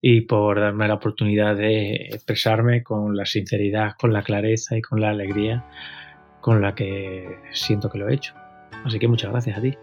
y 0.00 0.22
por 0.22 0.60
darme 0.60 0.86
la 0.86 0.94
oportunidad 0.94 1.56
de 1.56 1.94
expresarme 2.12 2.82
con 2.82 3.16
la 3.16 3.26
sinceridad, 3.26 3.92
con 3.98 4.12
la 4.12 4.22
clareza 4.22 4.76
y 4.76 4.82
con 4.82 5.00
la 5.00 5.10
alegría 5.10 5.64
con 6.40 6.60
la 6.60 6.74
que 6.74 7.38
siento 7.52 7.88
que 7.88 7.96
lo 7.96 8.08
he 8.08 8.14
hecho. 8.14 8.34
Así 8.84 8.98
que 8.98 9.08
muchas 9.08 9.30
gracias 9.30 9.56
a 9.56 9.62
ti. 9.62 9.74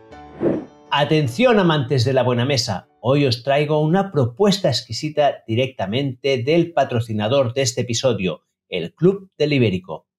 Atención 0.93 1.57
amantes 1.57 2.03
de 2.03 2.11
la 2.11 2.21
buena 2.21 2.43
mesa, 2.43 2.89
hoy 2.99 3.25
os 3.25 3.43
traigo 3.43 3.79
una 3.79 4.11
propuesta 4.11 4.67
exquisita 4.67 5.41
directamente 5.47 6.43
del 6.43 6.73
patrocinador 6.73 7.53
de 7.53 7.61
este 7.61 7.81
episodio, 7.81 8.41
el 8.67 8.93
Club 8.93 9.31
del 9.37 9.53
Ibérico. 9.53 10.09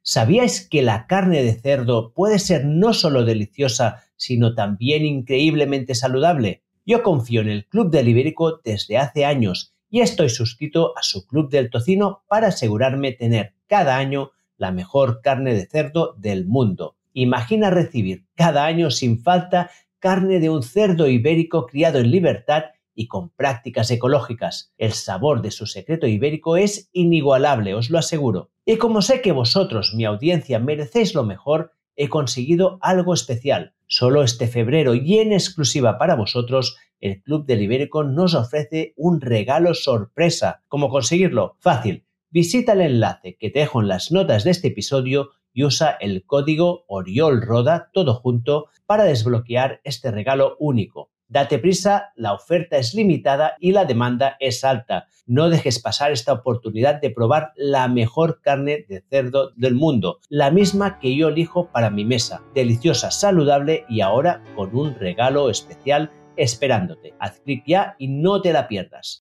¿Sabíais 0.00 0.66
que 0.66 0.80
la 0.80 1.06
carne 1.06 1.42
de 1.42 1.52
cerdo 1.52 2.14
puede 2.14 2.38
ser 2.38 2.64
no 2.64 2.94
solo 2.94 3.26
deliciosa, 3.26 4.04
sino 4.16 4.54
también 4.54 5.04
increíblemente 5.04 5.94
saludable? 5.94 6.62
Yo 6.86 7.02
confío 7.02 7.42
en 7.42 7.50
el 7.50 7.66
Club 7.66 7.90
del 7.90 8.08
Ibérico 8.08 8.62
desde 8.64 8.96
hace 8.96 9.26
años 9.26 9.74
y 9.90 10.00
estoy 10.00 10.30
suscrito 10.30 10.96
a 10.96 11.02
su 11.02 11.26
Club 11.26 11.50
del 11.50 11.68
Tocino 11.68 12.24
para 12.26 12.48
asegurarme 12.48 13.12
tener 13.12 13.52
cada 13.66 13.98
año 13.98 14.30
la 14.56 14.72
mejor 14.72 15.20
carne 15.20 15.52
de 15.52 15.66
cerdo 15.66 16.14
del 16.16 16.46
mundo. 16.46 16.96
Imagina 17.12 17.68
recibir 17.68 18.24
cada 18.34 18.64
año 18.64 18.90
sin 18.90 19.22
falta 19.22 19.70
carne 20.02 20.40
de 20.40 20.50
un 20.50 20.64
cerdo 20.64 21.06
ibérico 21.06 21.64
criado 21.64 22.00
en 22.00 22.10
libertad 22.10 22.64
y 22.92 23.06
con 23.06 23.30
prácticas 23.30 23.88
ecológicas. 23.92 24.74
El 24.76 24.92
sabor 24.92 25.42
de 25.42 25.52
su 25.52 25.66
secreto 25.66 26.08
ibérico 26.08 26.56
es 26.56 26.90
inigualable, 26.92 27.74
os 27.74 27.88
lo 27.88 27.98
aseguro. 27.98 28.50
Y 28.66 28.78
como 28.78 29.00
sé 29.00 29.22
que 29.22 29.30
vosotros, 29.30 29.94
mi 29.94 30.04
audiencia, 30.04 30.58
merecéis 30.58 31.14
lo 31.14 31.22
mejor, 31.22 31.70
he 31.94 32.08
conseguido 32.08 32.78
algo 32.82 33.14
especial. 33.14 33.74
Solo 33.86 34.24
este 34.24 34.48
febrero 34.48 34.94
y 34.94 35.20
en 35.20 35.32
exclusiva 35.32 35.98
para 35.98 36.16
vosotros, 36.16 36.76
el 36.98 37.22
Club 37.22 37.46
del 37.46 37.62
Ibérico 37.62 38.02
nos 38.02 38.34
ofrece 38.34 38.94
un 38.96 39.20
regalo 39.20 39.72
sorpresa. 39.72 40.64
¿Cómo 40.66 40.88
conseguirlo? 40.88 41.56
Fácil. 41.60 42.06
Visita 42.28 42.72
el 42.72 42.80
enlace 42.80 43.36
que 43.38 43.50
te 43.50 43.60
dejo 43.60 43.80
en 43.80 43.88
las 43.88 44.10
notas 44.10 44.42
de 44.42 44.50
este 44.50 44.68
episodio 44.68 45.30
y 45.52 45.64
usa 45.64 45.96
el 46.00 46.24
código 46.24 46.84
OriolRoda 46.88 47.90
todo 47.92 48.14
junto 48.14 48.66
para 48.86 49.04
desbloquear 49.04 49.80
este 49.84 50.10
regalo 50.10 50.56
único. 50.58 51.10
Date 51.32 51.58
prisa, 51.58 52.12
la 52.14 52.34
oferta 52.34 52.76
es 52.76 52.92
limitada 52.92 53.56
y 53.58 53.72
la 53.72 53.86
demanda 53.86 54.36
es 54.38 54.64
alta. 54.64 55.06
No 55.24 55.48
dejes 55.48 55.80
pasar 55.80 56.12
esta 56.12 56.34
oportunidad 56.34 57.00
de 57.00 57.08
probar 57.08 57.52
la 57.56 57.88
mejor 57.88 58.42
carne 58.42 58.84
de 58.86 59.02
cerdo 59.08 59.50
del 59.56 59.74
mundo, 59.74 60.18
la 60.28 60.50
misma 60.50 60.98
que 60.98 61.16
yo 61.16 61.28
elijo 61.28 61.70
para 61.72 61.88
mi 61.88 62.04
mesa. 62.04 62.42
Deliciosa, 62.54 63.10
saludable 63.10 63.86
y 63.88 64.02
ahora 64.02 64.44
con 64.56 64.76
un 64.76 64.94
regalo 64.94 65.48
especial 65.48 66.10
esperándote. 66.36 67.14
Haz 67.18 67.40
clic 67.40 67.64
ya 67.66 67.94
y 67.98 68.08
no 68.08 68.42
te 68.42 68.52
la 68.52 68.68
pierdas. 68.68 69.20